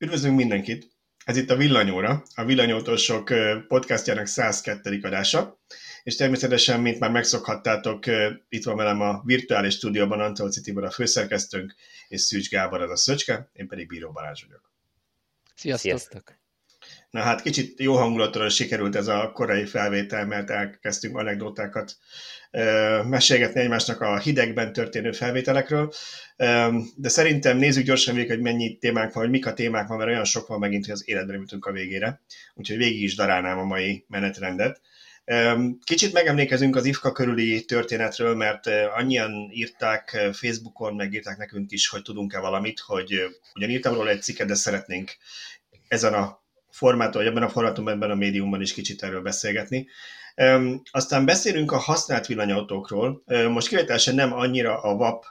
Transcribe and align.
Üdvözlünk 0.00 0.36
mindenkit! 0.36 0.96
Ez 1.24 1.36
itt 1.36 1.50
a 1.50 1.56
Villanyóra, 1.56 2.22
a 2.34 2.44
Villanyótosok 2.44 3.32
podcastjának 3.68 4.26
102. 4.26 5.00
adása, 5.02 5.60
és 6.02 6.16
természetesen, 6.16 6.80
mint 6.80 6.98
már 6.98 7.10
megszokhattátok, 7.10 8.04
itt 8.48 8.64
van 8.64 8.76
velem 8.76 9.00
a 9.00 9.22
virtuális 9.24 9.74
stúdióban 9.74 10.20
Antolci 10.20 10.60
Tibor 10.60 10.84
a 10.84 10.90
főszerkesztőnk, 10.90 11.74
és 12.08 12.20
Szűcs 12.20 12.48
Gábor 12.48 12.80
az 12.80 12.90
a 12.90 12.96
Szöcske, 12.96 13.50
én 13.52 13.68
pedig 13.68 13.88
Bíró 13.88 14.10
Balázs 14.10 14.42
vagyok. 14.42 14.72
Sziasztok! 15.54 15.90
Sziasztok. 15.90 16.38
Na 17.10 17.20
hát 17.20 17.42
kicsit 17.42 17.80
jó 17.80 17.94
hangulatról 17.94 18.48
sikerült 18.48 18.96
ez 18.96 19.06
a 19.06 19.30
korai 19.34 19.64
felvétel, 19.66 20.26
mert 20.26 20.50
elkezdtünk 20.50 21.16
anekdotákat 21.16 21.96
mesélgetni 23.04 23.60
egymásnak 23.60 24.00
a 24.00 24.18
hidegben 24.18 24.72
történő 24.72 25.12
felvételekről, 25.12 25.92
de 26.96 27.08
szerintem 27.08 27.56
nézzük 27.56 27.84
gyorsan 27.84 28.14
végig, 28.14 28.30
hogy 28.30 28.40
mennyi 28.40 28.76
témánk 28.76 29.12
van, 29.12 29.22
hogy 29.22 29.32
mik 29.32 29.46
a 29.46 29.54
témák 29.54 29.88
van, 29.88 29.98
mert 29.98 30.10
olyan 30.10 30.24
sok 30.24 30.46
van 30.46 30.58
megint, 30.58 30.84
hogy 30.84 30.94
az 30.94 31.08
életben 31.08 31.36
jutunk 31.36 31.66
a 31.66 31.72
végére, 31.72 32.20
úgyhogy 32.54 32.76
végig 32.76 33.02
is 33.02 33.14
darálnám 33.14 33.58
a 33.58 33.64
mai 33.64 34.04
menetrendet. 34.08 34.80
Kicsit 35.84 36.12
megemlékezünk 36.12 36.76
az 36.76 36.84
IFKA 36.84 37.12
körüli 37.12 37.64
történetről, 37.64 38.34
mert 38.34 38.66
annyian 38.96 39.50
írták 39.52 40.08
Facebookon, 40.32 40.94
megírták 40.94 41.36
nekünk 41.36 41.70
is, 41.70 41.88
hogy 41.88 42.02
tudunk-e 42.02 42.38
valamit, 42.38 42.80
hogy 42.80 43.22
ugyan 43.54 43.70
írtam 43.70 43.94
róla 43.94 44.10
egy 44.10 44.22
cikket, 44.22 44.46
de 44.46 44.54
szeretnénk 44.54 45.16
ezen 45.88 46.14
a 46.14 46.37
formáton, 46.78 47.22
vagy 47.22 47.30
ebben 47.30 47.42
a 47.42 47.48
formátumban, 47.48 47.94
ebben 47.94 48.10
a 48.10 48.14
médiumban 48.14 48.60
is 48.60 48.72
kicsit 48.72 49.02
erről 49.02 49.22
beszélgetni. 49.22 49.86
Aztán 50.90 51.24
beszélünk 51.24 51.72
a 51.72 51.78
használt 51.78 52.26
villanyautókról. 52.26 53.22
Most 53.48 53.68
kivételesen 53.68 54.14
nem 54.14 54.32
annyira 54.32 54.80
a 54.80 54.96
VAP 54.96 55.24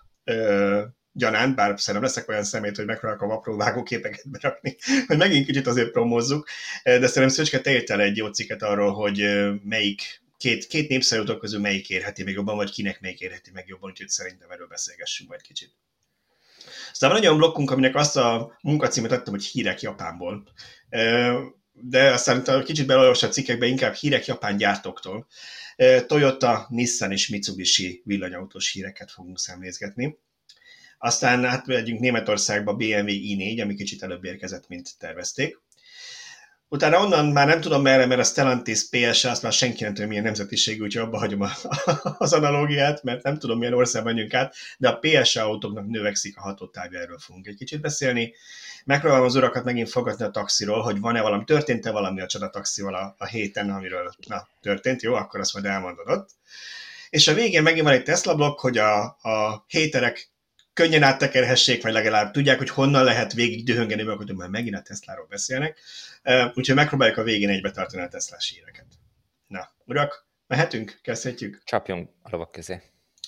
gyanánt, 1.12 1.56
bár 1.56 1.80
szerintem 1.80 2.10
leszek 2.10 2.30
olyan 2.30 2.44
szemét, 2.44 2.76
hogy 2.76 2.86
megpróbálok 2.86 3.24
a 3.24 3.28
vapról 3.28 3.58
vágóképeket 3.58 4.30
berakni, 4.30 4.76
hogy 5.08 5.18
megint 5.18 5.46
kicsit 5.46 5.68
azért 5.68 5.92
promózzuk, 5.92 6.48
de 6.84 7.08
szerintem 7.08 7.28
Szöcske, 7.28 7.60
te 7.60 7.72
értel 7.72 8.02
egy 8.02 8.18
jó 8.18 8.28
cikket 8.28 8.64
arról, 8.64 8.92
hogy 8.92 9.26
melyik 9.64 10.22
két, 10.38 10.68
két 10.68 10.90
népszerűtök 10.90 11.40
közül 11.40 11.60
melyik 11.60 11.90
érheti 11.90 12.24
meg 12.24 12.34
jobban, 12.34 12.56
vagy 12.56 12.72
kinek 12.72 13.02
melyik 13.02 13.20
érheti 13.20 13.52
meg 13.54 13.68
jobban, 13.68 13.90
úgyhogy 13.90 14.10
szerintem 14.10 14.50
erről 14.52 14.68
beszélgessünk 14.68 15.30
majd 15.30 15.42
kicsit. 15.42 15.72
Aztán 16.98 17.10
van 17.12 17.20
egy 17.20 17.26
olyan 17.26 17.38
blokkunk, 17.38 17.72
aminek 17.72 17.96
azt 17.96 18.18
a 18.18 18.58
munkacímet 18.62 19.12
adtam, 19.12 19.34
hogy 19.34 19.46
hírek 19.46 19.82
Japánból 19.82 20.44
de 21.82 22.12
aztán 22.12 22.64
kicsit 22.64 22.86
belolvas 22.86 23.24
a 23.24 23.30
cikkekbe 23.30 23.66
inkább 23.66 23.94
hírek 23.94 24.26
japán 24.26 24.58
gyártóktól. 24.58 25.28
Toyota, 26.08 26.66
Nissan 26.70 27.12
és 27.12 27.28
Mitsubishi 27.28 28.02
villanyautós 28.06 28.72
híreket 28.72 29.12
fogunk 29.12 29.40
szemlézgetni. 29.40 30.18
Aztán 30.98 31.46
hát 31.46 31.66
megyünk 31.66 32.00
Németországba 32.00 32.74
BMW 32.74 33.08
i4, 33.08 33.62
ami 33.62 33.76
kicsit 33.76 34.04
előbb 34.04 34.24
érkezett, 34.24 34.68
mint 34.68 34.98
tervezték. 35.00 35.62
Utána 36.70 37.00
onnan 37.00 37.26
már 37.26 37.48
nem 37.48 37.62
tudom 37.62 37.82
merre, 37.82 38.06
mert 38.06 38.20
a 38.20 38.24
Stellantis 38.24 38.90
PS, 38.90 39.26
azt 39.26 39.42
már 39.42 39.52
senki 39.52 39.84
nem 39.84 39.94
tudja 39.94 40.08
milyen 40.08 40.24
nemzetiségű, 40.24 40.84
úgyhogy 40.84 41.04
abba 41.04 41.18
hagyom 41.18 41.42
a, 41.42 41.50
az 42.18 42.34
analógiát, 42.34 43.04
mert 43.04 43.24
nem 43.24 43.40
tudom 43.40 43.58
milyen 43.58 43.74
országban 43.74 44.14
menjünk 44.14 44.34
át, 44.34 44.56
de 44.78 44.90
a 44.90 45.00
PS 45.02 45.36
autóknak 45.36 45.88
növekszik 45.88 46.38
a 46.38 46.42
hatótávja, 46.42 47.00
erről 47.00 47.20
fogunk 47.20 47.48
egy 47.48 47.56
kicsit 47.56 47.82
beszélni. 47.82 48.34
Megpróbálom 48.86 49.26
az 49.26 49.36
urakat 49.36 49.64
megint 49.64 49.90
fogadni 49.90 50.26
a 50.26 50.30
taxiról, 50.30 50.82
hogy 50.82 51.00
van-e 51.00 51.22
valami, 51.22 51.44
történt-e 51.44 51.92
valami 51.92 52.22
a 52.22 52.28
csada 52.28 52.50
taxival 52.50 52.96
a, 52.96 53.16
a 53.18 53.26
héten, 53.26 53.70
amiről 53.70 54.14
na, 54.28 54.48
történt, 54.62 55.02
jó, 55.02 55.14
akkor 55.14 55.40
azt 55.40 55.54
majd 55.54 55.66
elmondod 55.66 56.10
ott. 56.10 56.30
És 57.10 57.28
a 57.28 57.34
végén 57.34 57.64
megint 57.64 57.86
van 57.86 57.94
egy 57.94 58.04
Tesla 58.04 58.36
blokk, 58.36 58.60
hogy 58.60 58.78
a, 58.78 59.04
a 59.04 59.64
héterek 59.68 60.30
könnyen 60.78 61.04
áttekerhessék, 61.04 61.84
vagy 61.84 61.94
legalább 61.94 62.32
tudják, 62.32 62.58
hogy 62.58 62.70
honnan 62.70 63.04
lehet 63.04 63.34
végig 63.34 63.66
dühöngeni, 63.66 64.04
mert 64.04 64.34
már 64.34 64.50
megint 64.50 64.76
a 64.76 64.82
Tesláról 64.82 65.26
beszélnek. 65.30 65.80
Úgyhogy 66.54 66.76
megpróbáljuk 66.76 67.18
a 67.18 67.24
végén 67.24 67.50
egybe 67.50 67.72
tartani 67.72 68.04
a 68.04 68.08
Tesla 68.08 68.38
híreket. 68.50 68.86
Na, 69.48 69.70
urak, 69.86 70.28
mehetünk? 70.48 71.00
Kezdhetjük? 71.04 71.62
Csapjunk 71.64 72.10
a 72.22 72.30
lovak 72.32 72.52
közé. 72.52 72.74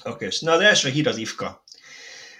Oké, 0.03 0.25
okay. 0.25 0.29
na 0.39 0.51
az 0.51 0.59
első 0.59 0.89
hír 0.89 1.07
az 1.07 1.17
IFKA. 1.17 1.63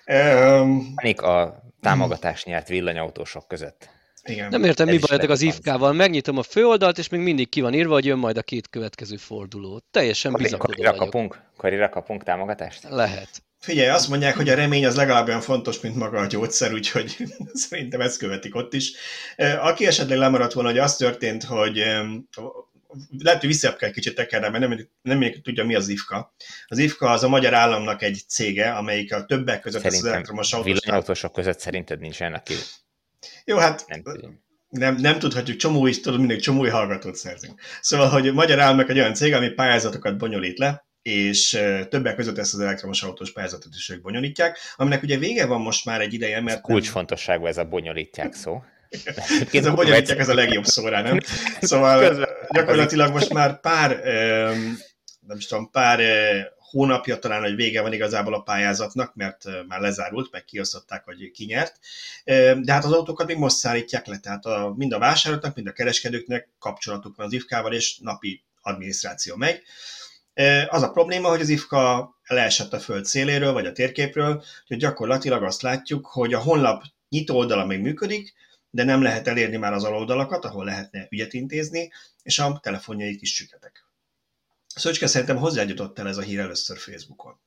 Um, 0.05 0.93
a 1.15 1.63
támogatást 1.81 2.45
nyert 2.45 2.67
villanyautósok 2.67 3.47
között. 3.47 3.89
Igen. 4.23 4.49
Nem 4.49 4.63
értem, 4.63 4.87
Ez 4.87 4.93
mi 4.93 4.99
bajotok 4.99 5.29
az 5.29 5.41
IFK-val. 5.41 5.93
Megnyitom 5.93 6.37
a 6.37 6.43
főoldalt, 6.43 6.97
és 6.97 7.09
még 7.09 7.21
mindig 7.21 7.49
ki 7.49 7.61
van 7.61 7.73
írva, 7.73 7.93
hogy 7.93 8.05
jön 8.05 8.17
majd 8.17 8.37
a 8.37 8.41
két 8.41 8.69
következő 8.69 9.15
forduló. 9.15 9.81
Teljesen 9.91 10.33
bizakodó 10.33 10.73
Karira 10.73 10.93
kapunk, 10.93 11.41
karira 11.57 11.89
kapunk 11.89 12.23
támogatást? 12.23 12.83
Lehet. 12.89 13.29
Figyelj, 13.59 13.89
azt 13.89 14.07
mondják, 14.07 14.35
hogy 14.35 14.49
a 14.49 14.55
remény 14.55 14.85
az 14.85 14.95
legalább 14.95 15.27
olyan 15.27 15.41
fontos, 15.41 15.79
mint 15.79 15.95
maga 15.95 16.19
a 16.19 16.25
gyógyszer, 16.25 16.73
úgyhogy 16.73 17.15
szerintem 17.53 18.01
ezt 18.01 18.17
követik 18.17 18.55
ott 18.55 18.73
is. 18.73 18.91
Aki 19.59 19.85
esetleg 19.85 20.17
lemaradt 20.17 20.53
volna, 20.53 20.69
hogy 20.69 20.79
az 20.79 20.95
történt, 20.95 21.43
hogy 21.43 21.75
lehet, 23.17 23.39
hogy 23.39 23.49
vissza 23.49 23.75
kell 23.75 23.91
kicsit 23.91 24.15
tekerni, 24.15 24.49
mert 24.49 24.87
nem, 25.01 25.19
nem 25.19 25.31
tudja, 25.43 25.65
mi 25.65 25.75
az 25.75 25.87
IFKA. 25.87 26.33
Az 26.67 26.77
IFKA 26.77 27.09
az 27.09 27.23
a 27.23 27.27
magyar 27.27 27.53
államnak 27.53 28.01
egy 28.01 28.21
cége, 28.27 28.71
amelyik 28.71 29.13
a 29.13 29.25
többek 29.25 29.61
között 29.61 29.81
szerintem 29.81 30.07
az 30.07 30.13
elektromos 30.13 30.53
autós... 30.53 30.79
Villanyautósok 30.79 31.31
között 31.31 31.59
szerinted 31.59 31.99
nincsen, 31.99 32.33
aki... 32.33 32.53
Jó, 33.45 33.57
hát 33.57 33.85
nem, 33.87 34.03
nem, 34.69 34.95
nem 34.95 35.19
tudhatjuk, 35.19 35.57
csomó 35.57 35.87
is, 35.87 35.99
tudod, 35.99 36.19
mindig 36.19 36.41
csomó 36.41 36.69
hallgatót 36.69 37.15
szerzünk. 37.15 37.61
Szóval, 37.81 38.09
hogy 38.09 38.27
a 38.27 38.33
magyar 38.33 38.59
államnak 38.59 38.89
egy 38.89 38.99
olyan 38.99 39.13
cég, 39.13 39.33
ami 39.33 39.49
pályázatokat 39.49 40.17
bonyolít 40.17 40.57
le, 40.57 40.88
és 41.09 41.49
többek 41.89 42.15
között 42.15 42.37
ezt 42.37 42.53
az 42.53 42.59
elektromos 42.59 43.03
autós 43.03 43.31
pályázatot 43.31 43.75
is 43.75 43.89
ők 43.89 44.01
bonyolítják, 44.01 44.57
aminek 44.75 45.03
ugye 45.03 45.17
vége 45.17 45.45
van 45.45 45.61
most 45.61 45.85
már 45.85 46.01
egy 46.01 46.13
ideje, 46.13 46.41
mert... 46.41 46.61
Kulcsfontosságú 46.61 47.45
ez 47.45 47.57
a 47.57 47.63
bonyolítják 47.63 48.33
szó. 48.33 48.63
ez 49.51 49.65
a 49.65 49.73
bonyolítják, 49.73 50.19
ez 50.19 50.29
a 50.29 50.33
legjobb 50.33 50.65
szóra, 50.65 51.01
nem? 51.01 51.19
Szóval 51.61 52.27
gyakorlatilag 52.49 53.11
most 53.11 53.33
már 53.33 53.59
pár, 53.59 54.03
nem 55.27 55.37
is 55.37 55.45
tudom, 55.45 55.69
pár 55.71 55.99
hónapja 56.69 57.19
talán, 57.19 57.41
hogy 57.41 57.55
vége 57.55 57.81
van 57.81 57.93
igazából 57.93 58.33
a 58.33 58.41
pályázatnak, 58.41 59.15
mert 59.15 59.43
már 59.67 59.79
lezárult, 59.79 60.31
meg 60.31 60.45
kiosztották, 60.45 61.05
hogy 61.05 61.31
ki 61.31 61.45
nyert. 61.45 61.79
De 62.63 62.71
hát 62.73 62.85
az 62.85 62.91
autókat 62.91 63.27
még 63.27 63.37
most 63.37 63.55
szállítják 63.55 64.05
le, 64.05 64.17
tehát 64.17 64.45
a, 64.45 64.73
mind 64.77 64.93
a 64.93 64.99
vásárlóknak, 64.99 65.55
mind 65.55 65.67
a 65.67 65.71
kereskedőknek 65.71 66.49
kapcsolatuk 66.59 67.15
van 67.15 67.25
az 67.25 67.33
IFK-val, 67.33 67.73
és 67.73 67.97
napi 67.97 68.43
adminisztráció 68.61 69.35
megy. 69.35 69.61
Az 70.67 70.81
a 70.81 70.91
probléma, 70.91 71.29
hogy 71.29 71.41
az 71.41 71.49
IFKA 71.49 72.15
leesett 72.27 72.73
a 72.73 72.79
föld 72.79 73.05
széléről, 73.05 73.53
vagy 73.53 73.65
a 73.65 73.71
térképről, 73.71 74.43
hogy 74.67 74.77
gyakorlatilag 74.77 75.43
azt 75.43 75.61
látjuk, 75.61 76.05
hogy 76.05 76.33
a 76.33 76.39
honlap 76.39 76.83
nyitó 77.09 77.37
oldala 77.37 77.65
még 77.65 77.79
működik, 77.81 78.33
de 78.69 78.83
nem 78.83 79.01
lehet 79.01 79.27
elérni 79.27 79.57
már 79.57 79.73
az 79.73 79.83
aloldalakat, 79.83 80.45
ahol 80.45 80.65
lehetne 80.65 81.07
ügyet 81.09 81.33
intézni, 81.33 81.91
és 82.23 82.39
a 82.39 82.59
telefonjaik 82.63 83.21
is 83.21 83.35
süketek. 83.35 83.85
Szöcske, 84.75 85.07
szerintem 85.07 85.37
hozzájutott 85.37 85.99
el 85.99 86.07
ez 86.07 86.17
a 86.17 86.21
hír 86.21 86.39
először 86.39 86.77
Facebookon. 86.77 87.39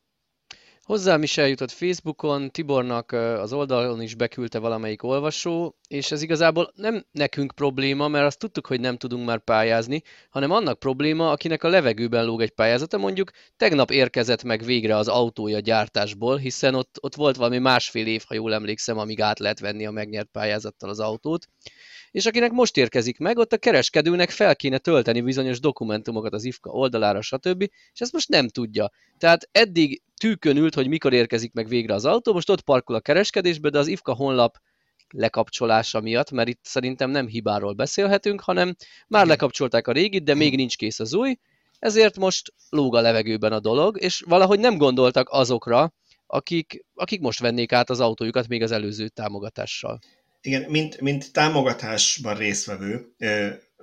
Hozzám 0.83 1.23
is 1.23 1.39
eljutott 1.39 1.71
Facebookon, 1.71 2.51
Tibornak 2.51 3.13
az 3.13 3.53
oldalon 3.53 4.03
is 4.03 4.15
beküldte 4.15 4.59
valamelyik 4.59 5.03
olvasó, 5.03 5.77
és 5.89 6.11
ez 6.11 6.23
igazából 6.23 6.73
nem 6.75 7.05
nekünk 7.11 7.53
probléma, 7.55 8.09
mert 8.09 8.27
azt 8.27 8.39
tudtuk, 8.39 8.67
hogy 8.67 8.81
nem 8.81 8.97
tudunk 8.97 9.27
már 9.27 9.39
pályázni, 9.39 10.03
hanem 10.31 10.51
annak 10.51 10.79
probléma, 10.79 11.31
akinek 11.31 11.63
a 11.63 11.69
levegőben 11.69 12.25
lóg 12.25 12.43
egy 12.43 12.51
pályázata, 12.51 12.99
mondjuk 12.99 13.31
tegnap 13.57 13.91
érkezett 13.91 14.43
meg 14.43 14.63
végre 14.63 14.97
az 14.97 15.09
autója 15.09 15.61
gyártásból, 15.61 16.37
hiszen 16.37 16.75
ott, 16.75 16.97
ott 17.01 17.15
volt 17.15 17.37
valami 17.37 17.59
másfél 17.59 18.07
év, 18.07 18.25
ha 18.27 18.35
jól 18.35 18.55
emlékszem, 18.55 18.99
amíg 18.99 19.21
át 19.21 19.39
lehet 19.39 19.61
venni 19.61 19.87
a 19.87 19.91
megnyert 19.91 20.29
pályázattal 20.33 20.89
az 20.89 21.01
autót, 21.01 21.47
és 22.13 22.27
akinek 22.27 22.51
most 22.51 22.77
érkezik 22.77 23.19
meg, 23.19 23.39
ott 23.39 23.53
a 23.53 23.57
kereskedőnek 23.57 24.31
fel 24.31 24.57
kéne 24.57 24.79
tölteni 24.79 25.21
bizonyos 25.21 25.61
dokumentumokat 25.61 26.33
az 26.33 26.45
IFKA 26.45 26.71
oldalára, 26.71 27.21
stb., 27.21 27.63
és 27.93 28.01
ezt 28.01 28.13
most 28.13 28.29
nem 28.29 28.49
tudja. 28.49 28.91
Tehát 29.19 29.49
eddig 29.53 30.03
tűkön 30.17 30.57
ült, 30.57 30.75
hogy 30.75 30.89
mikor 30.89 31.13
érkezik 31.13 31.53
meg 31.53 31.69
végre 31.69 31.95
az 31.95 32.05
autó, 32.05 32.33
most 32.33 32.51
ott 32.51 32.61
parkol 32.61 32.97
a 32.97 33.01
kereskedésbe, 33.01 33.71
de 33.71 33.79
az 33.79 33.87
IFKA 33.87 34.15
honlap 34.15 34.57
lekapcsolása 35.09 36.01
miatt, 36.01 36.31
mert 36.31 36.49
itt 36.49 36.61
szerintem 36.63 37.11
nem 37.11 37.27
hibáról 37.27 37.73
beszélhetünk, 37.73 38.41
hanem 38.41 38.77
már 39.09 39.27
lekapcsolták 39.27 39.89
a 39.89 39.93
régit, 39.93 40.25
de 40.25 40.35
még 40.35 40.57
nincs 40.57 40.77
kész 40.77 41.01
az 41.01 41.15
új, 41.15 41.37
ezért 41.79 42.19
most 42.19 42.53
lóg 42.69 42.95
a 42.95 43.01
levegőben 43.01 43.53
a 43.53 43.61
dolog, 43.61 44.01
és 44.01 44.23
valahogy 44.27 44.59
nem 44.59 44.77
gondoltak 44.77 45.29
azokra, 45.31 45.93
akik, 46.27 46.85
akik 46.95 47.21
most 47.21 47.41
vennék 47.41 47.73
át 47.73 47.91
az 47.91 48.01
autójukat 48.01 48.49
még 48.49 48.63
az 48.63 48.71
előző 48.71 49.09
támogatással. 49.09 49.99
Igen, 50.45 50.71
mint, 50.71 51.01
mint 51.01 51.33
támogatásban 51.33 52.35
résztvevő, 52.35 53.15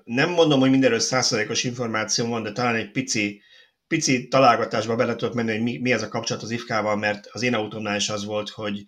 nem 0.03 0.29
mondom, 0.29 0.59
hogy 0.59 0.69
mindenről 0.69 0.99
százszerékos 0.99 1.63
információ 1.63 2.27
van, 2.27 2.43
de 2.43 2.51
talán 2.51 2.75
egy 2.75 2.91
pici, 2.91 3.41
pici 3.87 4.27
találgatásba 4.27 4.95
bele 4.95 5.15
tudok 5.15 5.33
menni, 5.33 5.51
hogy 5.51 5.61
mi, 5.61 5.77
mi 5.77 5.91
ez 5.91 6.01
a 6.01 6.07
kapcsolat 6.07 6.43
az 6.43 6.51
IFK-val, 6.51 6.95
mert 6.95 7.27
az 7.31 7.41
én 7.41 7.53
autómnál 7.53 7.95
is 7.95 8.09
az 8.09 8.25
volt, 8.25 8.49
hogy 8.49 8.83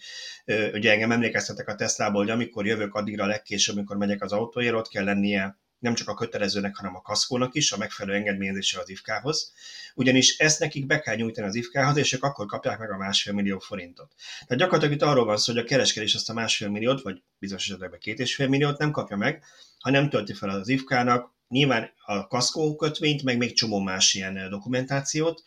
ugye 0.73 0.91
engem 0.91 1.11
emlékeztetek 1.11 1.67
a 1.67 1.75
Teslából, 1.75 2.21
hogy 2.21 2.31
amikor 2.31 2.65
jövök 2.65 2.93
addigra 2.93 3.25
legkésőbb, 3.25 3.75
amikor 3.75 3.97
megyek 3.97 4.23
az 4.23 4.31
autóért, 4.31 4.73
ott 4.73 4.87
kell 4.87 5.03
lennie 5.03 5.59
nem 5.81 5.93
csak 5.93 6.07
a 6.07 6.13
kötelezőnek, 6.13 6.75
hanem 6.75 6.95
a 6.95 7.01
kaszkónak 7.01 7.55
is, 7.55 7.71
a 7.71 7.77
megfelelő 7.77 8.17
engedményezéssel 8.17 8.81
az 8.81 8.89
IFK-hoz, 8.89 9.53
ugyanis 9.95 10.37
ezt 10.37 10.59
nekik 10.59 10.85
be 10.85 10.99
kell 10.99 11.15
nyújtani 11.15 11.47
az 11.47 11.55
IFK-hoz, 11.55 11.97
és 11.97 12.13
ők 12.13 12.23
akkor 12.23 12.45
kapják 12.45 12.79
meg 12.79 12.91
a 12.91 12.97
másfél 12.97 13.33
millió 13.33 13.59
forintot. 13.59 14.13
Tehát 14.47 14.63
gyakorlatilag 14.63 14.93
itt 14.93 15.01
arról 15.01 15.25
van 15.25 15.37
szó, 15.37 15.53
hogy 15.53 15.61
a 15.61 15.65
kereskedés 15.65 16.15
azt 16.15 16.29
a 16.29 16.33
másfél 16.33 16.69
milliót, 16.69 17.01
vagy 17.01 17.21
bizonyos 17.39 17.69
esetekben 17.69 17.99
két 17.99 18.19
és 18.19 18.35
fél 18.35 18.47
milliót 18.47 18.77
nem 18.77 18.91
kapja 18.91 19.17
meg, 19.17 19.43
ha 19.79 19.89
nem 19.89 20.09
tölti 20.09 20.33
fel 20.33 20.49
az 20.49 20.67
IFK-nak, 20.67 21.33
nyilván 21.47 21.91
a 22.05 22.27
kaszkó 22.27 22.75
kötvényt, 22.75 23.23
meg 23.23 23.37
még 23.37 23.53
csomó 23.53 23.79
más 23.79 24.13
ilyen 24.13 24.49
dokumentációt, 24.49 25.43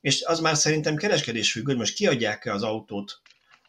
és 0.00 0.22
az 0.22 0.40
már 0.40 0.56
szerintem 0.56 0.96
kereskedés 0.96 1.52
függő, 1.52 1.66
hogy 1.66 1.76
most 1.76 1.94
kiadják-e 1.94 2.52
az 2.52 2.62
autót 2.62 3.20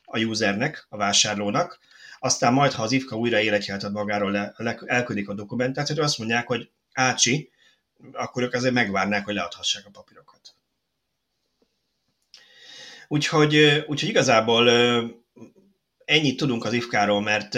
a 0.05 0.19
usernek, 0.19 0.85
a 0.89 0.97
vásárlónak, 0.97 1.79
aztán 2.23 2.53
majd, 2.53 2.71
ha 2.71 2.83
az 2.83 2.91
IFKA 2.91 3.15
újra 3.15 3.39
életjelt 3.39 3.83
ad 3.83 3.91
magáról, 3.91 4.31
le, 4.31 4.53
le, 4.57 4.79
elküldik 4.85 5.29
a 5.29 5.33
dokumentációt, 5.33 5.99
azt 5.99 6.17
mondják, 6.17 6.47
hogy 6.47 6.69
ácsi, 6.93 7.51
akkor 8.11 8.43
ők 8.43 8.53
azért 8.53 8.73
megvárnák, 8.73 9.25
hogy 9.25 9.33
leadhassák 9.33 9.85
a 9.85 9.89
papírokat. 9.89 10.55
Úgyhogy, 13.07 13.55
úgyhogy 13.87 14.09
igazából 14.09 14.69
ennyit 16.05 16.37
tudunk 16.37 16.65
az 16.65 16.73
IFK-ról, 16.73 17.21
mert, 17.21 17.57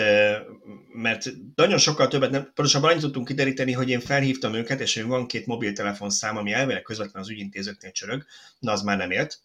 mert 0.94 1.32
nagyon 1.56 1.78
sokkal 1.78 2.08
többet, 2.08 2.32
nem, 2.32 2.44
pontosabban 2.44 2.90
annyit 2.90 3.02
tudtunk 3.02 3.28
kideríteni, 3.28 3.72
hogy 3.72 3.90
én 3.90 4.00
felhívtam 4.00 4.54
őket, 4.54 4.80
és 4.80 4.96
én 4.96 5.08
van 5.08 5.28
két 5.28 5.46
mobiltelefonszám, 5.46 6.38
ami 6.38 6.52
elvileg 6.52 6.82
közvetlen 6.82 7.24
az 7.24 7.30
ügyintézőknél 7.30 7.92
csörög, 7.92 8.26
de 8.60 8.72
az 8.72 8.82
már 8.82 8.98
nem 8.98 9.12
élt. 9.12 9.40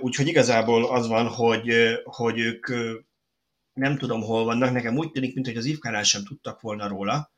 Úgyhogy 0.00 0.26
igazából 0.26 0.84
az 0.84 1.06
van, 1.06 1.26
hogy, 1.26 1.74
hogy 2.04 2.38
ők 2.38 2.66
nem 3.74 3.98
tudom, 3.98 4.22
hol 4.22 4.44
vannak, 4.44 4.72
nekem 4.72 4.96
úgy 4.96 5.10
tűnik, 5.10 5.34
mintha 5.34 5.58
az 5.58 5.64
IFK-nál 5.64 6.02
sem 6.02 6.24
tudtak 6.24 6.60
volna 6.60 6.88
róla, 6.88 7.32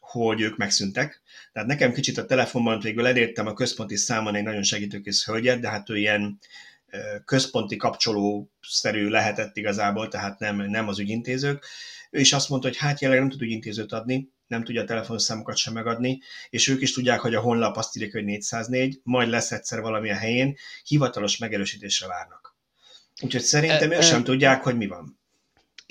hogy 0.00 0.40
ők 0.40 0.56
megszűntek. 0.56 1.22
Tehát 1.52 1.68
nekem 1.68 1.92
kicsit 1.92 2.18
a 2.18 2.26
telefonban 2.26 2.80
végül 2.80 3.06
elértem 3.06 3.46
a 3.46 3.52
központi 3.52 3.96
számon 3.96 4.34
egy 4.34 4.42
nagyon 4.42 4.62
segítőkész 4.62 5.24
hölgyet, 5.24 5.60
de 5.60 5.68
hát 5.68 5.90
ő 5.90 5.98
ilyen 5.98 6.38
központi 7.24 7.76
kapcsolószerű 7.76 9.08
lehetett 9.08 9.56
igazából, 9.56 10.08
tehát 10.08 10.38
nem, 10.38 10.56
nem 10.56 10.88
az 10.88 10.98
ügyintézők. 10.98 11.66
Ő 12.10 12.20
is 12.20 12.32
azt 12.32 12.48
mondta, 12.48 12.68
hogy 12.68 12.76
hát 12.76 13.00
jelenleg 13.00 13.26
nem 13.26 13.32
tud 13.32 13.42
ügyintézőt 13.42 13.92
adni, 13.92 14.30
nem 14.46 14.64
tudja 14.64 14.82
a 14.82 14.84
telefonszámokat 14.84 15.56
sem 15.56 15.72
megadni, 15.72 16.20
és 16.50 16.68
ők 16.68 16.80
is 16.80 16.92
tudják, 16.92 17.20
hogy 17.20 17.34
a 17.34 17.40
honlap 17.40 17.76
azt 17.76 17.96
írja, 17.96 18.10
hogy 18.12 18.24
404, 18.24 19.00
majd 19.02 19.28
lesz 19.28 19.52
egyszer 19.52 19.80
valamilyen 19.80 20.18
helyén, 20.18 20.56
hivatalos 20.84 21.38
megerősítésre 21.38 22.06
várnak. 22.06 22.56
Úgyhogy 23.22 23.42
szerintem 23.42 23.92
ők 23.92 24.02
sem 24.02 24.24
tudják, 24.24 24.62
hogy 24.62 24.76
mi 24.76 24.86
van. 24.86 25.19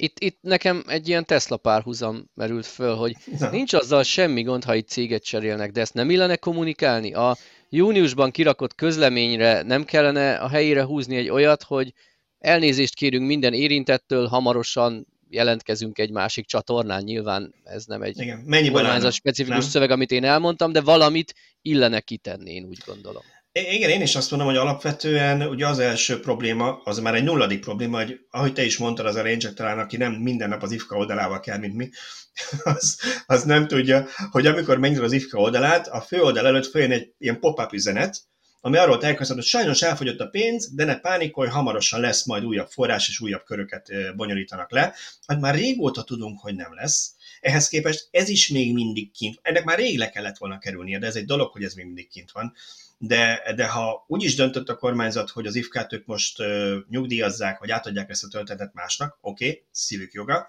Itt, 0.01 0.19
itt 0.19 0.37
nekem 0.41 0.83
egy 0.87 1.07
ilyen 1.07 1.25
Tesla 1.25 1.57
párhuzam 1.57 2.29
merült 2.33 2.65
föl, 2.65 2.95
hogy 2.95 3.15
nincs 3.51 3.73
azzal 3.73 4.03
semmi 4.03 4.41
gond, 4.41 4.63
ha 4.63 4.75
itt 4.75 4.87
céget 4.87 5.23
cserélnek, 5.23 5.71
de 5.71 5.81
ezt 5.81 5.93
nem 5.93 6.09
illene 6.09 6.35
kommunikálni? 6.35 7.13
A 7.13 7.37
júniusban 7.69 8.31
kirakott 8.31 8.75
közleményre 8.75 9.61
nem 9.61 9.83
kellene 9.83 10.35
a 10.35 10.47
helyére 10.47 10.83
húzni 10.83 11.15
egy 11.15 11.29
olyat, 11.29 11.63
hogy 11.63 11.93
elnézést 12.39 12.95
kérünk 12.95 13.27
minden 13.27 13.53
érintettől, 13.53 14.27
hamarosan 14.27 15.07
jelentkezünk 15.29 15.99
egy 15.99 16.11
másik 16.11 16.45
csatornán, 16.45 17.03
nyilván 17.03 17.53
ez 17.63 17.85
nem 17.85 18.01
egy 18.01 18.19
Igen. 18.19 18.71
kormányzat 18.71 19.11
specifikus 19.11 19.61
nem? 19.61 19.69
szöveg, 19.69 19.91
amit 19.91 20.11
én 20.11 20.23
elmondtam, 20.23 20.71
de 20.71 20.81
valamit 20.81 21.33
illene 21.61 21.99
kitenni, 21.99 22.53
én 22.53 22.63
úgy 22.63 22.79
gondolom. 22.85 23.23
Igen, 23.51 23.89
én 23.89 24.01
is 24.01 24.15
azt 24.15 24.29
mondom, 24.31 24.47
hogy 24.47 24.57
alapvetően 24.57 25.41
ugye 25.41 25.67
az 25.67 25.79
első 25.79 26.19
probléma, 26.19 26.81
az 26.83 26.99
már 26.99 27.15
egy 27.15 27.23
nulladik 27.23 27.59
probléma, 27.59 27.97
hogy 27.97 28.19
ahogy 28.29 28.53
te 28.53 28.63
is 28.63 28.77
mondtad 28.77 29.05
az 29.05 29.15
elején, 29.15 29.39
csak 29.39 29.53
talán 29.53 29.79
aki 29.79 29.97
nem 29.97 30.13
minden 30.13 30.49
nap 30.49 30.61
az 30.61 30.71
IFKA 30.71 30.95
oldalával 30.95 31.39
kell, 31.39 31.57
mint 31.57 31.75
mi, 31.75 31.89
az, 32.63 32.99
az 33.25 33.43
nem 33.43 33.67
tudja, 33.67 34.07
hogy 34.31 34.45
amikor 34.45 34.77
megnyitod 34.77 35.05
az 35.05 35.11
IFKA 35.11 35.39
oldalát, 35.39 35.87
a 35.87 36.01
fő 36.01 36.21
oldal 36.21 36.47
előtt 36.47 36.65
följön 36.65 36.91
egy 36.91 37.13
ilyen 37.17 37.39
pop-up 37.39 37.73
üzenet, 37.73 38.21
ami 38.61 38.77
arról 38.77 38.97
tájékoztat, 38.97 39.35
hogy 39.35 39.45
sajnos 39.45 39.81
elfogyott 39.81 40.19
a 40.19 40.27
pénz, 40.27 40.73
de 40.75 40.85
ne 40.85 40.99
pánikolj, 40.99 41.49
hamarosan 41.49 41.99
lesz 41.99 42.25
majd 42.25 42.45
újabb 42.45 42.69
forrás 42.69 43.09
és 43.09 43.19
újabb 43.19 43.43
köröket 43.43 43.91
bonyolítanak 44.15 44.71
le. 44.71 44.93
Hát 45.27 45.39
már 45.39 45.55
régóta 45.55 46.03
tudunk, 46.03 46.39
hogy 46.39 46.55
nem 46.55 46.73
lesz. 46.73 47.13
Ehhez 47.41 47.67
képest 47.67 48.07
ez 48.11 48.29
is 48.29 48.49
még 48.49 48.73
mindig 48.73 49.11
kint. 49.11 49.39
Ennek 49.41 49.63
már 49.63 49.77
rég 49.77 49.97
le 49.97 50.09
kellett 50.09 50.37
volna 50.37 50.59
kerülnie, 50.59 50.99
de 50.99 51.07
ez 51.07 51.15
egy 51.15 51.25
dolog, 51.25 51.51
hogy 51.51 51.63
ez 51.63 51.73
még 51.73 51.85
mindig 51.85 52.09
kint 52.09 52.31
van 52.31 52.53
de, 53.01 53.53
de 53.55 53.67
ha 53.67 54.03
úgy 54.07 54.23
is 54.23 54.35
döntött 54.35 54.69
a 54.69 54.75
kormányzat, 54.75 55.29
hogy 55.29 55.45
az 55.45 55.55
ifk 55.55 55.87
ők 55.89 56.05
most 56.05 56.39
uh, 56.39 56.75
nyugdíjazzák, 56.89 57.59
vagy 57.59 57.71
átadják 57.71 58.09
ezt 58.09 58.23
a 58.23 58.27
töltetet 58.27 58.73
másnak, 58.73 59.17
oké, 59.21 59.47
okay, 59.47 59.65
szívük 59.71 60.13
joga, 60.13 60.47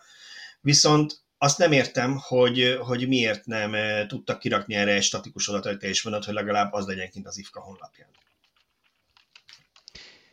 viszont 0.61 1.23
azt 1.39 1.59
nem 1.59 1.73
értem, 1.73 2.17
hogy, 2.23 2.79
hogy 2.81 3.09
miért 3.09 3.47
nem 3.47 3.77
tudtak 4.07 4.39
kirakni 4.39 4.75
erre 4.75 4.93
egy 4.93 5.03
statikus 5.03 5.49
adatot 5.49 5.83
és 5.83 6.03
mondat, 6.03 6.25
hogy 6.25 6.35
legalább 6.35 6.73
az 6.73 6.87
legyen 6.87 7.11
kint 7.11 7.27
az 7.27 7.39
IFKA 7.39 7.61
honlapján. 7.61 8.09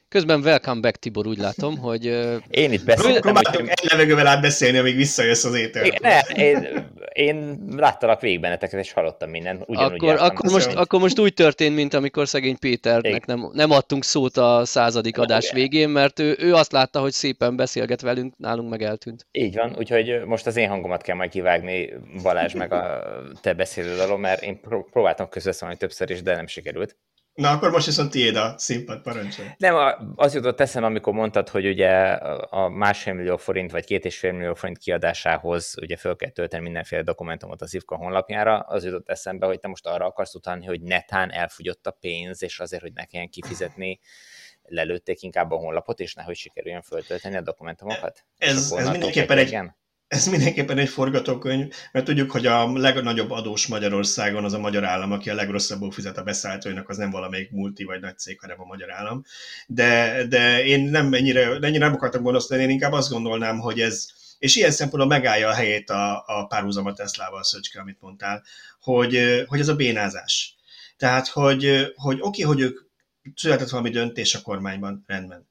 Közben 0.09 0.42
welcome 0.42 0.80
back, 0.80 0.95
Tibor, 0.95 1.27
úgy 1.27 1.38
látom, 1.38 1.77
hogy... 1.77 2.06
Én 2.50 2.71
itt 2.71 2.86
beszéltem. 2.86 3.21
Próbáltunk 3.21 3.69
egy 3.69 3.89
levegővel 3.89 4.27
átbeszélni, 4.27 4.77
amíg 4.77 4.95
visszajössz 4.95 5.44
az 5.44 5.56
étel. 5.56 5.88
Ne, 6.01 6.19
én, 6.19 6.68
én 7.13 7.57
láttalak 7.75 8.21
végig 8.21 8.39
benneteket, 8.39 8.80
és 8.80 8.92
hallottam 8.92 9.30
minden. 9.30 9.63
Ugyanúgy 9.65 10.04
akkor, 10.04 10.15
akkor, 10.19 10.51
most, 10.51 10.74
akkor 10.74 11.00
most 11.00 11.19
úgy 11.19 11.33
történt, 11.33 11.75
mint 11.75 11.94
amikor 11.94 12.27
szegény 12.27 12.59
Péternek 12.59 13.25
nem, 13.25 13.50
nem 13.54 13.71
adtunk 13.71 14.04
szót 14.04 14.38
a 14.38 14.62
századik 14.65 15.18
adás 15.18 15.51
végén, 15.51 15.89
mert 15.89 16.19
ő, 16.19 16.36
ő 16.39 16.53
azt 16.53 16.71
látta, 16.71 17.00
hogy 17.00 17.12
szépen 17.12 17.56
beszélget 17.56 18.01
velünk, 18.01 18.38
nálunk 18.38 18.69
meg 18.69 18.81
eltűnt. 18.81 19.25
Így 19.31 19.56
van, 19.56 19.75
úgyhogy 19.77 20.21
most 20.25 20.48
az 20.48 20.57
én 20.57 20.69
hangomat 20.69 21.01
kell 21.01 21.15
majd 21.15 21.30
kivágni, 21.30 21.94
Balázs, 22.24 22.53
meg 22.53 22.74
a 22.74 23.03
te 23.42 23.53
beszélőd 23.53 24.00
alól, 24.00 24.18
mert 24.18 24.42
én 24.42 24.60
próbáltam 24.92 25.30
közösszólni 25.30 25.77
többször 25.77 26.10
is, 26.10 26.21
de 26.21 26.36
nem 26.36 26.48
sikerült. 26.48 26.95
Na, 27.38 27.51
akkor 27.51 27.72
most 27.72 27.86
viszont 27.86 28.12
tiéd 28.12 28.36
a 28.36 28.54
színpad, 28.57 29.01
parancsolj. 29.01 29.48
Nem, 29.57 29.75
az 30.16 30.34
jutott 30.34 30.60
eszem, 30.60 30.84
amikor 30.84 31.13
mondtad, 31.13 31.50
hogy 31.50 31.68
ugye 31.68 31.89
a 32.50 32.69
másfél 32.69 33.13
millió 33.13 33.38
forint 33.38 33.72
vagy 33.72 33.86
két 33.86 34.06
és 34.06 34.18
fél 34.18 34.31
millió 34.31 34.54
forint 34.54 34.78
kiadásához 34.78 35.75
ugye 35.81 35.98
föl 35.98 36.16
kell 36.16 36.30
tölteni 36.30 36.63
mindenféle 36.63 37.01
dokumentumot 37.01 37.62
az 37.62 37.74
IFKA 37.74 37.95
honlapjára, 37.95 38.60
az 38.60 38.86
jutott 38.86 39.10
eszembe, 39.10 39.45
hogy 39.45 39.60
te 39.60 39.68
most 39.68 39.86
arra 39.86 40.06
akarsz 40.06 40.36
utalni, 40.36 40.66
hogy 40.66 40.81
netán 40.81 41.31
elfogyott 41.31 41.88
a 41.88 41.92
pénz, 41.92 42.44
és 42.44 42.60
azért, 42.60 42.81
hogy 42.81 42.94
ne 42.94 43.06
kelljen 43.06 43.30
kifizetni, 43.30 44.00
lelőtték 44.63 45.22
inkább 45.22 45.51
a 45.51 45.56
honlapot, 45.56 46.00
és 46.00 46.13
nehogy 46.13 46.36
sikerüljön 46.36 46.81
föltölteni 46.81 47.36
a 47.36 47.42
dokumentumokat? 47.42 48.25
Ez, 48.38 48.72
ez 48.78 48.89
mindenképpen 48.89 49.38
egy, 49.38 49.48
igen? 49.48 49.78
Ez 50.07 50.27
mindenképpen 50.27 50.77
egy 50.77 50.89
forgatókönyv, 50.89 51.74
mert 51.92 52.06
tudjuk, 52.06 52.31
hogy 52.31 52.45
a 52.45 52.77
legnagyobb 52.77 53.31
adós 53.31 53.68
Magyarországon 53.68 54.44
az 54.44 54.54
a 54.54 54.59
magyar 54.59 54.83
állam, 54.83 55.12
aki 55.12 55.30
a 55.30 55.36
legrosszabbul 55.36 55.92
fizet 55.92 56.18
a 56.18 56.24
beszállítóinak, 56.24 56.89
az 56.89 56.98
nem 56.98 57.09
valamelyik 57.09 57.51
multi 57.51 57.83
vagy 57.83 58.00
nagy 58.00 58.18
cég, 58.18 58.39
hanem 58.39 58.62
a 58.62 58.65
magyar 58.65 58.92
állam. 58.92 59.24
De, 59.68 60.24
de 60.30 60.65
én 60.65 60.89
nem 60.89 61.13
ennyire, 61.13 61.45
ennyire 61.62 61.86
nem 61.86 61.94
akartam 61.94 62.21
gonosztani, 62.21 62.62
én 62.62 62.69
inkább 62.69 62.92
azt 62.92 63.09
gondolnám, 63.09 63.59
hogy 63.59 63.80
ez, 63.80 64.06
és 64.39 64.56
ilyen 64.56 64.71
szempontból 64.71 65.18
megállja 65.18 65.50
a 65.50 65.54
helyét 65.54 65.89
a, 65.89 66.24
a 66.27 66.45
párhuzam 66.48 66.86
a 66.86 66.94
Teslával, 66.94 67.43
Szöcske, 67.43 67.79
amit 67.79 68.01
mondtál, 68.01 68.43
hogy, 68.81 69.43
hogy 69.48 69.60
ez 69.60 69.67
a 69.67 69.75
bénázás. 69.75 70.55
Tehát, 70.98 71.27
hogy, 71.27 71.93
hogy 71.96 72.17
oké, 72.22 72.41
hogy 72.41 72.60
ők 72.60 72.79
született 73.36 73.70
valami 73.70 73.89
döntés 73.89 74.36
a 74.36 74.41
kormányban, 74.41 75.03
rendben 75.08 75.48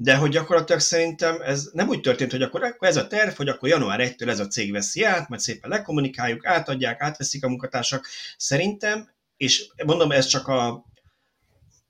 de 0.00 0.16
hogy 0.16 0.30
gyakorlatilag 0.30 0.80
szerintem 0.80 1.40
ez 1.40 1.68
nem 1.72 1.88
úgy 1.88 2.00
történt, 2.00 2.30
hogy 2.30 2.42
akkor, 2.42 2.76
ez 2.80 2.96
a 2.96 3.06
terv, 3.06 3.34
hogy 3.36 3.48
akkor 3.48 3.68
január 3.68 4.00
1-től 4.02 4.28
ez 4.28 4.40
a 4.40 4.46
cég 4.46 4.72
veszi 4.72 5.04
át, 5.04 5.28
majd 5.28 5.40
szépen 5.40 5.70
lekommunikáljuk, 5.70 6.46
átadják, 6.46 7.00
átveszik 7.00 7.44
a 7.44 7.48
munkatársak. 7.48 8.06
Szerintem, 8.36 9.10
és 9.36 9.68
mondom, 9.86 10.12
ez 10.12 10.26
csak 10.26 10.48
a, 10.48 10.84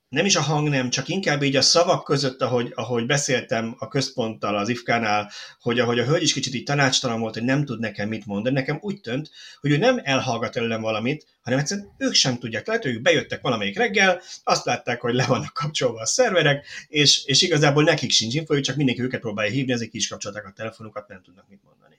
nem 0.09 0.25
is 0.25 0.37
a 0.37 0.41
hang 0.41 0.69
nem, 0.69 0.91
csak 0.91 1.09
inkább 1.09 1.43
így 1.43 1.57
a 1.57 1.62
szavak 1.62 2.05
között, 2.05 2.43
ahogy, 2.43 2.73
ahogy 2.75 3.07
beszéltem 3.07 3.75
a 3.79 3.88
központtal, 3.88 4.57
az 4.57 4.69
IFK-nál, 4.69 5.31
hogy 5.61 5.79
ahogy 5.79 5.99
a 5.99 6.05
hölgy 6.05 6.23
is 6.23 6.33
kicsit 6.33 6.55
így 6.55 6.62
tanácstalan 6.62 7.21
volt, 7.21 7.35
hogy 7.35 7.43
nem 7.43 7.65
tud 7.65 7.81
nekem 7.81 8.09
mit 8.09 8.27
mondani, 8.27 8.55
nekem 8.55 8.79
úgy 8.81 9.00
tűnt, 9.00 9.31
hogy 9.61 9.71
ő 9.71 9.77
nem 9.77 10.00
elhallgat 10.03 10.57
előlem 10.57 10.81
valamit, 10.81 11.27
hanem 11.43 11.59
egyszerűen 11.59 11.95
ők 11.99 12.15
sem 12.15 12.38
tudják. 12.38 12.67
Lehet, 12.67 12.83
hogy 12.83 12.93
ők 12.93 13.03
bejöttek 13.03 13.41
valamelyik 13.41 13.79
reggel, 13.79 14.21
azt 14.45 14.65
látták, 14.65 15.00
hogy 15.00 15.15
le 15.15 15.27
vannak 15.27 15.53
kapcsolva 15.53 16.00
a 16.00 16.07
szerverek, 16.07 16.67
és, 16.88 17.25
és 17.25 17.43
igazából 17.43 17.83
nekik 17.83 18.11
sincs 18.11 18.35
info, 18.35 18.61
csak 18.61 18.77
mindenki 18.77 19.03
őket 19.03 19.21
próbálja 19.21 19.53
hívni, 19.53 19.73
ezek 19.73 19.95
is 19.95 20.09
kapcsolták 20.09 20.47
a 20.47 20.53
telefonukat, 20.57 21.09
nem 21.09 21.23
tudnak 21.23 21.49
mit 21.49 21.61
mondani. 21.65 21.98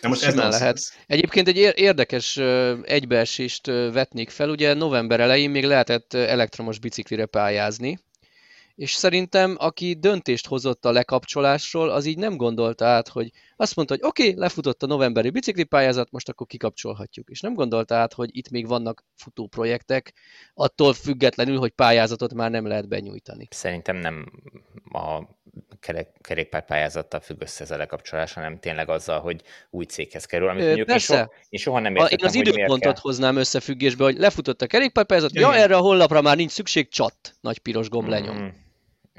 Na 0.00 0.08
most 0.08 0.22
ez 0.22 0.34
lehet. 0.34 0.80
Egyébként 1.06 1.48
egy 1.48 1.56
érdekes 1.74 2.36
egybeesést 2.82 3.66
vetnék 3.66 4.30
fel. 4.30 4.48
Ugye 4.48 4.74
november 4.74 5.20
elején 5.20 5.50
még 5.50 5.64
lehetett 5.64 6.14
elektromos 6.14 6.78
biciklire 6.78 7.26
pályázni, 7.26 7.98
és 8.74 8.92
szerintem 8.92 9.56
aki 9.58 9.94
döntést 9.94 10.46
hozott 10.46 10.84
a 10.84 10.92
lekapcsolásról, 10.92 11.90
az 11.90 12.04
így 12.04 12.18
nem 12.18 12.36
gondolta 12.36 12.86
át, 12.86 13.08
hogy 13.08 13.30
azt 13.60 13.76
mondta, 13.76 13.94
hogy 13.94 14.04
oké, 14.04 14.28
okay, 14.28 14.40
lefutott 14.40 14.82
a 14.82 14.86
novemberi 14.86 15.30
biciklipályázat, 15.30 16.10
most 16.10 16.28
akkor 16.28 16.46
kikapcsolhatjuk. 16.46 17.30
És 17.30 17.40
nem 17.40 17.54
gondolta 17.54 17.94
át, 17.94 18.12
hogy 18.12 18.28
itt 18.32 18.50
még 18.50 18.66
vannak 18.66 19.04
futó 19.16 19.46
projektek, 19.46 20.12
attól 20.54 20.92
függetlenül, 20.92 21.58
hogy 21.58 21.70
pályázatot 21.70 22.34
már 22.34 22.50
nem 22.50 22.66
lehet 22.66 22.88
benyújtani. 22.88 23.48
Szerintem 23.50 23.96
nem 23.96 24.32
a 24.92 25.20
kerékpárpályázattal 26.20 27.20
függ 27.20 27.42
össze 27.42 27.62
ez 27.64 27.70
a 27.70 27.76
lekapcsolás, 27.76 28.32
hanem 28.32 28.58
tényleg 28.58 28.88
azzal, 28.88 29.20
hogy 29.20 29.42
új 29.70 29.84
céghez 29.84 30.24
kerül. 30.24 30.48
Amit 30.48 30.64
mondjuk 30.64 30.86
Persze. 30.86 31.14
Én, 31.14 31.20
soha, 31.20 31.32
én 31.48 31.60
soha 31.60 31.78
nem 31.78 31.96
értettem, 31.96 32.18
Én 32.18 32.26
az 32.26 32.34
időpontot 32.34 32.98
hoznám 32.98 33.36
összefüggésbe, 33.36 34.04
hogy 34.04 34.18
lefutott 34.18 34.62
a 34.62 34.66
kerékpárpályázat, 34.66 35.34
ja, 35.34 35.54
erre 35.54 35.76
a 35.76 35.80
honlapra 35.80 36.20
már 36.20 36.36
nincs 36.36 36.50
szükség, 36.50 36.88
csat, 36.88 37.34
nagy 37.40 37.58
piros 37.58 37.88
gomb 37.88 38.08
lenyom. 38.08 38.36
Mm, 38.36 38.48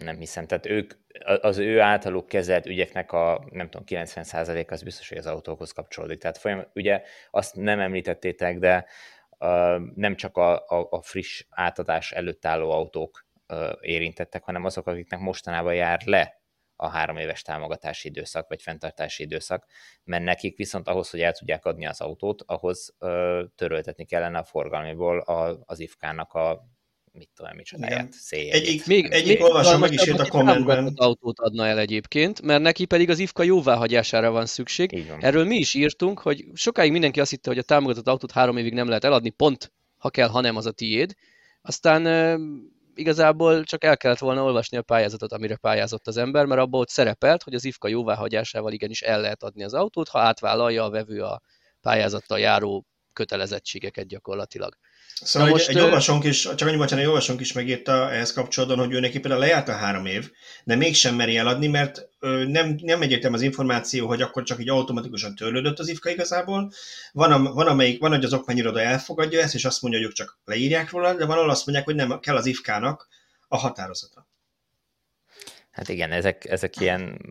nem 0.02 0.18
hiszem. 0.18 0.48
Tehát 0.48 0.66
ők, 0.66 0.94
az 1.42 1.58
ő 1.58 1.82
általuk 1.82 2.28
kezelt 2.28 2.66
ügyeknek 2.66 3.12
a, 3.12 3.46
nem 3.52 3.70
tudom, 3.70 4.04
90% 4.04 4.72
az 4.72 4.84
biztos, 4.84 5.10
hogy 5.10 5.18
az 5.18 5.26
autókhoz 5.26 5.72
kapcsolódik. 5.72 6.20
Tehát 6.20 6.38
folyam, 6.38 6.66
ugye 6.74 7.02
azt 7.32 7.56
nem 7.56 7.80
említettétek, 7.80 8.60
de 8.60 8.86
uh, 9.40 9.82
nem 9.96 10.16
csak 10.16 10.38
a, 10.38 10.54
a, 10.68 10.88
a 10.90 11.02
friss 11.02 11.46
átadás 11.50 12.12
előtt 12.12 12.46
álló 12.46 12.72
autók 12.72 13.26
uh, 13.48 13.70
érintettek, 13.82 14.44
hanem 14.44 14.66
azok, 14.66 14.88
akiknek 14.88 15.20
mostanában 15.20 15.74
jár 15.74 16.02
le 16.06 16.42
a 16.82 16.88
három 16.88 17.18
éves 17.18 17.42
támogatási 17.42 18.08
időszak, 18.08 18.48
vagy 18.48 18.62
fenntartási 18.62 19.24
időszak, 19.24 19.66
mert 20.04 20.24
nekik 20.24 20.58
viszont 20.58 20.88
ahhoz, 20.88 21.10
hogy 21.10 21.22
el 21.22 21.32
tudják 21.32 21.66
adni 21.66 21.86
az 21.86 22.02
autót, 22.02 22.42
ahhoz 22.46 22.96
ö, 23.00 23.44
töröltetni 23.56 24.06
kellene 24.06 24.38
a 24.38 24.44
forgalmiból 24.44 25.20
a, 25.20 25.60
az 25.66 25.80
IFK-nak 25.80 26.34
a 26.34 26.68
mit 27.12 27.30
tudom, 27.36 27.56
micsodáját, 27.56 28.14
széljegyét. 28.14 28.68
Egyik, 28.68 28.86
még, 28.86 29.06
egyik 29.06 29.40
még 29.40 29.42
olvasom 29.42 29.80
meg 29.80 29.94
is 29.94 30.08
írt 30.08 30.20
a 30.20 30.28
kommentben. 30.28 30.94
autót 30.96 31.40
adna 31.40 31.66
el 31.66 31.80
egyébként, 31.80 32.42
mert 32.42 32.62
neki 32.62 32.86
pedig 32.86 33.10
az 33.10 33.20
IFKA 33.20 33.44
jóváhagyására 33.44 34.32
van 34.32 34.46
szükség. 34.46 35.08
Van. 35.08 35.24
Erről 35.24 35.46
mi 35.46 35.56
is 35.56 35.74
írtunk, 35.74 36.20
hogy 36.20 36.46
sokáig 36.54 36.92
mindenki 36.92 37.20
azt 37.20 37.30
hitte, 37.30 37.50
hogy 37.50 37.58
a 37.58 37.64
támogatott 37.64 38.08
autót 38.08 38.32
három 38.32 38.58
évig 38.58 38.74
nem 38.74 38.88
lehet 38.88 39.04
eladni, 39.04 39.30
pont 39.30 39.72
ha 39.98 40.10
kell, 40.10 40.28
hanem 40.28 40.56
az 40.56 40.66
a 40.66 40.72
tiéd. 40.72 41.14
Aztán 41.62 42.06
igazából 42.96 43.64
csak 43.64 43.84
el 43.84 43.98
kellett 43.98 44.20
volna 44.20 44.44
olvasni 44.44 44.78
a 44.78 44.82
pályázatot, 44.82 45.32
amire 45.32 45.56
pályázott 45.56 46.08
az 46.08 46.18
ember, 46.18 46.46
mert 46.46 46.62
abban 46.62 46.80
ott 46.80 46.90
szerepelt, 46.90 47.44
hogy 47.44 47.54
az 47.54 47.66
IFKA 47.66 47.88
jóváhagyásával 47.88 48.72
igenis 48.72 49.02
el 49.02 49.22
lehet 49.22 49.44
adni 49.44 49.64
az 49.64 49.74
autót, 49.74 50.08
ha 50.08 50.20
átvállalja 50.20 50.84
a 50.84 50.90
vevő 50.90 51.22
a 51.22 51.42
pályázattal 51.82 52.40
járó 52.40 52.86
kötelezettségeket 53.14 54.08
gyakorlatilag. 54.08 54.78
Szóval 55.14 55.48
egy, 55.48 55.54
most, 55.54 55.70
egy 55.70 55.80
olvasónk 55.80 56.24
is, 56.24 56.42
csak 56.42 56.68
annyi 56.68 56.78
bocsánat, 56.78 57.04
egy 57.04 57.10
olvasónk 57.10 57.40
is 57.40 57.54
megírta 57.54 58.12
ehhez 58.12 58.34
kapcsolatban, 58.34 58.78
hogy 58.78 58.94
ő 58.94 59.00
neki 59.00 59.20
például 59.20 59.42
lejárt 59.42 59.70
a 59.70 59.76
három 59.76 60.06
év, 60.06 60.32
de 60.64 60.76
mégsem 60.76 61.16
meri 61.16 61.38
eladni, 61.38 61.68
mert 61.68 62.08
nem, 62.48 62.76
nem 62.82 63.02
egyértelmű 63.02 63.36
az 63.36 63.42
információ, 63.42 64.08
hogy 64.08 64.22
akkor 64.22 64.44
csak 64.44 64.60
így 64.60 64.70
automatikusan 64.70 65.36
törlődött 65.36 65.80
az 65.80 65.88
IFKA 65.88 66.10
igazából. 66.10 66.72
Van, 67.12 67.32
a, 67.32 67.54
van, 67.54 67.68
amelyik, 67.68 68.00
van, 68.00 68.12
hogy 68.12 68.24
az 68.24 68.34
okmányiroda 68.34 68.82
elfogadja 68.82 69.42
ezt, 69.42 69.54
és 69.54 69.66
azt 69.66 69.82
mondja, 69.82 70.00
hogy 70.00 70.10
ők 70.10 70.16
csak 70.16 70.40
leírják 70.46 70.92
róla, 70.92 71.14
de 71.14 71.26
van, 71.26 71.38
ahol 71.38 71.50
azt 71.50 71.66
mondják, 71.66 71.88
hogy 71.88 71.96
nem 71.96 72.20
kell 72.20 72.36
az 72.36 72.46
IFK-nak 72.46 73.08
a 73.48 73.58
határozata. 73.58 74.28
Hát 75.72 75.90
igen, 75.90 76.12
ezek, 76.12 76.46
ezek 76.46 76.80
ilyen 76.80 77.22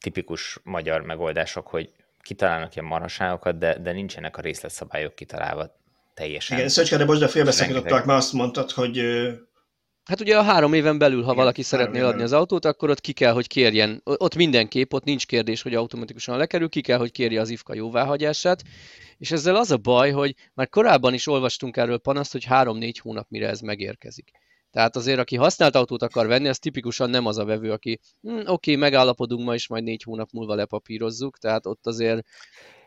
tipikus 0.00 0.58
magyar 0.62 1.00
megoldások, 1.00 1.66
hogy 1.66 1.90
kitalálnak 2.20 2.74
ilyen 2.74 2.88
marhaságokat, 2.88 3.58
de, 3.58 3.78
de 3.78 3.92
nincsenek 3.92 4.36
a 4.36 4.40
részletszabályok 4.40 5.14
kitalálva 5.14 5.76
teljesen. 6.16 6.56
Igen, 6.56 6.68
Szöcske, 6.68 6.96
de 6.96 7.04
most 7.04 7.20
de 7.20 7.28
félbeszakítottak, 7.28 8.04
mert 8.04 8.18
azt 8.18 8.32
mondtad, 8.32 8.70
hogy... 8.70 9.00
Hát 10.04 10.20
ugye 10.20 10.38
a 10.38 10.42
három 10.42 10.72
éven 10.72 10.98
belül, 10.98 11.18
ha 11.18 11.24
Igen, 11.24 11.36
valaki 11.36 11.62
szeretné 11.62 12.00
adni 12.00 12.22
az 12.22 12.32
autót, 12.32 12.64
akkor 12.64 12.90
ott 12.90 13.00
ki 13.00 13.12
kell, 13.12 13.32
hogy 13.32 13.46
kérjen, 13.46 14.00
ott 14.04 14.34
mindenképp, 14.34 14.92
ott 14.92 15.04
nincs 15.04 15.26
kérdés, 15.26 15.62
hogy 15.62 15.74
automatikusan 15.74 16.38
lekerül, 16.38 16.68
ki 16.68 16.80
kell, 16.80 16.98
hogy 16.98 17.10
kérje 17.10 17.40
az 17.40 17.48
IFKA 17.48 17.74
jóváhagyását, 17.74 18.62
és 19.18 19.30
ezzel 19.30 19.56
az 19.56 19.70
a 19.70 19.76
baj, 19.76 20.10
hogy 20.10 20.34
már 20.54 20.68
korábban 20.68 21.14
is 21.14 21.26
olvastunk 21.26 21.76
erről 21.76 21.98
panaszt, 21.98 22.32
hogy 22.32 22.44
három-négy 22.44 22.98
hónap 22.98 23.26
mire 23.28 23.48
ez 23.48 23.60
megérkezik. 23.60 24.30
Tehát 24.70 24.96
azért, 24.96 25.18
aki 25.18 25.36
használt 25.36 25.74
autót 25.74 26.02
akar 26.02 26.26
venni, 26.26 26.48
az 26.48 26.58
tipikusan 26.58 27.10
nem 27.10 27.26
az 27.26 27.38
a 27.38 27.44
vevő, 27.44 27.72
aki 27.72 28.00
hm, 28.22 28.30
oké, 28.30 28.48
okay, 28.48 28.76
megállapodunk 28.76 29.44
ma, 29.44 29.54
és 29.54 29.68
majd 29.68 29.84
négy 29.84 30.02
hónap 30.02 30.28
múlva 30.32 30.54
lepapírozzuk, 30.54 31.38
tehát 31.38 31.66
ott 31.66 31.86
azért 31.86 32.26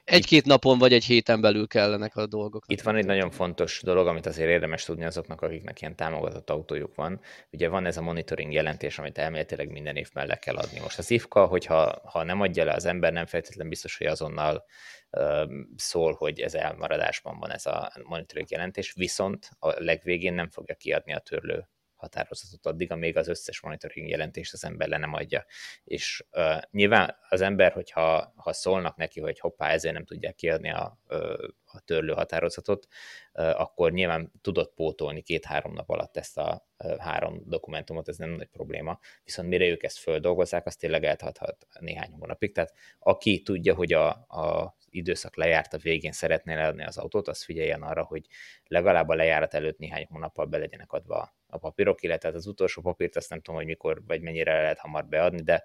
egy-két 0.09 0.45
napon 0.45 0.77
vagy 0.77 0.93
egy 0.93 1.03
héten 1.03 1.41
belül 1.41 1.67
kellenek 1.67 2.15
a 2.15 2.27
dolgok. 2.27 2.63
Itt 2.67 2.81
van 2.81 2.95
egy 2.95 3.05
nagyon 3.05 3.31
fontos 3.31 3.81
dolog, 3.83 4.07
amit 4.07 4.25
azért 4.25 4.49
érdemes 4.49 4.83
tudni 4.83 5.05
azoknak, 5.05 5.41
akiknek 5.41 5.81
ilyen 5.81 5.95
támogatott 5.95 6.49
autójuk 6.49 6.95
van. 6.95 7.21
Ugye 7.51 7.69
van 7.69 7.85
ez 7.85 7.97
a 7.97 8.01
monitoring 8.01 8.53
jelentés, 8.53 8.99
amit 8.99 9.17
elméletileg 9.17 9.69
minden 9.69 9.95
évben 9.95 10.27
le 10.27 10.35
kell 10.35 10.55
adni. 10.55 10.79
Most 10.79 10.97
az 10.97 11.11
IFKA, 11.11 11.45
hogyha 11.45 12.01
ha 12.03 12.23
nem 12.23 12.41
adja 12.41 12.63
le 12.63 12.73
az 12.73 12.85
ember, 12.85 13.13
nem 13.13 13.25
feltétlenül 13.25 13.69
biztos, 13.69 13.97
hogy 13.97 14.07
azonnal 14.07 14.65
szól, 15.75 16.13
hogy 16.13 16.39
ez 16.39 16.53
elmaradásban 16.53 17.39
van 17.39 17.51
ez 17.51 17.65
a 17.65 17.91
monitoring 18.03 18.49
jelentés, 18.49 18.93
viszont 18.93 19.49
a 19.59 19.83
legvégén 19.83 20.33
nem 20.33 20.49
fogja 20.49 20.75
kiadni 20.75 21.13
a 21.13 21.19
törlő 21.19 21.67
határozatot 21.99 22.65
addig, 22.65 22.91
amíg 22.91 23.17
az 23.17 23.27
összes 23.27 23.61
monitoring 23.61 24.09
jelentést 24.09 24.53
az 24.53 24.63
ember 24.63 24.87
le 24.87 24.97
nem 24.97 25.13
adja. 25.13 25.45
És 25.83 26.25
uh, 26.31 26.61
nyilván 26.71 27.17
az 27.29 27.41
ember, 27.41 27.71
hogyha 27.71 28.33
ha 28.35 28.53
szólnak 28.53 28.95
neki, 28.95 29.19
hogy 29.19 29.39
hoppá, 29.39 29.69
ezért 29.69 29.93
nem 29.93 30.05
tudják 30.05 30.35
kiadni 30.35 30.71
a, 30.71 30.99
a 31.65 31.79
törlő 31.79 32.13
határozatot, 32.13 32.87
uh, 33.33 33.59
akkor 33.59 33.91
nyilván 33.91 34.31
tudott 34.41 34.73
pótolni 34.73 35.21
két-három 35.21 35.73
nap 35.73 35.89
alatt 35.89 36.17
ezt 36.17 36.37
a 36.37 36.67
uh, 36.83 36.97
három 36.97 37.41
dokumentumot, 37.45 38.07
ez 38.07 38.17
nem 38.17 38.29
nagy 38.29 38.47
probléma. 38.47 38.99
Viszont 39.23 39.47
mire 39.47 39.65
ők 39.65 39.83
ezt 39.83 39.97
földolgozzák, 39.97 40.65
az 40.65 40.75
tényleg 40.75 41.03
eltarthat 41.03 41.67
néhány 41.79 42.11
hónapig. 42.11 42.53
Tehát 42.53 42.73
aki 42.99 43.41
tudja, 43.41 43.75
hogy 43.75 43.93
a, 43.93 44.09
a 44.09 44.77
időszak 44.89 45.35
lejárt 45.35 45.73
a 45.73 45.77
végén 45.77 46.11
szeretné 46.11 46.53
leadni 46.53 46.83
az 46.83 46.97
autót, 46.97 47.27
az 47.27 47.43
figyeljen 47.43 47.81
arra, 47.81 48.03
hogy 48.03 48.27
legalább 48.65 49.09
a 49.09 49.15
lejárat 49.15 49.53
előtt 49.53 49.77
néhány 49.77 50.05
hónappal 50.09 50.45
be 50.45 50.57
legyenek 50.57 50.91
adva 50.91 51.37
a 51.49 51.57
papírok, 51.57 52.01
illetve 52.01 52.29
az 52.29 52.47
utolsó 52.47 52.81
papírt 52.81 53.15
azt 53.15 53.29
nem 53.29 53.41
tudom, 53.41 53.59
hogy 53.59 53.69
mikor 53.69 54.01
vagy 54.07 54.21
mennyire 54.21 54.61
lehet 54.61 54.79
hamar 54.79 55.05
beadni, 55.05 55.41
de 55.41 55.63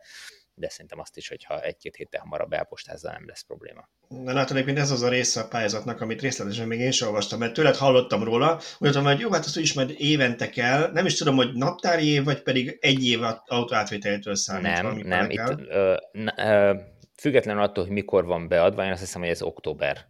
de 0.57 0.69
szerintem 0.69 0.99
azt 0.99 1.17
is, 1.17 1.29
hogyha 1.29 1.61
egy-két 1.61 1.97
héttel 1.97 2.21
hamarabb 2.21 2.53
elpostázza, 2.53 3.11
nem 3.11 3.27
lesz 3.27 3.43
probléma. 3.43 3.89
Na 4.09 4.33
látod, 4.33 4.57
egyébként 4.57 4.79
ez 4.79 4.91
az 4.91 5.03
a 5.03 5.09
része 5.09 5.41
a 5.41 5.49
pályázatnak, 5.49 6.01
amit 6.01 6.21
részletesen 6.21 6.67
még 6.67 6.81
én 6.81 6.91
sem 6.91 7.09
olvastam, 7.09 7.39
mert 7.39 7.53
tőled 7.53 7.77
hallottam 7.77 8.25
róla, 8.25 8.61
úgy 8.79 8.97
hogy 8.97 9.21
jó, 9.21 9.31
hát 9.31 9.45
azt 9.45 9.57
is 9.57 9.73
majd 9.73 9.95
évente 9.99 10.51
kell, 10.51 10.91
nem 10.93 11.07
is 11.07 11.15
tudom, 11.15 11.37
hogy 11.37 11.53
naptári 11.53 12.09
év, 12.09 12.25
vagy 12.25 12.43
pedig 12.43 12.79
egy 12.81 13.07
év 13.07 13.21
autó 13.47 13.75
átvételtől 13.75 14.35
számít. 14.35 14.83
Nem, 14.83 14.97
nem, 14.97 15.31
itt 15.31 15.61
ö, 15.69 15.97
ö, 16.37 16.75
függetlenül 17.17 17.63
attól, 17.63 17.85
hogy 17.85 17.93
mikor 17.93 18.25
van 18.25 18.49
beadva, 18.49 18.85
én 18.85 18.91
azt 18.91 19.01
hiszem, 19.01 19.21
hogy 19.21 19.31
ez 19.31 19.43
október. 19.43 20.07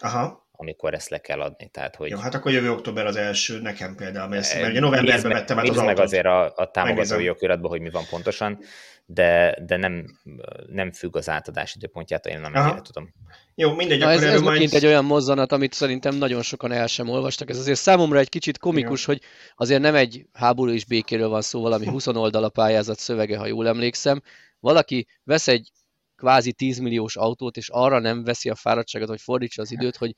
Aha 0.00 0.47
amikor 0.60 0.94
ezt 0.94 1.08
le 1.08 1.18
kell 1.18 1.40
adni. 1.40 1.68
Tehát, 1.68 1.96
hogy... 1.96 2.10
Jó, 2.10 2.18
hát 2.18 2.34
akkor 2.34 2.52
jövő 2.52 2.70
október 2.70 3.06
az 3.06 3.16
első 3.16 3.60
nekem 3.60 3.94
például, 3.94 4.28
mert, 4.28 4.42
ezt, 4.42 4.54
mert 4.54 4.70
ugye 4.70 4.80
novemberben 4.80 5.32
vettem 5.32 5.58
át 5.58 5.68
az 5.68 5.76
meg 5.76 5.98
azért 5.98 6.26
a, 6.26 6.52
a 6.56 6.70
támogatói 6.70 7.24
jogiratban, 7.24 7.70
hogy 7.70 7.80
mi 7.80 7.90
van 7.90 8.04
pontosan, 8.10 8.58
de, 9.06 9.58
de 9.66 9.76
nem, 9.76 10.18
nem 10.66 10.92
függ 10.92 11.16
az 11.16 11.28
átadás 11.28 11.74
időpontját, 11.74 12.26
én 12.26 12.40
nem 12.40 12.54
ennyire 12.54 12.80
tudom. 12.80 13.14
Jó, 13.54 13.74
mindegy, 13.74 13.98
Na, 13.98 14.06
akkor 14.06 14.22
ez, 14.22 14.32
ez 14.32 14.40
majd... 14.40 14.74
egy 14.74 14.86
olyan 14.86 15.04
mozzanat, 15.04 15.52
amit 15.52 15.72
szerintem 15.72 16.14
nagyon 16.14 16.42
sokan 16.42 16.72
el 16.72 16.86
sem 16.86 17.08
olvastak. 17.08 17.50
Ez 17.50 17.58
azért 17.58 17.78
számomra 17.78 18.18
egy 18.18 18.28
kicsit 18.28 18.58
komikus, 18.58 19.06
Jó. 19.06 19.12
hogy 19.12 19.22
azért 19.56 19.80
nem 19.80 19.94
egy 19.94 20.26
háború 20.32 20.70
és 20.70 20.84
békéről 20.84 21.28
van 21.28 21.42
szó, 21.42 21.60
valami 21.60 21.86
20 21.86 22.06
oldal 22.06 22.44
a 22.44 22.48
pályázat 22.48 22.98
szövege, 22.98 23.38
ha 23.38 23.46
jól 23.46 23.68
emlékszem. 23.68 24.22
Valaki 24.60 25.06
vesz 25.24 25.48
egy 25.48 25.70
kvázi 26.16 26.52
10 26.52 26.78
milliós 26.78 27.16
autót, 27.16 27.56
és 27.56 27.68
arra 27.68 27.98
nem 27.98 28.24
veszi 28.24 28.48
a 28.48 28.54
fáradtságot, 28.54 29.08
hogy 29.08 29.20
fordítsa 29.20 29.62
az 29.62 29.72
időt, 29.72 29.96
hogy 29.96 30.14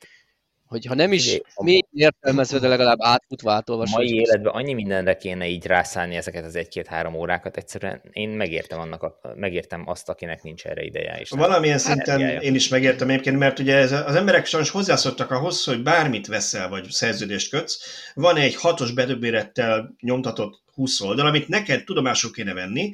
hogy 0.71 0.85
ha 0.85 0.95
nem 0.95 1.11
is 1.11 1.41
még 1.55 1.85
értelmezve, 1.93 2.59
de 2.59 2.67
legalább 2.67 2.97
átfutva 2.99 3.51
átolvasva. 3.51 3.97
Mai 3.97 4.13
életben 4.13 4.53
annyi 4.53 4.73
mindenre 4.73 5.17
kéne 5.17 5.47
így 5.47 5.65
rászállni 5.65 6.15
ezeket 6.15 6.45
az 6.45 6.55
egy-két-három 6.55 7.15
órákat, 7.15 7.57
egyszerűen 7.57 8.01
én 8.11 8.29
megértem, 8.29 8.79
annak 8.79 9.03
a, 9.03 9.19
megértem 9.35 9.83
azt, 9.87 10.09
akinek 10.09 10.43
nincs 10.43 10.65
erre 10.65 10.83
ideje. 10.83 11.17
És 11.19 11.29
Valamilyen 11.29 11.77
szinten 11.77 12.15
energiája. 12.15 12.41
én 12.41 12.55
is 12.55 12.67
megértem 12.67 13.09
egyébként, 13.09 13.37
mert 13.37 13.59
ugye 13.59 13.75
ez, 13.75 13.91
az 13.91 14.15
emberek 14.15 14.45
sajnos 14.45 14.69
hozzászoktak 14.69 15.31
ahhoz, 15.31 15.63
hogy 15.63 15.83
bármit 15.83 16.27
veszel, 16.27 16.69
vagy 16.69 16.89
szerződést 16.89 17.49
kötsz, 17.49 17.79
van 18.13 18.37
egy 18.37 18.55
hatos 18.55 18.91
bedöbérettel 18.93 19.95
nyomtatott 20.01 20.61
20 20.73 21.01
oldal, 21.01 21.25
amit 21.25 21.47
neked 21.47 21.83
tudomásul 21.83 22.31
kéne 22.31 22.53
venni, 22.53 22.91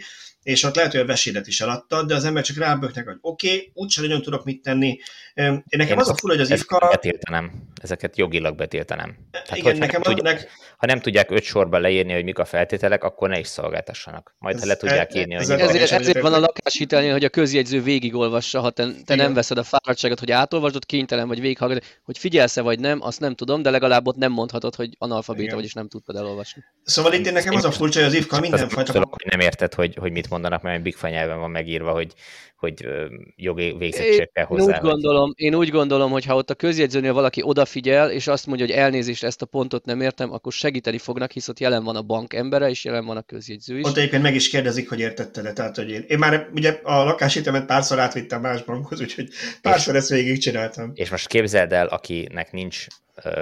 és 0.47 0.63
ott 0.63 0.75
lehet, 0.75 0.91
hogy 0.91 0.99
a 0.99 1.05
vesédet 1.05 1.47
is 1.47 1.61
eladtad, 1.61 2.07
de 2.07 2.15
az 2.15 2.25
ember 2.25 2.43
csak 2.43 2.57
ráböknek, 2.57 3.05
hogy 3.05 3.17
oké, 3.21 3.47
okay, 3.47 3.71
úgyse 3.73 4.01
nagyon 4.01 4.21
tudok 4.21 4.43
mit 4.43 4.61
tenni. 4.61 4.99
Én 5.33 5.63
nekem 5.69 5.93
Én 5.93 5.99
az 5.99 6.09
a 6.09 6.15
full, 6.15 6.31
hogy 6.31 6.41
az 6.41 6.49
IFKA... 6.49 6.87
Betiltanem. 6.91 7.51
Ezeket 7.81 8.17
jogilag 8.17 8.55
betiltanem. 8.55 9.15
Tehát, 9.31 9.55
Igen, 9.55 9.77
nekem 9.77 10.01
nem 10.03 10.13
tudják, 10.13 10.39
nek... 10.39 10.49
ha 10.77 10.85
nem 10.85 10.99
tudják 10.99 11.31
öt 11.31 11.43
sorba 11.43 11.77
leírni, 11.77 12.13
hogy 12.13 12.23
mik 12.23 12.39
a 12.39 12.45
feltételek, 12.45 13.03
akkor 13.03 13.29
ne 13.29 13.39
is 13.39 13.47
szolgáltassanak. 13.47 14.35
Majd 14.39 14.55
ez, 14.55 14.61
ha 14.61 14.67
le 14.67 14.75
tudják 14.75 15.15
írni, 15.15 15.35
ez, 15.35 15.49
hogy... 15.49 15.59
Ezért, 15.59 15.91
ezért 15.91 16.21
van 16.21 16.33
a 16.33 16.39
lakáshitelnél, 16.39 17.11
hogy 17.11 17.23
a 17.23 17.29
közjegyző 17.29 17.81
végigolvassa, 17.81 18.59
ha 18.59 18.69
te, 18.69 18.87
te 19.05 19.15
nem 19.15 19.33
veszed 19.33 19.57
a 19.57 19.63
fáradtságot, 19.63 20.19
hogy 20.19 20.31
átolvasod, 20.31 20.85
kénytelen 20.85 21.27
vagy 21.27 21.39
végighallgatni, 21.39 21.87
hogy 22.03 22.17
figyelsz-e 22.17 22.61
vagy 22.61 22.79
nem, 22.79 23.01
azt 23.01 23.19
nem 23.19 23.35
tudom, 23.35 23.61
de 23.61 23.69
legalább 23.69 24.07
ott 24.07 24.15
nem 24.15 24.31
mondhatod, 24.31 24.75
hogy 24.75 24.95
analfabéta 24.97 25.55
vagy, 25.55 25.63
és 25.63 25.73
nem 25.73 25.87
tudtad 25.87 26.15
elolvasni. 26.15 26.63
Szóval 26.83 27.13
itt 27.13 27.31
nekem 27.31 27.55
az 27.55 27.65
a 27.65 27.71
furcsa, 27.71 27.99
hogy 27.99 28.07
az 28.07 28.13
IFKA 28.13 28.39
mindenfajta... 28.39 29.09
Nem 29.25 29.39
érted, 29.39 29.73
hogy, 29.73 29.95
hogy 29.99 30.11
mit 30.11 30.29
mondanak, 30.37 30.61
mert 30.61 30.81
Big 30.81 30.95
Fan 30.95 31.09
nyelven 31.09 31.39
van 31.39 31.51
megírva, 31.51 31.91
hogy, 31.91 32.13
hogy 32.57 32.87
jogi 33.35 33.75
végzettség 33.77 34.31
kell 34.31 34.45
hozzá. 34.45 34.63
Én 34.63 34.75
úgy, 34.75 34.89
gondolom, 34.89 35.33
én 35.35 35.55
úgy 35.55 35.69
gondolom, 35.69 36.11
hogy 36.11 36.25
ha 36.25 36.35
ott 36.35 36.49
a 36.49 36.55
közjegyzőnél 36.55 37.13
valaki 37.13 37.41
odafigyel, 37.43 38.11
és 38.11 38.27
azt 38.27 38.45
mondja, 38.45 38.65
hogy 38.65 38.75
elnézést, 38.75 39.23
ezt 39.23 39.41
a 39.41 39.45
pontot 39.45 39.85
nem 39.85 40.01
értem, 40.01 40.31
akkor 40.33 40.51
segíteni 40.51 40.97
fognak, 40.97 41.31
hisz 41.31 41.47
ott 41.47 41.59
jelen 41.59 41.83
van 41.83 41.95
a 41.95 42.01
bank 42.01 42.33
embere, 42.33 42.69
és 42.69 42.83
jelen 42.83 43.05
van 43.05 43.17
a 43.17 43.21
közjegyző 43.21 43.77
is. 43.77 43.85
Ott 43.85 43.97
egyébként 43.97 44.21
meg 44.21 44.35
is 44.35 44.49
kérdezik, 44.49 44.89
hogy 44.89 44.99
értette 44.99 45.53
tehát 45.53 45.75
hogy 45.75 45.89
én, 45.89 46.05
én 46.07 46.17
már 46.17 46.49
ugye 46.53 46.79
a 46.83 47.03
lakáshitemet 47.03 47.65
párszor 47.65 47.99
átvittem 47.99 48.41
más 48.41 48.63
bankhoz, 48.63 49.01
úgyhogy 49.01 49.29
párszor 49.61 49.93
és, 49.93 49.99
ezt 49.99 50.09
végigcsináltam. 50.09 50.91
És 50.93 51.09
most 51.09 51.27
képzeld 51.27 51.73
el, 51.73 51.87
akinek 51.87 52.51
nincs 52.51 52.85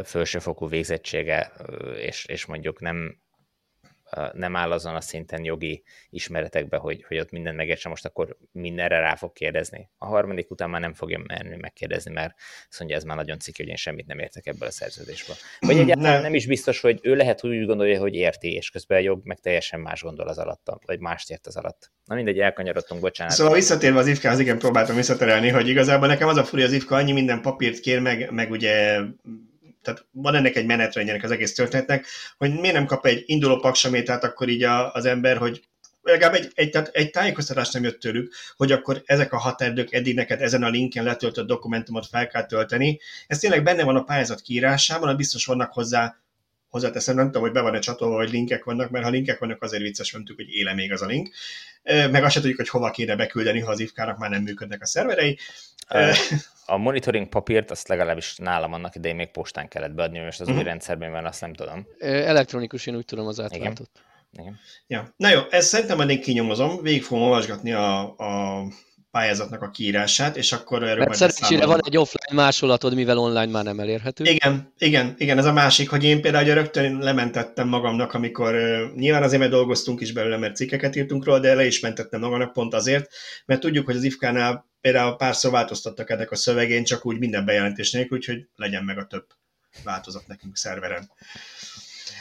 felsőfokú 0.03 0.67
végzettsége, 0.69 1.51
és, 2.01 2.25
és 2.25 2.45
mondjuk 2.45 2.81
nem 2.81 3.17
nem 4.33 4.55
áll 4.55 4.71
azon 4.71 4.95
a 4.95 5.01
szinten 5.01 5.43
jogi 5.43 5.83
ismeretekbe, 6.09 6.77
hogy, 6.77 7.03
hogy 7.07 7.19
ott 7.19 7.31
minden 7.31 7.55
megértse, 7.55 7.89
most 7.89 8.05
akkor 8.05 8.37
mindenre 8.51 8.99
rá 8.99 9.15
fog 9.15 9.33
kérdezni. 9.33 9.89
A 9.97 10.05
harmadik 10.05 10.51
után 10.51 10.69
már 10.69 10.81
nem 10.81 10.93
fogja 10.93 11.21
merni 11.27 11.55
megkérdezni, 11.55 12.11
mert 12.11 12.33
azt 12.69 12.79
mondja, 12.79 12.97
ez 12.97 13.03
már 13.03 13.17
nagyon 13.17 13.39
cikk, 13.39 13.57
hogy 13.57 13.67
én 13.67 13.75
semmit 13.75 14.07
nem 14.07 14.19
értek 14.19 14.45
ebből 14.45 14.67
a 14.67 14.71
szerződésből. 14.71 15.35
Vagy 15.59 15.77
egyáltalán 15.77 16.13
nem. 16.13 16.21
nem 16.21 16.33
is 16.33 16.45
biztos, 16.45 16.81
hogy 16.81 16.99
ő 17.01 17.15
lehet 17.15 17.43
úgy 17.43 17.65
gondolja, 17.65 17.99
hogy 17.99 18.15
érti, 18.15 18.53
és 18.53 18.69
közben 18.69 18.97
a 18.97 19.01
jog 19.01 19.21
meg 19.23 19.39
teljesen 19.39 19.79
más 19.79 20.01
gondol 20.01 20.27
az 20.27 20.37
alatt, 20.37 20.71
vagy 20.85 20.99
mást 20.99 21.31
ért 21.31 21.47
az 21.47 21.55
alatt. 21.55 21.91
Na 22.05 22.15
mindegy, 22.15 22.39
elkanyarodtunk, 22.39 23.01
bocsánat. 23.01 23.33
Szóval 23.33 23.53
visszatérve 23.53 23.99
az 23.99 24.07
IFK-hoz, 24.07 24.39
igen, 24.39 24.57
próbáltam 24.57 24.95
visszaterelni, 24.95 25.49
hogy 25.49 25.67
igazából 25.67 26.07
nekem 26.07 26.27
az 26.27 26.37
a 26.37 26.43
furi 26.43 26.63
az 26.63 26.71
IFK, 26.71 26.91
annyi 26.91 27.11
minden 27.11 27.41
papírt 27.41 27.79
kér, 27.79 27.99
meg, 27.99 28.31
meg 28.31 28.51
ugye 28.51 28.99
tehát 29.85 30.05
van 30.11 30.35
ennek 30.35 30.55
egy 30.55 30.65
menetrendjének 30.65 31.23
az 31.23 31.31
egész 31.31 31.55
történetnek, 31.55 32.05
hogy 32.37 32.59
miért 32.59 32.75
nem 32.75 32.85
kap 32.85 33.05
egy 33.05 33.23
induló 33.25 33.59
paksamétát 33.59 34.23
akkor 34.23 34.49
így 34.49 34.63
a, 34.63 34.93
az 34.93 35.05
ember, 35.05 35.37
hogy 35.37 35.63
legalább 36.01 36.33
egy, 36.33 36.51
egy, 36.53 36.69
tehát 36.69 36.87
egy 36.87 37.09
tájékoztatás 37.09 37.71
nem 37.71 37.83
jött 37.83 37.99
tőlük, 37.99 38.33
hogy 38.55 38.71
akkor 38.71 39.01
ezek 39.05 39.33
a 39.33 39.37
határidők 39.37 39.93
eddig 39.93 40.15
neked 40.15 40.41
ezen 40.41 40.63
a 40.63 40.69
linken 40.69 41.03
letöltött 41.03 41.47
dokumentumot 41.47 42.05
fel 42.05 42.27
kell 42.27 42.45
tölteni. 42.45 42.99
Ez 43.27 43.39
tényleg 43.39 43.63
benne 43.63 43.83
van 43.83 43.95
a 43.95 44.03
pályázat 44.03 44.41
kiírásában, 44.41 45.15
biztos 45.15 45.45
vannak 45.45 45.73
hozzá 45.73 46.15
hozzáteszem, 46.69 47.15
nem 47.15 47.25
tudom, 47.25 47.41
hogy 47.41 47.51
be 47.51 47.61
van-e 47.61 47.79
csatolva, 47.79 48.15
vagy 48.15 48.31
linkek 48.31 48.63
vannak, 48.63 48.89
mert 48.89 49.05
ha 49.05 49.09
linkek 49.09 49.39
vannak, 49.39 49.63
azért 49.63 49.81
vicces, 49.81 50.13
mondtuk, 50.13 50.35
hogy 50.35 50.49
éle 50.49 50.73
még 50.73 50.91
az 50.91 51.01
a 51.01 51.05
link. 51.05 51.29
Meg 51.85 52.23
azt 52.23 52.33
se 52.33 52.39
tudjuk, 52.39 52.57
hogy 52.57 52.69
hova 52.69 52.91
kéne 52.91 53.15
beküldeni, 53.15 53.59
ha 53.59 53.71
az 53.71 53.79
ifkának 53.79 54.17
már 54.17 54.29
nem 54.29 54.41
működnek 54.41 54.81
a 54.81 54.85
szerverei. 54.85 55.37
A 56.65 56.77
monitoring 56.77 57.29
papírt, 57.29 57.71
azt 57.71 57.87
legalábbis 57.87 58.35
nálam 58.35 58.73
annak 58.73 58.95
idején 58.95 59.17
még 59.17 59.31
postán 59.31 59.67
kellett 59.67 59.91
beadni, 59.91 60.19
most 60.19 60.39
az 60.39 60.47
uh-huh. 60.47 60.55
új 60.55 60.61
mhm. 60.61 60.69
rendszerben 60.69 61.11
van, 61.11 61.25
azt 61.25 61.41
nem 61.41 61.53
tudom. 61.53 61.87
Elektronikus, 61.99 62.85
én 62.85 62.95
úgy 62.95 63.05
tudom 63.05 63.27
az 63.27 63.39
átlátott. 63.39 63.91
Igen. 64.33 64.45
Igen. 64.45 64.59
Ja. 64.87 65.13
Na 65.17 65.29
jó, 65.29 65.41
ezt 65.49 65.67
szerintem 65.67 65.97
majd 65.97 66.09
én 66.09 66.21
kinyomozom, 66.21 66.81
végig 66.81 67.03
fogom 67.03 67.23
olvasgatni 67.23 67.71
a, 67.71 67.99
a 68.17 68.63
pályázatnak 69.15 69.61
a 69.61 69.69
kiírását, 69.69 70.37
és 70.37 70.51
akkor 70.51 70.83
erről 70.83 71.05
Mert 71.05 71.13
szerencsére 71.13 71.65
van 71.65 71.79
egy 71.85 71.97
offline 71.97 72.43
másolatod, 72.43 72.95
mivel 72.95 73.17
online 73.17 73.51
már 73.51 73.63
nem 73.63 73.79
elérhető. 73.79 74.23
Igen, 74.23 74.73
igen, 74.77 75.15
igen, 75.17 75.37
ez 75.37 75.45
a 75.45 75.53
másik, 75.53 75.89
hogy 75.89 76.03
én 76.03 76.21
például 76.21 76.53
rögtön 76.53 76.97
lementettem 76.97 77.67
magamnak, 77.67 78.13
amikor 78.13 78.53
nyilván 78.95 79.23
azért, 79.23 79.39
mert 79.39 79.51
dolgoztunk 79.51 80.01
is 80.01 80.11
belőle, 80.11 80.37
mert 80.37 80.55
cikkeket 80.55 80.95
írtunk 80.95 81.25
róla, 81.25 81.39
de 81.39 81.53
le 81.53 81.65
is 81.65 81.79
mentettem 81.79 82.19
magamnak 82.19 82.53
pont 82.53 82.73
azért, 82.73 83.09
mert 83.45 83.61
tudjuk, 83.61 83.85
hogy 83.85 83.95
az 83.95 84.03
IFK-nál 84.03 84.65
például 84.81 85.15
párszor 85.15 85.51
változtattak 85.51 86.09
ennek 86.09 86.31
a 86.31 86.35
szövegén, 86.35 86.83
csak 86.83 87.05
úgy 87.05 87.19
minden 87.19 87.45
bejelentés 87.45 87.91
nélkül, 87.91 88.17
úgyhogy 88.17 88.47
legyen 88.55 88.83
meg 88.83 88.97
a 88.97 89.05
több 89.05 89.25
változat 89.83 90.27
nekünk 90.27 90.57
szerveren. 90.57 91.11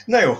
Na 0.05 0.21
jó, 0.21 0.35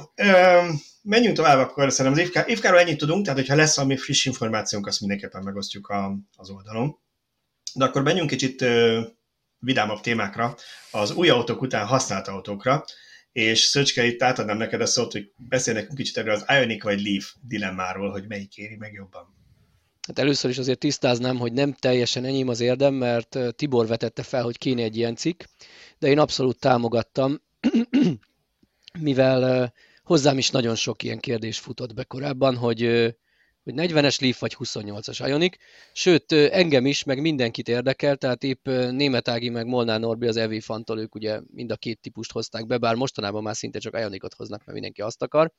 menjünk 1.05 1.37
tovább 1.37 1.59
akkor, 1.59 1.93
szerintem 1.93 2.31
az 2.35 2.47
Ivkáról 2.49 2.81
ennyit 2.81 2.99
tudunk, 2.99 3.25
tehát 3.25 3.39
hogyha 3.39 3.55
lesz 3.55 3.77
valami 3.77 3.97
friss 3.97 4.25
információnk, 4.25 4.87
azt 4.87 5.01
mindenképpen 5.01 5.43
megosztjuk 5.43 5.89
a, 5.89 6.17
az 6.37 6.51
oldalon. 6.51 6.99
De 7.75 7.85
akkor 7.85 8.03
menjünk 8.03 8.31
kicsit 8.31 8.65
vidámabb 9.59 10.01
témákra, 10.01 10.57
az 10.91 11.11
új 11.11 11.29
autók 11.29 11.61
után 11.61 11.87
használt 11.87 12.29
autókra, 12.29 12.85
és 13.33 13.61
Szöcske, 13.61 14.05
itt 14.05 14.23
átadnám 14.23 14.57
neked 14.57 14.81
a 14.81 14.87
szót, 14.87 15.13
hogy 15.13 15.33
beszélj 15.37 15.77
nekünk 15.77 15.99
kicsit 15.99 16.17
erről 16.17 16.35
az 16.35 16.45
Ionic 16.49 16.83
vagy 16.83 17.03
Leaf 17.03 17.35
dilemmáról, 17.41 18.11
hogy 18.11 18.25
melyik 18.29 18.57
éri 18.57 18.77
meg 18.77 18.93
jobban. 18.93 19.35
Hát 20.07 20.19
először 20.19 20.51
is 20.51 20.59
azért 20.59 20.79
tisztáznám, 20.79 21.37
hogy 21.37 21.53
nem 21.53 21.73
teljesen 21.73 22.25
enyém 22.25 22.49
az 22.49 22.61
érdem, 22.61 22.95
mert 22.95 23.39
Tibor 23.57 23.87
vetette 23.87 24.23
fel, 24.23 24.43
hogy 24.43 24.59
kéne 24.59 24.83
egy 24.83 24.97
ilyen 24.97 25.17
cikk, 25.17 25.43
de 25.99 26.09
én 26.09 26.19
abszolút 26.19 26.61
támogattam, 26.61 27.41
mivel 29.01 29.73
hozzám 30.05 30.39
is 30.39 30.51
nagyon 30.51 30.75
sok 30.75 31.03
ilyen 31.03 31.19
kérdés 31.19 31.59
futott 31.59 31.95
be 31.95 32.05
korábban, 32.05 32.57
hogy 32.57 33.15
hogy 33.65 33.75
40-es 33.77 34.21
Leaf 34.21 34.41
vagy 34.41 34.57
28-as 34.59 35.25
Ionic, 35.27 35.57
sőt 35.93 36.33
engem 36.33 36.87
is, 36.87 37.05
meg 37.05 37.21
mindenkit 37.21 37.69
érdekel, 37.69 38.17
tehát 38.17 38.43
épp 38.43 38.67
Német 38.91 39.29
Ági 39.29 39.49
meg 39.49 39.67
Molnár 39.67 40.01
Norbi 40.01 40.27
az 40.27 40.37
EV 40.37 40.53
fantól, 40.61 41.01
ők 41.01 41.15
ugye 41.15 41.41
mind 41.55 41.71
a 41.71 41.77
két 41.77 42.01
típust 42.01 42.33
hozták 42.33 42.67
be, 42.67 42.79
bár 42.79 42.95
mostanában 42.95 43.43
már 43.43 43.57
szinte 43.57 43.79
csak 43.79 43.99
Ionicot 43.99 44.35
hoznak, 44.35 44.59
mert 44.59 44.73
mindenki 44.73 45.01
azt 45.01 45.23
akar. 45.23 45.53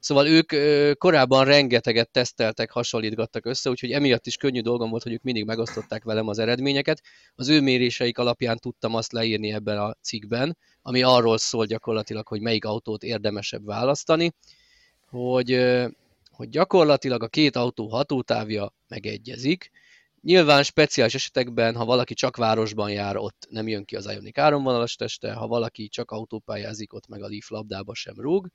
Szóval 0.00 0.26
ők 0.28 0.52
korábban 0.98 1.44
rengeteget 1.44 2.10
teszteltek, 2.10 2.70
hasonlítgattak 2.70 3.46
össze, 3.46 3.70
úgyhogy 3.70 3.92
emiatt 3.92 4.26
is 4.26 4.36
könnyű 4.36 4.60
dolgom 4.60 4.90
volt, 4.90 5.02
hogy 5.02 5.12
ők 5.12 5.22
mindig 5.22 5.44
megosztották 5.44 6.04
velem 6.04 6.28
az 6.28 6.38
eredményeket. 6.38 7.02
Az 7.34 7.48
ő 7.48 7.60
méréseik 7.60 8.18
alapján 8.18 8.58
tudtam 8.58 8.94
azt 8.94 9.12
leírni 9.12 9.52
ebben 9.52 9.78
a 9.78 9.94
cikkben, 10.02 10.56
ami 10.82 11.02
arról 11.02 11.38
szól 11.38 11.66
gyakorlatilag, 11.66 12.26
hogy 12.26 12.40
melyik 12.40 12.64
autót 12.64 13.02
érdemesebb 13.02 13.64
választani, 13.64 14.32
hogy 15.10 15.50
hogy 16.38 16.48
gyakorlatilag 16.48 17.22
a 17.22 17.28
két 17.28 17.56
autó 17.56 17.88
hatótávja 17.88 18.74
megegyezik. 18.88 19.70
Nyilván 20.20 20.62
speciális 20.62 21.14
esetekben, 21.14 21.74
ha 21.74 21.84
valaki 21.84 22.14
csak 22.14 22.36
városban 22.36 22.90
jár, 22.90 23.16
ott 23.16 23.46
nem 23.50 23.68
jön 23.68 23.84
ki 23.84 23.96
az 23.96 24.06
Ioniq 24.06 24.40
áramvonalas 24.40 24.94
teste, 24.94 25.32
ha 25.32 25.46
valaki 25.46 25.88
csak 25.88 26.10
autópályázik, 26.10 26.92
ott 26.92 27.08
meg 27.08 27.22
a 27.22 27.28
Leaf 27.28 27.48
labdába 27.48 27.94
sem 27.94 28.14
rúg. 28.16 28.48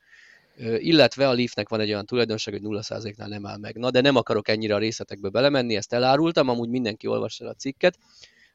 Illetve 0.77 1.27
a 1.27 1.33
Leafnek 1.33 1.69
van 1.69 1.79
egy 1.79 1.89
olyan 1.89 2.05
tulajdonság, 2.05 2.53
hogy 2.53 2.63
0%-nál 2.65 3.27
nem 3.27 3.45
áll 3.45 3.57
meg. 3.57 3.75
Na, 3.77 3.91
de 3.91 4.01
nem 4.01 4.15
akarok 4.15 4.47
ennyire 4.47 4.75
a 4.75 4.77
részletekbe 4.77 5.29
belemenni, 5.29 5.75
ezt 5.75 5.93
elárultam, 5.93 6.49
amúgy 6.49 6.69
mindenki 6.69 7.07
olvassa 7.07 7.47
a 7.47 7.53
cikket. 7.53 7.97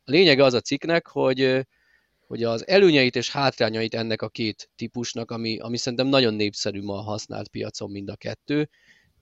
A 0.05 0.11
lényege 0.11 0.45
az 0.45 0.55
a 0.55 0.61
cikknek, 0.61 1.07
hogy 1.07 1.67
hogy 2.27 2.43
az 2.43 2.69
előnyeit 2.69 3.17
és 3.17 3.31
hátrányait 3.31 3.95
ennek 3.95 4.23
a 4.23 4.29
két 4.29 4.71
típusnak, 4.77 5.31
ami, 5.31 5.59
ami 5.59 5.77
szerintem 5.77 6.07
nagyon 6.07 6.35
népszerű 6.35 6.83
ma 6.83 6.95
a 6.99 7.03
használt 7.03 7.49
piacon 7.49 7.91
mind 7.91 8.09
a 8.09 8.17
kettő, 8.17 8.69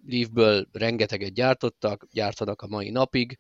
Leafből 0.09 0.67
rengeteget 0.73 1.33
gyártottak, 1.33 2.07
gyártanak 2.13 2.63
a 2.63 2.67
mai 2.67 2.91
napig, 2.91 3.39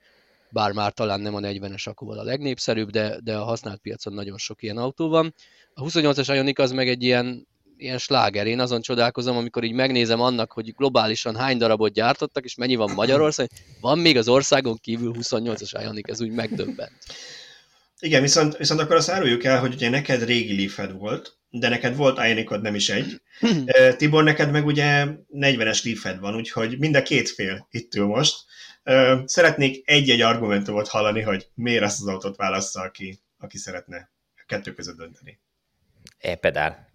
bár 0.50 0.72
már 0.72 0.92
talán 0.92 1.20
nem 1.20 1.34
a 1.34 1.40
40-es 1.40 1.88
akkúval 1.88 2.18
a 2.18 2.22
legnépszerűbb, 2.22 2.90
de, 2.90 3.18
de 3.24 3.36
a 3.36 3.44
használt 3.44 3.80
piacon 3.80 4.12
nagyon 4.12 4.38
sok 4.38 4.62
ilyen 4.62 4.76
autó 4.76 5.08
van. 5.08 5.34
A 5.74 5.82
28-as 5.82 6.30
Ioniq 6.34 6.62
az 6.62 6.72
meg 6.72 6.88
egy 6.88 7.02
ilyen, 7.02 7.46
ilyen 7.76 7.98
sláger. 7.98 8.46
Én 8.46 8.60
azon 8.60 8.80
csodálkozom, 8.80 9.36
amikor 9.36 9.64
így 9.64 9.72
megnézem 9.72 10.20
annak, 10.20 10.52
hogy 10.52 10.74
globálisan 10.74 11.36
hány 11.36 11.58
darabot 11.58 11.92
gyártottak, 11.92 12.44
és 12.44 12.54
mennyi 12.54 12.74
van 12.74 12.92
Magyarországon. 12.94 13.58
Van 13.80 13.98
még 13.98 14.16
az 14.16 14.28
országon 14.28 14.76
kívül 14.76 15.14
28-as 15.18 15.80
Ioniq, 15.82 16.10
ez 16.10 16.20
úgy 16.20 16.30
megdöbbent. 16.30 16.98
Igen, 18.00 18.22
viszont, 18.22 18.56
viszont 18.56 18.80
akkor 18.80 18.96
azt 18.96 19.10
áruljuk 19.10 19.44
el, 19.44 19.60
hogy 19.60 19.74
ugye 19.74 19.88
neked 19.88 20.22
régi 20.22 20.56
Leafed 20.56 20.92
volt, 20.92 21.36
de 21.58 21.68
neked 21.68 21.96
volt 21.96 22.18
Ionicod 22.18 22.62
nem 22.62 22.74
is 22.74 22.88
egy. 22.88 23.20
Tibor, 23.96 24.24
neked 24.24 24.50
meg 24.50 24.66
ugye 24.66 25.06
40-es 25.34 25.84
Leafed 25.84 26.18
van, 26.18 26.34
úgyhogy 26.34 26.78
mind 26.78 26.96
a 26.96 27.02
két 27.02 27.28
fél 27.28 27.66
itt 27.70 27.94
ül 27.94 28.06
most. 28.06 28.44
Szeretnék 29.24 29.90
egy-egy 29.90 30.20
argumentumot 30.20 30.88
hallani, 30.88 31.20
hogy 31.20 31.48
miért 31.54 31.82
azt 31.82 32.00
az 32.00 32.06
autót 32.06 32.36
válassza, 32.36 32.80
aki, 32.80 33.18
aki 33.38 33.58
szeretne 33.58 34.10
a 34.36 34.44
kettő 34.46 34.72
között 34.72 34.96
dönteni. 34.96 35.38
E-pedál. 36.18 36.85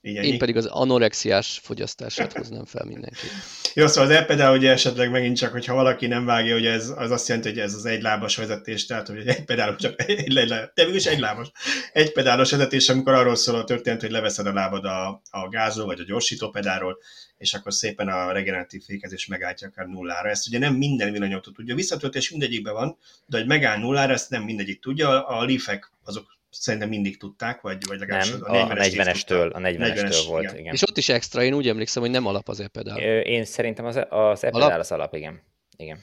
Így 0.00 0.24
Én 0.24 0.38
pedig 0.38 0.56
az 0.56 0.66
anorexiás 0.66 1.60
fogyasztását 1.62 2.32
hoznám 2.32 2.64
fel 2.64 2.84
mindenki. 2.84 3.26
Jó, 3.74 3.86
szóval 3.86 4.10
az 4.10 4.38
e 4.38 4.50
ugye 4.50 4.70
esetleg 4.70 5.10
megint 5.10 5.36
csak, 5.36 5.52
hogyha 5.52 5.74
valaki 5.74 6.06
nem 6.06 6.24
vágja, 6.24 6.54
hogy 6.54 6.66
ez 6.66 6.92
az 6.96 7.10
azt 7.10 7.28
jelenti, 7.28 7.48
hogy 7.48 7.58
ez 7.58 7.74
az 7.74 7.84
egylábas 7.84 8.36
vezetés, 8.36 8.86
tehát 8.86 9.06
hogy 9.06 9.26
egy 9.26 9.44
pedál, 9.44 9.76
csak 9.76 10.00
egy, 10.00 10.18
egy, 10.18 10.36
egy, 10.36 10.48
de 10.74 10.84
mégis 10.84 11.06
egylábas. 11.06 11.50
Egy 11.92 12.12
pedálos 12.12 12.50
vezetés, 12.50 12.88
amikor 12.88 13.12
arról 13.12 13.36
szól 13.36 13.54
a 13.54 13.64
történet, 13.64 14.00
hogy 14.00 14.10
leveszed 14.10 14.46
a 14.46 14.52
lábad 14.52 14.84
a, 14.84 15.22
a 15.30 15.48
gázról, 15.48 15.86
vagy 15.86 16.00
a 16.00 16.04
gyorsító 16.04 16.50
pedálról, 16.50 16.98
és 17.38 17.54
akkor 17.54 17.72
szépen 17.72 18.08
a 18.08 18.32
regeneratív 18.32 18.82
fékezés 18.82 19.26
megállítja 19.26 19.68
akár 19.68 19.86
nullára. 19.86 20.28
Ezt 20.28 20.48
ugye 20.48 20.58
nem 20.58 20.74
minden 20.74 21.12
villanyautó 21.12 21.50
tudja. 21.50 21.74
Visszatöltés 21.74 22.30
mindegyikben 22.30 22.74
van, 22.74 22.98
de 23.26 23.38
hogy 23.38 23.46
megáll 23.46 23.78
nullára, 23.78 24.12
ezt 24.12 24.30
nem 24.30 24.42
mindegyik 24.42 24.80
tudja. 24.80 25.26
A 25.26 25.44
leafek 25.44 25.90
azok 26.04 26.37
szerintem 26.50 26.88
mindig 26.88 27.18
tudták, 27.18 27.60
vagy, 27.60 27.86
vagy 27.86 27.98
legalábbis 27.98 28.30
nem, 28.30 28.40
a 28.40 28.74
40-estől, 28.74 29.52
a 29.52 29.58
40-estől 29.58 30.24
volt, 30.28 30.42
igen. 30.42 30.56
igen. 30.56 30.74
És 30.74 30.82
ott 30.82 30.96
is 30.96 31.08
extra, 31.08 31.42
én 31.42 31.54
úgy 31.54 31.68
emlékszem, 31.68 32.02
hogy 32.02 32.10
nem 32.10 32.26
alap 32.26 32.48
az 32.48 32.60
e-pedál. 32.60 32.98
Én 33.22 33.44
szerintem 33.44 33.84
az, 33.84 33.96
az 34.08 34.44
e-pedál 34.44 34.68
alap? 34.68 34.78
az 34.78 34.92
alap, 34.92 35.14
igen. 35.14 35.42
igen. 35.76 35.98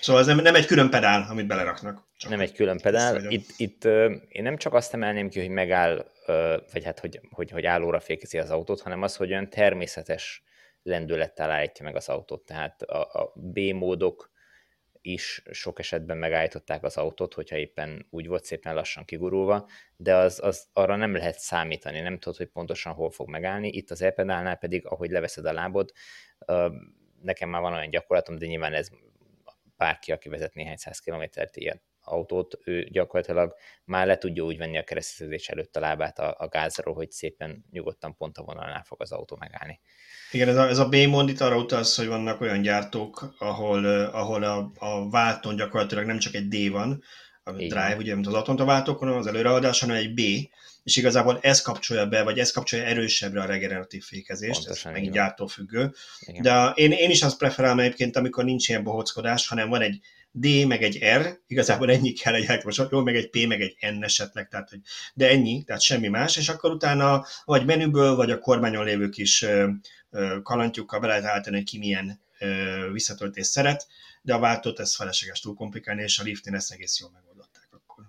Szóval 0.00 0.20
ez 0.22 0.26
nem, 0.26 0.40
nem 0.40 0.54
egy 0.54 0.66
külön 0.66 0.90
pedál, 0.90 1.26
amit 1.30 1.46
beleraknak. 1.46 2.06
Csak 2.16 2.30
nem 2.30 2.40
egy 2.40 2.52
külön 2.52 2.78
pedál. 2.80 3.30
Itt, 3.30 3.48
itt 3.56 3.84
én 4.28 4.42
nem 4.42 4.56
csak 4.56 4.74
azt 4.74 4.94
emelném 4.94 5.28
ki, 5.28 5.40
hogy 5.40 5.48
megáll, 5.48 6.06
vagy 6.72 6.84
hát, 6.84 6.98
hogy, 6.98 7.20
hogy, 7.30 7.50
hogy 7.50 7.66
állóra 7.66 8.00
fékezi 8.00 8.38
az 8.38 8.50
autót, 8.50 8.80
hanem 8.80 9.02
az, 9.02 9.16
hogy 9.16 9.30
olyan 9.30 9.50
természetes 9.50 10.42
lendülettel 10.82 11.50
állítja 11.50 11.84
meg 11.84 11.96
az 11.96 12.08
autót. 12.08 12.44
Tehát 12.44 12.82
a, 12.82 13.00
a 13.00 13.32
B 13.34 13.58
módok 13.58 14.30
is 15.02 15.42
sok 15.50 15.78
esetben 15.78 16.16
megállították 16.16 16.82
az 16.82 16.96
autót, 16.96 17.34
hogyha 17.34 17.56
éppen 17.56 18.06
úgy 18.10 18.26
volt 18.26 18.44
szépen 18.44 18.74
lassan 18.74 19.04
kigurulva, 19.04 19.68
de 19.96 20.16
az, 20.16 20.40
az 20.42 20.68
arra 20.72 20.96
nem 20.96 21.14
lehet 21.14 21.38
számítani, 21.38 22.00
nem 22.00 22.18
tudod, 22.18 22.38
hogy 22.38 22.46
pontosan 22.46 22.92
hol 22.92 23.10
fog 23.10 23.28
megállni. 23.28 23.68
Itt 23.68 23.90
az 23.90 24.02
e 24.02 24.10
pedig, 24.60 24.86
ahogy 24.86 25.10
leveszed 25.10 25.44
a 25.44 25.52
lábod, 25.52 25.92
nekem 27.22 27.48
már 27.48 27.60
van 27.60 27.72
olyan 27.72 27.90
gyakorlatom, 27.90 28.38
de 28.38 28.46
nyilván 28.46 28.74
ez 28.74 28.88
bárki, 29.76 30.12
aki 30.12 30.28
vezet 30.28 30.54
néhány 30.54 30.76
száz 30.76 30.98
kilométert 30.98 31.56
ilyen 31.56 31.82
autót, 32.10 32.58
ő 32.64 32.88
gyakorlatilag 32.90 33.54
már 33.84 34.06
le 34.06 34.18
tudja 34.18 34.44
úgy 34.44 34.58
venni 34.58 34.78
a 34.78 34.84
kereszteződés 34.84 35.48
előtt 35.48 35.76
a 35.76 35.80
lábát 35.80 36.18
a, 36.18 36.34
a 36.38 36.48
gázról, 36.48 36.94
hogy 36.94 37.10
szépen 37.10 37.64
nyugodtan 37.70 38.16
pont 38.16 38.38
a 38.38 38.42
vonalnál 38.42 38.82
fog 38.82 39.02
az 39.02 39.12
autó 39.12 39.36
megállni. 39.40 39.80
Igen, 40.32 40.48
ez 40.48 40.56
a, 40.56 40.68
ez 40.68 40.78
a 40.78 40.88
B-mond 40.88 41.28
itt 41.28 41.40
arra 41.40 41.56
utalsz, 41.56 41.96
hogy 41.96 42.06
vannak 42.06 42.40
olyan 42.40 42.62
gyártók, 42.62 43.34
ahol, 43.38 43.84
ahol 44.04 44.42
a, 44.42 44.70
a 44.78 45.10
váltón 45.10 45.56
gyakorlatilag 45.56 46.04
nem 46.04 46.18
csak 46.18 46.34
egy 46.34 46.48
D 46.48 46.70
van, 46.70 47.02
a 47.48 47.50
Igen. 47.50 47.68
drive, 47.68 47.96
ugye, 47.96 48.14
mint 48.14 48.26
az 48.26 48.34
autonta 48.34 48.84
az 49.16 49.26
előreadás, 49.26 49.80
hanem 49.80 49.96
egy 49.96 50.14
B, 50.14 50.20
és 50.82 50.96
igazából 50.96 51.38
ez 51.42 51.62
kapcsolja 51.62 52.06
be, 52.06 52.22
vagy 52.22 52.38
ez 52.38 52.50
kapcsolja 52.50 52.84
erősebbre 52.84 53.40
a 53.42 53.46
regeneratív 53.46 54.02
fékezést, 54.02 54.64
Pontosan, 54.64 54.90
ez 54.90 54.96
megint 54.96 55.14
gyártófüggő. 55.14 55.94
De 56.40 56.72
én, 56.74 56.92
én 56.92 57.10
is 57.10 57.22
azt 57.22 57.38
preferálom 57.38 57.78
egyébként, 57.78 58.16
amikor 58.16 58.44
nincs 58.44 58.68
ilyen 58.68 58.82
bohockodás, 58.82 59.48
hanem 59.48 59.68
van 59.68 59.80
egy 59.80 60.00
D, 60.40 60.66
meg 60.66 60.82
egy 60.82 60.98
R, 61.16 61.40
igazából 61.46 61.90
ennyi 61.90 62.12
kell 62.12 62.34
egy 62.34 62.44
elektromos 62.44 62.80
jó, 62.90 63.00
meg 63.00 63.16
egy 63.16 63.30
P, 63.30 63.46
meg 63.46 63.60
egy 63.60 63.76
N 63.98 64.02
esetleg, 64.02 64.48
tehát, 64.48 64.68
hogy, 64.68 64.80
de 65.14 65.28
ennyi, 65.28 65.62
tehát 65.62 65.82
semmi 65.82 66.08
más, 66.08 66.36
és 66.36 66.48
akkor 66.48 66.70
utána 66.70 67.24
vagy 67.44 67.64
menüből, 67.64 68.14
vagy 68.14 68.30
a 68.30 68.38
kormányon 68.38 68.84
lévő 68.84 69.08
kis 69.08 69.46
kalantyukkal 70.42 71.00
be 71.00 71.06
lehet 71.06 71.24
állítani, 71.24 71.56
hogy 71.56 71.64
ki 71.64 71.78
milyen 71.78 72.20
visszatöltést 72.92 73.50
szeret, 73.50 73.86
de 74.22 74.34
a 74.34 74.38
váltót 74.38 74.80
ez 74.80 74.96
felesleges 74.96 75.40
túl 75.40 75.54
komplikálni, 75.54 76.02
és 76.02 76.18
a 76.18 76.22
liftin 76.22 76.54
ezt 76.54 76.72
egész 76.72 77.00
jól 77.00 77.10
megoldották 77.10 77.68
akkor. 77.70 78.04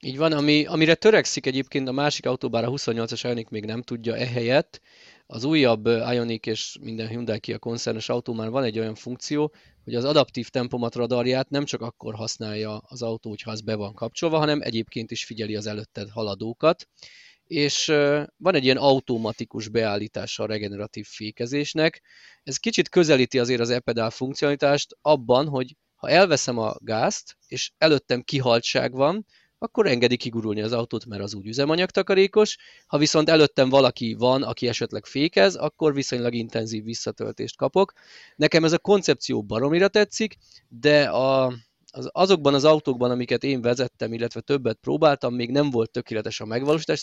Így 0.00 0.16
van, 0.16 0.32
ami, 0.32 0.64
amire 0.64 0.94
törekszik 0.94 1.46
egyébként 1.46 1.88
a 1.88 1.92
másik 1.92 2.26
autó, 2.26 2.48
bár 2.48 2.64
a 2.64 2.70
28-as 2.70 3.20
Ioniq 3.22 3.48
még 3.50 3.64
nem 3.64 3.82
tudja 3.82 4.16
ehelyett, 4.16 4.80
az 5.26 5.44
újabb 5.44 5.86
Ioniq 5.86 6.50
és 6.50 6.76
minden 6.80 7.08
Hyundai 7.08 7.40
Kia 7.40 7.58
koncernes 7.58 8.08
autó 8.08 8.32
már 8.32 8.50
van 8.50 8.64
egy 8.64 8.78
olyan 8.78 8.94
funkció, 8.94 9.54
hogy 9.86 9.94
az 9.94 10.04
adaptív 10.04 10.48
tempomat 10.48 10.94
radarját 10.94 11.48
nem 11.48 11.64
csak 11.64 11.80
akkor 11.80 12.14
használja 12.14 12.76
az 12.76 13.02
autó, 13.02 13.28
hogyha 13.28 13.50
az 13.50 13.60
be 13.60 13.74
van 13.74 13.94
kapcsolva, 13.94 14.38
hanem 14.38 14.60
egyébként 14.62 15.10
is 15.10 15.24
figyeli 15.24 15.56
az 15.56 15.66
előtted 15.66 16.08
haladókat, 16.10 16.88
és 17.44 17.86
van 18.36 18.54
egy 18.54 18.64
ilyen 18.64 18.76
automatikus 18.76 19.68
beállítása 19.68 20.42
a 20.42 20.46
regeneratív 20.46 21.06
fékezésnek. 21.06 22.02
Ez 22.42 22.56
kicsit 22.56 22.88
közelíti 22.88 23.38
azért 23.38 23.60
az 23.60 23.70
e-pedál 23.70 24.10
funkcionalitást 24.10 24.96
abban, 25.00 25.48
hogy 25.48 25.76
ha 25.94 26.08
elveszem 26.08 26.58
a 26.58 26.74
gázt, 26.78 27.36
és 27.46 27.72
előttem 27.78 28.22
kihaltság 28.22 28.92
van, 28.92 29.26
akkor 29.58 29.86
engedi 29.86 30.16
kigurulni 30.16 30.62
az 30.62 30.72
autót, 30.72 31.06
mert 31.06 31.22
az 31.22 31.34
úgy 31.34 31.46
üzemanyagtakarékos. 31.46 32.56
Ha 32.86 32.98
viszont 32.98 33.28
előttem 33.28 33.68
valaki 33.68 34.14
van, 34.14 34.42
aki 34.42 34.68
esetleg 34.68 35.04
fékez, 35.04 35.54
akkor 35.54 35.94
viszonylag 35.94 36.34
intenzív 36.34 36.84
visszatöltést 36.84 37.56
kapok. 37.56 37.92
Nekem 38.36 38.64
ez 38.64 38.72
a 38.72 38.78
koncepció 38.78 39.42
baromira 39.42 39.88
tetszik, 39.88 40.36
de 40.68 41.04
a, 41.04 41.46
az, 41.90 42.08
azokban 42.12 42.54
az 42.54 42.64
autókban, 42.64 43.10
amiket 43.10 43.44
én 43.44 43.60
vezettem, 43.60 44.12
illetve 44.12 44.40
többet 44.40 44.78
próbáltam, 44.80 45.34
még 45.34 45.50
nem 45.50 45.70
volt 45.70 45.90
tökéletes 45.90 46.40
a 46.40 46.46
megvalósítás. 46.46 47.02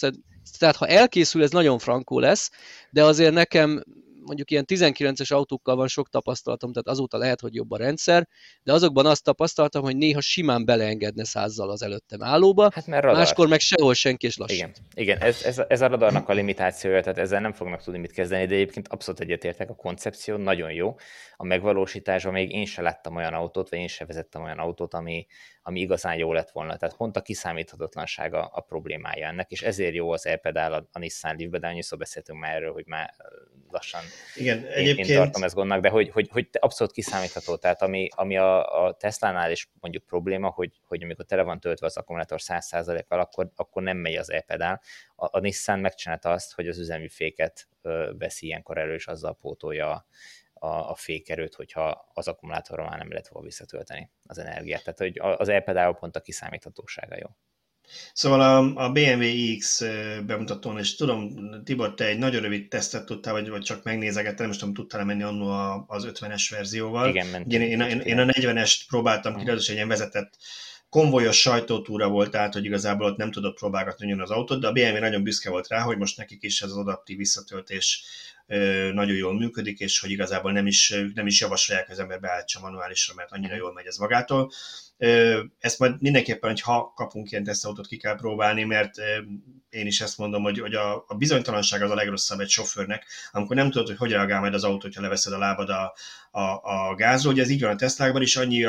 Tehát 0.58 0.76
ha 0.76 0.88
elkészül, 0.88 1.44
ez 1.44 1.52
nagyon 1.52 1.80
frankó 1.80 2.20
lesz, 2.20 2.52
de 2.90 3.04
azért 3.04 3.34
nekem 3.34 3.84
mondjuk 4.26 4.52
ilyen 4.52 4.66
19-es 4.68 5.34
autókkal 5.34 5.76
van 5.76 5.88
sok 5.88 6.10
tapasztalatom, 6.10 6.72
tehát 6.72 6.88
azóta 6.88 7.18
lehet, 7.18 7.40
hogy 7.40 7.56
jobb 7.56 7.72
a 7.72 7.78
rendszer, 7.78 8.28
de 8.64 8.74
azokban 8.74 9.06
azt 9.06 9.24
tapasztaltam, 9.24 9.84
hogy 9.84 9.98
néha 9.98 10.22
simán 10.22 10.66
beleengedne 10.66 11.24
százzal 11.24 11.70
az 11.70 11.82
előttem 11.82 12.24
állóba, 12.24 12.70
hát 12.74 12.88
mert 12.88 13.04
radar. 13.04 13.18
máskor 13.18 13.48
meg 13.48 13.60
sehol 13.60 13.94
senki 13.94 14.26
és 14.26 14.38
lassan. 14.38 14.58
Igen, 14.58 14.74
Igen. 14.96 15.22
Ez, 15.22 15.44
ez, 15.44 15.62
ez, 15.68 15.82
a 15.82 15.88
radarnak 15.88 16.30
a 16.30 16.34
limitációja, 16.34 17.02
tehát 17.02 17.18
ezzel 17.18 17.42
nem 17.42 17.54
fognak 17.54 17.84
tudni 17.84 18.00
mit 18.00 18.12
kezdeni, 18.12 18.46
de 18.46 18.54
egyébként 18.54 18.88
abszolút 18.88 19.20
egyetértek, 19.20 19.70
a 19.70 19.76
koncepció 19.76 20.38
nagyon 20.38 20.72
jó, 20.72 20.96
a 21.36 21.46
megvalósításban 21.46 22.34
még 22.34 22.52
én 22.52 22.66
sem 22.66 22.84
láttam 22.84 23.16
olyan 23.16 23.34
autót, 23.34 23.70
vagy 23.70 23.80
én 23.80 23.88
sem 23.88 24.08
vezettem 24.08 24.44
olyan 24.44 24.60
autót, 24.60 24.94
ami, 24.94 25.26
ami 25.62 25.80
igazán 25.80 26.16
jó 26.16 26.34
lett 26.34 26.52
volna. 26.52 26.78
Tehát 26.78 26.96
pont 26.96 27.18
a 27.18 27.22
kiszámíthatatlansága 27.22 28.46
a 28.46 28.62
problémája 28.62 29.28
ennek, 29.28 29.52
és 29.52 29.62
ezért 29.62 29.94
jó 29.94 30.12
az 30.12 30.26
e-pedál 30.26 30.74
a, 30.74 30.88
a 30.92 31.00
Nissan 31.00 31.36
Leaf-be, 31.38 31.60
de 31.60 31.68
annyiszor 31.68 31.98
beszéltünk 31.98 32.40
már 32.40 32.56
erről, 32.56 32.74
hogy 32.74 32.86
már 32.88 33.14
lassan 33.70 34.02
Igen, 34.36 34.58
én, 34.58 34.66
egyébként... 34.66 35.08
én 35.08 35.16
tartom 35.16 35.44
ezt 35.44 35.56
gondnak, 35.56 35.82
de 35.82 35.90
hogy, 35.90 36.10
hogy, 36.10 36.30
hogy 36.32 36.50
abszolút 36.60 36.94
kiszámítható. 36.94 37.56
Tehát 37.56 37.82
ami, 37.82 38.08
ami 38.16 38.38
a, 38.38 38.84
a 38.86 38.94
Tesla-nál 38.94 39.52
is 39.52 39.70
mondjuk 39.80 40.04
probléma, 40.04 40.50
hogy, 40.50 40.80
hogy 40.88 41.04
amikor 41.04 41.26
tele 41.26 41.42
van 41.42 41.60
töltve 41.60 41.86
az 41.86 41.98
akkumulátor 41.98 42.40
100%-kal, 42.42 43.20
akkor, 43.20 43.52
akkor 43.56 43.84
nem 43.84 43.98
megy 43.98 44.16
az 44.16 44.32
e-pedál. 44.32 44.82
A, 45.16 45.38
a 45.38 45.40
Nissan 45.40 45.80
megcsinálta 45.80 46.30
azt, 46.30 46.54
hogy 46.54 46.68
az 46.68 46.78
üzemű 46.78 47.08
féket 47.08 47.68
veszi 48.18 48.46
ilyenkor 48.46 48.78
elő, 48.78 48.94
és 48.94 49.08
azzal 49.08 49.36
pótolja 49.36 50.08
a, 50.54 50.68
a 50.68 50.96
fékerőt, 50.96 51.56
hogyha 51.56 52.12
az 52.14 52.28
akkumulátorra 52.28 52.84
már 52.84 52.98
nem 52.98 53.10
lehet 53.10 53.28
volna 53.28 53.48
visszatölteni 53.48 54.10
az 54.26 54.38
energiát. 54.38 54.84
Tehát 54.84 55.00
hogy 55.00 55.20
az 55.40 55.50
e 55.50 55.92
pont 56.00 56.16
a 56.16 56.20
kiszámíthatósága 56.22 57.16
jó. 57.16 57.28
Szóval 58.14 58.42
a, 58.42 58.86
a 58.86 58.92
BMW 58.92 59.58
X 59.58 59.84
bemutatón, 60.26 60.78
és 60.78 60.96
tudom, 60.96 61.34
Tibor, 61.64 61.94
te 61.94 62.06
egy 62.06 62.18
nagyon 62.18 62.42
rövid 62.42 62.68
tesztet 62.68 63.06
tudtál, 63.06 63.34
vagy, 63.34 63.50
vagy 63.50 63.62
csak 63.62 63.84
megnézegettem, 63.84 64.48
nem 64.48 64.58
tudom, 64.58 64.74
tudtál 64.74 65.06
menni 65.06 65.24
annó 65.24 65.50
az 65.88 66.08
50-es 66.12 66.48
verzióval. 66.50 67.10
Igen, 67.10 67.28
mentem. 67.28 67.62
Én, 67.62 67.70
én, 67.70 67.82
én, 67.82 68.00
én 68.00 68.20
a 68.20 68.26
40-est 68.26 68.80
próbáltam 68.88 69.36
ki, 69.36 69.50
az 69.50 69.70
egy 69.70 69.76
ilyen 69.76 69.88
vezetett 69.88 70.38
konvojos 70.90 71.40
sajtótúra 71.40 72.10
volt, 72.10 72.32
tehát 72.32 72.54
hogy 72.54 72.66
igazából 72.66 73.06
ott 73.06 73.18
nem 73.18 73.32
tudott 73.32 73.58
próbálgatni 73.58 74.20
az 74.22 74.32
autót, 74.32 74.60
de 74.60 74.68
a 74.68 74.72
BMW 74.72 75.00
nagyon 75.00 75.24
büszke 75.24 75.50
volt 75.50 75.68
rá, 75.68 75.82
hogy 75.82 75.98
most 75.98 76.18
nekik 76.18 76.44
is 76.44 76.62
ez 76.62 76.70
az 76.70 76.78
adaptív 76.78 77.18
visszatöltés 77.18 78.04
nagyon 78.94 79.16
jól 79.16 79.34
működik, 79.34 79.80
és 79.80 80.00
hogy 80.00 80.12
igazából 80.12 80.52
nem 80.52 80.68
is, 80.68 80.96
nem 81.14 81.28
is 81.28 81.42
javasolják, 81.42 81.86
hogy 81.86 81.96
az 81.96 82.02
ember 82.02 82.20
beállítsa 82.20 82.60
manuálisra, 82.60 83.14
mert 83.14 83.32
annyira 83.32 83.56
jól 83.56 83.74
megy 83.74 83.86
ez 83.86 83.98
magától. 83.98 84.52
Ezt 85.60 85.80
majd 85.80 86.02
mindenképpen, 86.02 86.50
hogy 86.50 86.62
ha 86.62 86.94
kapunk 86.96 87.32
ilyen 87.32 87.44
tesztautót, 87.44 87.88
ki 87.88 87.98
kell 87.98 88.16
próbálni, 88.16 88.64
mert 88.64 88.96
én 89.70 89.86
is 89.86 90.02
ezt 90.02 90.18
mondom, 90.18 90.44
hogy, 90.44 90.60
hogy 90.60 90.74
a, 90.74 91.06
a 91.08 91.16
bizonytalanság 91.18 91.82
az 91.82 91.92
a 91.92 91.96
legrosszabb 91.96 92.40
egy 92.40 92.50
sofőrnek, 92.50 93.06
amikor 93.32 93.56
nem 93.56 93.72
tudod, 93.72 93.88
hogy 93.88 93.98
hogy 93.98 94.12
reagál 94.12 94.40
majd 94.40 94.54
az 94.54 94.64
autó, 94.64 94.90
ha 94.96 95.02
leveszed 95.02 95.34
a 95.34 95.38
lábad 95.38 95.70
a, 95.70 95.94
a, 96.32 96.42
a 96.64 96.96
gázról. 96.96 97.34
Ugye 97.34 97.42
ez 97.42 97.50
így 97.50 97.62
van 97.62 97.72
a 97.72 97.76
Teslákban 97.76 98.22
is, 98.22 98.36
annyi, 98.36 98.66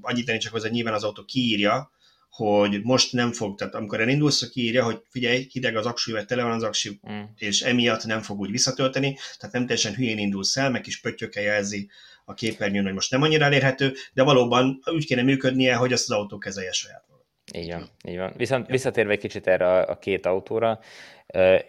annyit 0.00 0.26
tenni 0.26 0.38
csak 0.38 0.52
hozzá, 0.52 0.68
nyilván 0.68 0.94
az 0.94 1.04
autó 1.04 1.24
kiírja, 1.24 1.90
hogy 2.30 2.82
most 2.82 3.12
nem 3.12 3.32
fog, 3.32 3.58
tehát 3.58 3.74
amikor 3.74 4.00
elindulsz, 4.00 4.48
kiírja, 4.48 4.84
hogy 4.84 5.02
figyelj, 5.08 5.48
hideg 5.52 5.76
az 5.76 5.86
aksi, 5.86 6.12
vagy 6.12 6.24
tele 6.24 6.42
van 6.42 6.52
az 6.52 6.62
aksi, 6.62 7.00
mm. 7.10 7.22
és 7.36 7.60
emiatt 7.60 8.04
nem 8.04 8.22
fog 8.22 8.38
úgy 8.38 8.50
visszatölteni, 8.50 9.18
tehát 9.38 9.54
nem 9.54 9.66
teljesen 9.66 9.94
hülyén 9.94 10.18
indulsz 10.18 10.56
el, 10.56 10.70
meg 10.70 10.80
kis 10.80 11.00
pöttyökkel 11.00 11.42
jelzi 11.42 11.90
a 12.30 12.34
képernyőn, 12.34 12.84
hogy 12.84 12.92
most 12.92 13.10
nem 13.10 13.22
annyira 13.22 13.44
elérhető, 13.44 13.92
de 14.12 14.22
valóban 14.22 14.80
úgy 14.84 15.06
kéne 15.06 15.22
működnie, 15.22 15.74
hogy 15.74 15.92
azt 15.92 16.10
az 16.10 16.16
autó 16.16 16.38
kezelje 16.38 16.72
saját 16.72 17.04
maga. 17.08 17.24
Így 17.54 17.72
van, 17.72 17.88
így 18.04 18.16
van. 18.16 18.32
Viszont 18.36 18.66
visszatérve 18.66 19.12
egy 19.12 19.18
kicsit 19.18 19.46
erre 19.46 19.66
a, 19.66 19.90
a 19.90 19.98
két 19.98 20.26
autóra, 20.26 20.80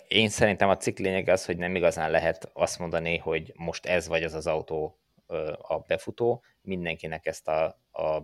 én 0.08 0.30
szerintem 0.30 0.70
a 0.70 0.78
cikk 0.78 0.98
lényeg 0.98 1.28
az, 1.28 1.46
hogy 1.46 1.58
nem 1.58 1.76
igazán 1.76 2.12
lehet 2.12 2.50
azt 2.54 2.80
mondani, 2.80 3.18
hogy 3.18 3.54
most 3.56 3.86
ez 3.86 4.08
vagy 4.08 4.24
az 4.24 4.34
az 4.34 4.48
autó 4.48 5.00
a 5.62 5.80
befutó, 5.80 6.44
mindenkinek 6.62 7.26
ezt 7.26 7.48
a, 7.48 7.66
a 7.92 8.22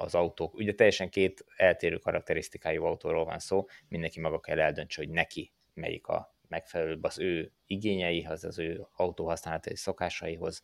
az 0.00 0.14
autók, 0.14 0.54
ugye 0.54 0.74
teljesen 0.74 1.10
két 1.10 1.44
eltérő 1.56 1.96
karakterisztikájú 1.96 2.84
autóról 2.84 3.24
van 3.24 3.38
szó, 3.38 3.66
mindenki 3.88 4.20
maga 4.20 4.40
kell 4.40 4.60
eldöntse, 4.60 5.00
hogy 5.00 5.10
neki 5.10 5.52
melyik 5.74 6.06
a 6.06 6.36
megfelelőbb 6.48 7.04
az 7.04 7.18
ő 7.18 7.52
igényeihez, 7.66 8.44
az 8.44 8.58
ő 8.58 8.86
autóhasználati 8.96 9.76
szokásaihoz, 9.76 10.62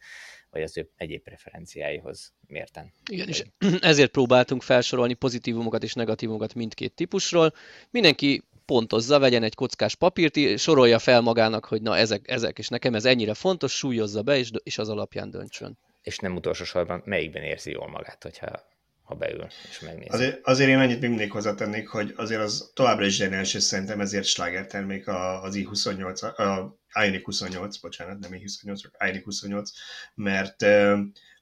vagy 0.51 0.63
az 0.63 0.79
ő 0.79 0.91
egyéb 0.97 1.23
preferenciáihoz 1.23 2.33
mérten. 2.47 2.93
Igen, 3.11 3.29
és 3.29 3.45
ezért 3.81 4.11
próbáltunk 4.11 4.63
felsorolni 4.63 5.15
pozitívumokat 5.15 5.83
és 5.83 5.95
negatívumokat 5.95 6.55
mindkét 6.55 6.95
típusról. 6.95 7.53
Mindenki 7.91 8.43
pontozza, 8.65 9.19
vegyen 9.19 9.43
egy 9.43 9.55
kockás 9.55 9.95
papírt, 9.95 10.59
sorolja 10.59 10.99
fel 10.99 11.21
magának, 11.21 11.65
hogy 11.65 11.83
na 11.83 11.97
ezek, 11.97 12.29
ezek, 12.29 12.59
és 12.59 12.69
nekem 12.69 12.95
ez 12.95 13.05
ennyire 13.05 13.35
fontos, 13.35 13.77
súlyozza 13.77 14.23
be, 14.23 14.39
és, 14.39 14.51
és 14.63 14.79
az 14.79 14.89
alapján 14.89 15.31
döntsön. 15.31 15.79
És 16.03 16.19
nem 16.19 16.37
utolsó 16.37 16.65
sorban 16.65 17.03
melyikben 17.05 17.43
érzi 17.43 17.71
jól 17.71 17.89
magát, 17.89 18.23
hogyha 18.23 18.73
ha 19.05 19.15
beül 19.15 19.47
és 19.71 19.81
megnézi. 19.81 20.09
Azért, 20.09 20.47
azért 20.47 20.71
én 20.71 20.79
annyit 20.79 21.01
még 21.01 21.09
mindig 21.09 21.31
hozzátennék, 21.31 21.89
hogy 21.89 22.13
azért 22.17 22.41
az 22.41 22.71
továbbra 22.75 23.05
is 23.05 23.15
zseniális, 23.15 23.55
és 23.55 23.63
szerintem 23.63 24.01
ezért 24.01 24.25
sláger 24.25 24.67
termék 24.67 25.09
az 25.09 25.55
i28, 25.59 26.37
a 26.37 26.77
Ioniq 27.05 27.25
28, 27.25 27.77
bocsánat, 27.77 28.19
nem 28.19 28.31
i28, 28.33 28.81
csak 28.81 28.97
Ioniq 29.01 29.25
28, 29.25 29.71
mert 30.15 30.63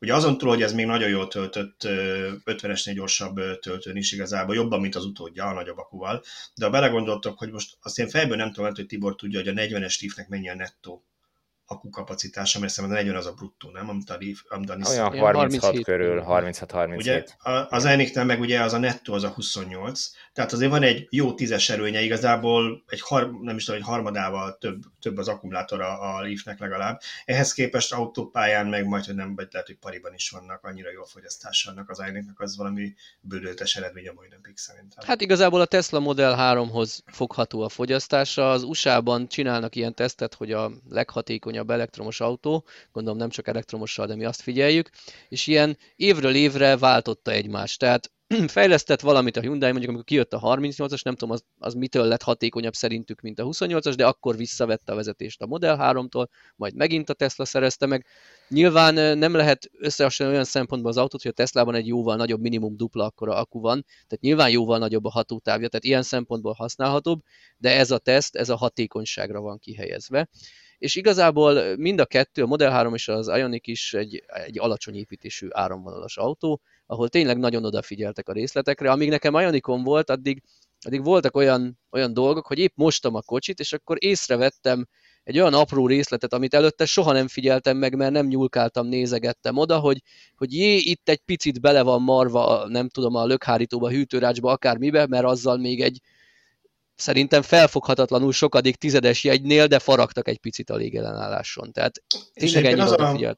ugye 0.00 0.14
azon 0.14 0.38
túl, 0.38 0.48
hogy 0.48 0.62
ez 0.62 0.72
még 0.72 0.86
nagyon 0.86 1.08
jól 1.08 1.28
töltött, 1.28 1.84
uh, 1.84 2.32
50-esnél 2.44 2.92
gyorsabb 2.94 3.58
töltőn 3.60 3.96
is 3.96 4.12
igazából, 4.12 4.54
jobban, 4.54 4.80
mint 4.80 4.94
az 4.94 5.04
utódja, 5.04 5.44
a 5.44 5.52
nagyobb 5.52 5.78
akuval, 5.78 6.22
de 6.54 6.64
ha 6.64 6.70
belegondoltok, 6.70 7.38
hogy 7.38 7.50
most 7.50 7.76
azt 7.82 7.98
én 7.98 8.08
fejből 8.08 8.36
nem 8.36 8.52
tudom, 8.52 8.72
hogy 8.74 8.86
Tibor 8.86 9.14
tudja, 9.14 9.38
hogy 9.38 9.48
a 9.48 9.52
40-es 9.52 10.00
Leafnek 10.00 10.28
mennyi 10.28 10.48
a 10.48 10.54
nettó 10.54 11.04
kapacitása, 11.90 12.58
mert 12.58 12.72
szerintem 12.72 12.98
40 12.98 13.16
az 13.16 13.26
a 13.26 13.32
bruttó, 13.32 13.70
nem? 13.70 13.88
Amit 13.88 14.10
a, 14.10 14.16
Leaf, 14.20 14.40
amit 14.48 14.70
a 14.70 14.76
Nissan. 14.76 14.92
Olyan 14.92 15.18
36 15.18 15.62
37 15.62 15.84
körül, 15.84 16.24
36-37. 16.28 16.96
Ugye 16.96 17.24
az 17.68 17.84
enix 17.84 18.14
meg 18.14 18.40
ugye 18.40 18.60
az 18.60 18.72
a 18.72 18.78
nettó 18.78 19.14
az 19.14 19.24
a 19.24 19.28
28, 19.28 20.10
tehát 20.32 20.52
azért 20.52 20.70
van 20.70 20.82
egy 20.82 21.06
jó 21.10 21.34
tízes 21.34 21.70
erőnye, 21.70 22.00
igazából 22.00 22.82
egy 22.86 23.00
har, 23.00 23.30
nem 23.40 23.56
is 23.56 23.64
tudom, 23.64 23.80
egy 23.80 23.86
harmadával 23.86 24.56
több, 24.60 24.82
több 25.02 25.18
az 25.18 25.28
akkumulátor 25.28 25.80
a, 25.80 26.20
Leafnek 26.20 26.58
legalább. 26.58 27.00
Ehhez 27.24 27.52
képest 27.52 27.92
autópályán 27.92 28.66
meg 28.66 28.86
majd, 28.86 29.04
hogy 29.04 29.14
nem, 29.14 29.34
vagy 29.34 29.48
lehet, 29.50 29.66
hogy 29.66 29.76
pariban 29.76 30.14
is 30.14 30.30
vannak, 30.30 30.64
annyira 30.64 30.90
jó 30.90 31.04
fogyasztása 31.04 31.70
annak 31.70 31.90
az 31.90 32.00
enix 32.00 32.26
az 32.36 32.56
valami 32.56 32.94
bődöltes 33.20 33.76
eredmény 33.76 34.08
a 34.08 34.12
mai 34.12 34.28
napig 34.30 34.56
szerintem. 34.56 35.06
Hát 35.06 35.20
igazából 35.20 35.60
a 35.60 35.64
Tesla 35.64 36.00
Model 36.00 36.36
3-hoz 36.38 37.02
fogható 37.06 37.62
a 37.62 37.68
fogyasztása. 37.68 38.50
Az 38.50 38.62
USA-ban 38.62 39.28
csinálnak 39.28 39.76
ilyen 39.76 39.94
tesztet, 39.94 40.34
hogy 40.34 40.52
a 40.52 40.70
leghatékonyabb 40.88 41.70
elektromos 41.70 42.20
autó, 42.20 42.64
gondolom 42.92 43.18
nem 43.18 43.28
csak 43.28 43.48
elektromossal, 43.48 44.06
de 44.06 44.14
mi 44.14 44.24
azt 44.24 44.42
figyeljük, 44.42 44.90
és 45.28 45.46
ilyen 45.46 45.78
évről 45.96 46.34
évre 46.34 46.76
váltotta 46.76 47.30
egymást. 47.30 47.78
Tehát 47.78 48.10
fejlesztett 48.48 49.00
valamit 49.00 49.36
a 49.36 49.40
Hyundai, 49.40 49.70
mondjuk 49.70 49.88
amikor 49.88 50.06
kijött 50.06 50.32
a 50.32 50.40
38-as, 50.40 51.04
nem 51.04 51.14
tudom, 51.14 51.34
az, 51.34 51.44
az 51.58 51.74
mitől 51.74 52.04
lett 52.04 52.22
hatékonyabb 52.22 52.74
szerintük, 52.74 53.20
mint 53.20 53.38
a 53.38 53.44
28-as, 53.44 53.94
de 53.96 54.06
akkor 54.06 54.36
visszavette 54.36 54.92
a 54.92 54.94
vezetést 54.94 55.42
a 55.42 55.46
Model 55.46 55.78
3-tól, 55.80 56.26
majd 56.56 56.74
megint 56.74 57.10
a 57.10 57.14
Tesla 57.14 57.44
szerezte 57.44 57.86
meg. 57.86 58.06
Nyilván 58.48 59.18
nem 59.18 59.34
lehet 59.34 59.70
összehasonlítani 59.78 60.32
olyan 60.32 60.44
szempontból 60.44 60.90
az 60.90 60.96
autót, 60.96 61.22
hogy 61.22 61.30
a 61.30 61.34
Teslában 61.34 61.74
egy 61.74 61.86
jóval 61.86 62.16
nagyobb, 62.16 62.40
minimum 62.40 62.76
dupla 62.76 63.04
akkora 63.04 63.34
akku 63.34 63.60
van, 63.60 63.84
tehát 63.84 64.20
nyilván 64.20 64.50
jóval 64.50 64.78
nagyobb 64.78 65.04
a 65.04 65.10
hatótávja, 65.10 65.68
tehát 65.68 65.84
ilyen 65.84 66.02
szempontból 66.02 66.52
használhatóbb, 66.52 67.20
de 67.56 67.76
ez 67.76 67.90
a 67.90 67.98
teszt, 67.98 68.36
ez 68.36 68.48
a 68.48 68.56
hatékonyságra 68.56 69.40
van 69.40 69.58
kihelyezve 69.58 70.28
és 70.78 70.94
igazából 70.94 71.76
mind 71.76 72.00
a 72.00 72.06
kettő, 72.06 72.42
a 72.42 72.46
Model 72.46 72.70
3 72.70 72.94
és 72.94 73.08
az 73.08 73.28
Ioniq 73.28 73.70
is 73.70 73.94
egy, 73.94 74.24
egy 74.26 74.58
alacsony 74.58 74.96
építésű 74.96 75.48
áramvonalas 75.50 76.16
autó, 76.16 76.60
ahol 76.92 77.08
tényleg 77.08 77.38
nagyon 77.38 77.64
odafigyeltek 77.64 78.28
a 78.28 78.32
részletekre. 78.32 78.90
Amíg 78.90 79.08
nekem 79.08 79.34
Ioniqon 79.34 79.82
volt, 79.82 80.10
addig, 80.10 80.42
addig 80.80 81.04
voltak 81.04 81.36
olyan, 81.36 81.78
olyan 81.90 82.14
dolgok, 82.14 82.46
hogy 82.46 82.58
épp 82.58 82.72
mostam 82.74 83.14
a 83.14 83.22
kocsit, 83.22 83.60
és 83.60 83.72
akkor 83.72 83.96
észrevettem 84.00 84.86
egy 85.24 85.38
olyan 85.38 85.54
apró 85.54 85.86
részletet, 85.86 86.32
amit 86.32 86.54
előtte 86.54 86.84
soha 86.84 87.12
nem 87.12 87.28
figyeltem 87.28 87.76
meg, 87.76 87.96
mert 87.96 88.12
nem 88.12 88.26
nyúlkáltam, 88.26 88.86
nézegettem 88.86 89.56
oda, 89.56 89.78
hogy, 89.78 90.02
hogy 90.36 90.52
jé, 90.52 90.76
itt 90.76 91.08
egy 91.08 91.20
picit 91.24 91.60
bele 91.60 91.82
van 91.82 92.02
marva, 92.02 92.68
nem 92.68 92.88
tudom, 92.88 93.14
a 93.14 93.26
lökhárítóba, 93.26 93.90
hűtőrácsba, 93.90 94.50
akármibe, 94.50 95.06
mert 95.06 95.24
azzal 95.24 95.56
még 95.56 95.82
egy, 95.82 96.00
szerintem 96.94 97.42
felfoghatatlanul 97.42 98.32
sokadik 98.32 98.76
tizedes 98.76 99.24
jegynél, 99.24 99.66
de 99.66 99.78
faragtak 99.78 100.28
egy 100.28 100.38
picit 100.38 100.70
a 100.70 100.76
légellenálláson. 100.76 101.72
Tehát 101.72 102.02
tényleg 102.34 102.64
ennyire 102.64 102.82
az, 102.82 102.92
a, 102.92 103.36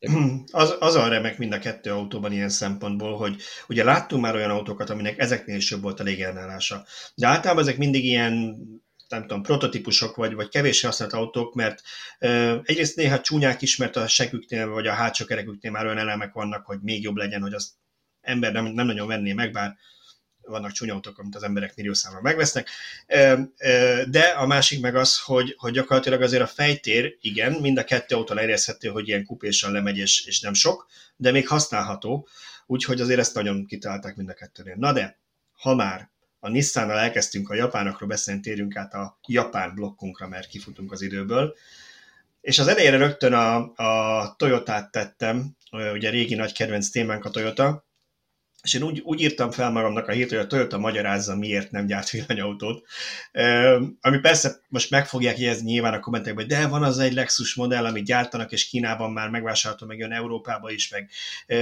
az, 0.62 0.76
az 0.78 0.94
a 0.94 1.08
remek 1.08 1.38
mind 1.38 1.52
a 1.52 1.58
kettő 1.58 1.90
autóban 1.90 2.32
ilyen 2.32 2.48
szempontból, 2.48 3.16
hogy 3.16 3.36
ugye 3.68 3.84
láttunk 3.84 4.22
már 4.22 4.34
olyan 4.34 4.50
autókat, 4.50 4.90
aminek 4.90 5.18
ezeknél 5.18 5.56
is 5.56 5.70
jobb 5.70 5.82
volt 5.82 6.00
a 6.00 6.02
légellenállása. 6.02 6.84
De 7.14 7.26
általában 7.26 7.62
ezek 7.62 7.76
mindig 7.76 8.04
ilyen 8.04 8.56
nem 9.08 9.20
tudom, 9.20 9.42
prototípusok 9.42 10.16
vagy, 10.16 10.34
vagy 10.34 10.48
kevés 10.48 10.82
használt 10.82 11.12
autók, 11.12 11.54
mert 11.54 11.82
ö, 12.18 12.58
egyrészt 12.62 12.96
néha 12.96 13.20
csúnyák 13.20 13.62
is, 13.62 13.76
mert 13.76 13.96
a 13.96 14.06
següknél 14.06 14.68
vagy 14.68 14.86
a 14.86 14.92
hátsó 14.92 15.24
kereküknél 15.24 15.70
már 15.70 15.84
olyan 15.84 15.98
elemek 15.98 16.32
vannak, 16.32 16.66
hogy 16.66 16.78
még 16.82 17.02
jobb 17.02 17.16
legyen, 17.16 17.42
hogy 17.42 17.54
azt 17.54 17.70
ember 18.20 18.52
nem, 18.52 18.64
nem 18.64 18.86
nagyon 18.86 19.06
venné 19.06 19.32
meg, 19.32 19.52
bár 19.52 19.76
vannak 20.46 20.72
csúnya 20.72 20.92
autók, 20.92 21.18
amit 21.18 21.34
az 21.34 21.42
emberek 21.42 21.76
milliószámra 21.76 22.20
megvesznek, 22.20 22.68
de 24.08 24.34
a 24.36 24.46
másik 24.46 24.80
meg 24.80 24.96
az, 24.96 25.20
hogy, 25.20 25.54
hogy 25.58 25.72
gyakorlatilag 25.72 26.22
azért 26.22 26.42
a 26.42 26.46
fejtér, 26.46 27.16
igen, 27.20 27.52
mind 27.52 27.78
a 27.78 27.84
kettő 27.84 28.14
autó 28.14 28.36
elérezhető, 28.36 28.88
hogy 28.88 29.08
ilyen 29.08 29.24
kupéssal 29.24 29.72
lemegy, 29.72 29.96
és, 29.96 30.26
és 30.26 30.40
nem 30.40 30.54
sok, 30.54 30.86
de 31.16 31.30
még 31.30 31.48
használható, 31.48 32.28
úgyhogy 32.66 33.00
azért 33.00 33.20
ezt 33.20 33.34
nagyon 33.34 33.66
kitalálták 33.66 34.16
mind 34.16 34.28
a 34.28 34.34
kettőnél. 34.34 34.74
Na 34.76 34.92
de, 34.92 35.18
ha 35.52 35.74
már 35.74 36.10
a 36.40 36.48
Nissan-nal 36.48 36.98
elkezdtünk 36.98 37.50
a 37.50 37.54
japánokról 37.54 38.08
beszélni, 38.08 38.40
térjünk 38.40 38.76
át 38.76 38.94
a 38.94 39.18
japán 39.26 39.74
blokkunkra, 39.74 40.28
mert 40.28 40.48
kifutunk 40.48 40.92
az 40.92 41.02
időből. 41.02 41.54
És 42.40 42.58
az 42.58 42.66
elejére 42.66 42.96
rögtön 42.96 43.32
a, 43.32 43.72
a 43.74 44.34
Toyotát 44.38 44.90
tettem, 44.90 45.56
ugye 45.92 46.10
régi 46.10 46.34
nagy 46.34 46.52
kedvenc 46.52 46.88
témánk 46.88 47.24
a 47.24 47.30
Toyota, 47.30 47.83
és 48.64 48.74
én 48.74 48.82
úgy, 48.82 49.00
úgy 49.04 49.20
írtam 49.20 49.50
fel 49.50 49.70
magamnak 49.70 50.08
a 50.08 50.12
hírt, 50.12 50.28
hogy 50.28 50.38
a 50.38 50.46
Toyota 50.46 50.78
magyarázza, 50.78 51.36
miért 51.36 51.70
nem 51.70 51.86
gyárt 51.86 52.10
villanyautót. 52.10 52.86
Ami 54.00 54.18
persze 54.18 54.60
most 54.68 54.90
meg 54.90 55.06
fogják 55.06 55.38
jegyezni 55.38 55.70
nyilván 55.70 55.94
a 55.94 56.00
kommentekben, 56.00 56.46
de 56.46 56.66
van 56.66 56.82
az 56.82 56.98
egy 56.98 57.12
Lexus 57.12 57.54
modell, 57.54 57.84
amit 57.84 58.04
gyártanak, 58.04 58.52
és 58.52 58.68
Kínában 58.68 59.12
már 59.12 59.28
megvásárolható, 59.28 59.86
meg 59.86 59.98
jön 59.98 60.12
Európába 60.12 60.70
is, 60.70 60.90
meg, 60.90 61.10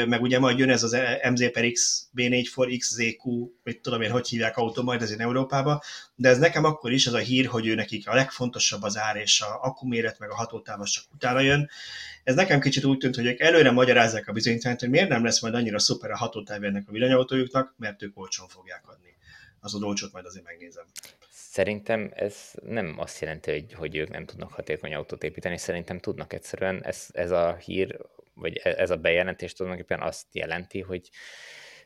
meg 0.08 0.22
ugye 0.22 0.38
majd 0.38 0.58
jön 0.58 0.70
ez 0.70 0.82
az 0.82 0.96
MZ 1.30 1.50
per 1.52 1.70
X, 1.70 2.06
B4 2.16 2.48
for 2.52 2.68
XZQ, 2.78 3.50
mit 3.62 3.80
tudom 3.80 4.02
én, 4.02 4.10
hogy 4.10 4.28
hívják 4.28 4.56
autó 4.56 4.82
majd 4.82 5.02
ezért 5.02 5.20
Európába, 5.20 5.82
de 6.22 6.28
ez 6.28 6.38
nekem 6.38 6.64
akkor 6.64 6.92
is 6.92 7.06
az 7.06 7.12
a 7.12 7.18
hír, 7.18 7.46
hogy 7.46 7.66
ő 7.66 7.74
nekik 7.74 8.08
a 8.08 8.14
legfontosabb 8.14 8.82
az 8.82 8.96
ár 8.96 9.16
és 9.16 9.40
a 9.40 9.62
akkuméret, 9.62 10.18
meg 10.18 10.30
a 10.30 10.34
hatótáv 10.34 10.82
csak 10.82 11.04
utána 11.14 11.40
jön, 11.40 11.70
ez 12.24 12.34
nekem 12.34 12.60
kicsit 12.60 12.84
úgy 12.84 12.98
tűnt, 12.98 13.14
hogy 13.14 13.26
ők 13.26 13.40
előre 13.40 13.70
magyarázzák 13.70 14.28
a 14.28 14.32
bizonyítványt, 14.32 14.80
hogy 14.80 14.90
miért 14.90 15.08
nem 15.08 15.24
lesz 15.24 15.40
majd 15.40 15.54
annyira 15.54 15.78
szuper 15.78 16.10
a 16.10 16.16
hatótáv 16.16 16.64
ennek 16.64 16.88
a 16.88 16.92
villanyautójuknak, 16.92 17.74
mert 17.78 18.02
ők 18.02 18.18
olcsón 18.18 18.48
fogják 18.48 18.88
adni. 18.88 19.16
Az 19.60 19.74
a 19.74 19.78
olcsót 19.86 20.12
majd 20.12 20.24
azért 20.24 20.44
megnézem. 20.44 20.84
Szerintem 21.30 22.10
ez 22.14 22.36
nem 22.66 22.94
azt 22.98 23.20
jelenti, 23.20 23.50
hogy, 23.50 23.72
hogy 23.72 23.96
ők 23.96 24.10
nem 24.10 24.24
tudnak 24.24 24.52
hatékony 24.52 24.94
autót 24.94 25.22
építeni, 25.22 25.58
szerintem 25.58 25.98
tudnak 25.98 26.32
egyszerűen. 26.32 26.84
Ez, 26.84 27.06
ez 27.12 27.30
a 27.30 27.54
hír, 27.54 27.98
vagy 28.34 28.60
e, 28.62 28.74
ez 28.78 28.90
a 28.90 28.96
bejelentés 28.96 29.52
tulajdonképpen 29.52 30.02
azt 30.02 30.26
jelenti, 30.32 30.80
hogy 30.80 31.10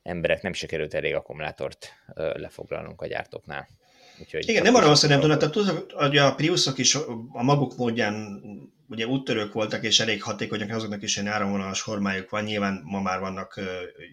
emberek 0.03 0.43
nem 0.43 0.53
sikerült 0.53 0.95
elég 0.95 1.15
akkumulátort 1.15 1.93
lefoglalnunk 2.15 3.03
a 3.03 3.07
gyártóknál. 3.07 3.69
Úgyhogy 4.21 4.49
Igen, 4.49 4.63
nem 4.63 4.75
arra 4.75 4.87
van 4.87 4.97
szó, 4.97 5.09
nem 5.09 5.21
tudod, 5.21 5.39
tehát 5.39 5.55
tudod, 5.55 5.93
hogy 5.93 6.17
a 6.17 6.35
Priusok 6.35 6.79
is 6.79 6.95
a 7.33 7.43
maguk 7.43 7.77
módján 7.77 8.43
ugye 8.89 9.07
úttörők 9.07 9.53
voltak, 9.53 9.85
és 9.85 10.01
elég 10.01 10.23
hatékonyak, 10.23 10.71
azoknak 10.71 11.03
is 11.03 11.19
egy 11.19 11.27
áramvonalas 11.27 11.81
formájuk 11.81 12.31
van, 12.31 12.45
nyilván 12.45 12.81
ma 12.85 13.01
már 13.01 13.21
vannak 13.21 13.61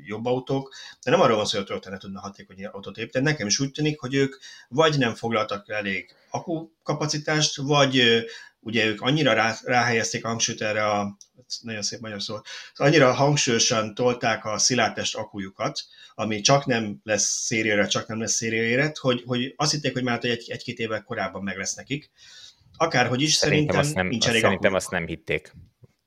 jobb 0.05 0.25
autók, 0.25 0.73
de 1.03 1.11
nem 1.11 1.21
arról 1.21 1.35
van 1.35 1.45
szó, 1.45 1.59
hogy 1.67 1.79
ne 1.89 1.97
tudna 1.97 2.19
hatékony 2.19 2.65
autót 2.65 2.97
építeni. 2.97 3.25
Nekem 3.25 3.47
is 3.47 3.59
úgy 3.59 3.71
tűnik, 3.71 3.99
hogy 3.99 4.13
ők 4.13 4.35
vagy 4.67 4.97
nem 4.97 5.13
foglaltak 5.13 5.69
elég 5.69 6.15
akku 6.29 6.69
kapacitást, 6.83 7.57
vagy 7.57 8.23
ugye 8.59 8.85
ők 8.85 9.01
annyira 9.01 9.33
rá, 9.33 9.55
ráhelyezték 9.63 10.25
a 10.25 10.27
hangsúlyt 10.27 10.61
erre 10.61 10.89
a, 10.89 11.17
nagyon 11.61 11.81
szép 11.81 11.99
magyar 11.99 12.21
szó, 12.21 12.35
annyira 12.75 13.13
hangsúlyosan 13.13 13.93
tolták 13.93 14.45
a 14.45 14.57
szilárdtest 14.57 15.15
akujukat, 15.15 15.81
ami 16.15 16.41
csak 16.41 16.65
nem 16.65 16.99
lesz 17.03 17.43
szériára, 17.45 17.87
csak 17.87 18.07
nem 18.07 18.19
lesz 18.19 18.33
szériaéret, 18.33 18.97
hogy, 18.97 19.23
hogy 19.25 19.53
azt 19.55 19.71
hitték, 19.71 19.93
hogy 19.93 20.03
már 20.03 20.25
egy, 20.25 20.49
egy-két 20.49 20.79
évvel 20.79 21.03
korábban 21.03 21.43
meg 21.43 21.57
lesz 21.57 21.75
nekik. 21.75 22.11
Akárhogy 22.77 23.21
is, 23.21 23.33
szerintem, 23.33 23.65
szerintem 23.65 23.85
azt 23.85 23.95
nem, 23.95 24.07
nincs 24.07 24.27
elég 24.27 24.41
Szerintem 24.41 24.73
azt 24.73 24.91
nem 24.91 25.05
hitték. 25.05 25.53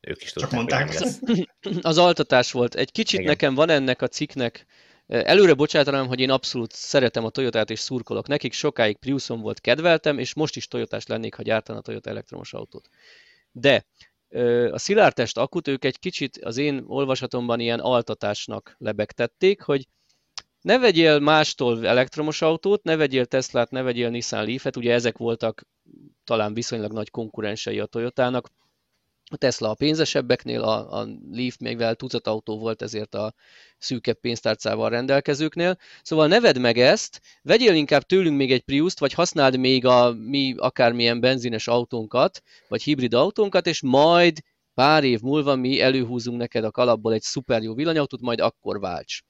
Ők 0.01 0.23
is 0.23 0.33
tudták, 0.33 0.51
Csak 0.51 0.59
mondták. 0.59 0.87
Hogy 0.87 1.01
lesz. 1.01 1.21
Az 1.91 1.99
altatás 1.99 2.53
volt. 2.53 2.75
Egy 2.75 2.93
kicsit 2.93 3.19
Igen. 3.21 3.31
nekem 3.31 3.55
van 3.55 3.71
ennek 3.71 4.03
a 4.03 4.09
cikknek 4.09 4.67
Előre 5.07 5.55
bocsátanám, 5.55 6.07
hogy 6.07 6.21
én 6.21 6.31
abszolút 6.31 6.73
szeretem 6.73 7.25
a 7.25 7.31
Toyotát 7.31 7.71
és 7.71 7.79
szurkolok 7.79 8.27
nekik, 8.27 8.53
sokáig 8.53 8.97
Priuson 8.97 9.41
volt 9.41 9.61
kedveltem, 9.61 10.19
és 10.19 10.35
most 10.35 10.57
is 10.57 10.69
Toyotás 10.69 11.07
lennék, 11.07 11.35
ha 11.35 11.43
gyártana 11.43 11.79
a 11.79 11.83
Toyota 11.83 12.11
elektromos 12.11 12.53
autót. 12.53 12.89
De 13.53 13.87
a 14.71 14.79
szilárdtest 14.79 15.39
akut 15.39 15.69
ők 15.69 15.85
egy 15.85 15.99
kicsit 15.99 16.37
az 16.37 16.57
én 16.57 16.85
olvasatomban 16.87 17.61
ilyen 17.61 17.81
altatásnak 17.81 18.75
lebegtették, 18.79 19.63
hogy 19.63 19.87
ne 20.61 20.79
vegyél 20.79 21.19
mástól 21.19 21.87
elektromos 21.87 22.43
autót, 22.43 22.83
ne 22.83 22.97
vegyél 22.97 23.27
Teslát, 23.27 23.71
ne 23.71 23.83
vegyél 23.83 24.11
Nissan 24.11 24.45
Leaf-et, 24.45 24.77
ugye 24.77 24.93
ezek 24.93 25.19
voltak 25.19 25.67
talán 26.25 26.55
viszonylag 26.55 26.93
nagy 26.93 27.11
konkurensei 27.11 27.81
a 27.81 27.87
Toyotának, 27.87 28.51
a 29.31 29.37
Tesla 29.37 29.71
a 29.71 29.75
pénzesebbeknél, 29.75 30.63
a, 30.63 31.01
a 31.01 31.09
Leaf 31.31 31.57
mivel 31.59 31.95
tucat 31.95 32.27
autó 32.27 32.59
volt, 32.59 32.83
ezért 32.83 33.15
a 33.15 33.35
szűkebb 33.79 34.21
pénztárcával 34.21 34.91
rendelkezőknél. 34.91 35.79
Szóval 36.03 36.27
neved 36.27 36.59
meg 36.59 36.79
ezt, 36.79 37.21
vegyél 37.43 37.75
inkább 37.75 38.03
tőlünk 38.03 38.37
még 38.37 38.53
egy 38.53 38.63
Prius-t, 38.63 38.99
vagy 38.99 39.13
használd 39.13 39.59
még 39.59 39.85
a 39.85 40.13
mi 40.13 40.55
akármilyen 40.57 41.21
benzines 41.21 41.69
autónkat, 41.69 42.43
vagy 42.69 42.83
hibrid 42.83 43.15
autónkat, 43.15 43.67
és 43.67 43.83
majd 43.83 44.39
pár 44.75 45.05
év 45.05 45.21
múlva 45.21 45.55
mi 45.55 45.81
előhúzunk 45.81 46.39
neked 46.39 46.65
a 46.65 46.71
kalapból 46.71 47.13
egy 47.13 47.23
szuper 47.23 47.63
jó 47.63 47.75
villanyautót, 47.75 48.21
majd 48.21 48.41
akkor 48.41 48.81
válts. 48.81 49.21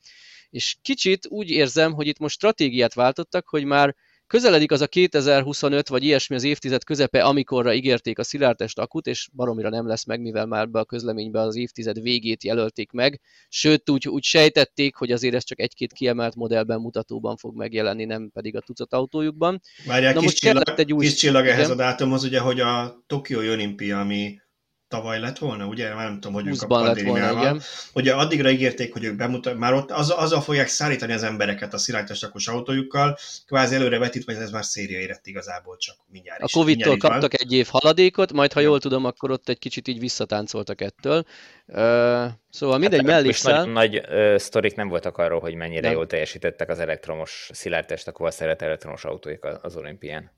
És 0.50 0.76
kicsit 0.82 1.26
úgy 1.28 1.50
érzem, 1.50 1.92
hogy 1.92 2.06
itt 2.06 2.18
most 2.18 2.35
stratégiát 2.35 2.94
váltottak, 2.94 3.48
hogy 3.48 3.64
már 3.64 3.94
Közeledik 4.27 4.73
az 4.73 4.81
a 4.81 4.87
2025 4.87 5.89
vagy 5.89 6.05
ilyesmi 6.05 6.37
az 6.37 6.45
évtized 6.45 6.85
közepe, 6.85 7.25
amikorra 7.25 7.75
ígérték 7.75 8.19
a 8.19 8.23
szilárdtest 8.23 8.79
akut, 8.79 9.07
és 9.07 9.29
baromira 9.33 9.69
nem 9.69 9.87
lesz 9.87 10.05
meg, 10.05 10.21
mivel 10.21 10.47
már 10.47 10.69
be 10.69 10.79
a 10.79 10.85
közleménybe 10.85 11.41
az 11.41 11.57
évtized 11.57 12.03
végét 12.03 12.45
jelölték 12.45 12.91
meg. 12.91 13.21
Sőt, 13.49 13.91
úgy, 13.91 14.09
úgy 14.09 14.23
sejtették, 14.23 14.95
hogy 14.95 15.12
azért 15.12 15.35
ez 15.35 15.45
csak 15.45 15.61
egy-két 15.61 15.93
kiemelt 15.93 16.35
modellben, 16.35 16.81
mutatóban 16.81 17.37
fog 17.37 17.57
megjelenni, 17.57 18.05
nem 18.05 18.31
pedig 18.31 18.57
a 18.57 18.61
tucat 18.61 18.93
autójukban. 18.93 19.61
Várjál, 19.87 20.12
Na 20.12 20.19
kis, 20.19 20.29
most 20.29 20.39
csillag, 20.39 20.73
egy 20.77 20.93
új... 20.93 21.05
kis 21.05 21.15
csillag 21.15 21.47
ehhez 21.47 21.67
igen? 21.67 21.71
a 21.71 21.75
dátumhoz, 21.75 22.25
ugye, 22.25 22.41
hogy 22.41 22.61
a 22.61 23.03
Tokiói 23.07 23.51
olimpia, 23.51 24.01
ami 24.01 24.39
tavaly 24.88 25.20
lett 25.20 25.38
volna, 25.38 25.66
ugye? 25.66 25.94
Már 25.94 26.05
nem 26.05 26.14
tudom, 26.14 26.33
hogy 26.33 26.46
ők 26.46 26.62
a 26.62 26.66
pandémiával. 26.66 27.61
Ugye 27.92 28.12
addigra 28.12 28.51
ígérték, 28.51 28.92
hogy 28.92 29.05
ők 29.05 29.16
bemutat, 29.16 29.59
már 29.59 29.72
ott 29.72 29.90
az, 29.90 30.11
azzal 30.11 30.40
fogják 30.40 30.68
szállítani 30.68 31.12
az 31.12 31.22
embereket 31.22 31.75
a 31.75 31.79
szilárdtestakos 31.79 32.49
autójukkal, 32.49 33.18
kvázi 33.46 33.75
előre 33.75 33.99
vetítve, 33.99 34.35
hogy 34.35 34.42
ez 34.42 34.51
már 34.51 34.64
széria 34.64 34.99
érett 34.99 35.27
igazából 35.27 35.77
csak 35.77 35.96
mindjárt 36.07 36.42
A 36.42 36.49
Covid-tól 36.53 36.96
kaptak 36.96 37.20
van. 37.20 37.40
egy 37.40 37.53
év 37.53 37.68
haladékot, 37.70 38.33
majd 38.33 38.53
ha 38.53 38.61
jól 38.61 38.81
tudom, 38.81 39.05
akkor 39.05 39.31
ott 39.31 39.49
egy 39.49 39.59
kicsit 39.59 39.88
így 39.88 39.99
visszatáncoltak 39.99 40.81
ettől. 40.81 41.25
Uh, 41.66 42.25
szóval 42.51 42.79
mindegy 42.79 42.99
hát, 42.99 43.09
mellékszál. 43.09 43.64
Nagy, 43.64 43.72
nagy 43.72 43.96
uh, 43.96 44.37
sztorik 44.37 44.75
nem 44.75 44.88
voltak 44.88 45.18
arról, 45.18 45.40
hogy 45.40 45.55
mennyire 45.55 45.81
nem. 45.81 45.92
jól 45.92 46.07
teljesítettek 46.07 46.68
az 46.68 46.79
elektromos 46.79 47.51
szilárdtestak, 47.53 48.18
vagy 48.18 48.33
szeret 48.33 48.62
elektromos 48.62 49.05
autóik 49.05 49.44
az 49.62 49.77
olimpián. 49.77 50.31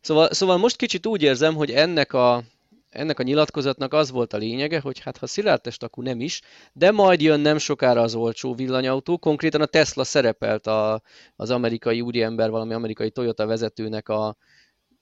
Szóval, 0.00 0.32
szóval 0.32 0.56
most 0.56 0.76
kicsit 0.76 1.06
úgy 1.06 1.22
érzem, 1.22 1.54
hogy 1.54 1.70
ennek 1.70 2.12
a 2.12 2.42
ennek 2.90 3.18
a 3.18 3.22
nyilatkozatnak 3.22 3.92
az 3.92 4.10
volt 4.10 4.32
a 4.32 4.36
lényege, 4.36 4.80
hogy 4.80 4.98
hát 4.98 5.16
ha 5.16 5.26
szilárdtest 5.26 5.82
akku 5.82 6.02
nem 6.02 6.20
is, 6.20 6.40
de 6.72 6.90
majd 6.90 7.20
jön 7.20 7.40
nem 7.40 7.58
sokára 7.58 8.00
az 8.00 8.14
olcsó 8.14 8.54
villanyautó. 8.54 9.18
Konkrétan 9.18 9.60
a 9.60 9.66
Tesla 9.66 10.04
szerepelt 10.04 10.66
a, 10.66 11.02
az 11.36 11.50
amerikai 11.50 12.00
úriember, 12.00 12.50
valami 12.50 12.74
amerikai 12.74 13.10
Toyota 13.10 13.46
vezetőnek 13.46 14.08
a, 14.08 14.36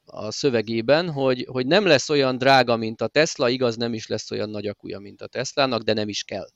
a 0.04 0.30
szövegében, 0.30 1.10
hogy, 1.10 1.46
hogy 1.50 1.66
nem 1.66 1.86
lesz 1.86 2.08
olyan 2.08 2.38
drága, 2.38 2.76
mint 2.76 3.00
a 3.00 3.06
Tesla, 3.06 3.48
igaz, 3.48 3.76
nem 3.76 3.94
is 3.94 4.06
lesz 4.06 4.30
olyan 4.30 4.50
nagy 4.50 4.66
akúja, 4.66 4.98
mint 4.98 5.22
a 5.22 5.26
Teslának, 5.26 5.82
de 5.82 5.92
nem 5.92 6.08
is 6.08 6.22
kell. 6.22 6.46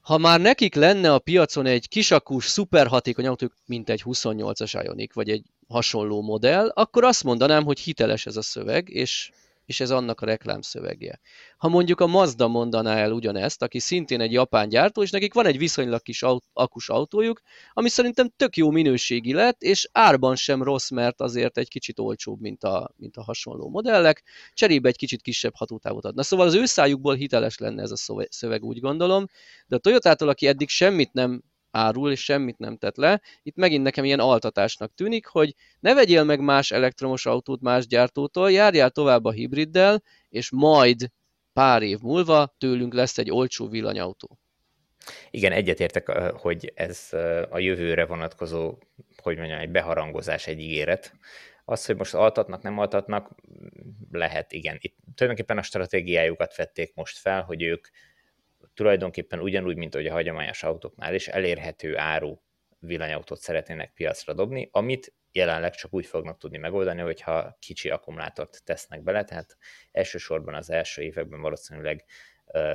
Ha 0.00 0.18
már 0.18 0.40
nekik 0.40 0.74
lenne 0.74 1.12
a 1.12 1.18
piacon 1.18 1.66
egy 1.66 1.88
kisakús, 1.88 2.44
szuperhatékony 2.44 3.26
autó, 3.26 3.52
mint 3.66 3.90
egy 3.90 4.02
28-as 4.04 4.80
Ioniq, 4.84 5.14
vagy 5.14 5.30
egy 5.30 5.44
hasonló 5.68 6.22
modell, 6.22 6.68
akkor 6.68 7.04
azt 7.04 7.24
mondanám, 7.24 7.64
hogy 7.64 7.80
hiteles 7.80 8.26
ez 8.26 8.36
a 8.36 8.42
szöveg, 8.42 8.88
és 8.88 9.30
és 9.66 9.80
ez 9.80 9.90
annak 9.90 10.20
a 10.20 10.26
reklámszövegje. 10.26 11.20
Ha 11.56 11.68
mondjuk 11.68 12.00
a 12.00 12.06
Mazda 12.06 12.48
mondaná 12.48 12.96
el 12.96 13.12
ugyanezt, 13.12 13.62
aki 13.62 13.78
szintén 13.78 14.20
egy 14.20 14.32
japán 14.32 14.68
gyártó, 14.68 15.02
és 15.02 15.10
nekik 15.10 15.34
van 15.34 15.46
egy 15.46 15.58
viszonylag 15.58 16.02
kis 16.02 16.22
aut- 16.22 16.48
akus 16.52 16.88
autójuk, 16.88 17.40
ami 17.72 17.88
szerintem 17.88 18.32
tök 18.36 18.56
jó 18.56 18.70
minőségi 18.70 19.32
lett, 19.32 19.62
és 19.62 19.88
árban 19.92 20.36
sem 20.36 20.62
rossz, 20.62 20.90
mert 20.90 21.20
azért 21.20 21.58
egy 21.58 21.68
kicsit 21.68 21.98
olcsóbb, 21.98 22.40
mint 22.40 22.64
a, 22.64 22.90
mint 22.96 23.16
a 23.16 23.22
hasonló 23.22 23.68
modellek, 23.68 24.22
cserébe 24.52 24.88
egy 24.88 24.96
kicsit 24.96 25.22
kisebb 25.22 25.54
hatótávot 25.54 26.04
adna. 26.04 26.22
Szóval 26.22 26.46
az 26.46 26.54
ő 26.54 26.64
szájukból 26.64 27.14
hiteles 27.14 27.58
lenne 27.58 27.82
ez 27.82 27.90
a 27.90 28.26
szöveg, 28.28 28.64
úgy 28.64 28.80
gondolom, 28.80 29.26
de 29.66 29.76
a 29.76 29.78
Toyotától, 29.78 30.28
aki 30.28 30.46
eddig 30.46 30.68
semmit 30.68 31.12
nem 31.12 31.42
árul, 31.74 32.10
és 32.10 32.24
semmit 32.24 32.58
nem 32.58 32.76
tett 32.76 32.96
le. 32.96 33.20
Itt 33.42 33.56
megint 33.56 33.82
nekem 33.82 34.04
ilyen 34.04 34.20
altatásnak 34.20 34.94
tűnik, 34.94 35.26
hogy 35.26 35.54
ne 35.80 35.94
vegyél 35.94 36.24
meg 36.24 36.40
más 36.40 36.70
elektromos 36.70 37.26
autót 37.26 37.60
más 37.60 37.86
gyártótól, 37.86 38.50
járjál 38.50 38.90
tovább 38.90 39.24
a 39.24 39.30
hibriddel, 39.30 40.02
és 40.28 40.50
majd 40.50 41.10
pár 41.52 41.82
év 41.82 41.98
múlva 42.00 42.54
tőlünk 42.58 42.94
lesz 42.94 43.18
egy 43.18 43.30
olcsó 43.30 43.68
villanyautó. 43.68 44.38
Igen, 45.30 45.52
egyetértek, 45.52 46.10
hogy 46.32 46.72
ez 46.74 47.08
a 47.50 47.58
jövőre 47.58 48.06
vonatkozó, 48.06 48.78
hogy 49.16 49.36
mondjam, 49.36 49.58
egy 49.58 49.70
beharangozás, 49.70 50.46
egy 50.46 50.60
ígéret. 50.60 51.12
Az, 51.64 51.86
hogy 51.86 51.96
most 51.96 52.14
altatnak, 52.14 52.62
nem 52.62 52.78
altatnak, 52.78 53.30
lehet, 54.10 54.52
igen. 54.52 54.76
Itt 54.80 54.96
tulajdonképpen 55.14 55.58
a 55.58 55.62
stratégiájukat 55.62 56.56
vették 56.56 56.94
most 56.94 57.18
fel, 57.18 57.42
hogy 57.42 57.62
ők 57.62 57.88
tulajdonképpen 58.74 59.40
ugyanúgy, 59.40 59.76
mint 59.76 59.94
ahogy 59.94 60.06
a 60.06 60.12
hagyományos 60.12 60.62
autóknál 60.62 61.14
is 61.14 61.28
elérhető 61.28 61.98
áru 61.98 62.36
villanyautót 62.78 63.40
szeretnének 63.40 63.92
piacra 63.92 64.34
dobni, 64.34 64.68
amit 64.72 65.14
jelenleg 65.32 65.74
csak 65.74 65.94
úgy 65.94 66.06
fognak 66.06 66.38
tudni 66.38 66.58
megoldani, 66.58 67.00
hogyha 67.00 67.56
kicsi 67.58 67.90
akkumulátort 67.90 68.64
tesznek 68.64 69.02
bele, 69.02 69.24
tehát 69.24 69.56
elsősorban 69.92 70.54
az 70.54 70.70
első 70.70 71.02
években 71.02 71.40
valószínűleg 71.40 72.04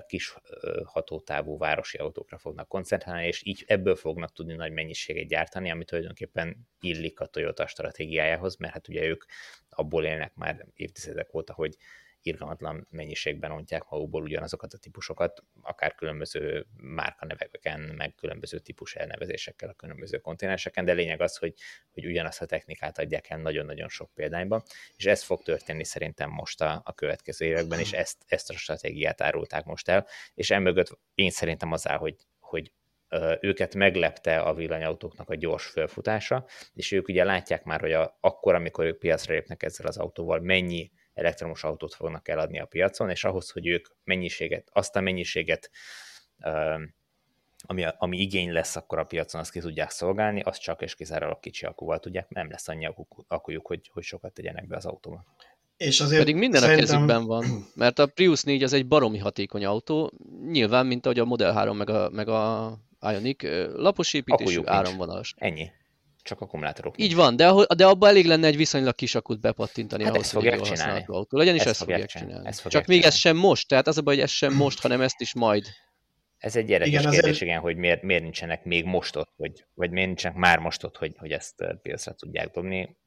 kis 0.07 0.35
hatótávú 0.83 1.57
városi 1.57 1.97
autókra 1.97 2.37
fognak 2.37 2.67
koncentrálni, 2.67 3.27
és 3.27 3.45
így 3.45 3.63
ebből 3.67 3.95
fognak 3.95 4.33
tudni 4.33 4.53
nagy 4.53 4.71
mennyiséget 4.71 5.27
gyártani, 5.27 5.71
ami 5.71 5.85
tulajdonképpen 5.85 6.67
illik 6.79 7.19
a 7.19 7.25
Toyota 7.25 7.67
stratégiájához, 7.67 8.55
mert 8.55 8.73
hát 8.73 8.87
ugye 8.87 9.03
ők 9.03 9.23
abból 9.69 10.05
élnek 10.05 10.35
már 10.35 10.65
évtizedek 10.73 11.33
óta, 11.33 11.53
hogy 11.53 11.75
irgalmatlan 12.21 12.87
mennyiségben 12.89 13.51
ontják 13.51 13.89
magukból 13.89 14.21
ugyanazokat 14.21 14.73
a 14.73 14.77
típusokat, 14.77 15.43
akár 15.61 15.95
különböző 15.95 16.65
márkaneveken, 16.77 17.79
meg 17.79 18.15
különböző 18.15 18.59
típus 18.59 18.95
elnevezésekkel 18.95 19.69
a 19.69 19.73
különböző 19.73 20.17
konténerseken, 20.17 20.85
de 20.85 20.93
lényeg 20.93 21.21
az, 21.21 21.37
hogy, 21.37 21.53
hogy 21.91 22.05
ugyanazt 22.05 22.41
a 22.41 22.45
technikát 22.45 22.97
adják 22.97 23.29
el 23.29 23.37
nagyon-nagyon 23.37 23.89
sok 23.89 24.13
példányban, 24.13 24.63
és 24.95 25.05
ez 25.05 25.23
fog 25.23 25.43
történni 25.43 25.83
szerintem 25.83 26.29
most 26.29 26.61
a, 26.61 26.81
a 26.85 26.93
következő 26.93 27.45
években, 27.45 27.79
és 27.79 27.91
ezt, 27.91 28.23
ezt 28.27 28.49
a 28.49 28.53
stratégiát 28.53 29.21
árulták 29.21 29.65
most 29.65 29.89
el, 29.89 30.07
és 30.33 30.51
emögött 30.51 30.99
én 31.15 31.29
szerintem 31.29 31.71
az 31.71 31.87
áll, 31.87 31.97
hogy, 31.97 32.15
hogy 32.39 32.71
őket 33.39 33.75
meglepte 33.75 34.39
a 34.39 34.53
villanyautóknak 34.53 35.29
a 35.29 35.35
gyors 35.35 35.65
felfutása, 35.65 36.45
és 36.73 36.91
ők 36.91 37.07
ugye 37.07 37.23
látják 37.23 37.63
már, 37.63 37.79
hogy 37.79 37.93
a, 37.93 38.17
akkor, 38.19 38.55
amikor 38.55 38.85
ők 38.85 38.99
piacra 38.99 39.33
lépnek 39.33 39.63
ezzel 39.63 39.87
az 39.87 39.97
autóval, 39.97 40.39
mennyi 40.39 40.91
elektromos 41.19 41.63
autót 41.63 41.93
fognak 41.93 42.27
eladni 42.27 42.59
a 42.59 42.65
piacon, 42.65 43.09
és 43.09 43.23
ahhoz, 43.23 43.49
hogy 43.49 43.67
ők 43.67 43.87
mennyiséget, 44.03 44.69
azt 44.73 44.95
a 44.95 45.01
mennyiséget, 45.01 45.69
ami, 47.61 47.85
ami 47.97 48.17
igény 48.17 48.51
lesz 48.51 48.75
akkor 48.75 48.99
a 48.99 49.03
piacon, 49.03 49.41
azt 49.41 49.51
ki 49.51 49.59
tudják 49.59 49.89
szolgálni, 49.89 50.41
azt 50.41 50.61
csak 50.61 50.81
és 50.81 50.95
kizárólag 50.95 51.39
kicsi 51.39 51.65
akúval 51.65 51.99
tudják, 51.99 52.29
nem 52.29 52.49
lesz 52.49 52.67
annyi 52.67 52.89
akujuk, 53.27 53.67
hogy, 53.67 53.89
hogy 53.93 54.03
sokat 54.03 54.33
tegyenek 54.33 54.67
be 54.67 54.75
az 54.75 54.85
autóba. 54.85 55.25
És 55.77 55.99
azért 55.99 56.19
Pedig 56.19 56.35
minden 56.35 56.61
szerintem... 56.61 56.85
a 56.85 56.89
kezükben 56.89 57.25
van, 57.25 57.45
mert 57.75 57.99
a 57.99 58.07
Prius 58.07 58.43
4 58.43 58.63
az 58.63 58.73
egy 58.73 58.87
baromi 58.87 59.17
hatékony 59.17 59.65
autó, 59.65 60.11
nyilván, 60.49 60.85
mint 60.85 61.05
ahogy 61.05 61.19
a 61.19 61.25
Model 61.25 61.53
3 61.53 61.77
meg 61.77 61.89
a, 61.89 62.09
meg 62.09 62.27
a 62.27 62.73
Ioniq, 63.01 63.47
lapos 63.75 64.13
építésű, 64.13 64.61
áramvonalas. 64.65 65.33
Ennyi 65.37 65.71
csak 66.29 66.41
akkumulátorok. 66.41 66.95
Így 66.97 67.15
van, 67.15 67.35
de, 67.35 67.53
de 67.75 67.85
abban 67.85 68.09
elég 68.09 68.25
lenne 68.25 68.47
egy 68.47 68.57
viszonylag 68.57 68.95
kis 68.95 69.15
akut 69.15 69.39
bepattintani 69.39 70.03
hát 70.03 70.13
ahhoz, 70.13 70.31
hogy 70.31 70.45
egy 70.45 70.61
csinálni. 70.61 71.03
autó 71.07 71.37
legyen, 71.37 71.55
és 71.55 71.59
ezt, 71.59 71.69
ezt 71.69 71.79
fogják 71.79 72.05
csinálni. 72.05 72.29
csinálni. 72.29 72.49
Ezt 72.49 72.59
fogják 72.59 72.83
csak 72.83 72.91
csinálni. 72.91 73.05
még 73.05 73.13
ez 73.13 73.19
sem 73.19 73.37
most, 73.37 73.67
tehát 73.67 73.87
az 73.87 73.97
a 73.97 74.01
baj, 74.01 74.13
hogy 74.13 74.23
ez 74.23 74.29
sem 74.29 74.53
most, 74.53 74.81
hanem 74.81 75.01
ezt 75.01 75.21
is 75.21 75.33
majd. 75.33 75.65
Ez 76.37 76.55
egy 76.55 76.69
érdekes 76.69 76.93
igen, 76.93 77.11
kérdés, 77.11 77.29
azért... 77.29 77.41
igen, 77.41 77.59
hogy 77.59 77.75
miért, 77.75 78.01
miért 78.01 78.23
nincsenek 78.23 78.63
még 78.63 78.85
most 78.85 79.15
ott, 79.15 79.31
hogy, 79.37 79.65
vagy 79.73 79.91
miért 79.91 80.07
nincsenek 80.07 80.37
már 80.37 80.59
most 80.59 80.83
ott, 80.83 80.97
hogy, 80.97 81.15
hogy 81.17 81.31
ezt 81.31 81.65
piacra 81.81 82.13
tudják 82.13 82.51
dobni 82.51 82.97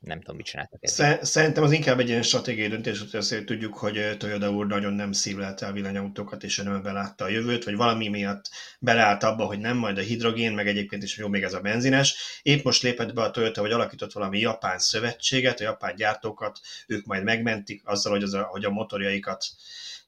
nem 0.00 0.20
tudom, 0.20 0.36
mit 0.36 0.46
csináltak. 0.46 0.78
Ezzel. 0.82 1.24
Szerintem 1.24 1.62
az 1.62 1.72
inkább 1.72 1.98
egy 1.98 2.08
ilyen 2.08 2.22
stratégiai 2.22 2.68
döntés, 2.68 2.98
hogy 2.98 3.08
azért 3.12 3.44
tudjuk, 3.44 3.76
hogy 3.76 4.16
Toyota 4.18 4.50
úr 4.50 4.66
nagyon 4.66 4.92
nem 4.92 5.12
szívlelte 5.12 5.66
a 5.66 5.72
villanyautókat, 5.72 6.42
és 6.42 6.56
nem 6.56 6.82
belátta 6.82 7.24
a 7.24 7.28
jövőt, 7.28 7.64
vagy 7.64 7.76
valami 7.76 8.08
miatt 8.08 8.50
beleállt 8.78 9.22
abba, 9.22 9.44
hogy 9.44 9.58
nem 9.58 9.76
majd 9.76 9.98
a 9.98 10.00
hidrogén, 10.00 10.52
meg 10.52 10.68
egyébként 10.68 11.02
is 11.02 11.16
jó 11.16 11.28
még 11.28 11.42
ez 11.42 11.54
a 11.54 11.60
benzines. 11.60 12.40
Épp 12.42 12.64
most 12.64 12.82
lépett 12.82 13.14
be 13.14 13.22
a 13.22 13.30
Toyota, 13.30 13.60
hogy 13.60 13.72
alakított 13.72 14.12
valami 14.12 14.38
japán 14.38 14.78
szövetséget, 14.78 15.60
a 15.60 15.64
japán 15.64 15.94
gyártókat, 15.94 16.60
ők 16.86 17.04
majd 17.04 17.22
megmentik 17.22 17.82
azzal, 17.84 18.12
hogy, 18.12 18.22
az 18.22 18.34
a, 18.34 18.42
hogy 18.42 18.64
a 18.64 18.70
motorjaikat 18.70 19.46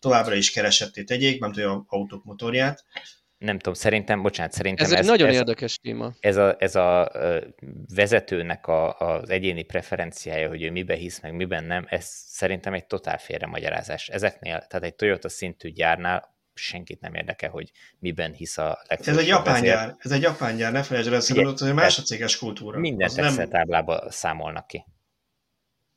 továbbra 0.01 0.35
is 0.35 0.51
keresetté 0.51 1.05
tegyék, 1.05 1.41
tudja 1.41 1.73
a 1.73 1.85
autók 1.89 2.25
motorját, 2.25 2.85
nem 3.41 3.57
tudom, 3.57 3.75
szerintem, 3.75 4.23
bocsánat, 4.23 4.53
szerintem 4.53 4.87
ez, 4.87 4.93
ez 4.93 4.99
egy 4.99 5.07
nagyon 5.07 5.29
ez, 5.29 5.35
érdekes 5.35 5.79
téma. 5.79 6.13
Ez 6.21 6.37
a, 6.37 6.57
ez 6.59 6.75
a 6.75 7.11
vezetőnek 7.95 8.67
a, 8.67 8.99
az 8.99 9.31
egyéni 9.31 9.63
preferenciája, 9.63 10.49
hogy 10.49 10.63
ő 10.63 10.71
miben 10.71 10.97
hisz, 10.97 11.21
meg 11.21 11.35
miben 11.35 11.65
nem, 11.65 11.87
ez 11.89 12.05
szerintem 12.27 12.75
egy 12.75 12.87
totál 12.87 13.19
félre 13.19 13.47
magyarázás. 13.47 14.09
Ezeknél, 14.09 14.67
tehát 14.69 14.87
egy 14.87 14.95
Toyota 14.95 15.29
szintű 15.29 15.69
gyárnál 15.69 16.35
senkit 16.55 17.01
nem 17.01 17.15
érdekel, 17.15 17.51
hogy 17.51 17.71
miben 17.99 18.33
hisz 18.33 18.59
a 18.59 18.79
legfőbb. 18.89 19.15
Ez 19.15 19.21
egy 19.21 19.29
japán 19.29 19.63
gyár, 19.63 19.97
ez 19.99 20.11
egy 20.11 20.23
japán 20.23 20.57
gyár, 20.57 20.73
ne 20.73 20.83
felejtsd 20.83 21.33
el, 21.33 21.53
hogy 21.59 21.75
más 21.75 21.99
a 21.99 22.03
céges 22.03 22.39
kultúra. 22.39 22.79
Minden 22.79 23.11
nem... 23.15 23.49
táblába 23.49 24.11
számolnak 24.11 24.67
ki 24.67 24.85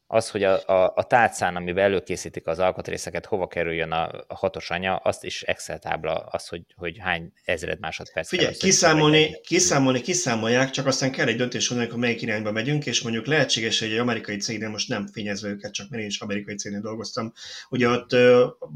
az, 0.07 0.29
hogy 0.29 0.43
a, 0.43 0.67
a, 0.67 0.93
a 0.95 1.03
tálcán, 1.03 1.55
amiben 1.55 1.83
előkészítik 1.83 2.47
az 2.47 2.59
alkatrészeket, 2.59 3.25
hova 3.25 3.47
kerüljön 3.47 3.91
a, 3.91 4.09
a 4.27 4.35
hatos 4.35 4.69
anya, 4.69 4.95
azt 4.95 5.23
is 5.23 5.41
Excel 5.41 5.79
tábla, 5.79 6.15
az, 6.15 6.47
hogy, 6.47 6.61
hogy 6.75 6.97
hány 6.99 7.33
ezred 7.43 7.79
másodperc. 7.79 8.27
Figyelj, 8.27 8.53
kiszámolni, 8.53 9.41
kiszámolni, 9.41 10.01
kiszámolják, 10.01 10.69
csak 10.69 10.85
aztán 10.85 11.11
kell 11.11 11.27
egy 11.27 11.35
döntés 11.35 11.67
hozni, 11.67 11.85
hogy 11.85 11.97
melyik 11.97 12.21
irányba 12.21 12.51
megyünk, 12.51 12.85
és 12.85 13.01
mondjuk 13.01 13.25
lehetséges, 13.25 13.79
hogy 13.79 13.91
egy 13.91 13.97
amerikai 13.97 14.37
cégnél, 14.37 14.69
most 14.69 14.89
nem 14.89 15.07
fényezve 15.07 15.49
őket, 15.49 15.73
csak 15.73 15.89
mert 15.89 16.01
én 16.01 16.09
is 16.09 16.19
amerikai 16.19 16.55
cégnél 16.55 16.81
dolgoztam, 16.81 17.33
ugye 17.69 17.89
ott 17.89 18.15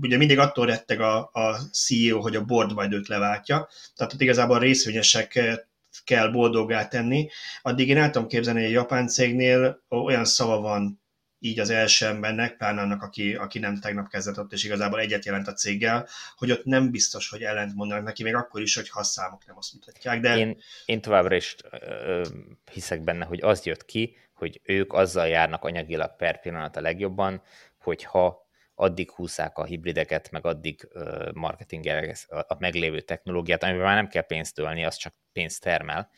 ugye 0.02 0.18
mindig 0.18 0.40
attól 0.40 0.66
retteg 0.66 1.02
a, 1.02 1.30
a 1.34 1.60
CEO, 1.72 2.20
hogy 2.20 2.36
a 2.36 2.44
board 2.44 2.74
majd 2.74 2.94
őt 2.94 3.08
leváltja, 3.08 3.70
tehát 3.96 4.14
ott 4.14 4.22
igazából 4.22 4.60
részvényesek 4.60 5.60
kell 6.04 6.28
boldoggá 6.28 6.88
tenni. 6.88 7.30
Addig 7.62 7.90
én 7.90 7.98
el 7.98 8.10
tudom 8.10 8.28
képzelni, 8.28 8.60
hogy 8.60 8.68
egy 8.70 8.76
japán 8.76 9.08
cégnél 9.08 9.84
olyan 9.90 10.26
szava 10.26 10.60
van 10.60 11.06
így 11.40 11.60
az 11.60 11.70
első 11.70 12.06
embernek, 12.06 12.58
pláne 12.58 12.82
annak, 12.82 13.02
aki, 13.02 13.36
aki 13.36 13.60
nem 13.60 13.80
tegnap 13.80 14.10
kezdett 14.10 14.40
ott, 14.40 14.52
és 14.52 14.64
igazából 14.64 15.00
egyet 15.00 15.26
jelent 15.26 15.48
a 15.48 15.54
céggel, 15.54 16.08
hogy 16.36 16.52
ott 16.52 16.64
nem 16.64 16.92
biztos, 16.92 17.30
hogy 17.30 17.44
ellent 17.44 17.76
mondanak 17.76 18.04
neki, 18.04 18.24
még 18.24 18.36
akkor 18.36 18.62
is, 18.62 18.76
hogy 18.76 18.90
ha 18.90 19.04
számok 19.04 19.46
nem 19.46 19.58
azt 19.58 19.74
mutatják. 19.74 20.20
De... 20.20 20.38
Én, 20.38 20.58
én 20.86 21.02
továbbra 21.02 21.36
is 21.36 21.56
ö, 21.70 22.26
hiszek 22.72 23.04
benne, 23.04 23.26
hogy 23.26 23.42
az 23.42 23.66
jött 23.66 23.86
ki, 23.86 24.16
hogy 24.34 24.62
ők 24.64 24.94
azzal 24.94 25.28
járnak 25.28 25.64
anyagilag 25.64 26.16
per 26.16 26.40
pillanat 26.40 26.76
a 26.76 26.82
legjobban, 26.82 27.42
hogyha 27.78 28.46
addig 28.76 29.12
húzzák 29.12 29.58
a 29.58 29.66
hibrideket, 29.66 30.32
meg 30.32 30.46
addig 30.46 30.88
marketingelják 31.34 32.18
a 32.28 32.56
meglévő 32.60 33.02
technológiát, 33.02 33.64
amiben 33.64 33.84
már 33.84 33.96
nem 33.96 34.08
kell 34.08 34.26
pénzt 34.26 34.56
tölni, 34.56 34.86
az 34.86 34.96
csak 34.96 35.14
pénzt 35.32 35.62
termel, 35.62 36.10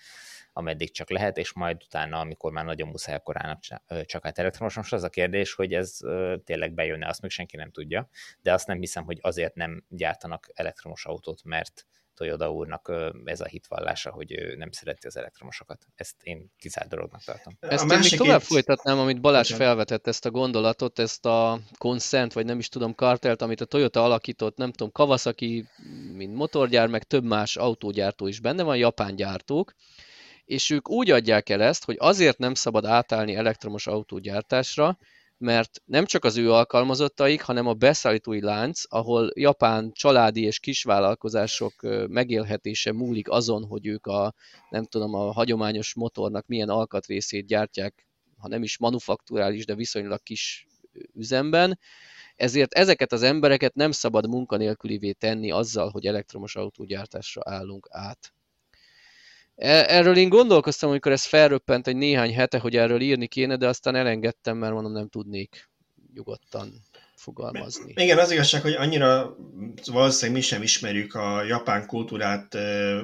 ameddig 0.60 0.91
csak 0.91 1.10
lehet, 1.10 1.38
és 1.38 1.53
majd 1.53 1.84
utána, 1.84 2.20
amikor 2.20 2.51
már 2.51 2.66
nagyon 2.66 2.88
muszáj, 2.88 3.16
akkor 3.16 3.45
állnak 3.45 3.60
csak 4.05 4.26
át 4.26 4.39
elektromos. 4.39 4.76
Most 4.76 4.93
az 4.93 5.03
a 5.03 5.10
kérdés, 5.10 5.53
hogy 5.53 5.74
ez 5.74 5.97
tényleg 6.43 6.74
bejönne, 6.74 7.07
azt 7.07 7.22
még 7.22 7.32
senki 7.32 7.57
nem 7.57 7.72
tudja, 7.72 8.10
de 8.41 8.53
azt 8.53 8.68
nem 8.68 8.80
hiszem, 8.80 9.03
hogy 9.03 9.18
azért 9.22 9.55
nem 9.55 9.84
gyártanak 9.89 10.49
elektromos 10.53 11.05
autót, 11.05 11.43
mert 11.43 11.86
Toyota 12.14 12.51
úrnak 12.51 12.91
ez 13.26 13.41
a 13.41 13.45
hitvallása, 13.45 14.12
hogy 14.12 14.32
ő 14.32 14.55
nem 14.55 14.72
szereti 14.72 15.07
az 15.07 15.18
elektromosokat. 15.18 15.86
Ezt 15.95 16.16
én 16.24 16.51
kizárt 16.57 16.89
dolognak 16.89 17.24
tartom. 17.24 17.57
Ezt 17.60 17.89
a 17.89 17.93
én 17.93 17.99
még 17.99 18.18
tovább 18.18 18.41
folytatnám, 18.41 18.99
amit 18.99 19.22
Balázs 19.22 19.53
felvetett 19.53 20.07
ezt 20.07 20.26
a 20.26 20.32
gondolatot, 20.32 20.99
ezt 20.99 21.26
a 21.26 21.60
consent, 21.78 22.34
vagy 22.34 22.45
nem 22.45 22.60
is 22.60 22.70
tudom, 22.70 22.95
kartelt, 22.95 23.41
amit 23.41 23.62
a 23.62 23.66
Toyota 23.66 24.03
alakított, 24.03 24.57
nem 24.57 24.72
tudom, 24.72 24.91
Kawasaki, 24.91 25.66
mint 26.14 26.36
motorgyár, 26.36 26.88
meg 26.88 27.03
több 27.03 27.24
más 27.24 27.57
autógyártó 27.57 28.28
is 28.28 28.39
benne 28.39 28.64
van, 28.64 28.78
japán 28.78 29.16
gyártók, 29.16 29.74
és 30.49 30.69
ők 30.69 30.89
úgy 30.89 31.11
adják 31.11 31.49
el 31.49 31.61
ezt, 31.61 31.85
hogy 31.85 31.95
azért 31.99 32.37
nem 32.37 32.53
szabad 32.53 32.85
átállni 32.85 33.35
elektromos 33.35 33.87
autógyártásra, 33.87 34.97
mert 35.37 35.81
nem 35.85 36.05
csak 36.05 36.23
az 36.23 36.37
ő 36.37 36.51
alkalmazottaik, 36.51 37.41
hanem 37.41 37.67
a 37.67 37.73
beszállítói 37.73 38.41
lánc, 38.41 38.81
ahol 38.87 39.31
japán 39.35 39.91
családi 39.93 40.43
és 40.43 40.59
kisvállalkozások 40.59 41.73
megélhetése 42.07 42.93
múlik 42.93 43.29
azon, 43.29 43.65
hogy 43.65 43.87
ők 43.87 44.05
a, 44.05 44.33
nem 44.69 44.85
tudom, 44.85 45.13
a 45.13 45.31
hagyományos 45.31 45.93
motornak 45.93 46.47
milyen 46.47 46.69
alkatrészét 46.69 47.45
gyártják, 47.45 48.07
ha 48.37 48.47
nem 48.47 48.63
is 48.63 48.77
manufakturális, 48.77 49.65
de 49.65 49.75
viszonylag 49.75 50.23
kis 50.23 50.67
üzemben. 51.13 51.79
Ezért 52.35 52.73
ezeket 52.73 53.11
az 53.11 53.23
embereket 53.23 53.73
nem 53.73 53.91
szabad 53.91 54.27
munkanélkülivé 54.27 55.11
tenni 55.11 55.51
azzal, 55.51 55.89
hogy 55.89 56.05
elektromos 56.05 56.55
autógyártásra 56.55 57.41
állunk 57.45 57.87
át. 57.91 58.33
E, 59.60 59.86
erről 59.88 60.18
én 60.18 60.30
gondolkoztam, 60.30 60.89
amikor 60.89 61.12
ez 61.12 61.26
felröppent 61.26 61.88
egy 61.88 61.95
néhány 61.95 62.34
hete, 62.34 62.60
hogy 62.60 62.76
erről 62.76 63.01
írni 63.01 63.28
kéne, 63.28 63.55
de 63.55 63.68
aztán 63.68 63.95
elengedtem, 63.95 64.57
mert 64.57 64.74
mondom, 64.74 64.91
nem 64.91 65.10
tudnék 65.10 65.70
nyugodtan 66.14 66.74
fogalmazni. 67.16 67.93
Igen, 67.95 68.18
az 68.18 68.32
igazság, 68.32 68.62
hogy 68.62 68.74
annyira 68.74 69.36
valószínűleg 69.86 70.41
mi 70.41 70.47
sem 70.47 70.62
ismerjük 70.62 71.14
a 71.14 71.43
japán 71.43 71.86
kultúrát. 71.86 72.57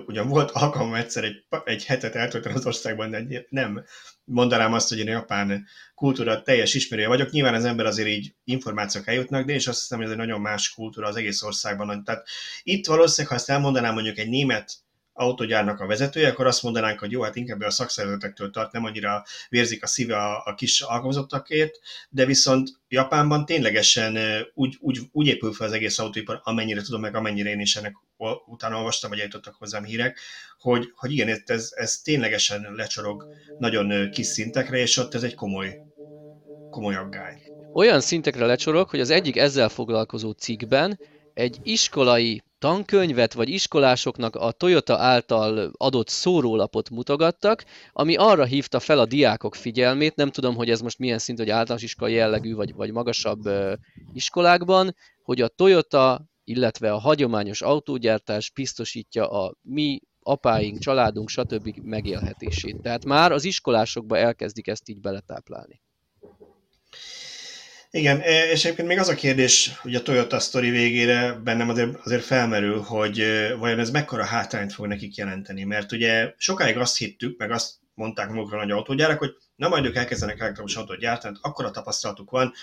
Ugyan 0.06 0.28
volt 0.28 0.52
alkalom 0.52 0.94
egyszer 0.94 1.24
egy, 1.24 1.46
egy 1.64 1.86
hetet 1.86 2.16
eltölteni 2.16 2.56
az 2.56 2.66
országban, 2.66 3.12
de 3.12 3.46
nem 3.50 3.86
mondanám 4.24 4.74
azt, 4.74 4.90
hogy 4.90 5.00
én 5.00 5.08
a 5.08 5.12
japán 5.12 5.66
kultúra 5.96 6.42
teljes 6.42 6.74
ismerője 6.74 7.08
vagyok. 7.08 7.30
Nyilván 7.30 7.54
az 7.54 7.66
ember 7.66 7.86
azért 7.86 8.08
így 8.08 8.34
információk 8.44 9.08
eljutnak, 9.08 9.46
de 9.46 9.54
és 9.54 9.68
azt 9.68 9.80
hiszem, 9.80 9.98
hogy 9.98 10.06
ez 10.06 10.12
egy 10.12 10.20
nagyon 10.20 10.42
más 10.42 10.74
kultúra 10.74 11.08
az 11.08 11.16
egész 11.16 11.44
országban. 11.44 12.04
Tehát 12.04 12.28
itt 12.64 12.86
valószínűleg, 12.86 13.32
ha 13.32 13.40
ezt 13.40 13.50
elmondanám 13.50 13.94
mondjuk 13.94 14.18
egy 14.18 14.30
német 14.30 14.85
autogyárnak 15.18 15.80
a 15.80 15.86
vezetője, 15.86 16.30
akkor 16.30 16.46
azt 16.46 16.64
mondanánk, 16.64 17.00
hogy 17.00 17.12
jó, 17.12 17.22
hát 17.22 17.36
inkább 17.36 17.62
a 17.62 17.70
szakszervezetektől 17.70 18.50
tart, 18.50 18.72
nem 18.72 18.84
annyira 18.84 19.24
vérzik 19.50 19.84
a 19.84 19.88
szíve 19.88 20.18
a, 20.18 20.44
a 20.46 20.56
kis 20.56 20.82
alkalmazottakért, 20.82 21.80
de 22.10 22.26
viszont 22.26 22.70
Japánban 22.88 23.46
ténylegesen 23.46 24.18
úgy, 24.54 24.78
úgy, 24.80 25.00
úgy 25.12 25.28
épül 25.28 25.54
fel 25.54 25.68
az 25.68 25.74
egész 25.74 26.00
autóipar, 26.00 26.40
amennyire 26.44 26.82
tudom, 26.82 27.02
meg 27.02 27.16
amennyire 27.16 27.50
én 27.50 27.60
is 27.60 27.76
ennek 27.76 27.96
utána 28.46 28.78
olvastam, 28.78 29.10
vagy 29.10 29.20
eljutottak 29.20 29.56
hozzám 29.56 29.84
hírek, 29.84 30.20
hogy, 30.60 30.92
hogy 30.96 31.12
igen, 31.12 31.42
ez, 31.46 31.70
ez 31.76 31.98
ténylegesen 31.98 32.74
lecsorog 32.76 33.26
nagyon 33.60 34.10
kis 34.10 34.26
szintekre, 34.26 34.78
és 34.78 34.98
ott 34.98 35.14
ez 35.14 35.24
egy 35.24 35.36
komoly, 35.36 35.78
komoly 36.70 36.96
aggály. 36.96 37.42
Olyan 37.74 38.02
szintekre 38.02 38.46
lecsorog, 38.46 38.90
hogy 38.90 39.00
az 39.00 39.10
egyik 39.10 39.38
ezzel 39.38 39.70
foglalkozó 39.70 40.32
cikkben 40.32 41.00
egy 41.34 41.58
iskolai 41.64 42.44
tankönyvet, 42.60 43.34
vagy 43.34 43.50
iskolásoknak 43.50 44.36
a 44.36 44.52
Toyota 44.52 44.98
által 44.98 45.72
adott 45.78 46.08
szórólapot 46.08 46.90
mutogattak, 46.90 47.66
ami 47.92 48.16
arra 48.16 48.46
hívta 48.46 48.80
fel 48.80 49.00
a 49.00 49.06
diákok 49.06 49.56
figyelmét, 49.56 50.16
nem 50.16 50.32
tudom, 50.32 50.56
hogy 50.56 50.70
ez 50.70 50.82
most 50.82 51.00
milyen 51.00 51.20
szint, 51.20 51.38
hogy 51.38 51.50
általános 51.50 51.84
iskola 51.84 52.12
jellegű, 52.12 52.56
vagy, 52.56 52.74
vagy 52.74 52.92
magasabb 52.92 53.50
iskolákban, 54.14 54.96
hogy 55.22 55.42
a 55.42 55.48
Toyota, 55.48 56.26
illetve 56.44 56.92
a 56.92 57.00
hagyományos 57.00 57.62
autógyártás 57.62 58.52
biztosítja 58.52 59.30
a 59.30 59.56
mi 59.62 60.00
apáink, 60.20 60.80
családunk, 60.80 61.30
stb. 61.30 61.78
megélhetését. 61.84 62.82
Tehát 62.82 63.06
már 63.06 63.32
az 63.32 63.44
iskolásokba 63.44 64.18
elkezdik 64.18 64.68
ezt 64.68 64.90
így 64.90 65.02
beletáplálni. 65.02 65.82
Igen, 67.96 68.20
e, 68.22 68.50
és 68.52 68.66
egyébként 68.66 68.88
még 68.88 69.00
az 69.00 69.08
a 69.08 69.16
kérdés, 69.16 69.78
hogy 69.82 69.96
a 69.96 70.02
Toyota 70.02 70.40
sztori 70.40 70.70
végére 70.70 71.34
bennem 71.34 71.70
azért, 71.70 71.96
azért 72.04 72.24
felmerül, 72.24 72.82
hogy 72.82 73.20
e, 73.20 73.56
vajon 73.56 73.80
ez 73.80 73.90
mekkora 73.90 74.26
hátrányt 74.26 74.74
fog 74.74 74.88
nekik 74.88 75.16
jelenteni, 75.16 75.64
mert 75.64 75.92
ugye 75.92 76.34
sokáig 76.38 76.78
azt 76.78 76.98
hittük, 76.98 77.38
meg 77.38 77.52
azt 77.52 77.74
mondták 77.94 78.30
magukra 78.30 78.58
nagy 78.58 78.72
autógyárak, 78.72 79.20
hogy 79.20 79.32
na 79.56 79.68
majd 79.68 79.86
ők 79.86 79.96
elkezdenek 79.96 80.40
elektromos 80.40 80.76
autót 80.76 81.00
gyártani, 81.00 81.38
akkor 81.42 81.66
a 81.66 81.72
tapasztalatuk 81.72 82.30
van, 82.30 82.54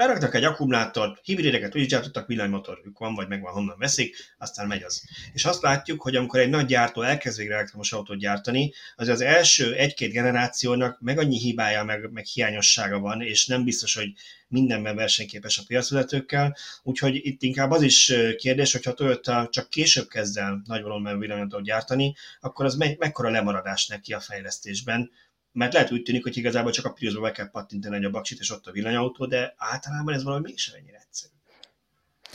beraknak 0.00 0.34
egy 0.34 0.44
akkumulátort, 0.44 1.20
hibrideket 1.22 1.76
úgy 1.76 1.86
gyártottak, 1.86 2.26
villanymotorjuk 2.26 2.98
van, 2.98 3.14
vagy 3.14 3.28
megvan, 3.28 3.52
honnan 3.52 3.78
veszik, 3.78 4.16
aztán 4.38 4.66
megy 4.66 4.82
az. 4.82 5.02
És 5.32 5.44
azt 5.44 5.62
látjuk, 5.62 6.02
hogy 6.02 6.16
amikor 6.16 6.40
egy 6.40 6.48
nagy 6.48 6.66
gyártó 6.66 7.02
elkezd 7.02 7.38
végre 7.38 7.54
elektromos 7.54 7.92
autót 7.92 8.18
gyártani, 8.18 8.72
az 8.96 9.08
az 9.08 9.20
első 9.20 9.74
egy-két 9.74 10.12
generációnak 10.12 11.00
meg 11.00 11.18
annyi 11.18 11.38
hibája, 11.38 11.84
meg, 11.84 12.10
meg 12.12 12.24
hiányossága 12.24 12.98
van, 12.98 13.22
és 13.22 13.46
nem 13.46 13.64
biztos, 13.64 13.94
hogy 13.94 14.12
mindenben 14.48 14.96
versenyképes 14.96 15.58
a 15.58 15.62
piacvezetőkkel, 15.66 16.56
úgyhogy 16.82 17.14
itt 17.22 17.42
inkább 17.42 17.70
az 17.70 17.82
is 17.82 18.12
kérdés, 18.36 18.72
hogyha 18.72 18.94
Toyota 18.94 19.48
csak 19.50 19.70
később 19.70 20.08
kezd 20.08 20.36
el 20.36 20.62
nagy 20.66 20.82
volumenben 20.82 21.18
villanyautót 21.18 21.64
gyártani, 21.64 22.14
akkor 22.40 22.64
az 22.64 22.74
me- 22.74 22.98
mekkora 22.98 23.30
lemaradás 23.30 23.86
neki 23.86 24.12
a 24.12 24.20
fejlesztésben, 24.20 25.10
mert 25.52 25.72
lehet 25.72 25.92
úgy 25.92 26.02
tűnik, 26.02 26.22
hogy 26.22 26.36
igazából 26.36 26.72
csak 26.72 26.84
a 26.84 26.92
Priusba 26.92 27.20
be 27.20 27.32
kell 27.32 27.50
pattintani 27.50 27.96
egy 27.96 28.04
a 28.04 28.10
baksit, 28.10 28.40
és 28.40 28.50
ott 28.50 28.66
a 28.66 28.72
villanyautó, 28.72 29.26
de 29.26 29.54
általában 29.56 30.14
ez 30.14 30.22
valami 30.22 30.42
mégsem 30.44 30.74
ennyire 30.74 30.98
egyszerű. 31.06 31.32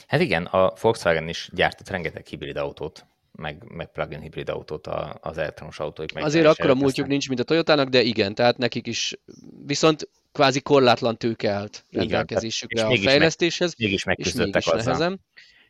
Hát 0.06 0.20
igen, 0.20 0.44
a 0.44 0.72
Volkswagen 0.80 1.28
is 1.28 1.48
gyártott 1.52 1.88
rengeteg 1.88 2.26
hibrid 2.26 2.56
autót, 2.56 3.06
meg, 3.32 3.62
meg 3.68 3.92
plug-in 3.92 4.20
hibrid 4.20 4.48
autót 4.48 4.86
az 5.20 5.38
elektromos 5.38 5.78
autóik. 5.78 6.16
Azért 6.16 6.46
akkor 6.46 6.70
a 6.70 6.74
múltjuk 6.74 7.06
nincs, 7.06 7.28
mint 7.28 7.40
a 7.40 7.44
Toyotának, 7.44 7.88
de 7.88 8.02
igen, 8.02 8.34
tehát 8.34 8.58
nekik 8.58 8.86
is 8.86 9.14
viszont 9.66 10.08
kvázi 10.32 10.60
korlátlan 10.60 11.16
tőke 11.16 11.50
állt 11.50 11.84
rendelkezésükre 11.90 12.86
a 12.86 12.96
fejlesztéshez. 12.96 13.74
Mégis 13.78 14.04
megküzdöttek 14.04 14.62
és 14.62 14.66
mégis 14.66 14.80
azzal. 14.80 14.92
Nehezen 14.92 15.20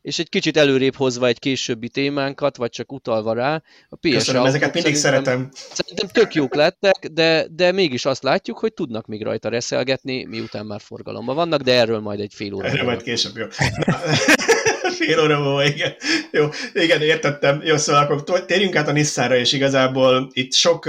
és 0.06 0.18
egy 0.18 0.28
kicsit 0.28 0.56
előrébb 0.56 0.94
hozva 0.94 1.26
egy 1.26 1.38
későbbi 1.38 1.88
témánkat, 1.88 2.56
vagy 2.56 2.70
csak 2.70 2.92
utalva 2.92 3.32
rá. 3.32 3.62
A 3.88 3.96
PS 3.96 4.12
Köszönöm, 4.12 4.44
ezeket 4.44 4.74
mindig 4.74 4.94
szeretem. 4.94 5.48
Szerintem 5.52 6.08
tök 6.08 6.34
jók 6.34 6.54
lettek, 6.54 7.06
de, 7.12 7.46
de 7.50 7.72
mégis 7.72 8.04
azt 8.04 8.22
látjuk, 8.22 8.58
hogy 8.58 8.72
tudnak 8.72 9.06
még 9.06 9.22
rajta 9.22 9.48
reszelgetni, 9.48 10.24
miután 10.24 10.66
már 10.66 10.80
forgalomban 10.80 11.34
vannak, 11.34 11.60
de 11.60 11.72
erről 11.72 12.00
majd 12.00 12.20
egy 12.20 12.32
fél 12.34 12.54
óra. 12.54 12.66
Erről 12.66 12.84
majd 12.84 13.02
később, 13.02 13.36
jó. 13.36 13.46
fél 14.98 15.20
óra 15.20 15.38
múlva, 15.38 15.64
igen. 15.64 15.94
Jó, 16.30 16.48
igen, 16.72 17.02
értettem. 17.02 17.60
Jó, 17.64 17.76
szóval 17.76 18.02
akkor 18.02 18.44
térjünk 18.44 18.76
át 18.76 18.88
a 18.88 18.92
Nissanra, 18.92 19.36
és 19.36 19.52
igazából 19.52 20.30
itt 20.32 20.52
sok 20.52 20.84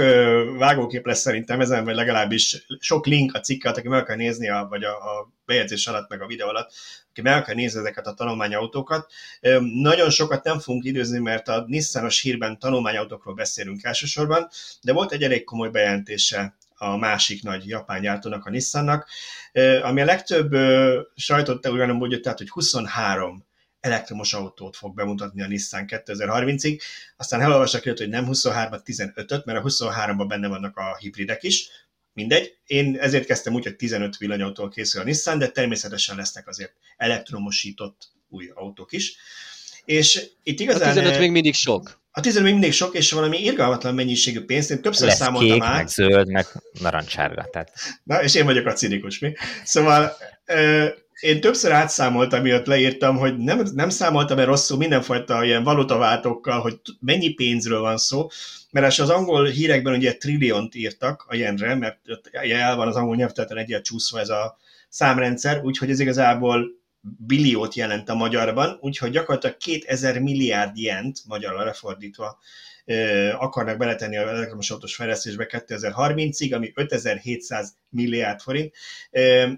vágókép 0.58 1.06
lesz 1.06 1.20
szerintem 1.20 1.60
ezen, 1.60 1.84
vagy 1.84 1.94
legalábbis 1.94 2.64
sok 2.78 3.06
link 3.06 3.34
a 3.34 3.40
cikket, 3.40 3.76
aki 3.76 3.88
meg 3.88 4.00
akar 4.00 4.16
nézni, 4.16 4.48
a, 4.48 4.66
vagy 4.70 4.84
a, 4.84 4.90
a 4.90 5.32
bejegyzés 5.46 5.86
alatt, 5.86 6.08
meg 6.08 6.22
a 6.22 6.26
videó 6.26 6.48
alatt, 6.48 6.72
aki 7.18 7.28
meg 7.28 7.42
akar 7.42 7.54
nézni 7.54 7.80
ezeket 7.80 8.06
a 8.06 8.14
tanulmányautókat. 8.14 9.12
Nagyon 9.60 10.10
sokat 10.10 10.44
nem 10.44 10.58
fogunk 10.58 10.84
időzni, 10.84 11.18
mert 11.18 11.48
a 11.48 11.64
Nissanos 11.66 12.20
hírben 12.20 12.58
tanulmányautókról 12.58 13.34
beszélünk 13.34 13.84
elsősorban, 13.84 14.48
de 14.82 14.92
volt 14.92 15.12
egy 15.12 15.22
elég 15.22 15.44
komoly 15.44 15.68
bejelentése 15.68 16.56
a 16.74 16.96
másik 16.96 17.42
nagy 17.42 17.66
japán 17.66 18.00
gyártónak, 18.00 18.46
a 18.46 18.50
Nissannak, 18.50 19.08
ami 19.82 20.00
a 20.00 20.04
legtöbb 20.04 20.54
sajtot 21.16 21.68
úgy 21.68 21.78
mondja, 21.78 22.20
tehát, 22.20 22.38
hogy 22.38 22.50
23 22.50 23.46
elektromos 23.80 24.32
autót 24.32 24.76
fog 24.76 24.94
bemutatni 24.94 25.42
a 25.42 25.46
Nissan 25.46 25.84
2030-ig, 25.88 26.80
aztán 27.16 27.40
elolvasok 27.40 27.84
jött, 27.84 27.98
hogy 27.98 28.08
nem 28.08 28.26
23 28.26 28.80
15-öt, 28.84 29.44
mert 29.44 29.58
a 29.58 29.62
23-ban 29.62 30.24
benne 30.28 30.48
vannak 30.48 30.76
a 30.76 30.96
hibridek 30.96 31.42
is, 31.42 31.70
mindegy. 32.18 32.56
Én 32.66 32.96
ezért 33.00 33.26
kezdtem 33.26 33.54
úgy, 33.54 33.64
hogy 33.64 33.76
15 33.76 34.16
villanyautól 34.16 34.68
készül 34.68 35.00
a 35.00 35.04
Nissan, 35.04 35.38
de 35.38 35.48
természetesen 35.48 36.16
lesznek 36.16 36.48
azért 36.48 36.72
elektromosított 36.96 38.08
új 38.28 38.50
autók 38.54 38.92
is. 38.92 39.16
És 39.84 40.26
itt 40.42 40.60
igazán... 40.60 40.90
A 40.90 40.92
15 40.92 41.18
még 41.18 41.30
mindig 41.30 41.54
sok. 41.54 42.00
A 42.10 42.20
15 42.20 42.44
még 42.44 42.52
mindig 42.52 42.72
sok, 42.72 42.94
és 42.94 43.12
valami 43.12 43.42
irgalmatlan 43.42 43.94
mennyiségű 43.94 44.40
pénzt, 44.40 44.70
én 44.70 44.82
többször 44.82 45.06
Lesz 45.06 45.16
számoltam 45.16 45.50
kék, 45.50 45.62
át. 45.62 45.76
meg 45.76 45.88
zöld, 45.88 46.28
meg 46.28 46.46
narancsárga. 46.80 47.48
Tehát... 47.52 47.72
Na, 48.04 48.22
és 48.22 48.34
én 48.34 48.44
vagyok 48.44 48.66
a 48.66 48.72
cinikus, 48.72 49.18
mi? 49.18 49.32
Szóval 49.64 50.16
én 51.20 51.40
többször 51.40 51.72
átszámoltam, 51.72 52.42
miatt 52.42 52.66
leírtam, 52.66 53.16
hogy 53.16 53.36
nem, 53.36 53.66
nem 53.74 53.88
számoltam 53.88 54.38
el 54.38 54.46
rosszul 54.46 54.76
mindenfajta 54.76 55.44
ilyen 55.44 55.62
valutaváltókkal, 55.62 56.60
hogy 56.60 56.80
mennyi 57.00 57.28
pénzről 57.28 57.80
van 57.80 57.98
szó, 57.98 58.28
mert 58.70 58.98
az 58.98 59.10
angol 59.10 59.46
hírekben 59.46 59.94
ugye 59.94 60.16
trilliont 60.16 60.74
írtak 60.74 61.24
a 61.28 61.34
jenre, 61.34 61.74
mert 61.74 61.98
el 62.32 62.76
van 62.76 62.88
az 62.88 62.96
angol 62.96 63.16
nyelvterületen 63.16 63.64
egyet 63.64 63.84
csúszva 63.84 64.20
ez 64.20 64.28
a 64.28 64.56
számrendszer, 64.88 65.64
úgyhogy 65.64 65.90
ez 65.90 66.00
igazából 66.00 66.66
billiót 67.00 67.74
jelent 67.74 68.08
a 68.08 68.14
magyarban, 68.14 68.78
úgyhogy 68.80 69.10
gyakorlatilag 69.10 69.56
2000 69.56 70.18
milliárd 70.18 70.78
jent, 70.78 71.18
magyarra 71.26 71.64
lefordítva, 71.64 72.38
akarnak 73.38 73.76
beletenni 73.76 74.16
a 74.16 74.28
elektromos 74.28 74.70
autós 74.70 74.94
fejlesztésbe 74.94 75.46
2030-ig, 75.50 76.54
ami 76.54 76.72
5700 76.74 77.76
milliárd 77.88 78.40
forint. 78.40 78.74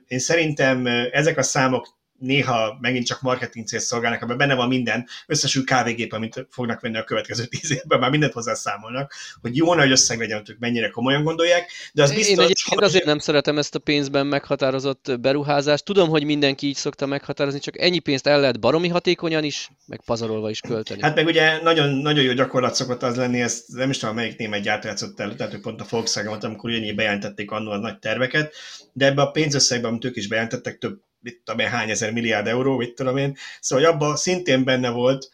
Én 0.06 0.18
szerintem 0.18 0.86
ezek 1.12 1.38
a 1.38 1.42
számok 1.42 1.98
néha 2.20 2.78
megint 2.80 3.06
csak 3.06 3.20
marketing 3.20 3.66
cél 3.66 3.78
szolgálnak, 3.78 4.22
abban 4.22 4.36
benne 4.36 4.54
van 4.54 4.68
minden, 4.68 5.06
összesül 5.26 5.64
kávégép, 5.64 6.12
amit 6.12 6.46
fognak 6.50 6.80
venni 6.80 6.96
a 6.96 7.04
következő 7.04 7.44
tíz 7.44 7.72
évben, 7.72 7.98
már 7.98 8.10
mindent 8.10 8.32
hozzászámolnak, 8.32 9.14
hogy 9.40 9.56
jó 9.56 9.74
nagy 9.74 9.90
összeg 9.90 10.18
legyen, 10.18 10.42
hogy 10.46 10.56
mennyire 10.58 10.88
komolyan 10.88 11.22
gondolják, 11.22 11.70
de 11.92 12.02
az 12.02 12.12
biztos, 12.12 12.28
Én 12.28 12.40
egyébként 12.40 12.78
hogy... 12.78 12.84
azért 12.84 13.04
nem 13.04 13.18
szeretem 13.18 13.58
ezt 13.58 13.74
a 13.74 13.78
pénzben 13.78 14.26
meghatározott 14.26 15.20
beruházást. 15.20 15.84
Tudom, 15.84 16.08
hogy 16.08 16.24
mindenki 16.24 16.66
így 16.66 16.76
szokta 16.76 17.06
meghatározni, 17.06 17.60
csak 17.60 17.80
ennyi 17.80 17.98
pénzt 17.98 18.26
el 18.26 18.40
lehet 18.40 18.60
baromi 18.60 18.88
hatékonyan 18.88 19.44
is, 19.44 19.70
meg 19.86 20.00
pazarolva 20.04 20.50
is 20.50 20.60
költeni. 20.60 21.02
Hát 21.02 21.14
meg 21.14 21.26
ugye 21.26 21.62
nagyon, 21.62 21.90
nagyon 21.90 22.24
jó 22.24 22.32
gyakorlat 22.32 22.74
szokott 22.74 23.02
az 23.02 23.16
lenni, 23.16 23.40
ezt 23.40 23.68
nem 23.68 23.90
is 23.90 23.98
tudom, 23.98 24.14
melyik 24.14 24.36
német 24.36 24.62
gyártó 24.62 24.88
játszott 24.88 25.20
el, 25.20 25.34
tehát 25.34 25.58
pont 25.60 25.80
a 25.80 25.86
Volkswagen, 25.90 26.38
amikor 26.40 26.70
ugyanígy 26.70 26.94
bejelentették 26.94 27.50
annól 27.50 27.72
a 27.72 27.78
nagy 27.78 27.98
terveket, 27.98 28.54
de 28.92 29.06
ebbe 29.06 29.22
a 29.22 29.30
pénzösszegben, 29.30 29.90
amit 29.90 30.04
ők 30.04 30.16
is 30.16 30.28
bejelentettek, 30.28 30.78
több 30.78 31.00
mit 31.20 31.42
tudom 31.44 31.60
én, 31.60 31.68
hány 31.68 31.90
ezer 31.90 32.12
milliárd 32.12 32.46
euró, 32.46 32.76
mit 32.76 32.94
tudom 32.94 33.16
én. 33.16 33.36
Szóval 33.60 33.84
abban 33.84 34.16
szintén 34.16 34.64
benne 34.64 34.90
volt 34.90 35.30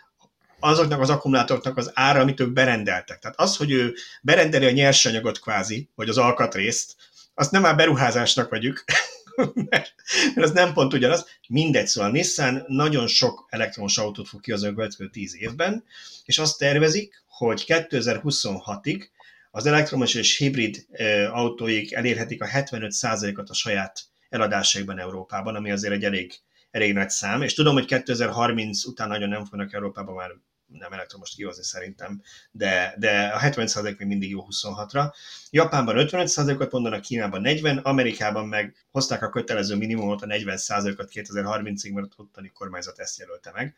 azoknak 0.61 1.01
az 1.01 1.11
akkumulátoroknak 1.11 1.77
az 1.77 1.91
ára, 1.95 2.21
amit 2.21 2.41
ők 2.41 2.53
berendeltek. 2.53 3.19
Tehát 3.19 3.41
az, 3.41 3.57
hogy 3.57 3.71
ő 3.71 3.95
berendeli 4.23 4.67
a 4.67 4.71
nyersanyagot 4.71 5.41
kvázi, 5.41 5.89
vagy 5.95 6.09
az 6.09 6.19
alkatrészt, 6.19 6.97
azt 7.35 7.51
nem 7.51 7.63
már 7.63 7.77
beruházásnak 7.77 8.51
vagyunk, 8.51 8.85
mert, 9.71 9.95
mert 10.35 10.49
az 10.49 10.51
nem 10.51 10.73
pont 10.73 10.93
ugyanaz. 10.93 11.27
Mindegy, 11.49 11.87
szóval 11.87 12.11
Nissan 12.11 12.65
nagyon 12.67 13.07
sok 13.07 13.47
elektromos 13.51 13.99
autót 13.99 14.29
fog 14.29 14.41
kihozni 14.41 14.69
a 14.69 14.75
következő 14.75 15.11
10 15.11 15.37
évben, 15.37 15.85
és 16.25 16.39
azt 16.39 16.59
tervezik, 16.59 17.25
hogy 17.27 17.65
2026-ig 17.67 19.05
az 19.51 19.67
elektromos 19.67 20.15
és 20.15 20.37
hibrid 20.37 20.87
autóik 21.33 21.93
elérhetik 21.93 22.43
a 22.43 22.47
75%-ot 22.47 23.51
a 23.51 23.55
saját 23.55 24.03
eladásaikban 24.29 24.99
Európában, 24.99 25.55
ami 25.55 25.71
azért 25.71 25.93
egy 25.93 26.05
elég, 26.05 26.33
elég 26.71 26.93
nagy 26.93 27.11
szám, 27.11 27.43
és 27.43 27.55
tudom, 27.55 27.75
hogy 27.75 27.85
2030 27.85 28.85
után 28.85 29.09
nagyon 29.09 29.29
nem 29.29 29.45
fognak 29.45 29.73
Európában 29.73 30.15
már 30.15 30.31
nem 30.67 30.93
elektromos 30.93 31.35
kihozni 31.35 31.63
szerintem, 31.63 32.23
de, 32.51 32.95
de 32.99 33.27
a 33.27 33.39
70% 33.39 33.83
még 33.83 34.07
mindig 34.07 34.31
jó 34.31 34.47
26-ra. 34.51 35.13
Japánban 35.51 35.95
55%-ot 35.99 36.73
mondanak, 36.73 37.01
Kínában 37.01 37.41
40, 37.41 37.79
Amerikában 37.79 38.49
meg 38.49 38.87
hozták 38.91 39.23
a 39.23 39.29
kötelező 39.29 39.77
minimumot, 39.77 40.23
a 40.23 40.27
40%-ot 40.27 41.11
2030-ig, 41.13 41.93
mert 41.93 42.07
ott 42.07 42.19
ottani 42.19 42.49
kormányzat 42.49 42.99
ezt 42.99 43.19
jelölte 43.19 43.51
meg. 43.55 43.75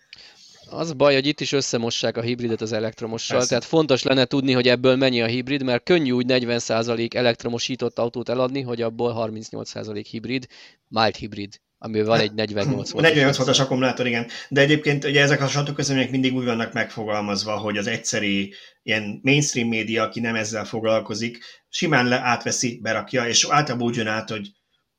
Az 0.70 0.92
baj, 0.92 1.14
hogy 1.14 1.26
itt 1.26 1.40
is 1.40 1.52
összemossák 1.52 2.16
a 2.16 2.20
hibridet 2.20 2.60
az 2.60 2.72
elektromossal, 2.72 3.36
Persze. 3.36 3.48
tehát 3.48 3.64
fontos 3.64 4.02
lenne 4.02 4.24
tudni, 4.24 4.52
hogy 4.52 4.68
ebből 4.68 4.96
mennyi 4.96 5.22
a 5.22 5.26
hibrid, 5.26 5.62
mert 5.62 5.82
könnyű 5.82 6.10
úgy 6.10 6.26
40% 6.28 7.14
elektromosított 7.14 7.98
autót 7.98 8.28
eladni, 8.28 8.60
hogy 8.60 8.82
abból 8.82 9.30
38% 9.30 10.06
hibrid, 10.10 10.46
mild 10.88 11.14
hibrid 11.14 11.60
amiben 11.78 12.06
van 12.06 12.20
egy 12.20 12.32
48 12.32 12.90
volt. 12.90 13.04
48 13.04 13.36
voltas 13.36 13.58
akkumulátor, 13.58 14.06
igen. 14.06 14.26
De 14.48 14.60
egyébként 14.60 15.04
ugye 15.04 15.22
ezek 15.22 15.40
a 15.40 15.48
sajtóközlemények 15.48 16.10
mindig 16.10 16.34
úgy 16.34 16.44
vannak 16.44 16.72
megfogalmazva, 16.72 17.56
hogy 17.56 17.76
az 17.76 17.86
egyszeri 17.86 18.54
ilyen 18.82 19.20
mainstream 19.22 19.68
média, 19.68 20.02
aki 20.02 20.20
nem 20.20 20.34
ezzel 20.34 20.64
foglalkozik, 20.64 21.38
simán 21.68 22.08
le 22.08 22.20
átveszi, 22.20 22.78
berakja, 22.82 23.28
és 23.28 23.46
általában 23.50 23.86
úgy 23.86 23.96
jön 23.96 24.06
át, 24.06 24.28
hogy 24.30 24.50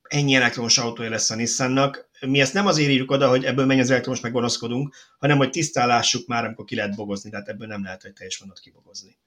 ennyi 0.01 0.35
elektromos 0.35 0.77
autója 0.77 1.09
lesz 1.09 1.29
a 1.29 1.35
Nissannak. 1.35 2.08
Mi 2.19 2.39
ezt 2.39 2.53
nem 2.53 2.67
azért 2.67 2.89
írjuk 2.89 3.11
oda, 3.11 3.29
hogy 3.29 3.45
ebből 3.45 3.65
mennyi 3.65 3.79
az 3.79 3.89
elektromos, 3.89 4.19
meg 4.19 4.31
gonoszkodunk, 4.31 4.95
hanem 5.19 5.37
hogy 5.37 5.49
tisztálássuk 5.49 6.27
már, 6.27 6.45
amikor 6.45 6.65
ki 6.65 6.75
lehet 6.75 6.95
bogozni, 6.95 7.29
tehát 7.29 7.47
ebből 7.47 7.67
nem 7.67 7.83
lehet 7.83 8.03
egy 8.03 8.13
teljes 8.13 8.37
vonat 8.37 8.59
kibogozni. 8.59 9.17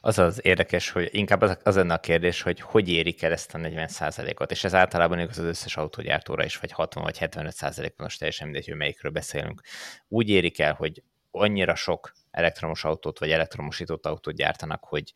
Az 0.00 0.18
az 0.18 0.40
érdekes, 0.42 0.90
hogy 0.90 1.08
inkább 1.12 1.40
az, 1.40 1.58
az 1.62 1.74
lenne 1.74 1.94
a 1.94 2.00
kérdés, 2.00 2.42
hogy 2.42 2.60
hogy 2.60 2.88
érik 2.88 3.22
el 3.22 3.32
ezt 3.32 3.54
a 3.54 3.58
40%-ot, 3.58 4.50
és 4.50 4.64
ez 4.64 4.74
általában 4.74 5.18
igaz 5.18 5.38
az 5.38 5.44
összes 5.44 5.76
autógyártóra 5.76 6.44
is, 6.44 6.56
vagy 6.56 6.72
60 6.72 7.02
vagy 7.02 7.16
75% 7.20 7.96
most 7.96 8.18
teljesen 8.18 8.46
mindegy, 8.46 8.66
hogy 8.66 8.76
melyikről 8.76 9.12
beszélünk. 9.12 9.62
Úgy 10.08 10.28
érik 10.28 10.58
el, 10.58 10.74
hogy 10.74 11.02
annyira 11.30 11.74
sok 11.74 12.12
elektromos 12.30 12.84
autót 12.84 13.18
vagy 13.18 13.30
elektromosított 13.30 14.06
autót 14.06 14.34
gyártanak, 14.34 14.84
hogy 14.84 15.12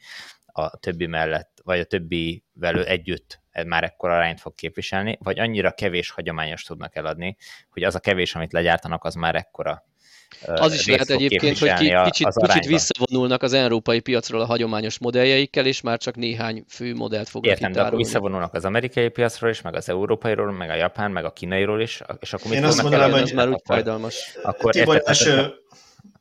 a 0.46 0.76
többi 0.76 1.06
mellett, 1.06 1.49
vagy 1.64 1.80
a 1.80 1.84
többi 1.84 2.44
velő 2.52 2.84
együtt 2.84 3.40
már 3.66 3.84
ekkora 3.84 4.14
arányt 4.14 4.40
fog 4.40 4.54
képviselni, 4.54 5.18
vagy 5.22 5.38
annyira 5.38 5.70
kevés 5.70 6.10
hagyományos 6.10 6.62
tudnak 6.62 6.96
eladni, 6.96 7.36
hogy 7.70 7.82
az 7.82 7.94
a 7.94 8.00
kevés, 8.00 8.34
amit 8.34 8.52
legyártanak, 8.52 9.04
az 9.04 9.14
már 9.14 9.34
ekkora 9.34 9.84
az 10.46 10.74
is 10.74 10.86
lehet 10.86 11.10
egyébként, 11.10 11.58
hogy 11.58 11.72
kicsit, 12.04 12.26
az 12.26 12.36
kicsit 12.36 12.66
visszavonulnak 12.66 13.42
az 13.42 13.52
európai 13.52 14.00
piacról 14.00 14.40
a 14.40 14.44
hagyományos 14.44 14.98
modelljeikkel, 14.98 15.66
és 15.66 15.80
már 15.80 15.98
csak 15.98 16.16
néhány 16.16 16.64
fő 16.68 16.94
modellt 16.94 17.28
fognak 17.28 17.50
Értem, 17.50 17.72
de 17.72 17.82
akkor 17.82 17.96
visszavonulnak 17.96 18.54
az 18.54 18.64
amerikai 18.64 19.08
piacról 19.08 19.50
is, 19.50 19.60
meg 19.60 19.74
az 19.74 19.88
európairól, 19.88 20.52
meg 20.52 20.70
a 20.70 20.74
japán, 20.74 21.10
meg 21.10 21.24
a 21.24 21.32
kínairól 21.32 21.80
is, 21.80 22.02
és 22.20 22.32
akkor 22.32 22.50
mit 22.50 22.58
Én 22.58 22.64
azt 22.64 22.82
mondanám, 22.82 23.10
hogy 23.10 23.32
már 23.34 23.48
úgy 23.48 23.62
fájdalmas. 23.64 24.38
Akkor 24.42 24.72
Tibor, 24.72 25.02
első, 25.04 25.52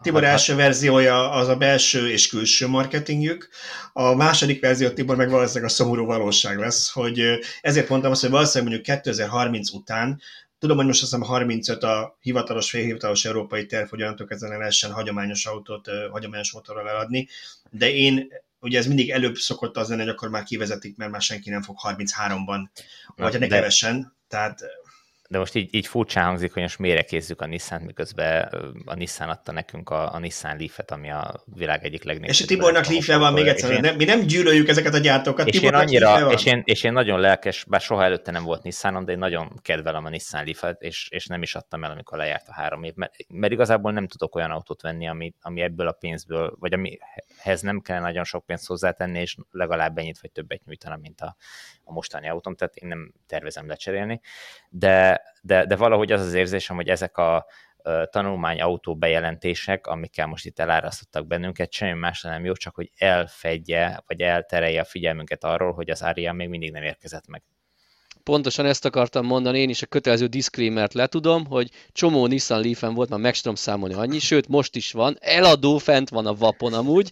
Tibor 0.01 0.23
első 0.23 0.55
verziója 0.55 1.32
az 1.32 1.47
a 1.47 1.55
belső 1.55 2.09
és 2.09 2.27
külső 2.27 2.67
marketingjük, 2.67 3.49
a 3.93 4.15
második 4.15 4.61
verzió 4.61 4.89
Tibor 4.89 5.15
meg 5.15 5.30
valószínűleg 5.30 5.69
a 5.69 5.73
szomorú 5.73 6.05
valóság 6.05 6.57
lesz, 6.57 6.91
hogy 6.91 7.39
ezért 7.61 7.89
mondtam 7.89 8.11
azt, 8.11 8.21
hogy 8.21 8.30
valószínűleg 8.30 8.73
mondjuk 8.73 8.97
2030 8.97 9.71
után 9.71 10.21
Tudom, 10.59 10.77
hogy 10.77 10.86
most 10.86 11.01
azt 11.01 11.11
hiszem 11.11 11.27
35 11.27 11.84
a 11.84 12.17
hivatalos, 12.19 12.69
félhivatalos 12.69 13.25
európai 13.25 13.65
terv, 13.65 13.89
hogy 13.89 14.01
onnantól 14.01 14.27
kezdve 14.27 14.57
lehessen 14.57 14.91
hagyományos 14.91 15.45
autót, 15.45 15.89
hagyományos 16.11 16.53
motorral 16.53 16.89
eladni, 16.89 17.27
de 17.69 17.93
én 17.93 18.27
ugye 18.59 18.77
ez 18.77 18.88
mindig 18.88 19.09
előbb 19.09 19.36
szokott 19.36 19.77
az 19.77 19.89
lenni, 19.89 20.01
hogy 20.01 20.09
akkor 20.09 20.30
már 20.30 20.43
kivezetik, 20.43 20.97
mert 20.97 21.11
már 21.11 21.21
senki 21.21 21.49
nem 21.49 21.61
fog 21.61 21.75
33-ban, 21.84 22.67
vagy 23.15 23.39
ne 23.39 23.47
kevesen, 23.47 24.15
tehát 24.27 24.61
de 25.32 25.38
most 25.38 25.55
így, 25.55 25.75
így 25.75 25.88
furcsán 25.88 26.25
hangzik, 26.25 26.53
hogy 26.53 26.61
most 26.61 26.80
miért 26.80 27.07
kézzük 27.07 27.41
a 27.41 27.45
Nissan, 27.45 27.82
miközben 27.82 28.49
a 28.86 28.95
Nissan 28.95 29.30
adta 29.30 29.51
nekünk 29.51 29.89
a, 29.89 30.13
a 30.13 30.19
Nissan 30.19 30.57
Leaf-et, 30.57 30.91
ami 30.91 31.11
a 31.11 31.43
világ 31.45 31.84
egyik 31.84 32.03
legnagyobb. 32.03 32.30
És 32.30 32.41
a 32.41 32.45
Tibornak 32.45 32.86
leaf 32.86 33.05
van 33.07 33.34
még 33.34 33.47
egyszer, 33.47 33.71
én, 33.71 33.80
nem, 33.80 33.95
mi 33.95 34.03
nem 34.03 34.21
gyűlöljük 34.21 34.67
ezeket 34.67 34.93
a 34.93 34.97
gyártókat. 34.97 35.47
És 35.47 35.59
én, 35.59 35.73
annyira, 35.73 36.32
és, 36.32 36.45
én, 36.45 36.61
és 36.65 36.84
én 36.84 36.91
nagyon 36.93 37.19
lelkes, 37.19 37.65
bár 37.67 37.82
soha 37.82 38.03
előtte 38.03 38.32
nem 38.32 38.43
volt 38.43 38.63
Nissanom, 38.63 39.05
de 39.05 39.11
én 39.11 39.17
nagyon 39.17 39.59
kedvelem 39.61 40.05
a 40.05 40.09
Nissan 40.09 40.43
Leaf-et, 40.43 40.82
és, 40.82 41.07
és 41.09 41.25
nem 41.25 41.41
is 41.41 41.55
adtam 41.55 41.84
el, 41.84 41.91
amikor 41.91 42.17
lejárt 42.17 42.47
a 42.47 42.53
három 42.53 42.84
év, 42.84 42.93
mert, 42.95 43.13
mert 43.27 43.53
igazából 43.53 43.91
nem 43.91 44.07
tudok 44.07 44.36
olyan 44.36 44.51
autót 44.51 44.82
venni, 44.82 45.07
ami, 45.07 45.34
ami 45.41 45.61
ebből 45.61 45.88
a 45.88 45.91
pénzből, 45.91 46.55
vagy 46.59 46.73
amihez 46.73 47.61
nem 47.61 47.80
kell 47.80 47.99
nagyon 47.99 48.23
sok 48.23 48.45
pénzt 48.45 48.67
hozzátenni, 48.67 49.19
és 49.19 49.36
legalább 49.51 49.97
ennyit 49.97 50.19
vagy 50.21 50.32
többet 50.32 50.65
nyújtana, 50.65 50.95
mint 50.95 51.21
a, 51.21 51.36
a 51.84 51.91
mostani 51.91 52.30
autóm, 52.30 52.55
tehát 52.55 52.75
én 52.75 52.88
nem 52.88 53.13
tervezem 53.27 53.67
lecserélni, 53.67 54.21
de, 54.69 55.18
de, 55.41 55.65
de 55.65 55.76
valahogy 55.76 56.11
az 56.11 56.22
az 56.22 56.34
érzésem, 56.34 56.76
hogy 56.76 56.88
ezek 56.88 57.17
a 57.17 57.45
tanulmány 58.09 58.61
autó 58.61 58.95
bejelentések, 58.95 59.88
amikkel 59.88 60.28
most 60.28 60.45
itt 60.45 60.59
elárasztottak 60.59 61.28
bennünket, 61.28 61.72
semmi 61.72 61.99
más 61.99 62.22
nem 62.22 62.45
jó, 62.45 62.53
csak 62.53 62.76
hogy 62.76 62.91
elfedje, 62.97 64.03
vagy 64.07 64.22
elterelje 64.22 64.82
a 64.82 64.86
figyelmünket 64.86 65.43
arról, 65.43 65.74
hogy 65.74 65.89
az 65.89 66.01
Aria 66.01 66.34
még 66.34 66.49
mindig 66.49 66.72
nem 66.72 66.84
érkezett 66.84 67.28
meg. 67.28 67.43
Pontosan 68.24 68.65
ezt 68.65 68.86
akartam 68.86 69.26
mondani, 69.26 69.59
én 69.59 69.70
is 69.70 69.82
a 69.82 69.86
kötelező 69.86 70.26
disclaimert 70.26 70.93
letudom, 70.93 71.45
hogy 71.45 71.70
csomó 71.91 72.28
Nissan 72.28 72.61
leaf 72.61 72.82
volt, 72.82 73.09
már 73.09 73.20
meg 73.20 73.36
tudom 73.36 73.55
számolni 73.55 73.93
annyi, 73.93 74.20
sőt 74.20 74.47
most 74.47 74.76
is 74.76 74.91
van, 74.91 75.17
eladó 75.20 75.78
fent 75.78 76.09
van 76.09 76.26
a 76.26 76.34
vapon 76.34 76.74
amúgy, 76.74 77.11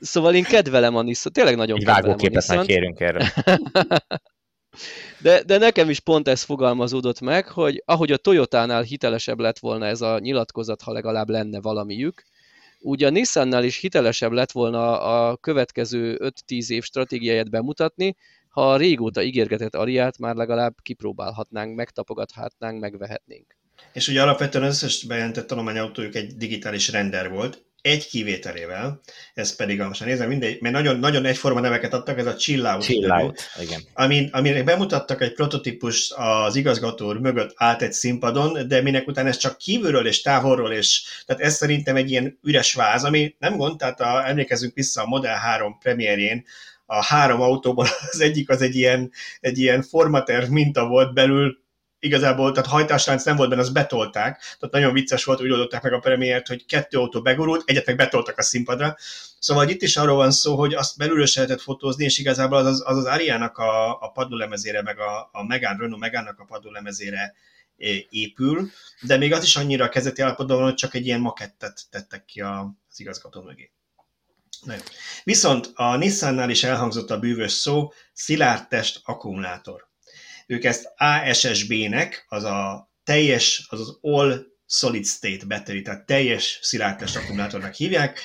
Szóval 0.00 0.34
én 0.34 0.42
kedvelem 0.42 0.96
a 0.96 1.02
Nissan, 1.02 1.32
tényleg 1.32 1.56
nagyon 1.56 1.78
Egy 1.78 1.84
kedvelem 1.84 2.18
a 2.22 2.28
Nissan. 2.28 2.66
Kérünk 2.66 3.00
erre. 3.00 3.32
De, 5.18 5.42
de 5.42 5.58
nekem 5.58 5.90
is 5.90 6.00
pont 6.00 6.28
ez 6.28 6.42
fogalmazódott 6.42 7.20
meg, 7.20 7.48
hogy 7.48 7.82
ahogy 7.84 8.12
a 8.12 8.16
Toyotánál 8.16 8.82
hitelesebb 8.82 9.38
lett 9.38 9.58
volna 9.58 9.86
ez 9.86 10.00
a 10.00 10.18
nyilatkozat, 10.18 10.82
ha 10.82 10.92
legalább 10.92 11.28
lenne 11.28 11.60
valamiük, 11.60 12.24
úgy 12.80 13.04
a 13.04 13.10
Nissannál 13.10 13.64
is 13.64 13.76
hitelesebb 13.78 14.32
lett 14.32 14.52
volna 14.52 15.00
a 15.00 15.36
következő 15.36 16.32
5-10 16.48 16.68
év 16.68 16.84
stratégiáját 16.84 17.50
bemutatni, 17.50 18.16
ha 18.48 18.72
a 18.72 18.76
régóta 18.76 19.22
ígérgetett 19.22 19.74
Ariát 19.74 20.18
már 20.18 20.34
legalább 20.34 20.74
kipróbálhatnánk, 20.82 21.76
megtapogathatnánk, 21.76 22.80
megvehetnénk. 22.80 23.56
És 23.92 24.08
ugye 24.08 24.22
alapvetően 24.22 24.64
az 24.64 24.82
összes 24.82 25.04
bejelentett 25.04 25.46
tanulmányautójuk 25.46 26.14
egy 26.14 26.36
digitális 26.36 26.90
render 26.90 27.30
volt, 27.30 27.64
egy 27.82 28.08
kivételével, 28.08 29.00
ez 29.34 29.56
pedig, 29.56 29.80
most 29.80 30.04
nézem, 30.04 30.28
mindegy, 30.28 30.60
mert 30.60 30.74
nagyon, 30.74 30.98
nagyon 30.98 31.24
egyforma 31.24 31.60
neveket 31.60 31.94
adtak, 31.94 32.18
ez 32.18 32.26
a 32.26 32.36
Chill 32.36 32.66
Out. 32.66 32.82
Chill 32.82 33.10
Out, 33.10 33.42
igen. 33.60 33.80
Amin, 33.92 34.28
aminek 34.32 34.64
bemutattak 34.64 35.22
egy 35.22 35.32
prototípust 35.32 36.12
az 36.12 36.56
igazgató 36.56 37.06
úr 37.06 37.18
mögött 37.18 37.52
állt 37.56 37.82
egy 37.82 37.92
színpadon, 37.92 38.68
de 38.68 38.82
minek 38.82 39.06
után 39.06 39.26
ez 39.26 39.36
csak 39.36 39.58
kívülről 39.58 40.06
és 40.06 40.22
távolról, 40.22 40.72
és 40.72 41.02
tehát 41.26 41.42
ez 41.42 41.54
szerintem 41.54 41.96
egy 41.96 42.10
ilyen 42.10 42.38
üres 42.42 42.74
váz, 42.74 43.04
ami 43.04 43.34
nem 43.38 43.56
gond, 43.56 43.78
tehát 43.78 44.00
a, 44.00 44.28
emlékezünk 44.28 44.74
vissza 44.74 45.02
a 45.02 45.06
Model 45.06 45.36
3 45.36 45.78
premierjén, 45.78 46.44
a 46.86 47.04
három 47.04 47.40
autóból 47.40 47.86
az 48.12 48.20
egyik 48.20 48.50
az 48.50 48.62
egy 48.62 48.74
ilyen, 48.74 49.10
egy 49.40 49.58
ilyen 49.58 49.82
formaterv 49.82 50.50
minta 50.50 50.86
volt 50.86 51.14
belül, 51.14 51.64
igazából, 51.98 52.52
tehát 52.52 52.70
hajtáslánc 52.70 53.24
nem 53.24 53.36
volt 53.36 53.48
benne, 53.48 53.60
az 53.60 53.70
betolták, 53.70 54.38
tehát 54.38 54.74
nagyon 54.74 54.92
vicces 54.92 55.24
volt, 55.24 55.40
úgy 55.40 55.50
oldották 55.50 55.82
meg 55.82 55.92
a 55.92 55.98
premiért, 55.98 56.46
hogy 56.46 56.66
kettő 56.66 56.98
autó 56.98 57.22
begurult, 57.22 57.62
egyet 57.66 57.86
meg 57.86 57.96
betoltak 57.96 58.38
a 58.38 58.42
színpadra. 58.42 58.96
Szóval 59.38 59.68
itt 59.68 59.82
is 59.82 59.96
arról 59.96 60.16
van 60.16 60.30
szó, 60.30 60.56
hogy 60.56 60.74
azt 60.74 60.96
belülről 60.96 61.26
se 61.26 61.40
lehetett 61.40 61.62
fotózni, 61.62 62.04
és 62.04 62.18
igazából 62.18 62.58
az 62.58 62.66
az, 62.66 62.82
az, 62.86 62.96
az 62.96 63.04
Ariának 63.04 63.58
a, 63.58 64.00
a 64.00 64.10
padlólemezére, 64.10 64.82
meg 64.82 64.98
a, 64.98 65.28
a 65.32 65.44
Megán, 65.44 65.76
Renault 65.78 66.00
Megánnak 66.00 66.38
a 66.38 66.44
padlólemezére 66.44 67.34
épül, 68.10 68.70
de 69.00 69.16
még 69.16 69.32
az 69.32 69.44
is 69.44 69.56
annyira 69.56 69.88
kezeti 69.88 70.22
állapotban 70.22 70.56
van, 70.56 70.66
hogy 70.66 70.74
csak 70.74 70.94
egy 70.94 71.06
ilyen 71.06 71.20
makettet 71.20 71.80
tettek 71.90 72.24
ki 72.24 72.40
az 72.40 73.00
igazgató 73.00 73.42
mögé. 73.42 73.70
Nem. 74.62 74.78
Viszont 75.24 75.70
a 75.74 75.96
Nissannál 75.96 76.50
is 76.50 76.64
elhangzott 76.64 77.10
a 77.10 77.18
bűvös 77.18 77.52
szó, 77.52 77.92
szilárd 78.12 78.68
test 78.68 79.00
akkumulátor. 79.04 79.85
Ők 80.46 80.64
ezt 80.64 80.92
ASSB-nek, 80.96 82.26
az 82.28 82.44
a 82.44 82.90
teljes, 83.04 83.66
az 83.68 83.80
az 83.80 83.98
All 84.00 84.46
Solid 84.66 85.06
State 85.06 85.44
Battery, 85.46 85.82
tehát 85.82 86.06
teljes 86.06 86.58
szilárd 86.62 86.98
test 86.98 87.16
akkumulátornak 87.16 87.74
hívják. 87.74 88.20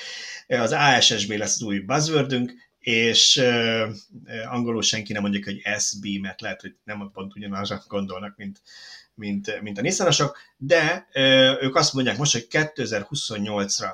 Az 0.46 0.72
ASSB 0.72 1.30
lesz 1.30 1.54
az 1.54 1.62
új 1.62 1.78
buzzwordünk, 1.78 2.52
és 2.78 3.42
angolul 4.50 4.82
senki 4.82 5.12
nem 5.12 5.22
mondja, 5.22 5.40
hogy 5.44 5.62
SB, 5.78 6.06
mert 6.20 6.40
lehet, 6.40 6.60
hogy 6.60 6.74
nem 6.84 7.10
pont 7.12 7.36
ugyanazra 7.36 7.82
gondolnak, 7.88 8.36
mint, 8.36 8.62
mint, 9.14 9.60
mint 9.60 9.78
a 9.78 9.82
Nissanosok, 9.82 10.38
de 10.56 11.08
ők 11.60 11.74
azt 11.74 11.92
mondják 11.92 12.16
most, 12.16 12.32
hogy 12.32 12.46
2028-ra 12.50 13.90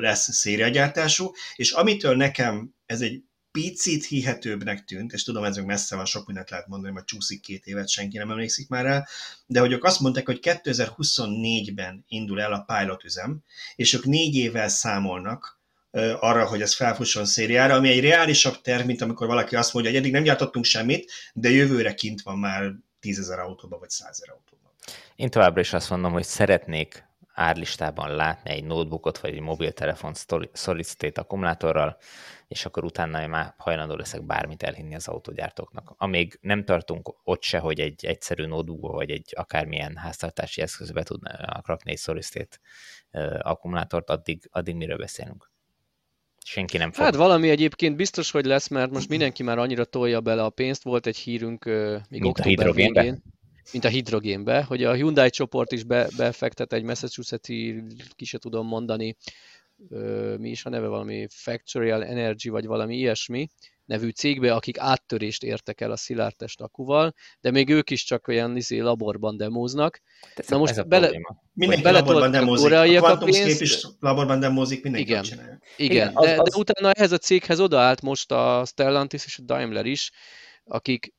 lesz 0.00 0.32
szériagyártású, 0.32 1.32
és 1.56 1.70
amitől 1.70 2.16
nekem 2.16 2.74
ez 2.86 3.00
egy 3.00 3.22
picit 3.56 4.04
hihetőbbnek 4.04 4.84
tűnt, 4.84 5.12
és 5.12 5.22
tudom, 5.22 5.44
ez 5.44 5.56
messze 5.56 5.96
van, 5.96 6.04
sok 6.04 6.26
mindent 6.26 6.50
lehet 6.50 6.66
mondani, 6.66 6.92
hogy 6.92 7.04
csúszik 7.04 7.40
két 7.40 7.66
évet, 7.66 7.88
senki 7.88 8.18
nem 8.18 8.30
emlékszik 8.30 8.68
már 8.68 8.84
rá, 8.84 9.06
de 9.46 9.60
hogy 9.60 9.72
ők 9.72 9.84
azt 9.84 10.00
mondták, 10.00 10.26
hogy 10.26 10.38
2024-ben 10.42 12.04
indul 12.08 12.40
el 12.40 12.52
a 12.52 12.64
pilot 12.66 13.04
üzem, 13.04 13.38
és 13.76 13.92
ők 13.94 14.04
négy 14.04 14.34
évvel 14.34 14.68
számolnak 14.68 15.60
arra, 16.20 16.46
hogy 16.46 16.62
ez 16.62 16.74
felfusson 16.74 17.24
szériára, 17.24 17.74
ami 17.74 17.88
egy 17.88 18.00
reálisabb 18.00 18.60
terv, 18.60 18.86
mint 18.86 19.00
amikor 19.00 19.26
valaki 19.26 19.56
azt 19.56 19.72
mondja, 19.72 19.92
hogy 19.92 20.00
eddig 20.00 20.12
nem 20.12 20.22
gyártottunk 20.22 20.64
semmit, 20.64 21.12
de 21.32 21.50
jövőre 21.50 21.94
kint 21.94 22.22
van 22.22 22.38
már 22.38 22.72
tízezer 23.00 23.38
autóban, 23.38 23.78
vagy 23.78 23.90
százezer 23.90 24.28
autóban. 24.28 24.70
Én 25.16 25.30
továbbra 25.30 25.60
is 25.60 25.72
azt 25.72 25.90
mondom, 25.90 26.12
hogy 26.12 26.24
szeretnék 26.24 27.05
árlistában 27.36 28.14
látni 28.14 28.50
egy 28.50 28.64
notebookot, 28.64 29.18
vagy 29.18 29.34
egy 29.34 29.40
mobiltelefon 29.40 30.12
solid 30.52 30.86
state 30.86 31.20
akkumulátorral, 31.20 31.96
és 32.48 32.64
akkor 32.64 32.84
utána 32.84 33.22
én 33.22 33.28
már 33.28 33.54
hajlandó 33.56 33.94
leszek 33.94 34.22
bármit 34.22 34.62
elhinni 34.62 34.94
az 34.94 35.08
autógyártóknak. 35.08 35.94
Amíg 35.96 36.38
nem 36.40 36.64
tartunk 36.64 37.14
ott 37.24 37.42
se, 37.42 37.58
hogy 37.58 37.80
egy 37.80 38.04
egyszerű 38.04 38.46
notebook 38.46 38.92
vagy 38.92 39.10
egy 39.10 39.32
akármilyen 39.36 39.96
háztartási 39.96 40.62
eszközbe 40.62 41.02
tudnának 41.02 41.66
rakni 41.66 41.90
egy 41.90 41.98
solid 41.98 42.24
state 42.24 42.58
akkumulátort, 43.38 44.10
addig, 44.10 44.48
addig 44.50 44.74
miről 44.74 44.98
beszélünk? 44.98 45.50
Senki 46.44 46.76
nem 46.76 46.92
fog. 46.92 47.04
Hát 47.04 47.14
valami 47.14 47.50
egyébként 47.50 47.96
biztos, 47.96 48.30
hogy 48.30 48.44
lesz, 48.44 48.68
mert 48.68 48.90
most 48.90 49.08
mindenki 49.08 49.42
már 49.42 49.58
annyira 49.58 49.84
tolja 49.84 50.20
bele 50.20 50.44
a 50.44 50.50
pénzt. 50.50 50.82
Volt 50.82 51.06
egy 51.06 51.16
hírünk 51.16 51.64
még 51.64 52.00
Mint 52.08 52.24
október 52.24 52.72
végén 52.72 53.22
mint 53.72 53.84
a 53.84 53.88
hidrogénbe, 53.88 54.62
hogy 54.62 54.84
a 54.84 54.92
Hyundai 54.92 55.30
csoport 55.30 55.72
is 55.72 55.84
be, 55.84 56.08
befektet 56.16 56.72
egy 56.72 56.82
Massachusetts-i, 56.82 57.82
ki 58.14 58.24
se 58.24 58.38
tudom 58.38 58.66
mondani, 58.66 59.16
mi 60.38 60.50
is 60.50 60.64
a 60.64 60.68
neve, 60.68 60.86
valami 60.86 61.26
Factorial 61.30 62.04
Energy, 62.04 62.48
vagy 62.48 62.66
valami 62.66 62.96
ilyesmi, 62.96 63.48
nevű 63.84 64.08
cégbe, 64.08 64.54
akik 64.54 64.78
áttörést 64.78 65.42
értek 65.42 65.80
el 65.80 65.90
a 65.90 65.96
szilárdtest 65.96 66.60
akuval, 66.60 67.14
de 67.40 67.50
még 67.50 67.68
ők 67.68 67.90
is 67.90 68.04
csak 68.04 68.28
olyan 68.28 68.56
izé, 68.56 68.78
laborban 68.78 69.36
demóznak. 69.36 70.00
Ez 70.34 70.48
Na 70.48 70.58
most 70.58 70.88
bele, 70.88 71.10
mindenki 71.52 71.90
laborban 71.90 72.30
demózik. 72.30 72.72
A 72.72 72.98
Quantum 72.98 73.30
pénzt, 73.30 73.60
is 73.60 73.86
laborban 74.00 74.40
demózik, 74.40 74.82
mindenki 74.82 75.08
igen, 75.08 75.22
csinálja. 75.22 75.58
Igen, 75.76 75.90
igen 75.90 76.14
de, 76.14 76.40
az, 76.40 76.50
de 76.50 76.56
utána 76.56 76.92
ehhez 76.92 77.12
a 77.12 77.18
céghez 77.18 77.60
odaállt 77.60 78.00
most 78.00 78.32
a 78.32 78.62
Stellantis 78.66 79.24
és 79.24 79.38
a 79.38 79.42
Daimler 79.42 79.86
is, 79.86 80.10
akik 80.64 81.14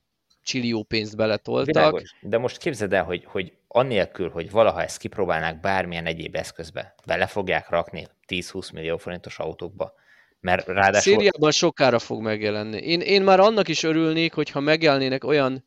csillió 0.48 0.84
pénzt 0.84 1.16
beletoltak. 1.16 1.76
Világos. 1.76 2.16
De 2.22 2.38
most 2.38 2.58
képzeld 2.58 2.94
el, 2.94 3.04
hogy, 3.04 3.24
hogy 3.26 3.54
annélkül, 3.68 4.30
hogy 4.30 4.52
valaha 4.52 4.82
ezt 4.84 4.98
kipróbálnák 4.98 5.60
bármilyen 5.60 6.06
egyéb 6.06 6.36
eszközbe, 6.36 6.96
bele 7.06 7.28
fogják 7.28 7.70
rakni 7.70 8.08
10-20 8.28 8.74
millió 8.74 8.98
forintos 8.98 9.40
autókba. 9.40 9.94
Mert 10.40 10.68
ráadásul... 10.68 11.14
Szériában 11.14 11.52
sokára 11.52 12.00
fog 12.00 12.22
megjelenni. 12.22 12.78
Én, 12.78 13.02
én 13.02 13.22
már 13.22 13.40
annak 13.40 13.68
is 13.68 13.84
örülnék, 13.84 14.34
hogyha 14.34 14.60
megjelennének 14.60 15.24
olyan, 15.24 15.66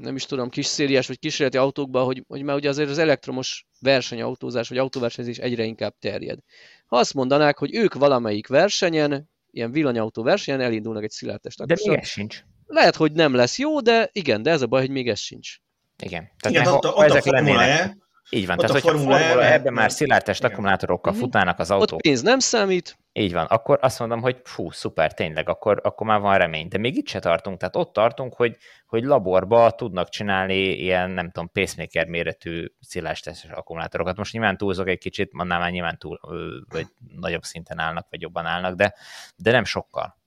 nem 0.00 0.16
is 0.16 0.26
tudom, 0.26 0.48
kis 0.48 0.66
szériás 0.66 1.06
vagy 1.06 1.18
kísérleti 1.18 1.56
autókba, 1.56 2.02
hogy, 2.02 2.24
hogy 2.26 2.42
már 2.42 2.56
ugye 2.56 2.68
azért 2.68 2.90
az 2.90 2.98
elektromos 2.98 3.66
versenyautózás 3.80 4.68
vagy 4.68 4.78
autóversenyzés 4.78 5.38
egyre 5.38 5.64
inkább 5.64 5.94
terjed. 5.98 6.38
Ha 6.86 6.96
azt 6.96 7.14
mondanák, 7.14 7.58
hogy 7.58 7.74
ők 7.74 7.94
valamelyik 7.94 8.46
versenyen, 8.46 9.30
ilyen 9.50 9.70
villanyautó 9.70 10.22
versenyen 10.22 10.60
elindulnak 10.60 11.02
egy 11.02 11.10
szilárdtest. 11.10 11.66
De 11.66 11.76
még 11.84 11.98
ez 11.98 12.08
sincs. 12.08 12.42
Lehet, 12.66 12.96
hogy 12.96 13.12
nem 13.12 13.34
lesz 13.34 13.58
jó, 13.58 13.80
de 13.80 14.08
igen, 14.12 14.42
de 14.42 14.50
ez 14.50 14.62
a 14.62 14.66
baj, 14.66 14.80
hogy 14.80 14.90
még 14.90 15.08
ez 15.08 15.18
sincs. 15.18 15.56
Igen. 16.02 16.30
Tehát 16.38 16.58
igen, 16.58 16.74
ott, 16.74 16.84
ha, 16.84 16.92
ott 16.92 17.04
ezek 17.04 17.26
a 17.26 17.30
lennének, 17.30 17.68
e, 17.68 17.96
így 18.30 18.46
van, 18.46 18.56
tehát 18.56 18.72
hogyha 18.72 18.88
a 18.88 18.92
Formula, 18.92 19.18
Formula 19.18 19.52
ebben 19.52 19.72
már 19.72 19.90
szilárdtest 19.90 20.44
akkumulátorokkal 20.44 21.12
uh-huh. 21.12 21.26
futnának 21.26 21.58
az 21.58 21.70
autók. 21.70 21.92
Ott 21.92 22.00
pénz 22.00 22.22
nem 22.22 22.38
számít. 22.38 22.98
Így 23.12 23.32
van, 23.32 23.46
akkor 23.46 23.78
azt 23.82 23.98
mondom, 23.98 24.20
hogy 24.20 24.40
fú, 24.44 24.70
szuper, 24.70 25.14
tényleg, 25.14 25.48
akkor, 25.48 25.80
akkor 25.82 26.06
már 26.06 26.20
van 26.20 26.38
remény. 26.38 26.68
De 26.68 26.78
még 26.78 26.96
itt 26.96 27.08
se 27.08 27.18
tartunk, 27.18 27.58
tehát 27.58 27.76
ott 27.76 27.92
tartunk, 27.92 28.34
hogy, 28.34 28.56
hogy 28.86 29.04
laborba 29.04 29.70
tudnak 29.70 30.08
csinálni 30.08 30.54
ilyen, 30.54 31.10
nem 31.10 31.30
tudom, 31.30 31.50
pacemaker 31.52 32.06
méretű 32.06 32.66
szilárdtestes 32.80 33.50
akkumulátorokat. 33.50 34.16
Most 34.16 34.32
nyilván 34.32 34.56
túlzok 34.56 34.88
egy 34.88 34.98
kicsit, 34.98 35.30
annál 35.32 35.58
már 35.58 35.70
nyilván 35.70 35.98
túl, 35.98 36.20
vagy 36.68 36.86
nagyobb 37.16 37.42
szinten 37.42 37.78
állnak, 37.78 38.06
vagy 38.10 38.20
jobban 38.20 38.46
állnak, 38.46 38.74
de, 38.74 38.94
de 39.36 39.50
nem 39.50 39.64
sokkal. 39.64 40.22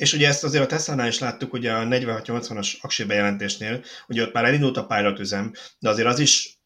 És 0.00 0.12
ugye 0.12 0.28
ezt 0.28 0.44
azért 0.44 0.64
a 0.64 0.66
Tesla-nál 0.66 1.08
is 1.08 1.18
láttuk, 1.18 1.52
ugye 1.52 1.72
a 1.72 1.84
4680-as 1.84 2.80
aksi 2.80 3.04
bejelentésnél, 3.04 3.84
ugye 4.08 4.22
ott 4.22 4.32
már 4.32 4.44
elindult 4.44 4.76
a 4.76 4.86
pilot 4.86 5.18
üzem, 5.18 5.52
de 5.78 5.88
azért 5.88 6.08
az 6.08 6.18
is 6.18 6.58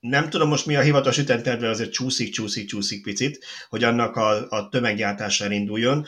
nem 0.00 0.30
tudom 0.30 0.48
most 0.48 0.66
mi 0.66 0.76
a 0.76 0.80
hivatalos 0.80 1.18
ütemterve, 1.18 1.68
azért 1.68 1.92
csúszik, 1.92 2.32
csúszik, 2.32 2.68
csúszik 2.68 3.02
picit, 3.02 3.44
hogy 3.68 3.84
annak 3.84 4.16
a, 4.16 4.48
a 4.48 4.68
tömeggyártása 4.68 5.44
elinduljon. 5.44 6.04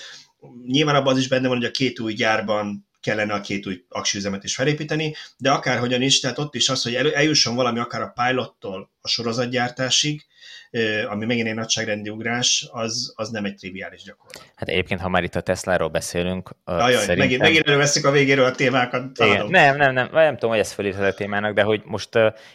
Nyilván 0.67 0.95
abban 0.95 1.13
az 1.13 1.19
is 1.19 1.29
benne 1.29 1.49
van, 1.49 1.57
hogy 1.57 1.67
a 1.67 1.71
két 1.71 2.01
új 2.01 2.13
gyárban 2.13 2.89
kellene 3.01 3.33
a 3.33 3.41
két 3.41 3.67
új 3.67 3.85
aksiüzemet 3.89 4.45
is 4.45 4.55
felépíteni, 4.55 5.15
de 5.37 5.51
akárhogyan 5.51 6.03
is, 6.03 6.21
tehát 6.21 6.39
ott 6.39 6.55
is 6.55 6.69
az, 6.69 6.83
hogy 6.83 6.95
eljusson 6.95 7.55
valami 7.55 7.79
akár 7.79 8.03
a 8.03 8.13
pilottól 8.15 8.91
a 9.01 9.09
sorozatgyártásig, 9.09 10.27
ami 11.09 11.25
megint 11.25 11.49
egy 11.49 11.55
nagyságrendi 11.55 12.09
ugrás, 12.09 12.69
az, 12.71 13.13
az 13.17 13.31
nem 13.31 13.45
egy 13.45 13.55
triviális 13.55 14.03
gyakorlat. 14.03 14.51
Hát 14.55 14.69
egyébként, 14.69 15.01
ha 15.01 15.09
már 15.09 15.23
itt 15.23 15.35
a 15.35 15.41
Tesla-ról 15.41 15.89
beszélünk, 15.89 16.51
Ajaj, 16.65 16.93
szerintem... 16.93 17.17
megint, 17.17 17.41
megint 17.41 17.67
előveszik 17.67 18.07
a 18.07 18.11
végéről 18.11 18.45
a 18.45 18.51
témákat. 18.51 19.19
Igen. 19.19 19.47
Nem, 19.47 19.77
nem, 19.77 19.93
nem, 19.93 20.09
nem 20.13 20.35
tudom, 20.35 20.51
hogy 20.51 20.59
ez 20.59 20.73
fölírtad 20.73 21.05
a 21.05 21.15
témának, 21.15 21.55
de 21.55 21.63
hogy 21.63 21.83
most 21.85 22.09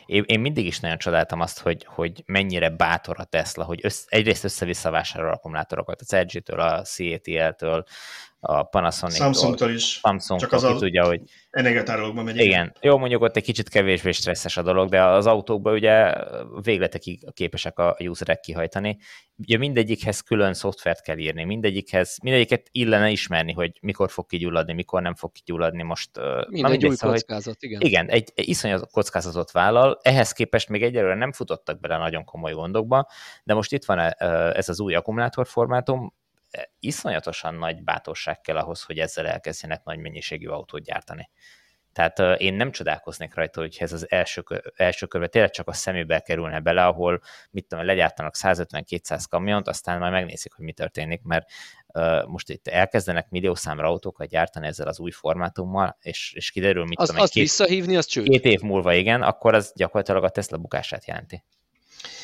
én, 0.06 0.24
én 0.26 0.40
mindig 0.40 0.66
is 0.66 0.80
nagyon 0.80 0.98
csodáltam 0.98 1.42
azt, 1.42 1.60
hogy, 1.60 1.86
hogy 1.86 2.24
mennyire 2.26 2.70
bátor 2.70 3.16
a 3.20 3.24
Tesla, 3.24 3.64
hogy 3.64 3.80
össz, 3.84 4.04
egyrészt 4.08 4.44
össze-vissza 4.44 4.92
vásárol 4.92 5.32
akkumulátorokat, 5.32 6.02
az 6.02 6.12
LG-től, 6.12 6.60
a 6.60 6.82
CATL-től, 6.82 7.86
a 8.40 8.64
Panasonic. 8.64 9.16
Samsung-tól 9.16 9.70
is. 9.70 9.84
Samsung 9.84 10.40
Csak 10.40 10.52
az 10.52 10.66
ki 10.66 10.76
tudja, 10.78 11.06
hogy... 11.06 11.22
Energiatárolókban 11.50 12.24
megy. 12.24 12.38
Igen. 12.38 12.74
Jó, 12.82 12.98
mondjuk 12.98 13.22
ott 13.22 13.36
egy 13.36 13.44
kicsit 13.44 13.70
kevésbé 13.70 14.12
stresszes 14.12 14.58
a 14.58 14.62
dolog, 14.62 14.90
de 14.90 15.04
az 15.04 15.26
autókban 15.26 15.74
ugye 15.74 16.14
végletekig 16.62 17.34
képesek 17.34 17.80
a 17.80 17.96
userek 18.00 18.40
kihajtani. 18.40 18.98
Ugye 19.36 19.58
mindegyikhez 19.58 20.22
külön 20.22 20.54
szoftvert 20.54 21.02
kell 21.02 21.18
írni, 21.18 21.44
mindegyikhez, 21.44 22.18
mindegyiket 22.24 22.68
illene 22.72 23.10
ismerni, 23.10 23.54
hogy 23.54 23.72
mikor 23.82 24.12
fog 24.12 24.26
kigyulladni, 24.26 24.74
mikor 24.74 25.02
nem 25.02 25.16
fog 25.16 25.32
kigyulladni. 25.32 25.84
Most, 25.84 26.10
Mindegy 26.48 26.86
új 26.86 26.96
szóval, 26.96 27.16
kockázat, 27.16 27.64
igen. 27.64 27.82
Igen, 27.82 28.10
egy, 28.10 28.32
egy 28.36 28.48
iszonyat 28.48 28.92
kockázatot 28.92 29.52
vállal, 29.52 30.00
ehhez 30.02 30.32
képest 30.32 30.70
még 30.70 30.84
egyelőre 30.84 31.16
nem 31.16 31.32
futottak 31.32 31.80
bele 31.80 31.98
nagyon 31.98 32.24
komoly 32.24 32.52
gondokba, 32.52 33.08
de 33.44 33.54
most 33.54 33.74
itt 33.74 33.86
van 33.86 34.00
ez 34.54 34.70
az 34.70 34.80
új 34.80 34.96
akkumulátorformátum, 34.96 36.14
iszonyatosan 36.80 37.56
nagy 37.56 37.84
bátorság 37.84 38.42
kell 38.42 38.58
ahhoz, 38.58 38.84
hogy 38.84 39.00
ezzel 39.00 39.28
elkezdjenek 39.28 39.84
nagy 39.84 40.00
mennyiségű 40.00 40.48
autót 40.48 40.84
gyártani. 40.84 41.30
Tehát 41.98 42.40
én 42.42 42.54
nem 42.54 42.72
csodálkoznék 42.72 43.34
rajta, 43.34 43.60
hogy 43.60 43.78
ez 43.80 43.94
az 43.94 44.12
első, 44.12 44.44
első 44.76 45.06
körben 45.06 45.30
tényleg 45.30 45.52
csak 45.52 45.68
a 45.68 45.74
szemébe 45.74 46.20
kerülne 46.20 46.60
bele, 46.60 46.86
ahol 46.86 47.22
mit 47.52 47.68
tudom, 47.68 47.86
legyártanak 47.86 48.36
150-200 48.38 49.24
kamiont, 49.30 49.68
aztán 49.68 50.00
majd 50.00 50.12
megnézik, 50.12 50.54
hogy 50.54 50.66
mi 50.66 50.72
történik, 50.72 51.22
mert 51.24 51.50
uh, 51.88 52.26
most 52.26 52.50
itt 52.50 52.68
elkezdenek 52.68 53.30
milliószámra 53.30 53.88
autókat 53.88 54.28
gyártani 54.28 54.68
ezzel 54.68 54.88
az 54.88 55.00
új 55.00 55.12
formátummal, 55.12 55.98
és, 56.02 56.34
és 56.36 56.52
kiderül, 56.52 56.86
mit 56.86 57.00
az, 57.00 57.08
tudom, 57.08 57.22
azt 57.22 57.32
két, 57.32 57.44
visszahívni, 57.44 57.98
az 57.98 58.06
csőd. 58.06 58.30
Két 58.30 58.46
év 58.46 58.60
múlva 58.62 58.94
igen, 58.94 59.22
akkor 59.22 59.54
az 59.54 59.74
gyakorlatilag 59.76 60.24
a 60.24 60.30
Tesla 60.30 60.58
bukását 60.58 61.08
jelenti. 61.08 61.44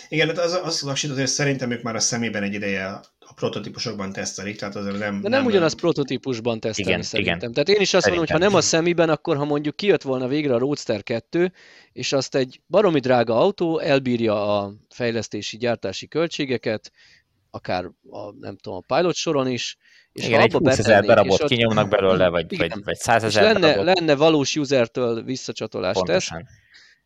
Igen, 0.09 0.27
hát 0.27 0.37
az, 0.37 0.59
az 0.63 0.81
lassít, 0.81 1.11
hogy 1.11 1.27
szerintem 1.27 1.71
ők 1.71 1.81
már 1.81 1.95
a 1.95 1.99
szemében 1.99 2.43
egy 2.43 2.53
ideje 2.53 3.01
a 3.19 3.33
prototípusokban 3.35 4.11
tesztelik, 4.11 4.57
tehát 4.57 4.75
azért 4.75 4.97
nem... 4.97 5.21
De 5.21 5.29
nem, 5.29 5.39
nem 5.39 5.45
ugyanaz 5.45 5.73
prototípusban 5.73 6.59
tesztelni 6.59 6.91
igen, 6.91 7.03
szerintem. 7.03 7.37
Igen. 7.37 7.53
Tehát 7.53 7.69
én 7.69 7.81
is 7.81 7.93
azt 7.93 8.05
mondom, 8.05 8.25
hogy 8.25 8.33
ha 8.33 8.37
nem 8.45 8.55
a 8.55 8.61
szemiben, 8.61 9.09
akkor 9.09 9.37
ha 9.37 9.45
mondjuk 9.45 9.75
kijött 9.75 10.01
volna 10.01 10.27
végre 10.27 10.53
a 10.53 10.57
Roadster 10.57 11.03
2, 11.03 11.51
és 11.93 12.13
azt 12.13 12.35
egy 12.35 12.61
baromi 12.67 12.99
drága 12.99 13.39
autó 13.39 13.79
elbírja 13.79 14.59
a 14.59 14.73
fejlesztési, 14.89 15.57
gyártási 15.57 16.07
költségeket, 16.07 16.91
akár 17.51 17.85
a, 18.09 18.31
nem 18.39 18.57
tudom, 18.57 18.83
a 18.87 18.95
pilot 18.95 19.15
soron 19.15 19.47
is, 19.47 19.77
és 20.11 20.25
igen, 20.25 20.41
egy 20.41 20.51
20 20.51 20.77
ezer 20.77 21.03
darabot 21.03 21.41
ott, 21.41 21.49
kinyomnak 21.49 21.89
belőle, 21.89 22.29
vagy, 22.29 22.53
igen, 22.53 22.69
vagy, 22.73 22.83
vagy 22.83 22.95
100 22.95 23.23
ezer 23.23 23.43
lenne, 23.43 23.59
darabot. 23.59 23.97
lenne 23.99 24.15
valós 24.15 24.55
usertől 24.55 25.23
visszacsatolás 25.23 25.97
teszt, 26.05 26.31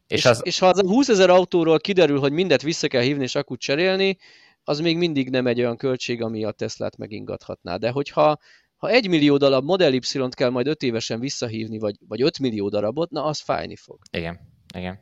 és, 0.08 0.18
és, 0.18 0.26
az... 0.26 0.42
és 0.44 0.60
ha 0.60 0.68
az 0.68 0.78
a 0.78 0.88
20 0.88 1.10
ezer 1.10 1.30
autóról 1.30 1.80
kiderül, 1.80 2.20
hogy 2.20 2.32
mindet 2.32 2.62
vissza 2.62 2.88
kell 2.88 3.02
hívni 3.02 3.24
és 3.24 3.36
akut 3.36 3.60
cserélni, 3.60 4.18
az 4.64 4.80
még 4.80 4.98
mindig 4.98 5.30
nem 5.30 5.48
egy 5.48 5.60
olyan 5.60 5.78
költség, 5.78 6.22
ami 6.22 6.44
a 6.44 6.52
Teslát 6.52 6.98
megingathatná. 6.98 7.76
De 7.76 7.90
hogyha 7.90 8.38
ha 8.78 8.90
egy 8.90 9.08
millió 9.08 9.38
darab 9.38 9.64
Model 9.64 9.94
Y-t 9.94 10.36
kell 10.36 10.50
majd 10.50 10.68
5 10.68 10.82
évesen 10.84 11.20
visszahívni, 11.20 11.80
vagy, 11.80 11.96
vagy 12.08 12.22
5 12.22 12.40
millió 12.40 12.70
darabot, 12.70 13.10
na 13.10 13.24
az 13.24 13.42
fájni 13.42 13.76
fog. 13.76 14.00
Igen, 14.12 14.40
igen. 14.76 15.00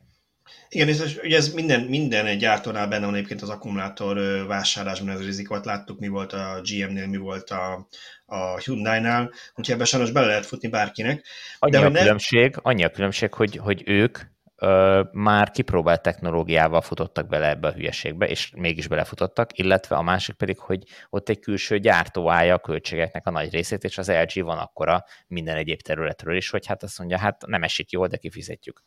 Igen, 0.68 0.88
és 0.88 1.16
ugye 1.22 1.36
ez 1.36 1.52
minden, 1.52 1.80
minden 1.80 2.38
gyártónál 2.38 2.88
benne 2.88 3.04
van 3.04 3.14
egyébként 3.14 3.42
az 3.42 3.48
akkumulátor 3.48 4.46
vásárlásban 4.46 5.08
ez 5.08 5.20
a 5.20 5.24
rizikot. 5.24 5.64
Láttuk, 5.64 5.98
mi 5.98 6.08
volt 6.08 6.32
a 6.32 6.60
GM-nél, 6.62 7.06
mi 7.06 7.16
volt 7.16 7.50
a, 7.50 7.88
a 8.26 8.58
Hyundai-nál, 8.58 9.32
úgyhogy 9.54 9.74
ebben 9.74 9.86
sajnos 9.86 10.10
bele 10.10 10.26
lehet 10.26 10.46
futni 10.46 10.68
bárkinek. 10.68 11.26
Annyi 11.58 11.72
De 11.72 11.78
a 11.78 11.90
különbség, 11.90 12.54
ne... 12.54 12.60
annyi 12.62 12.84
a 12.84 12.90
különbség, 12.90 13.34
hogy, 13.34 13.56
hogy 13.56 13.82
ők 13.86 14.18
ö, 14.56 15.02
már 15.12 15.50
kipróbált 15.50 16.02
technológiával 16.02 16.80
futottak 16.80 17.26
bele 17.28 17.48
ebbe 17.48 17.68
a 17.68 17.72
hülyeségbe, 17.72 18.26
és 18.26 18.52
mégis 18.56 18.86
belefutottak, 18.88 19.58
illetve 19.58 19.96
a 19.96 20.02
másik 20.02 20.34
pedig, 20.34 20.58
hogy 20.58 20.82
ott 21.10 21.28
egy 21.28 21.38
külső 21.38 21.78
gyártó 21.78 22.30
állja 22.30 22.54
a 22.54 22.58
költségeknek 22.58 23.26
a 23.26 23.30
nagy 23.30 23.52
részét, 23.52 23.84
és 23.84 23.98
az 23.98 24.10
LG 24.10 24.44
van 24.44 24.58
akkora 24.58 25.04
minden 25.26 25.56
egyéb 25.56 25.80
területről 25.80 26.36
is, 26.36 26.50
hogy 26.50 26.66
hát 26.66 26.82
azt 26.82 26.98
mondja, 26.98 27.18
hát 27.18 27.46
nem 27.46 27.62
esik 27.62 27.90
jól, 27.90 28.06
de 28.06 28.16
kifizetjük. 28.16 28.82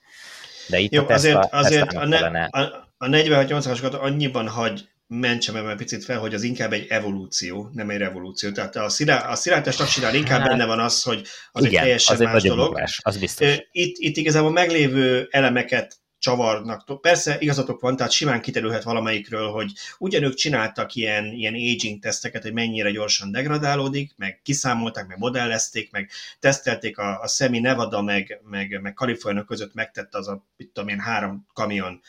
De 0.69 0.79
itt 0.79 0.91
Jó, 0.91 1.03
a 1.03 1.05
Tesla, 1.05 1.39
azért, 1.39 1.93
azért 1.93 2.23
a, 2.23 2.29
ne, 2.29 2.45
a, 2.45 2.89
a 2.97 3.05
46-80-asokat 3.05 3.99
annyiban 3.99 4.47
hagy 4.47 4.89
mentsem 5.11 5.55
ebben 5.55 5.77
picit 5.77 6.03
fel, 6.03 6.19
hogy 6.19 6.33
az 6.33 6.43
inkább 6.43 6.73
egy 6.73 6.85
evolúció, 6.89 7.69
nem 7.73 7.89
egy 7.89 7.97
revolúció. 7.97 8.51
Tehát 8.51 8.75
a, 8.75 8.89
szilá, 8.89 9.29
a 9.31 9.61
taksinál 9.61 10.15
inkább 10.15 10.39
hát, 10.39 10.49
benne 10.49 10.65
van 10.65 10.79
az, 10.79 11.03
hogy 11.03 11.27
az 11.51 11.63
igen, 11.63 11.75
egy 11.75 11.81
teljesen 11.81 12.15
az 12.15 12.21
más 12.21 12.43
egy 12.43 12.49
dolog. 12.49 12.65
Munkás, 12.65 12.99
az 13.03 13.17
biztos. 13.17 13.57
Itt, 13.71 13.95
itt 13.97 14.17
igazából 14.17 14.51
meglévő 14.51 15.27
elemeket 15.31 15.99
csavarnak. 16.19 17.01
Persze 17.01 17.37
igazatok 17.39 17.81
van, 17.81 17.95
tehát 17.95 18.11
simán 18.11 18.41
kiterülhet 18.41 18.83
valamelyikről, 18.83 19.49
hogy 19.49 19.71
ugyanők 19.97 20.33
csináltak 20.33 20.95
ilyen, 20.95 21.25
ilyen 21.25 21.53
aging 21.53 21.99
teszteket, 21.99 22.41
hogy 22.41 22.53
mennyire 22.53 22.91
gyorsan 22.91 23.31
degradálódik, 23.31 24.13
meg 24.17 24.39
kiszámolták, 24.43 25.07
meg 25.07 25.17
modellezték, 25.17 25.91
meg 25.91 26.09
tesztelték 26.39 26.97
a, 26.97 27.21
a 27.21 27.27
Semi 27.27 27.59
Nevada, 27.59 28.01
meg, 28.01 28.41
meg, 28.43 28.81
meg 28.81 28.93
Kalifornia 28.93 29.43
között 29.43 29.73
megtette 29.73 30.17
az 30.17 30.27
a, 30.27 30.45
mit 30.57 30.69
tudom 30.73 30.89
én, 30.89 30.99
három 30.99 31.47
kamion 31.53 32.01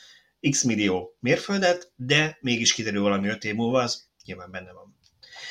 x 0.51 0.63
millió 0.63 1.17
mérföldet, 1.21 1.93
de 1.97 2.39
mégis 2.41 2.75
kiderül 2.75 3.03
valami 3.03 3.29
öt 3.29 3.45
év 3.45 3.55
múlva, 3.55 3.83
az 3.83 4.09
nyilván 4.25 4.51
benne 4.51 4.73
van. 4.73 4.99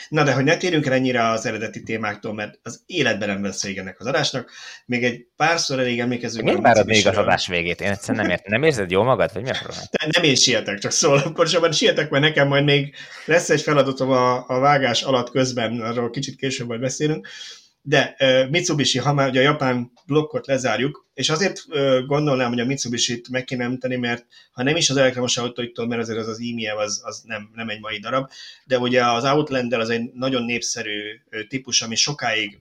Na 0.10 0.24
de 0.24 0.34
hogy 0.34 0.44
ne 0.44 0.58
térjünk 0.58 0.86
el 0.86 0.94
ennyire 0.94 1.30
az 1.30 1.46
eredeti 1.46 1.84
témáktól, 1.84 2.34
mert 2.34 2.60
az 2.64 2.84
életben 2.86 3.28
nem 3.28 3.44
lesz 3.44 3.64
ennek 3.64 4.00
az 4.00 4.06
adásnak. 4.06 4.52
Még 4.86 5.04
egy 5.04 5.28
párszor 5.36 5.80
elég 5.80 6.00
emlékezünk. 6.00 6.44
Miért 6.44 6.62
várod 6.62 6.86
még 6.86 7.08
az 7.08 7.18
adás 7.18 7.48
végét? 7.48 7.82
Én 7.82 7.90
egyszerűen 7.90 8.24
nem 8.24 8.32
értem. 8.32 8.52
Nem 8.52 8.64
érzed 8.64 8.92
jól 8.92 9.04
magad, 9.04 9.34
vagy 9.34 9.44
mi 9.44 9.50
a 9.50 9.58
probléma? 9.60 9.86
Nem 10.12 10.24
én 10.24 10.36
sietek, 10.36 10.78
csak 10.78 10.92
szól. 10.92 11.18
Akkor 11.18 11.48
sem 11.48 11.72
sietek, 11.72 12.10
mert 12.10 12.24
nekem 12.24 12.48
majd 12.48 12.64
még 12.64 12.96
lesz 13.26 13.50
egy 13.50 13.62
feladatom 13.62 14.10
a, 14.10 14.48
a 14.48 14.60
vágás 14.60 15.02
alatt 15.02 15.30
közben, 15.30 15.82
arról 15.82 16.10
kicsit 16.10 16.36
később 16.36 16.68
majd 16.68 16.80
beszélünk 16.80 17.28
de 17.82 18.16
uh, 18.20 18.50
Mitsubishi, 18.50 18.98
ha 18.98 19.14
már 19.14 19.30
ugye 19.30 19.40
a 19.40 19.44
japán 19.44 19.92
blokkot 20.06 20.48
lezárjuk, 20.48 21.08
és 21.20 21.30
azért 21.30 21.66
gondolnám, 22.06 22.50
hogy 22.50 22.60
a 22.60 22.66
Mitsubishi-t 22.66 23.30
meg 23.30 23.44
kéne 23.44 23.64
említeni, 23.64 23.96
mert 23.96 24.26
ha 24.52 24.64
nem 24.64 24.76
is 24.76 24.90
az 24.90 24.98
elektromos 24.98 25.38
autóiktól, 25.38 25.88
mert 25.88 26.02
azért 26.02 26.20
az 26.20 26.28
az 26.28 26.40
e 26.66 26.76
az, 26.76 27.02
az 27.04 27.22
nem, 27.26 27.50
nem 27.54 27.70
egy 27.70 27.80
mai 27.80 28.00
darab, 28.00 28.30
de 28.66 28.78
ugye 28.78 29.06
az 29.06 29.24
Outlander 29.24 29.80
az 29.80 29.90
egy 29.90 30.12
nagyon 30.14 30.44
népszerű 30.44 31.00
típus, 31.48 31.82
ami 31.82 31.96
sokáig 31.96 32.60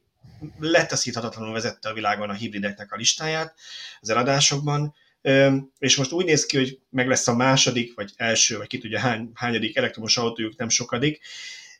letaszíthatatlanul 0.58 1.52
vezette 1.52 1.88
a 1.88 1.92
világon 1.92 2.30
a 2.30 2.32
hibrideknek 2.32 2.92
a 2.92 2.96
listáját 2.96 3.54
az 4.00 4.10
eladásokban, 4.10 4.94
és 5.78 5.96
most 5.96 6.12
úgy 6.12 6.24
néz 6.24 6.46
ki, 6.46 6.56
hogy 6.56 6.78
meg 6.90 7.08
lesz 7.08 7.28
a 7.28 7.36
második, 7.36 7.94
vagy 7.94 8.12
első, 8.16 8.56
vagy 8.56 8.66
ki 8.66 8.78
tudja 8.78 8.98
hány, 8.98 9.30
hányadik 9.34 9.76
elektromos 9.76 10.16
autójuk 10.16 10.56
nem 10.56 10.68
sokadik, 10.68 11.20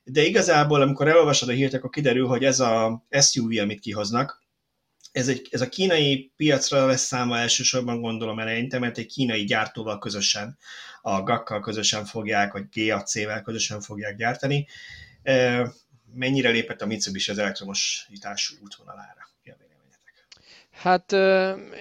de 0.05 0.23
igazából, 0.23 0.83
amikor 0.83 1.09
elolvasod 1.09 1.49
a 1.49 1.53
hírt, 1.53 1.75
akkor 1.75 1.91
kiderül, 1.91 2.27
hogy 2.27 2.45
ez 2.45 2.61
a 2.61 3.05
SUV, 3.21 3.59
amit 3.59 3.81
kihoznak, 3.81 4.47
ez, 5.19 5.29
egy, 5.29 5.49
ez 5.51 5.61
a 5.61 5.69
kínai 5.69 6.33
piacra 6.37 6.87
lesz 6.87 7.03
száma 7.03 7.39
elsősorban 7.39 8.01
gondolom 8.01 8.39
eleinte, 8.39 8.79
mert 8.79 8.99
egy 8.99 9.07
kínai 9.07 9.45
gyártóval 9.45 9.99
közösen, 9.99 10.59
a 11.03 11.23
GAC-kal 11.23 11.61
közösen 11.61 12.05
fogják, 12.05 12.53
vagy 12.53 12.65
GAC-vel 12.75 13.43
közösen 13.43 13.81
fogják 13.81 14.17
gyártani. 14.17 14.67
Mennyire 16.15 16.51
lépett 16.51 16.83
a 16.83 16.87
Mitsubishi 16.87 17.31
az 17.31 17.39
elektromosítás 17.39 18.55
útvonalára? 18.63 19.27
Hát 20.71 21.13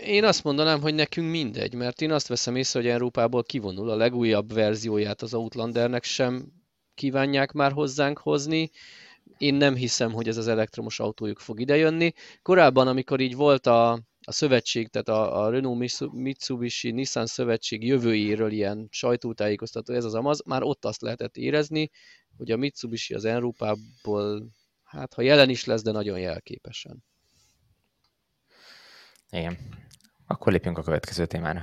én 0.04 0.24
azt 0.24 0.44
mondanám, 0.44 0.82
hogy 0.82 0.94
nekünk 0.94 1.30
mindegy, 1.30 1.74
mert 1.74 2.02
én 2.02 2.12
azt 2.12 2.28
veszem 2.28 2.56
észre, 2.56 2.80
hogy 2.80 2.90
Európából 2.90 3.44
kivonul 3.44 3.90
a 3.90 3.96
legújabb 3.96 4.54
verzióját 4.54 5.22
az 5.22 5.34
Outlandernek 5.34 6.04
sem 6.04 6.52
kívánják 6.96 7.52
már 7.52 7.72
hozzánk 7.72 8.18
hozni. 8.18 8.72
Én 9.38 9.54
nem 9.54 9.76
hiszem, 9.76 10.12
hogy 10.12 10.28
ez 10.28 10.38
az 10.38 10.48
elektromos 10.48 11.00
autójuk 11.00 11.40
fog 11.40 11.60
idejönni. 11.60 12.14
Korábban, 12.42 12.88
amikor 12.88 13.20
így 13.20 13.36
volt 13.36 13.68
a, 13.68 13.92
a 14.22 14.32
szövetség, 14.32 14.88
tehát 14.88 15.08
a, 15.08 15.44
a 15.44 15.50
Renault 15.50 16.12
Mitsubishi 16.12 16.92
Nissan 16.92 17.26
szövetség 17.26 17.86
jövőjéről 17.86 18.52
ilyen 18.52 18.88
sajtótájékoztató, 18.92 19.94
ez 19.94 20.04
az 20.04 20.14
amaz, 20.14 20.42
már 20.46 20.64
ott 20.64 20.86
azt 20.86 21.02
lehetett 21.02 21.36
érezni, 21.36 21.90
hogy 22.38 22.52
a 22.52 22.58
Mitsubishi 22.58 23.14
az 23.14 23.26
Európából, 23.26 24.48
hát 24.84 25.14
ha 25.14 25.22
jelen 25.22 25.50
is 25.50 25.66
lesz, 25.66 25.82
de 25.82 25.92
nagyon 25.92 26.20
jelképesen. 26.20 27.04
Igen. 29.30 29.58
Akkor 30.28 30.52
lépjünk 30.52 30.78
a 30.78 30.84
következő 30.84 31.26
témára. 31.26 31.60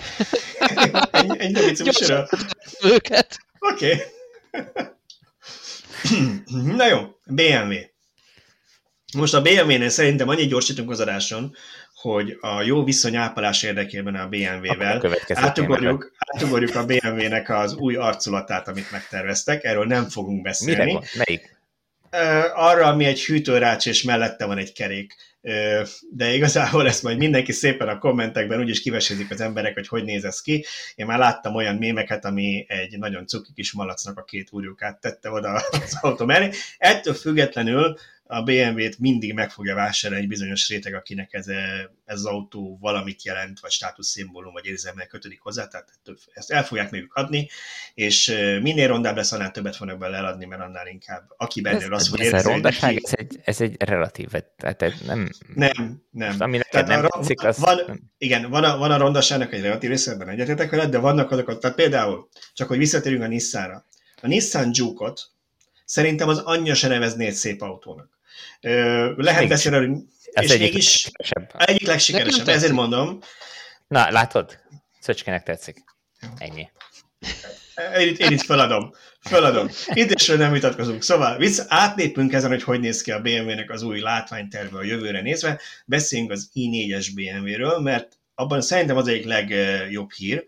ennyi, 1.11 1.41
ennyi 1.41 1.59
a 1.59 1.65
Mitsubishi-ről. 1.65 2.29
Őket. 2.83 3.39
Oké. 3.59 3.93
Okay. 4.51 4.93
Na 6.77 6.87
jó, 6.87 7.01
BMW. 7.27 7.75
Most 9.17 9.35
a 9.35 9.43
BMW-nél 9.43 9.89
szerintem 9.89 10.29
annyit 10.29 10.49
gyorsítunk 10.49 10.91
az 10.91 11.01
adáson, 11.01 11.57
hogy 11.95 12.37
a 12.41 12.63
jó 12.63 12.85
viszony 12.85 13.17
ápolás 13.17 13.63
érdekében 13.63 14.15
a 14.15 14.29
BMW-vel 14.29 15.17
átugorjuk, 15.29 16.13
átugorjuk 16.17 16.75
a 16.75 16.85
BMW-nek 16.85 17.49
az 17.51 17.75
új 17.75 17.97
arculatát, 17.97 18.69
amit 18.69 18.91
megterveztek. 18.91 19.65
Erről 19.65 19.85
nem 19.85 20.09
fogunk 20.09 20.43
beszélni. 20.43 20.85
Mire 20.85 21.07
Melyik? 21.15 21.57
Arra, 22.55 22.87
ami 22.87 23.05
egy 23.05 23.25
hűtőrács, 23.25 23.87
és 23.87 24.03
mellette 24.03 24.45
van 24.45 24.59
egy 24.59 24.73
kerék 24.73 25.15
de 26.11 26.35
igazából 26.35 26.87
ezt 26.87 27.03
majd 27.03 27.19
mindenki 27.19 27.53
szépen 27.53 27.89
a 27.89 27.99
kommentekben 27.99 28.61
úgyis 28.61 28.81
kivesézik 28.81 29.31
az 29.31 29.41
emberek, 29.41 29.75
hogy 29.75 29.89
hogy 29.89 30.05
néz 30.05 30.25
ez 30.25 30.41
ki. 30.41 30.65
Én 30.95 31.07
már 31.07 31.19
láttam 31.19 31.55
olyan 31.55 31.77
mémeket, 31.77 32.25
ami 32.25 32.65
egy 32.69 32.99
nagyon 32.99 33.27
cuki 33.27 33.53
kis 33.55 33.73
malacnak 33.73 34.19
a 34.19 34.25
két 34.25 34.49
úrjukát 34.53 35.01
tette 35.01 35.31
oda 35.31 35.53
az 35.71 35.99
autó 36.01 36.25
mellé. 36.25 36.51
Ettől 36.79 37.15
függetlenül 37.15 37.97
a 38.35 38.43
BMW-t 38.43 38.99
mindig 38.99 39.35
meg 39.35 39.51
fogja 39.51 39.75
vásárolni 39.75 40.23
egy 40.23 40.29
bizonyos 40.29 40.69
réteg, 40.69 40.95
akinek 40.95 41.33
ez, 41.33 41.47
ez 42.05 42.19
az 42.19 42.25
autó 42.25 42.79
valamit 42.81 43.25
jelent, 43.25 43.61
vagy 43.61 43.71
státuszszimbólum, 43.71 44.53
vagy 44.53 44.67
érzelmel 44.67 45.07
kötődik 45.07 45.41
hozzá, 45.41 45.67
tehát 45.67 45.89
ezt 46.33 46.51
el 46.51 46.65
fogják 46.65 46.91
még 46.91 47.09
adni, 47.13 47.49
és 47.95 48.27
minél 48.63 48.89
rondább 48.89 49.17
lesz, 49.17 49.33
annál 49.33 49.51
többet 49.51 49.77
fognak 49.77 49.99
bele 49.99 50.17
eladni, 50.17 50.45
mert 50.45 50.63
annál 50.63 50.87
inkább, 50.87 51.25
aki 51.37 51.61
benne 51.61 51.95
az 51.95 52.11
érzni. 52.19 52.37
Ez, 52.37 52.45
rondaság, 52.45 53.01
ez, 53.03 53.13
egy, 53.15 53.41
ez 53.45 53.61
egy 53.61 53.83
relatív, 53.83 54.31
tehát 54.57 54.95
nem... 55.07 55.31
Nem, 55.55 56.03
nem. 56.11 56.37
Ami 56.39 56.57
neked 56.57 56.87
nem 56.87 57.05
a, 57.05 57.09
tetszik, 57.09 57.45
az... 57.45 57.59
Van, 57.59 57.83
nem. 57.87 58.01
Igen, 58.19 58.51
van 58.51 58.65
a, 58.65 58.77
van 58.77 58.91
a 58.91 58.97
rondaságnak 58.97 59.53
egy 59.53 59.63
relatív 59.63 59.91
része, 59.91 60.13
ebben 60.13 60.29
egyetetek 60.29 60.71
veled, 60.71 60.91
de 60.91 60.99
vannak 60.99 61.31
azok, 61.31 61.59
tehát 61.59 61.77
például, 61.77 62.29
csak 62.53 62.69
hogy 62.69 62.79
visszatérjünk 62.79 63.25
a 63.25 63.29
Nissanra. 63.29 63.87
A 64.23 64.27
Nissan 64.27 64.71
Juke-ot 64.73 65.33
szerintem 65.85 66.29
az 66.29 66.39
anyja 66.39 66.75
se 66.75 66.89
nevezné 66.89 67.27
egy 67.27 67.35
szép 67.35 67.63
autónak. 67.63 68.14
Lehet 69.17 69.49
beszélni, 69.49 69.87
hogy 69.87 69.97
ez 70.33 70.45
és 70.45 70.51
egyik 70.51 70.61
mégis 70.61 71.11
legsikeresebb. 71.13 71.69
egyik 71.69 71.87
legsikeresebb, 71.87 72.49
ezért 72.49 72.73
mondom. 72.73 73.19
Na, 73.89 74.11
látod? 74.11 74.59
Szöcskének 75.01 75.43
tetszik. 75.43 75.85
Ennyi. 76.39 76.69
Én 77.99 78.09
itt, 78.09 78.19
én 78.19 78.33
itt 78.33 78.43
feladom. 78.43 78.93
Feladom. 79.21 79.69
Idésről 79.93 80.37
nem 80.37 80.53
vitatkozunk. 80.53 81.03
Szóval 81.03 81.37
vissza, 81.37 81.65
átlépünk 81.69 82.33
ezen, 82.33 82.51
hogy 82.51 82.63
hogy 82.63 82.81
néz 82.81 83.03
ki 83.03 83.11
a 83.11 83.21
BMW-nek 83.21 83.71
az 83.71 83.83
új 83.83 84.01
látványterve 84.01 84.79
a 84.79 84.83
jövőre 84.83 85.21
nézve. 85.21 85.61
Beszéljünk 85.87 86.31
az 86.31 86.51
i4-es 86.55 87.09
BMW-ről, 87.15 87.81
mert 87.81 88.19
abban 88.35 88.61
szerintem 88.61 88.97
az 88.97 89.09
egyik 89.09 89.25
legjobb 89.25 90.13
hír, 90.13 90.47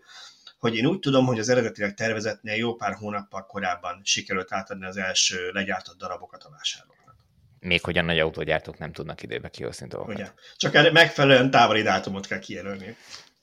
hogy 0.59 0.75
én 0.75 0.85
úgy 0.85 0.99
tudom, 0.99 1.25
hogy 1.25 1.39
az 1.39 1.49
eredetileg 1.49 1.93
tervezetnél 1.93 2.55
jó 2.55 2.75
pár 2.75 2.93
hónappal 2.93 3.45
korábban 3.45 4.01
sikerült 4.03 4.53
átadni 4.53 4.85
az 4.85 4.97
első 4.97 5.51
legyártott 5.51 5.97
darabokat 5.97 6.43
a 6.43 6.49
vásárlóknak. 6.49 6.96
Még 7.59 7.83
hogy 7.83 7.97
a 7.97 8.01
nagy 8.01 8.19
autógyártók 8.19 8.77
nem 8.77 8.91
tudnak 8.91 9.23
időbe 9.23 9.49
kihozni 9.49 9.87
dolgokat. 9.87 10.15
Ugye? 10.15 10.31
Csak 10.55 10.75
erre 10.75 10.91
megfelelően 10.91 11.51
távoli 11.51 11.81
dátumot 11.81 12.27
kell 12.27 12.39
kijelölni. 12.39 12.95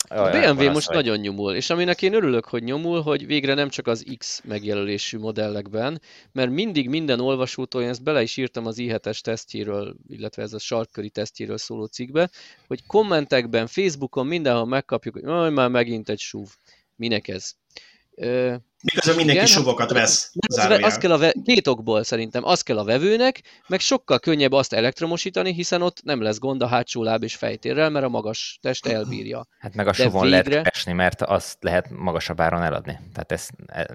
A 0.09 0.31
BMW 0.31 0.71
most 0.71 0.87
vagy. 0.87 0.97
nagyon 0.97 1.19
nyomul, 1.19 1.55
és 1.55 1.71
aminek 1.71 2.03
én 2.03 2.15
örülök, 2.15 2.45
hogy 2.45 2.63
nyomul, 2.63 3.03
hogy 3.03 3.27
végre 3.27 3.55
nem 3.55 3.69
csak 3.69 3.87
az 3.87 4.05
X 4.19 4.41
megjelölésű 4.45 5.19
modellekben, 5.19 6.01
mert 6.33 6.51
mindig 6.51 6.89
minden 6.89 7.21
olvasótól, 7.21 7.83
én 7.83 7.89
ezt 7.89 8.03
bele 8.03 8.23
is 8.23 8.37
írtam 8.37 8.67
az 8.67 8.77
i7-es 8.79 9.21
tesztjéről, 9.21 9.97
illetve 10.09 10.43
ez 10.43 10.53
a 10.53 10.59
sarkköri 10.59 11.11
tesztjéről 11.11 11.59
szóló 11.59 11.85
cikkbe, 11.85 12.31
hogy 12.67 12.87
kommentekben, 12.87 13.67
Facebookon 13.67 14.27
mindenhol 14.27 14.67
megkapjuk, 14.67 15.15
hogy 15.15 15.53
már 15.53 15.69
megint 15.69 16.09
egy 16.09 16.21
SUV. 16.21 16.49
Minek 16.97 17.29
ez? 17.29 17.55
Miközben 18.85 19.17
mindenki 19.17 19.33
igen, 19.33 19.47
suvokat 19.47 19.93
vesz. 19.93 20.33
Az, 20.47 20.79
az 20.81 20.99
kell 20.99 21.13
a 21.13 21.19
ve- 21.19 21.37
két 21.45 21.67
okból 21.67 22.03
szerintem. 22.03 22.45
Az 22.45 22.63
kell 22.63 22.79
a 22.79 22.85
vevőnek, 22.85 23.41
meg 23.67 23.81
sokkal 23.81 24.19
könnyebb 24.19 24.53
azt 24.53 24.73
elektromosítani, 24.73 25.53
hiszen 25.53 25.83
ott 25.83 26.03
nem 26.03 26.23
lesz 26.23 26.39
gond 26.39 26.63
a 26.63 26.67
hátsó 26.67 27.03
láb 27.03 27.23
és 27.23 27.35
fejtérrel, 27.35 27.91
mert 27.91 28.05
a 28.05 28.09
magas 28.09 28.59
test 28.63 28.87
elbírja. 28.87 29.47
Hát 29.59 29.75
meg 29.75 29.87
a 29.87 29.93
suvon 29.93 30.23
végre... 30.23 30.51
lehet 30.51 30.67
esni, 30.67 30.93
mert 30.93 31.23
azt 31.23 31.57
lehet 31.61 31.91
magasabb 31.91 32.41
áron 32.41 32.63
eladni. 32.63 32.99
Tehát 33.13 33.33
ez 33.33 33.49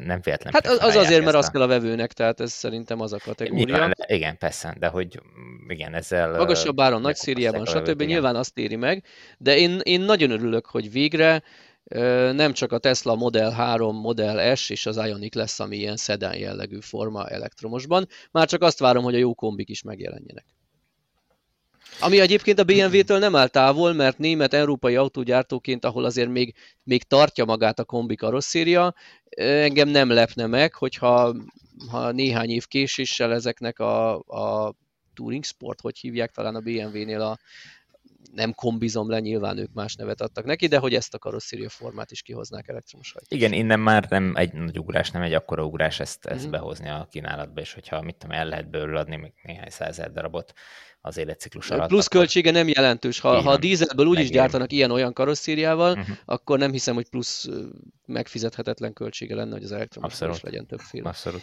nem 0.06 0.20
véletlen. 0.24 0.54
Hát 0.54 0.68
az, 0.68 0.78
az 0.82 0.96
azért, 0.96 1.24
mert 1.24 1.36
a... 1.36 1.38
az 1.38 1.50
kell 1.50 1.62
a 1.62 1.68
vevőnek, 1.68 2.14
tehát 2.14 2.40
ez 2.40 2.52
szerintem 2.52 3.02
az 3.02 3.14
a 3.14 3.20
kategória. 3.24 3.66
Nyilván, 3.66 3.94
igen, 4.08 4.38
persze, 4.38 4.76
de 4.80 4.88
hogy 4.88 5.22
igen, 5.68 5.94
ezzel... 5.94 6.38
Magasabb 6.38 6.80
áron, 6.80 7.02
nagy 7.02 7.16
szériában, 7.16 7.66
stb. 7.66 8.02
Nyilván 8.02 8.36
azt 8.36 8.58
éri 8.58 8.76
meg, 8.76 9.04
de 9.38 9.58
én, 9.58 9.80
én 9.84 10.02
nagyon 10.02 10.32
örülök, 10.32 10.66
hogy 10.66 10.92
végre 10.92 11.44
nem 12.34 12.54
csak 12.54 12.72
a 12.72 12.78
Tesla 12.78 13.16
Model 13.16 13.52
3, 13.52 13.96
Model 13.96 14.56
S 14.56 14.70
és 14.70 14.86
az 14.86 14.98
Ioniq 14.98 15.38
lesz, 15.38 15.60
ami 15.60 15.78
ilyen 15.78 15.98
szedán 15.98 16.38
jellegű 16.38 16.80
forma 16.80 17.28
elektromosban, 17.28 18.08
már 18.32 18.48
csak 18.48 18.62
azt 18.62 18.80
várom, 18.80 19.04
hogy 19.04 19.16
a 19.16 19.18
jó 19.18 19.34
kombik 19.34 19.70
is 19.70 19.82
megjelenjenek. 19.82 20.46
Ami 22.00 22.20
egyébként 22.20 22.60
a 22.60 22.64
BMW-től 22.64 23.20
nem 23.20 23.36
áll 23.36 23.48
távol, 23.48 23.94
mert 23.94 24.18
német 24.18 24.54
európai 24.54 24.96
autógyártóként, 24.96 25.86
ahol 25.86 26.06
azért 26.06 26.30
még, 26.30 26.56
még 26.84 27.04
tartja 27.04 27.46
magát 27.46 27.80
a 27.80 27.84
kombi 27.84 28.16
karosszéria, 28.16 28.94
engem 29.38 29.88
nem 29.88 30.10
lepne 30.10 30.46
meg, 30.46 30.74
hogyha 30.74 31.36
ha 31.90 32.12
néhány 32.12 32.50
év 32.50 32.66
késéssel 32.68 33.34
ezeknek 33.34 33.80
a, 33.80 34.16
a 34.18 34.74
Touring 35.14 35.44
Sport, 35.44 35.82
hogy 35.82 35.98
hívják 35.98 36.32
talán 36.32 36.56
a 36.56 36.60
BMW-nél 36.60 37.22
a, 37.22 37.38
nem 38.34 38.54
kombizom 38.54 39.10
le, 39.10 39.20
nyilván 39.20 39.58
ők 39.58 39.74
más 39.74 39.96
nevet 39.96 40.22
adtak 40.22 40.46
neki, 40.46 40.68
de 40.68 40.78
hogy 40.78 40.94
ezt 40.94 41.14
a 41.14 41.18
karosszéria 41.18 41.70
formát 41.70 42.12
is 42.12 42.22
kihoznák 42.22 42.68
elektromos 42.68 43.12
hajtás. 43.12 43.38
Igen, 43.38 43.54
innen 43.54 43.80
már 43.80 44.06
nem 44.10 44.36
egy 44.36 44.54
nagy 44.54 44.80
ugrás, 44.80 45.12
nem 45.12 45.22
egy 45.22 45.34
akkora 45.34 45.66
ugrás 45.66 46.00
ezt, 46.00 46.26
ezt 46.26 46.42
mm-hmm. 46.42 46.52
behozni 46.52 46.90
a 46.90 47.08
kínálatba, 47.12 47.62
és 47.62 47.74
hogyha 47.74 48.02
mit 48.02 48.16
tudom, 48.16 48.36
el 48.36 48.46
lehet 48.46 48.70
belőle 48.70 49.00
adni 49.00 49.16
még 49.16 49.34
néhány 49.44 49.70
százezer 49.70 50.12
darabot 50.12 50.54
az 51.02 51.18
életciklus 51.18 51.70
alatt. 51.70 51.88
Plusz 51.88 52.06
akkor... 52.06 52.18
költsége 52.18 52.52
nem 52.52 52.68
jelentős. 52.68 53.20
Ha, 53.20 53.42
ha 53.42 53.52
a 53.52 53.58
dízelből 53.58 54.06
úgy 54.06 54.20
is 54.20 54.30
gyártanak 54.30 54.72
ilyen-olyan 54.72 55.14
karosszériával, 55.14 55.92
uh-huh. 55.92 56.18
akkor 56.26 56.60
nem 56.60 56.72
hiszem, 56.72 56.96
hogy 56.96 57.10
plusz 57.10 57.48
megfizethetetlen 58.06 58.94
költsége 58.94 59.36
lenne, 59.36 59.52
hogy 59.52 59.64
az 59.64 59.72
elektromos 59.72 60.22
is 60.22 60.42
legyen 60.42 60.66
többféle. 60.66 61.10
Abszolút. 61.10 61.42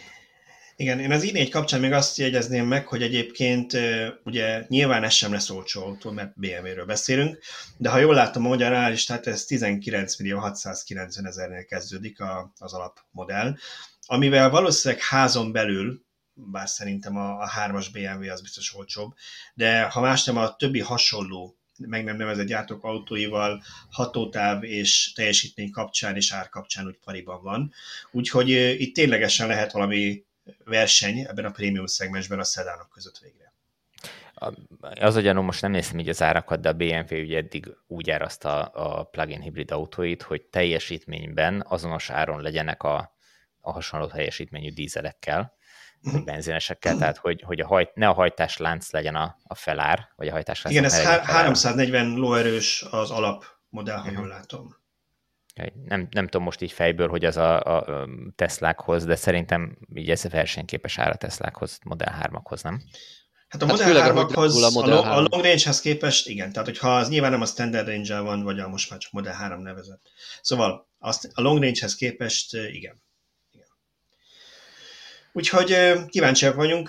Igen, 0.79 0.99
én 0.99 1.11
az 1.11 1.23
i4 1.25 1.47
kapcsán 1.51 1.79
még 1.79 1.91
azt 1.91 2.17
jegyezném 2.17 2.67
meg, 2.67 2.87
hogy 2.87 3.01
egyébként 3.01 3.77
ugye 4.23 4.65
nyilván 4.67 5.03
ez 5.03 5.13
sem 5.13 5.31
lesz 5.31 5.49
olcsó 5.49 5.83
autó, 5.83 6.11
mert 6.11 6.33
BMW-ről 6.35 6.85
beszélünk, 6.85 7.39
de 7.77 7.89
ha 7.89 7.97
jól 7.97 8.13
látom 8.13 8.45
a 8.45 8.47
magyar 8.47 8.73
állistát, 8.73 9.27
ez 9.27 9.45
19 9.45 10.17
millió 10.19 10.39
690 10.39 11.25
ezernél 11.25 11.65
kezdődik 11.65 12.19
a, 12.19 12.51
az 12.57 12.73
alapmodell, 12.73 13.57
amivel 14.05 14.49
valószínűleg 14.49 15.03
házon 15.03 15.51
belül, 15.51 16.01
bár 16.33 16.69
szerintem 16.69 17.17
a, 17.17 17.41
a 17.41 17.49
3-as 17.57 17.87
BMW 17.91 18.31
az 18.31 18.41
biztos 18.41 18.75
olcsóbb, 18.75 19.13
de 19.53 19.81
ha 19.81 20.01
más 20.01 20.23
nem 20.23 20.37
a 20.37 20.55
többi 20.55 20.79
hasonló 20.79 21.57
meg 21.77 22.03
nem 22.03 22.17
nevezett 22.17 22.47
gyártók 22.47 22.83
autóival 22.83 23.63
hatótáv 23.89 24.63
és 24.63 25.11
teljesítmény 25.15 25.71
kapcsán 25.71 26.15
és 26.15 26.31
ár 26.31 26.49
kapcsán 26.49 26.85
úgy 26.85 26.99
pariban 27.03 27.43
van. 27.43 27.73
Úgyhogy 28.11 28.49
itt 28.79 28.95
ténylegesen 28.95 29.47
lehet 29.47 29.71
valami 29.71 30.25
verseny 30.65 31.19
ebben 31.19 31.45
a 31.45 31.51
prémium 31.51 31.85
szegmensben 31.85 32.39
a 32.39 32.43
szedánok 32.43 32.89
között 32.89 33.17
végre. 33.17 33.53
Az 34.99 35.15
a 35.15 35.19
gyanú, 35.19 35.41
most 35.41 35.61
nem 35.61 35.71
néztem 35.71 35.99
így 35.99 36.09
az 36.09 36.21
árakat, 36.21 36.59
de 36.59 36.69
a 36.69 36.73
BMW 36.73 37.21
ugye 37.21 37.37
eddig 37.37 37.77
úgy 37.87 38.09
árazta 38.09 38.63
a 38.63 39.03
plug-in 39.03 39.41
hibrid 39.41 39.71
autóit, 39.71 40.21
hogy 40.21 40.41
teljesítményben 40.41 41.63
azonos 41.67 42.09
áron 42.09 42.41
legyenek 42.41 42.83
a, 42.83 43.15
a 43.61 43.71
hasonló 43.71 44.07
teljesítményű 44.07 44.71
dízelekkel, 44.71 45.55
vagy 46.01 46.23
benzinesekkel, 46.23 46.97
tehát 46.97 47.17
hogy, 47.17 47.41
hogy 47.41 47.59
a 47.59 47.67
hajt, 47.67 47.95
ne 47.95 48.07
a 48.07 48.13
hajtás 48.13 48.57
lánc 48.57 48.91
legyen 48.91 49.15
a, 49.15 49.37
a 49.43 49.55
felár, 49.55 50.09
vagy 50.15 50.27
a 50.27 50.31
hajtás 50.31 50.61
lánc. 50.61 50.77
Igen, 50.77 50.89
ez 50.91 51.03
340 51.23 52.15
lóerős 52.15 52.85
az 52.91 53.11
alapmodell, 53.11 53.97
ha 53.97 54.11
jól 54.11 54.27
látom 54.27 54.75
nem, 55.85 56.07
nem 56.11 56.25
tudom 56.25 56.43
most 56.43 56.61
így 56.61 56.71
fejből, 56.71 57.07
hogy 57.07 57.25
az 57.25 57.37
a, 57.37 57.59
a 57.59 58.07
Teslákhoz, 58.35 59.05
de 59.05 59.15
szerintem 59.15 59.77
így 59.93 60.09
ez 60.09 60.25
a 60.25 60.29
versenyképes 60.29 60.97
ára 60.97 61.15
Teslákhoz, 61.15 61.79
Model 61.83 62.17
3-akhoz, 62.21 62.63
nem? 62.63 62.81
Hát 63.47 63.61
a 63.61 63.65
hát 63.65 63.77
Model 63.77 64.13
3-akhoz, 64.13 64.63
a, 64.63 64.69
Model 64.69 64.97
a, 64.97 65.15
a 65.15 65.19
long 65.19 65.43
range-hez 65.43 65.79
képest 65.79 66.27
igen, 66.27 66.51
tehát 66.51 66.67
hogyha 66.67 66.95
az 66.95 67.09
nyilván 67.09 67.31
nem 67.31 67.41
a 67.41 67.45
standard 67.45 67.87
range 67.87 68.19
van, 68.19 68.43
vagy 68.43 68.59
a 68.59 68.67
most 68.67 68.89
már 68.89 68.99
csak 68.99 69.11
Model 69.11 69.33
3 69.33 69.61
nevezett. 69.61 70.09
Szóval 70.41 70.87
azt, 70.99 71.29
a 71.33 71.41
long 71.41 71.61
range-hez 71.61 71.95
képest 71.95 72.53
igen. 72.53 73.01
igen. 73.51 73.67
Úgyhogy 75.33 75.93
kíváncsiak 76.07 76.55
vagyunk, 76.55 76.87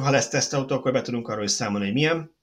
ha 0.00 0.10
lesz 0.10 0.28
tesztautó, 0.28 0.74
akkor 0.74 0.92
be 0.92 1.02
tudunk 1.02 1.28
arról 1.28 1.44
is 1.44 1.50
számolni, 1.50 1.84
hogy 1.84 1.94
milyen 1.94 2.38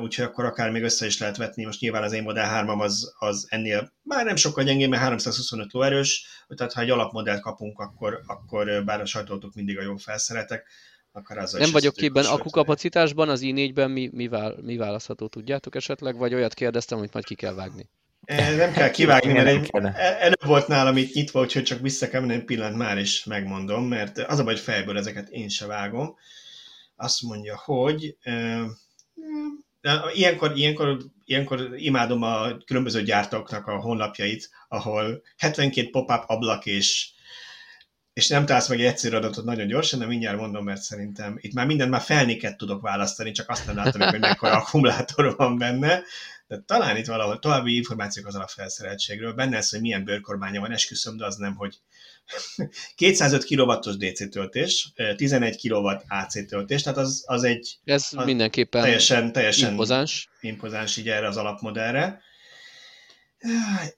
úgyhogy 0.00 0.24
akkor 0.24 0.44
akár 0.44 0.70
még 0.70 0.82
össze 0.82 1.06
is 1.06 1.18
lehet 1.18 1.36
vetni. 1.36 1.64
Most 1.64 1.80
nyilván 1.80 2.02
az 2.02 2.12
én 2.12 2.22
Model 2.22 2.48
3 2.48 2.80
az, 2.80 3.14
az 3.18 3.46
ennél 3.48 3.92
már 4.02 4.24
nem 4.24 4.36
sokkal 4.36 4.64
gyengébb, 4.64 4.90
mert 4.90 5.02
325 5.02 5.72
lóerős, 5.72 6.26
tehát 6.56 6.72
ha 6.72 6.80
egy 6.80 6.90
alapmodellt 6.90 7.40
kapunk, 7.40 7.78
akkor, 7.78 8.20
akkor 8.26 8.84
bár 8.84 9.00
a 9.00 9.06
sajtótok 9.06 9.54
mindig 9.54 9.78
a 9.78 9.82
jó 9.82 9.96
felszeretek, 9.96 10.66
akkor 11.12 11.38
az 11.38 11.52
Nem 11.52 11.70
vagyok 11.70 11.94
képben 11.94 12.24
akukapacitásban, 12.24 13.28
az 13.28 13.40
i4-ben 13.44 13.90
mi, 13.90 14.10
mi, 14.12 14.28
vál, 14.28 14.54
mi 14.62 14.76
választható, 14.76 15.26
tudjátok 15.26 15.74
esetleg, 15.74 16.16
vagy 16.16 16.34
olyat 16.34 16.54
kérdeztem, 16.54 16.98
amit 16.98 17.12
majd 17.12 17.24
ki 17.24 17.34
kell 17.34 17.54
vágni? 17.54 17.88
Nem 18.56 18.72
kell 18.72 18.90
kivágni, 18.98 19.32
mert 19.32 19.46
egy, 19.46 19.70
előbb 19.96 20.44
volt 20.44 20.66
nálam 20.66 20.96
itt 20.96 21.14
nyitva, 21.14 21.40
úgyhogy 21.40 21.62
csak 21.62 21.80
vissza 21.80 22.08
kell 22.08 22.20
menni 22.20 22.42
pillanat 22.42 22.76
már 22.76 22.98
is 22.98 23.24
megmondom, 23.24 23.84
mert 23.84 24.18
az 24.18 24.38
a 24.38 24.44
baj, 24.44 24.52
hogy 24.52 24.62
fejből 24.62 24.98
ezeket 24.98 25.28
én 25.28 25.48
se 25.48 25.66
vágom. 25.66 26.16
Azt 26.96 27.22
mondja, 27.22 27.60
hogy 27.64 28.16
Ilyenkor, 30.12 30.56
ilyenkor, 30.56 30.98
ilyenkor 31.24 31.68
imádom 31.76 32.22
a 32.22 32.56
különböző 32.64 33.02
gyártóknak 33.02 33.66
a 33.66 33.80
honlapjait, 33.80 34.50
ahol 34.68 35.22
72 35.36 35.90
pop-up 35.90 36.24
ablak 36.26 36.66
és 36.66 37.10
és 38.18 38.28
nem 38.28 38.46
találsz 38.46 38.68
meg 38.68 38.80
egy 38.80 38.86
egyszerű 38.86 39.16
adatot 39.16 39.44
nagyon 39.44 39.66
gyorsan, 39.66 39.98
de 39.98 40.06
mindjárt 40.06 40.38
mondom, 40.38 40.64
mert 40.64 40.80
szerintem 40.80 41.36
itt 41.40 41.52
már 41.52 41.66
mindent 41.66 41.90
már 41.90 42.00
felnéket 42.00 42.56
tudok 42.56 42.80
választani, 42.80 43.30
csak 43.30 43.48
azt 43.48 43.66
nem 43.66 43.76
látom, 43.76 44.08
hogy 44.08 44.20
mekkora 44.20 44.56
akkumulátor 44.56 45.36
van 45.36 45.58
benne, 45.58 46.02
de 46.46 46.62
talán 46.66 46.96
itt 46.96 47.06
valahol 47.06 47.38
további 47.38 47.76
információk 47.76 48.26
az 48.26 48.34
alapfelszereltségről, 48.34 49.32
benne 49.32 49.56
ez, 49.56 49.70
hogy 49.70 49.80
milyen 49.80 50.04
bőrkormánya 50.04 50.60
van, 50.60 50.72
esküszöm, 50.72 51.16
de 51.16 51.24
az 51.24 51.36
nem, 51.36 51.54
hogy 51.54 51.78
205 52.94 53.44
kW-os 53.44 53.96
DC 53.96 54.30
töltés, 54.30 54.92
11 55.16 55.60
kW 55.60 55.86
AC 56.08 56.46
töltés, 56.46 56.82
tehát 56.82 56.98
az, 56.98 57.24
az 57.26 57.42
egy... 57.42 57.78
Ez 57.84 58.08
az 58.10 58.24
mindenképpen 58.24 58.82
teljesen, 58.82 59.32
teljesen 59.32 59.70
impozáns. 59.70 60.28
impozáns 60.40 60.96
így 60.96 61.08
erre 61.08 61.26
az 61.26 61.36
alapmodellre. 61.36 62.20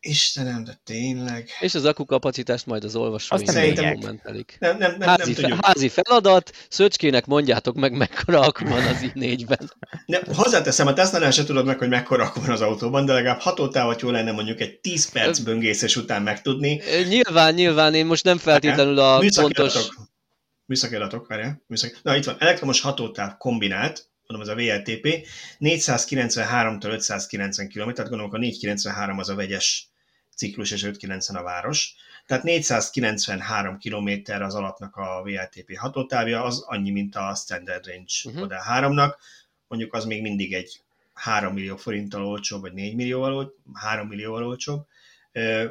Istenem, 0.01 0.65
de 0.65 0.81
tényleg. 0.85 1.49
És 1.61 1.75
az 1.75 1.93
kapacitást 2.07 2.67
majd 2.67 2.85
az 2.85 2.97
olvasóink 2.97 3.49
Szerintem... 3.49 3.95
kommentelik. 3.95 4.57
Nem, 4.59 4.79
nem, 4.79 4.97
nem, 4.99 5.09
házi, 5.09 5.33
nem 5.33 5.35
tudjuk. 5.35 5.65
házi 5.65 5.89
feladat, 5.89 6.67
Szöcskének 6.69 7.27
mondjátok 7.27 7.75
meg, 7.75 7.97
mekkora 7.97 8.41
akku 8.41 8.69
van 8.69 8.87
az 8.87 8.97
i4-ben. 9.01 9.73
Ne, 10.07 10.19
hozzáteszem, 10.35 10.87
a 10.87 10.93
tesla 10.93 11.31
se 11.31 11.45
tudod 11.45 11.65
meg, 11.65 11.79
hogy 11.79 11.89
mekkora 11.89 12.25
akku 12.25 12.41
van 12.41 12.51
az 12.51 12.61
autóban, 12.61 13.07
de 13.07 13.13
legalább 13.13 13.41
hatótávot 13.41 14.01
jó 14.01 14.11
lenne 14.11 14.33
mondjuk 14.33 14.61
egy 14.61 14.79
10 14.79 15.11
perc 15.11 15.39
böngészés 15.39 15.97
után 15.97 16.23
megtudni. 16.23 16.81
Nyilván, 17.09 17.55
nyilván, 17.55 17.95
én 17.95 18.07
most 18.07 18.25
nem 18.25 18.39
feltétlenül 18.39 18.99
a 18.99 19.23
pontos... 19.37 19.89
Műszaki 20.67 20.95
adatok, 20.95 21.27
várjál. 21.27 21.63
Műszaki... 21.67 21.95
Na, 22.03 22.17
itt 22.17 22.25
van, 22.25 22.37
elektromos 22.39 22.81
hatótáv 22.81 23.37
kombinált, 23.37 24.10
mondom, 24.31 24.49
ez 24.49 24.55
a 24.57 24.61
VLTP, 24.61 25.27
493-tól 25.61 26.91
590 26.91 27.69
km, 27.69 27.91
tehát 27.91 28.11
gondolom, 28.11 28.31
a 28.33 28.39
493 28.39 29.19
az 29.19 29.29
a 29.29 29.35
vegyes 29.35 29.89
ciklus, 30.37 30.71
és 30.71 30.83
590 30.83 31.37
a 31.37 31.43
város. 31.43 31.95
Tehát 32.27 32.45
493 32.45 33.79
km 33.79 34.11
az 34.43 34.55
alapnak 34.55 34.97
a 34.97 35.23
VLTP 35.23 35.77
hatótávja, 35.77 36.45
az 36.45 36.65
annyi, 36.67 36.91
mint 36.91 37.17
a 37.17 37.35
Standard 37.35 37.87
Range 37.87 38.13
uh-huh. 38.25 38.41
Model 38.41 38.63
3-nak. 38.69 39.15
Mondjuk 39.69 39.95
az 39.95 40.05
még 40.05 40.23
mindig 40.23 40.53
egy 40.53 40.81
3 41.15 41.55
millió 41.55 41.77
forinttal 41.77 42.27
olcsóbb, 42.27 42.61
vagy 42.61 42.73
4 42.73 42.95
millióval, 42.95 43.55
3 43.75 44.09
millióval 44.09 44.47
olcsóbb, 44.47 44.87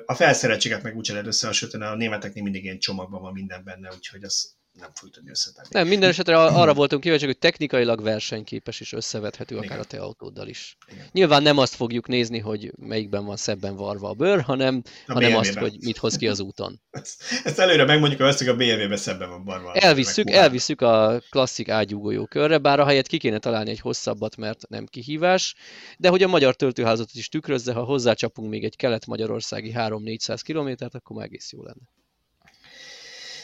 A 0.05 0.13
felszereltséget 0.13 0.83
meg 0.83 0.95
úgy 0.95 1.07
lehet 1.07 1.25
összehasonlítani, 1.25 1.85
a 1.85 1.95
németeknél 1.95 2.43
mindig 2.43 2.63
ilyen 2.63 2.79
csomagban 2.79 3.21
van 3.21 3.33
minden 3.33 3.63
benne, 3.63 3.89
úgyhogy 3.95 4.23
az 4.23 4.55
nem 4.79 4.89
fog 4.93 5.09
tudni 5.09 5.29
összetenni. 5.29 5.67
Nem, 5.71 5.87
minden 5.87 6.09
esetre 6.09 6.37
arra 6.43 6.73
voltunk 6.73 7.01
kíváncsiak, 7.01 7.31
hogy 7.31 7.39
technikailag 7.39 8.01
versenyképes 8.01 8.79
és 8.79 8.93
összevethető 8.93 9.55
Igen. 9.55 9.67
akár 9.67 9.79
a 9.79 9.83
te 9.83 9.99
autóddal 9.99 10.47
is. 10.47 10.77
Igen. 10.91 11.05
Nyilván 11.11 11.41
nem 11.41 11.57
azt 11.57 11.75
fogjuk 11.75 12.07
nézni, 12.07 12.39
hogy 12.39 12.71
melyikben 12.77 13.25
van 13.25 13.37
szebben 13.37 13.75
varva 13.75 14.09
a 14.09 14.13
bőr, 14.13 14.41
hanem, 14.41 14.81
a 15.07 15.13
hanem 15.13 15.35
azt, 15.35 15.53
hogy 15.53 15.77
mit 15.79 15.97
hoz 15.97 16.15
ki 16.15 16.27
az 16.27 16.39
úton. 16.39 16.81
ezt, 16.91 17.23
ezt 17.43 17.59
előre 17.59 17.85
megmondjuk, 17.85 18.21
hogy 18.21 18.47
a 18.47 18.55
BMW-ben 18.55 18.97
szebben 18.97 19.29
van 19.29 19.43
varva. 19.43 19.73
Elvisszük, 19.73 20.29
elvisszük 20.29 20.81
a 20.81 21.21
klasszik 21.29 21.69
ágyúgolyó 21.69 22.25
körre, 22.25 22.57
bár 22.57 22.79
a 22.79 22.85
helyet 22.85 23.07
ki 23.07 23.17
kéne 23.17 23.39
találni 23.39 23.69
egy 23.69 23.79
hosszabbat, 23.79 24.35
mert 24.35 24.69
nem 24.69 24.85
kihívás, 24.85 25.55
de 25.97 26.09
hogy 26.09 26.23
a 26.23 26.27
magyar 26.27 26.55
töltőházatot 26.55 27.15
is 27.15 27.29
tükrözze, 27.29 27.73
ha 27.73 27.83
hozzácsapunk 27.83 28.49
még 28.49 28.63
egy 28.63 28.75
kelet-magyarországi 28.75 29.71
3-400 29.75 30.39
kilométert, 30.43 30.95
akkor 30.95 31.15
már 31.15 31.25
egész 31.25 31.51
jó 31.51 31.63
lenne. 31.63 31.98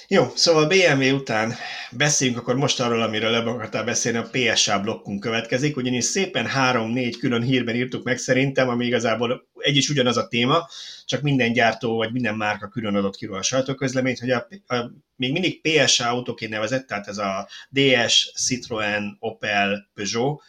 Jó, 0.08 0.28
szóval 0.36 0.68
BMW 0.68 1.16
után 1.16 1.54
beszéljünk 1.92 2.40
akkor 2.40 2.56
most 2.56 2.80
arról, 2.80 3.02
amiről 3.02 3.32
le 3.32 3.38
akartál 3.38 3.84
beszélni, 3.84 4.18
a 4.18 4.30
PSA 4.32 4.80
blokkunk 4.80 5.20
következik, 5.20 5.78
ugyanis 5.78 6.04
szépen 6.04 6.46
három-négy 6.46 7.18
külön 7.18 7.42
hírben 7.42 7.76
írtuk 7.76 8.04
meg 8.04 8.18
szerintem, 8.18 8.70
ami 8.70 8.86
igazából 8.86 9.48
egy 9.58 9.76
is 9.76 9.90
ugyanaz 9.90 10.18
a 10.18 10.28
téma, 10.28 10.68
csak 11.06 11.22
minden 11.22 11.54
gyártó 11.54 11.96
vagy 11.96 12.12
minden 12.12 12.36
márka 12.36 12.68
külön 12.68 12.96
adott 12.96 13.16
ki 13.16 13.26
a 13.26 13.42
sajtóközleményt, 13.42 14.20
hogy 14.20 14.30
a, 14.30 14.48
a, 14.68 14.92
még 15.16 15.32
mindig 15.32 15.62
PSA 15.62 16.10
autóként 16.10 16.52
nevezett, 16.52 16.88
tehát 16.88 17.08
ez 17.08 17.18
a 17.18 17.48
DS, 17.70 18.32
Citroen, 18.46 19.18
Opel, 19.20 19.90
Peugeot, 19.94 20.42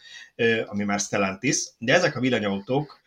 ami 0.66 0.84
már 0.84 1.00
Stellantis, 1.00 1.56
de 1.78 1.94
ezek 1.94 2.16
a 2.16 2.20
villanyautók 2.20 3.00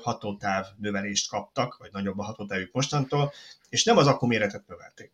hatótáv 0.00 0.66
növelést 0.78 1.28
kaptak, 1.28 1.76
vagy 1.78 1.90
nagyobb 1.92 2.18
a 2.18 2.24
hatótávjuk 2.24 2.72
mostantól, 2.72 3.32
és 3.68 3.84
nem 3.84 3.96
az 3.96 4.06
akkuméretet 4.06 4.66
növelték 4.66 5.10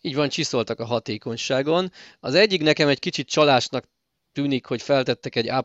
így 0.00 0.14
van, 0.14 0.28
csiszoltak 0.28 0.80
a 0.80 0.84
hatékonyságon. 0.84 1.92
Az 2.20 2.34
egyik 2.34 2.62
nekem 2.62 2.88
egy 2.88 2.98
kicsit 2.98 3.28
csalásnak 3.28 3.84
tűnik, 4.32 4.66
hogy 4.66 4.82
feltettek 4.82 5.36
egy 5.36 5.48
A+++ 5.48 5.64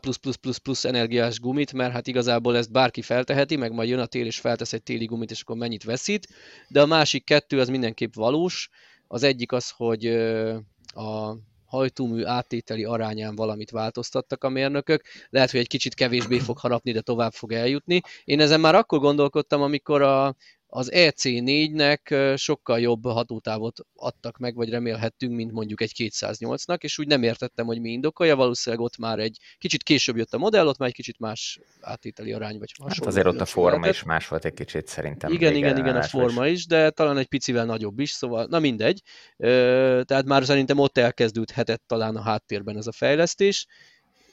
energiás 0.82 1.40
gumit, 1.40 1.72
mert 1.72 1.92
hát 1.92 2.06
igazából 2.06 2.56
ezt 2.56 2.72
bárki 2.72 3.02
felteheti, 3.02 3.56
meg 3.56 3.72
majd 3.72 3.88
jön 3.88 3.98
a 3.98 4.06
tél 4.06 4.26
és 4.26 4.38
feltesz 4.38 4.72
egy 4.72 4.82
téli 4.82 5.04
gumit, 5.04 5.30
és 5.30 5.40
akkor 5.40 5.56
mennyit 5.56 5.84
veszít, 5.84 6.28
de 6.68 6.80
a 6.80 6.86
másik 6.86 7.24
kettő 7.24 7.60
az 7.60 7.68
mindenképp 7.68 8.14
valós. 8.14 8.68
Az 9.06 9.22
egyik 9.22 9.52
az, 9.52 9.70
hogy 9.70 10.06
a 10.86 11.36
hajtómű 11.64 12.24
áttételi 12.24 12.84
arányán 12.84 13.36
valamit 13.36 13.70
változtattak 13.70 14.44
a 14.44 14.48
mérnökök. 14.48 15.02
Lehet, 15.30 15.50
hogy 15.50 15.60
egy 15.60 15.66
kicsit 15.66 15.94
kevésbé 15.94 16.38
fog 16.38 16.58
harapni, 16.58 16.92
de 16.92 17.00
tovább 17.00 17.32
fog 17.32 17.52
eljutni. 17.52 18.00
Én 18.24 18.40
ezen 18.40 18.60
már 18.60 18.74
akkor 18.74 18.98
gondolkodtam, 18.98 19.62
amikor 19.62 20.02
a, 20.02 20.36
az 20.76 20.90
EC4-nek 20.94 22.34
sokkal 22.36 22.80
jobb 22.80 23.04
hatótávot 23.04 23.80
adtak 23.94 24.38
meg, 24.38 24.54
vagy 24.54 24.70
remélhettünk, 24.70 25.34
mint 25.34 25.52
mondjuk 25.52 25.80
egy 25.80 25.92
208-nak, 25.96 26.82
és 26.82 26.98
úgy 26.98 27.06
nem 27.06 27.22
értettem, 27.22 27.66
hogy 27.66 27.80
mi 27.80 27.90
indokolja, 27.90 28.36
valószínűleg 28.36 28.84
ott 28.84 28.98
már 28.98 29.18
egy 29.18 29.38
kicsit 29.58 29.82
később 29.82 30.16
jött 30.16 30.34
a 30.34 30.38
modell, 30.38 30.66
ott 30.66 30.78
már 30.78 30.88
egy 30.88 30.94
kicsit 30.94 31.18
más 31.18 31.60
átételi 31.80 32.32
arány, 32.32 32.58
vagy 32.58 32.72
hasonló. 32.78 32.94
Hát 32.94 33.06
azért 33.06 33.26
ott 33.26 33.40
a 33.40 33.44
forma 33.44 33.70
lehetett. 33.70 33.94
is 33.94 34.02
más 34.02 34.28
volt 34.28 34.44
egy 34.44 34.54
kicsit 34.54 34.86
szerintem. 34.86 35.32
Igen, 35.32 35.54
igen, 35.54 35.76
igen, 35.76 35.96
a 35.96 36.02
forma 36.02 36.46
is, 36.46 36.66
de 36.66 36.90
talán 36.90 37.18
egy 37.18 37.28
picivel 37.28 37.64
nagyobb 37.64 37.98
is, 37.98 38.10
szóval 38.10 38.46
na 38.50 38.58
mindegy. 38.58 39.02
Tehát 39.36 40.24
már 40.24 40.44
szerintem 40.44 40.78
ott 40.78 40.98
elkezdődhetett 40.98 41.82
talán 41.86 42.16
a 42.16 42.22
háttérben 42.22 42.76
ez 42.76 42.86
a 42.86 42.92
fejlesztés 42.92 43.66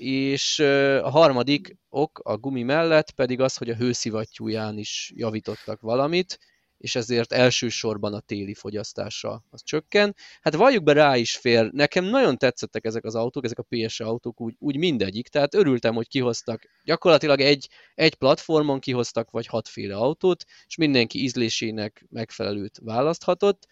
és 0.02 0.60
a 1.04 1.10
harmadik 1.10 1.78
ok 1.89 2.20
a 2.24 2.38
gumi 2.38 2.64
mellett 2.64 3.12
pedig 3.12 3.39
az, 3.39 3.58
hogy 3.58 3.70
a 3.70 3.76
hőszivattyúján 3.76 4.78
is 4.78 5.12
javítottak 5.16 5.82
valamit, 5.82 6.39
és 6.78 6.95
ezért 6.95 7.32
elsősorban 7.32 8.14
a 8.14 8.20
téli 8.20 8.54
fogyasztása 8.54 9.43
az 9.49 9.64
csökken. 9.64 10.16
Hát 10.41 10.56
valljuk 10.56 10.84
be, 10.84 10.93
rá 10.93 11.18
is 11.18 11.36
fér. 11.36 11.72
Nekem 11.72 12.04
nagyon 12.04 12.38
tetszettek 12.38 12.86
ezek 12.86 13.06
az 13.06 13.16
autók, 13.16 13.45
ezek 13.45 13.60
a 13.60 13.66
PS 13.70 13.99
autók 13.99 14.41
úgy, 14.41 14.56
úgy 14.60 14.78
mindegyik, 14.78 15.28
tehát 15.28 15.56
örültem, 15.56 15.93
hogy 15.93 16.08
kihoztak. 16.08 16.62
Gyakorlatilag 16.84 17.39
egy, 17.41 17.70
egy 17.95 18.16
platformon 18.16 18.80
kihoztak 18.80 19.32
vagy 19.32 19.47
hatféle 19.47 19.95
autót, 19.95 20.45
és 20.68 20.76
mindenki 20.76 21.24
ízlésének 21.24 22.06
megfelelőt 22.10 22.80
választhatott. 22.84 23.68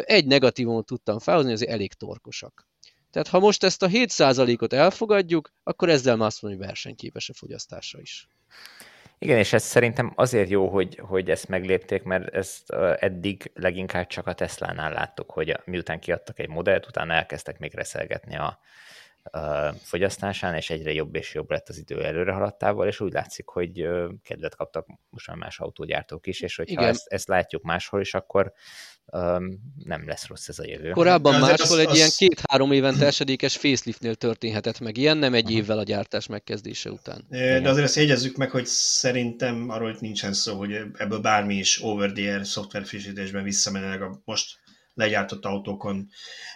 Egy 0.00 0.26
negatívumot 0.26 0.86
tudtam 0.86 1.18
felhozni, 1.18 1.52
azért 1.52 1.70
elég 1.70 1.92
torkosak. 1.92 2.68
Tehát 3.16 3.30
ha 3.30 3.38
most 3.38 3.64
ezt 3.64 3.82
a 3.82 3.88
7%-ot 3.88 4.72
elfogadjuk, 4.72 5.52
akkor 5.62 5.88
ezzel 5.88 6.16
már 6.16 6.26
azt 6.26 6.40
hogy 6.40 6.56
versenyképes 6.56 7.28
a 7.28 7.34
fogyasztása 7.34 8.00
is. 8.00 8.28
Igen, 9.18 9.38
és 9.38 9.52
ez 9.52 9.62
szerintem 9.62 10.12
azért 10.16 10.48
jó, 10.48 10.68
hogy, 10.68 11.00
hogy 11.02 11.30
ezt 11.30 11.48
meglépték, 11.48 12.02
mert 12.02 12.34
ezt 12.34 12.70
eddig 12.98 13.50
leginkább 13.54 14.06
csak 14.06 14.26
a 14.26 14.32
Tesla-nál 14.32 14.92
láttuk, 14.92 15.30
hogy 15.30 15.56
miután 15.64 16.00
kiadtak 16.00 16.38
egy 16.38 16.48
modellt, 16.48 16.86
utána 16.86 17.12
elkezdtek 17.12 17.58
még 17.58 17.74
reszelgetni 17.74 18.36
a 18.36 18.58
fogyasztásán, 19.82 20.54
és 20.54 20.70
egyre 20.70 20.92
jobb 20.92 21.14
és 21.14 21.34
jobb 21.34 21.50
lett 21.50 21.68
az 21.68 21.78
idő 21.78 22.04
előre 22.04 22.32
haladtával, 22.32 22.86
és 22.86 23.00
úgy 23.00 23.12
látszik, 23.12 23.48
hogy 23.48 23.88
kedvet 24.22 24.56
kaptak 24.56 24.86
most 25.10 25.26
már 25.26 25.36
más 25.36 25.58
autógyártók 25.58 26.26
is, 26.26 26.40
és 26.40 26.56
hogyha 26.56 26.82
ezt, 26.82 27.06
ezt 27.06 27.28
látjuk 27.28 27.62
máshol 27.62 28.00
is, 28.00 28.14
akkor 28.14 28.52
um, 29.12 29.74
nem 29.84 30.06
lesz 30.06 30.26
rossz 30.26 30.48
ez 30.48 30.58
a 30.58 30.64
jövő. 30.66 30.90
Korábban 30.90 31.32
de 31.32 31.38
máshol 31.38 31.76
az, 31.76 31.78
egy 31.78 31.86
az... 31.86 31.96
ilyen 31.96 32.10
két-három 32.16 32.72
évente 32.72 33.06
esedékes 33.06 33.56
faceliftnél 33.56 34.14
történhetett 34.14 34.80
meg 34.80 34.96
ilyen, 34.96 35.16
nem 35.16 35.34
egy 35.34 35.50
évvel 35.50 35.78
a 35.78 35.82
gyártás 35.82 36.26
megkezdése 36.26 36.90
után. 36.90 37.24
De 37.28 37.68
azért 37.68 37.86
azt 37.86 37.96
jegyezzük 37.96 38.36
meg, 38.36 38.50
hogy 38.50 38.66
szerintem 38.66 39.70
arról 39.70 39.90
itt 39.90 40.00
nincsen 40.00 40.32
szó, 40.32 40.56
hogy 40.56 40.72
ebből 40.96 41.18
bármi 41.18 41.54
is 41.54 41.82
over 41.82 42.12
the 42.12 42.32
air 42.32 42.46
szoftverfrissítésben 42.46 43.44
visszamenőleg 43.44 44.02
a 44.02 44.20
most 44.24 44.64
legyártott 44.96 45.44
autókon 45.44 46.08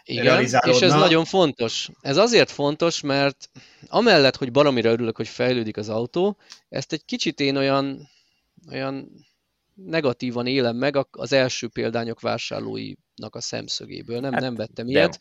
Igen, 0.04 0.42
és 0.42 0.80
ez 0.80 0.92
nagyon 0.92 1.24
fontos. 1.24 1.88
Ez 2.00 2.16
azért 2.16 2.50
fontos, 2.50 3.00
mert 3.00 3.50
amellett, 3.88 4.36
hogy 4.36 4.52
baromira 4.52 4.90
örülök, 4.90 5.16
hogy 5.16 5.28
fejlődik 5.28 5.76
az 5.76 5.88
autó, 5.88 6.36
ezt 6.68 6.92
egy 6.92 7.04
kicsit 7.04 7.40
én 7.40 7.56
olyan, 7.56 8.08
olyan 8.70 9.10
negatívan 9.86 10.46
élem 10.46 10.76
meg 10.76 11.06
az 11.10 11.32
első 11.32 11.68
példányok 11.68 12.20
vásárlóinak 12.20 13.34
a 13.34 13.40
szemszögéből. 13.40 14.20
Nem, 14.20 14.32
hát, 14.32 14.40
nem 14.40 14.54
vettem 14.54 14.88
ilyet. 14.88 15.20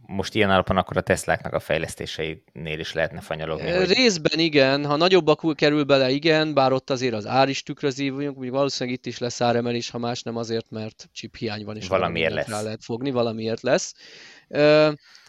Most 0.00 0.34
ilyen 0.34 0.50
alapon 0.50 0.76
akkor 0.76 0.96
a 0.96 1.00
Tesláknak 1.00 1.52
a 1.52 1.60
fejlesztéseinél 1.60 2.78
is 2.78 2.92
lehetne 2.92 3.20
fanyalogni. 3.20 3.70
Hogy... 3.70 3.92
Részben 3.92 4.38
igen, 4.38 4.84
ha 4.86 4.96
nagyobb 4.96 5.26
akú 5.26 5.54
kerül 5.54 5.84
bele, 5.84 6.10
igen, 6.10 6.54
bár 6.54 6.72
ott 6.72 6.90
azért 6.90 7.14
az 7.14 7.26
ár 7.26 7.48
is 7.48 7.62
tükrözi, 7.62 8.10
mondjuk 8.10 8.50
valószínűleg 8.50 8.98
itt 8.98 9.06
is 9.06 9.18
lesz 9.18 9.40
áremelés, 9.40 9.90
ha 9.90 9.98
más 9.98 10.22
nem 10.22 10.36
azért, 10.36 10.70
mert 10.70 11.08
chip 11.12 11.36
hiány 11.36 11.64
van, 11.64 11.76
és 11.76 11.88
valamiért 11.88 12.34
lesz. 12.34 12.48
rá 12.48 12.62
lehet 12.62 12.84
fogni, 12.84 13.10
valamiért 13.10 13.62
lesz. 13.62 13.94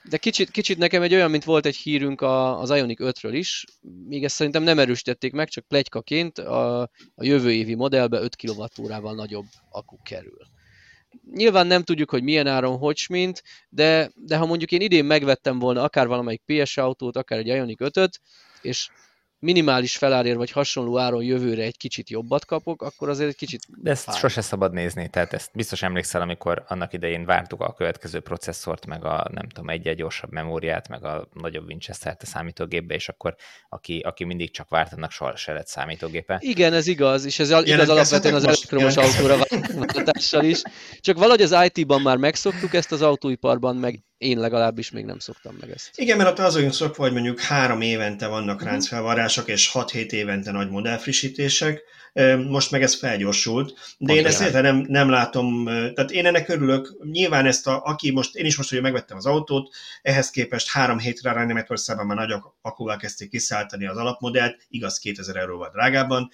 De 0.04 0.18
kicsit, 0.18 0.52
kicsit 0.52 0.78
nekem 0.78 1.02
egy 1.02 1.14
olyan, 1.14 1.32
mint 1.32 1.44
volt 1.44 1.66
egy 1.66 1.76
hírünk 1.76 2.22
az 2.22 2.70
Ionic 2.70 3.00
5-ről 3.02 3.32
is, 3.32 3.66
még 4.08 4.24
ezt 4.24 4.36
szerintem 4.36 4.64
nem 4.64 4.80
erősítették 4.80 5.32
meg, 5.32 5.50
csak 5.50 5.68
plegykaként 5.68 6.38
a, 6.38 6.82
a 7.16 7.24
jövő 7.24 7.52
évi 7.52 7.76
modellbe 7.76 8.20
5 8.20 8.36
kWh-val 8.36 9.16
nagyobb 9.16 9.46
akku 9.70 9.98
kerül. 10.04 10.38
Nyilván 11.34 11.68
nem 11.68 11.84
tudjuk, 11.84 12.10
hogy 12.10 12.24
milyen 12.24 12.48
áron, 12.48 12.78
hogy 12.78 13.06
mint, 13.10 13.44
de, 13.70 14.12
de 14.16 14.38
ha 14.38 14.46
mondjuk 14.46 14.72
én 14.72 14.82
idén 14.82 15.06
megvettem 15.06 15.60
volna 15.60 15.84
akár 15.84 16.08
valamelyik 16.08 16.42
PS 16.46 16.78
autót, 16.78 17.18
akár 17.18 17.40
egy 17.40 17.48
Ionic 17.48 17.80
5-öt, 17.80 18.22
és 18.62 18.90
minimális 19.42 19.98
felárért 19.98 20.36
vagy 20.36 20.52
hasonló 20.52 20.98
áron 20.98 21.24
jövőre 21.24 21.64
egy 21.64 21.78
kicsit 21.78 22.10
jobbat 22.10 22.46
kapok, 22.46 22.82
akkor 22.82 23.10
azért 23.10 23.30
egy 23.30 23.36
kicsit... 23.36 23.62
De 23.82 23.92
ezt 23.92 24.04
fáj. 24.04 24.18
sose 24.18 24.42
szabad 24.42 24.74
nézni, 24.74 25.10
tehát 25.10 25.34
ezt 25.34 25.50
biztos 25.54 25.82
emlékszel, 25.82 26.22
amikor 26.22 26.64
annak 26.68 26.94
idején 26.94 27.26
vártuk 27.26 27.62
a 27.62 27.74
következő 27.74 28.20
processzort, 28.20 28.86
meg 28.86 29.06
a 29.06 29.28
nem 29.32 29.48
tudom, 29.48 29.70
egy-egy 29.70 29.96
gyorsabb 29.96 30.32
memóriát, 30.32 30.88
meg 30.88 31.04
a 31.04 31.28
nagyobb 31.34 31.68
Winchester-t 31.68 32.22
a 32.22 32.26
számítógépbe, 32.26 32.94
és 32.94 33.10
akkor 33.10 33.36
aki, 33.70 34.00
aki 34.00 34.24
mindig 34.24 34.52
csak 34.52 34.70
várt, 34.70 34.94
annak 34.94 35.12
soha 35.12 35.36
se 35.36 35.54
lett 35.54 35.68
számítógépe. 35.68 36.38
Igen, 36.40 36.74
ez 36.74 36.88
igaz, 36.88 37.26
és 37.26 37.40
ez 37.40 37.50
igaz 37.50 37.90
alapvetően 37.90 38.36
az 38.36 38.44
elektromos 38.44 38.98
autóra 38.98 39.38
váltással 39.76 40.44
is. 40.44 40.62
Csak 41.00 41.18
valahogy 41.18 41.42
az 41.42 41.56
IT-ban 41.72 42.02
már 42.02 42.18
megszoktuk 42.18 42.74
ezt 42.74 42.92
az 42.92 43.02
autóiparban, 43.02 43.76
meg 43.76 44.04
én 44.22 44.40
legalábbis 44.40 44.92
még 44.92 45.06
nem 45.06 45.20
szoktam 45.20 45.58
meg 45.60 45.70
ezt. 45.70 45.90
Igen, 45.96 46.18
mert 46.18 46.30
ott 46.30 46.46
az 46.46 46.56
olyan 46.56 46.72
szokva, 46.72 47.04
hogy 47.04 47.14
mondjuk 47.14 47.40
három 47.40 47.82
évente 47.82 48.28
vannak 48.28 48.64
ráncfelvarrások, 48.64 49.48
és 49.48 49.72
6-7 49.74 50.12
évente 50.12 50.52
nagy 50.52 50.70
modellfrissítések, 50.70 51.82
most 52.48 52.72
meg 52.72 52.82
ez 52.82 52.96
felgyorsult, 52.96 53.74
de 53.98 54.14
én 54.14 54.26
ezt 54.26 54.42
érte 54.42 54.62
nem, 54.62 54.86
nem 54.88 55.10
látom, 55.10 55.66
tehát 55.66 56.12
én 56.12 56.26
ennek 56.26 56.50
örülök, 56.50 56.96
nyilván 57.12 57.46
ezt 57.46 57.68
a, 57.68 57.82
aki 57.84 58.12
most, 58.12 58.36
én 58.36 58.46
is 58.46 58.58
most, 58.58 58.70
hogy 58.70 58.82
megvettem 58.82 59.18
az 59.18 59.26
autót, 59.26 59.76
ehhez 60.02 60.30
képest 60.30 60.70
három 60.70 61.00
hétre 61.00 61.34
rá 61.34 61.46
Németországban 61.46 62.06
már 62.06 62.18
nagy 62.18 62.40
akkuval 62.62 62.98
kezdték 62.98 63.30
kiszállítani 63.30 63.86
az 63.86 63.98
alapmodellt, 63.98 64.58
igaz 64.70 65.00
2000 65.00 65.36
euróval 65.36 65.70
drágában, 65.70 66.30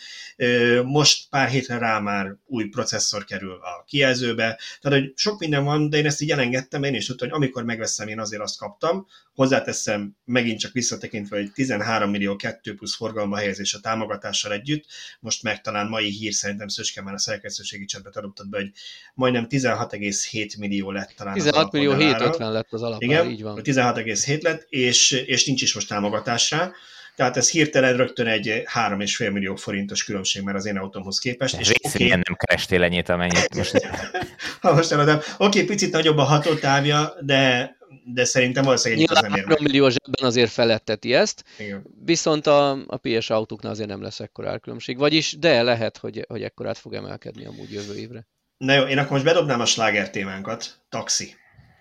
most 0.83 1.29
pár 1.29 1.47
hétre 1.47 1.77
rá 1.77 1.99
már 1.99 2.35
új 2.45 2.65
processzor 2.65 3.23
kerül 3.23 3.53
a 3.53 3.83
kijelzőbe, 3.85 4.59
tehát 4.81 4.99
hogy 4.99 5.13
sok 5.15 5.39
minden 5.39 5.63
van, 5.63 5.89
de 5.89 5.97
én 5.97 6.05
ezt 6.05 6.21
így 6.21 6.31
elengedtem, 6.31 6.83
én 6.83 6.93
is 6.93 7.05
tudtam, 7.05 7.27
hogy 7.27 7.37
amikor 7.37 7.63
meg 7.63 7.77
megveszem, 7.77 8.07
én 8.07 8.19
azért 8.19 8.41
azt 8.41 8.57
kaptam. 8.57 9.07
Hozzáteszem, 9.33 10.15
megint 10.25 10.59
csak 10.59 10.71
visszatekintve, 10.71 11.37
hogy 11.37 11.51
13 11.51 12.09
millió 12.09 12.35
2 12.35 12.75
plusz 12.75 12.95
forgalma 12.95 13.37
helyezés 13.37 13.73
a 13.73 13.79
támogatással 13.79 14.51
együtt. 14.51 14.85
Most 15.19 15.43
meg 15.43 15.61
talán 15.67 15.87
mai 15.87 16.09
hír 16.09 16.33
szerintem 16.33 16.67
Szöcske 16.67 17.01
már 17.01 17.13
a 17.13 17.17
szerkesztőségi 17.17 17.85
csetbe 17.85 18.09
adoptad 18.13 18.49
be, 18.49 18.57
hogy 18.57 18.71
majdnem 19.13 19.47
16,7 19.49 20.57
millió 20.57 20.91
lett 20.91 21.13
talán 21.17 21.33
16 21.33 21.71
millió 21.71 21.93
750 21.93 22.51
lett 22.51 22.73
az 22.73 22.81
alapár, 22.81 23.01
Igen, 23.01 23.29
így 23.29 23.41
van. 23.41 23.59
16,7 23.63 24.41
lett, 24.41 24.65
és, 24.69 25.11
és 25.11 25.45
nincs 25.45 25.61
is 25.61 25.73
most 25.73 25.87
támogatásra. 25.87 26.71
Tehát 27.15 27.37
ez 27.37 27.49
hirtelen 27.49 27.97
rögtön 27.97 28.27
egy 28.27 28.47
3,5 28.47 29.31
millió 29.31 29.55
forintos 29.55 30.03
különbség 30.03 30.43
már 30.43 30.55
az 30.55 30.65
én 30.65 30.77
autómhoz 30.77 31.19
képest. 31.19 31.59
És 31.59 31.67
Részén 31.67 32.07
okay, 32.07 32.07
nem 32.07 32.37
kerestél 32.37 32.83
ennyit, 32.83 33.09
amennyit 33.09 33.55
most. 33.55 33.87
ha 34.61 34.73
most 34.73 34.91
eladom. 34.91 35.15
Oké, 35.15 35.27
okay, 35.37 35.63
picit 35.63 35.91
nagyobb 35.91 36.17
a 36.17 36.23
hatótávja, 36.23 37.13
de 37.21 37.76
de 38.05 38.25
szerintem 38.25 38.63
valószínűleg 38.63 39.03
egy 39.03 39.15
az 39.15 39.21
nem 39.21 39.31
3 39.31 39.55
millió 39.59 39.89
zsebben 39.89 40.25
azért 40.25 40.51
feletteti 40.51 41.13
ezt, 41.13 41.43
Igen. 41.57 41.85
viszont 42.05 42.47
a, 42.47 42.71
a 42.71 42.97
PS 42.97 43.29
autóknál 43.29 43.71
azért 43.71 43.89
nem 43.89 44.01
lesz 44.01 44.19
ekkor 44.19 44.47
árkülönbség. 44.47 44.97
Vagyis, 44.97 45.37
de 45.39 45.63
lehet, 45.63 45.97
hogy, 45.97 46.25
hogy 46.27 46.43
ekkorát 46.43 46.77
fog 46.77 46.93
emelkedni 46.93 47.45
amúgy 47.45 47.71
jövő 47.71 47.97
évre. 47.97 48.27
Na 48.57 48.73
jó, 48.73 48.83
én 48.83 48.97
akkor 48.97 49.11
most 49.11 49.23
bedobnám 49.23 49.59
a 49.59 49.65
sláger 49.65 50.09
témánkat. 50.09 50.81
Taxi. 50.89 51.35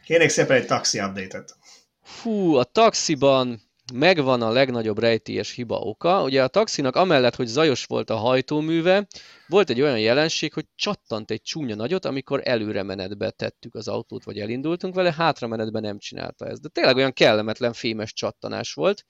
Kérnék 0.04 0.28
szépen 0.28 0.56
egy 0.56 0.66
taxi 0.66 1.00
update-et. 1.00 1.56
Fú, 2.02 2.54
a 2.54 2.64
taxiban 2.64 3.65
megvan 3.94 4.42
a 4.42 4.50
legnagyobb 4.50 4.98
rejtélyes 4.98 5.50
hiba 5.50 5.78
oka. 5.78 6.22
Ugye 6.22 6.42
a 6.42 6.48
taxinak 6.48 6.96
amellett, 6.96 7.34
hogy 7.34 7.46
zajos 7.46 7.84
volt 7.84 8.10
a 8.10 8.16
hajtóműve, 8.16 9.06
volt 9.46 9.70
egy 9.70 9.80
olyan 9.80 9.98
jelenség, 9.98 10.52
hogy 10.52 10.64
csattant 10.74 11.30
egy 11.30 11.42
csúnya 11.42 11.74
nagyot, 11.74 12.04
amikor 12.04 12.40
előre 12.44 12.82
menetbe 12.82 13.30
tettük 13.30 13.74
az 13.74 13.88
autót, 13.88 14.24
vagy 14.24 14.38
elindultunk 14.38 14.94
vele, 14.94 15.12
hátra 15.12 15.46
menetben 15.46 15.82
nem 15.82 15.98
csinálta 15.98 16.46
ezt. 16.46 16.62
De 16.62 16.68
tényleg 16.68 16.96
olyan 16.96 17.12
kellemetlen 17.12 17.72
fémes 17.72 18.12
csattanás 18.12 18.72
volt. 18.72 19.04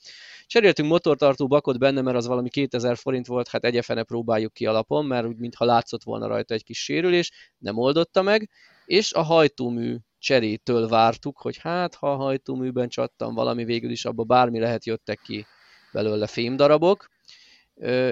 Cseréltünk 0.46 0.88
motortartó 0.88 1.46
bakot 1.46 1.78
benne, 1.78 2.00
mert 2.00 2.16
az 2.16 2.26
valami 2.26 2.48
2000 2.48 2.96
forint 2.96 3.26
volt, 3.26 3.48
hát 3.48 3.64
egyefene 3.64 4.02
próbáljuk 4.02 4.52
ki 4.52 4.66
alapon, 4.66 5.04
mert 5.04 5.26
úgy 5.26 5.36
mintha 5.36 5.64
látszott 5.64 6.02
volna 6.02 6.26
rajta 6.26 6.54
egy 6.54 6.64
kis 6.64 6.82
sérülés, 6.82 7.30
nem 7.58 7.78
oldotta 7.78 8.22
meg, 8.22 8.50
és 8.84 9.12
a 9.12 9.22
hajtómű 9.22 9.96
cserétől 10.18 10.88
vártuk, 10.88 11.38
hogy 11.38 11.56
hát 11.56 11.94
ha 11.94 12.16
hajtóműben 12.16 12.88
csattam 12.88 13.34
valami, 13.34 13.64
végül 13.64 13.90
is 13.90 14.04
abba 14.04 14.24
bármi 14.24 14.58
lehet, 14.58 14.86
jöttek 14.86 15.20
ki 15.24 15.46
belőle 15.92 16.26
fémdarabok, 16.26 17.10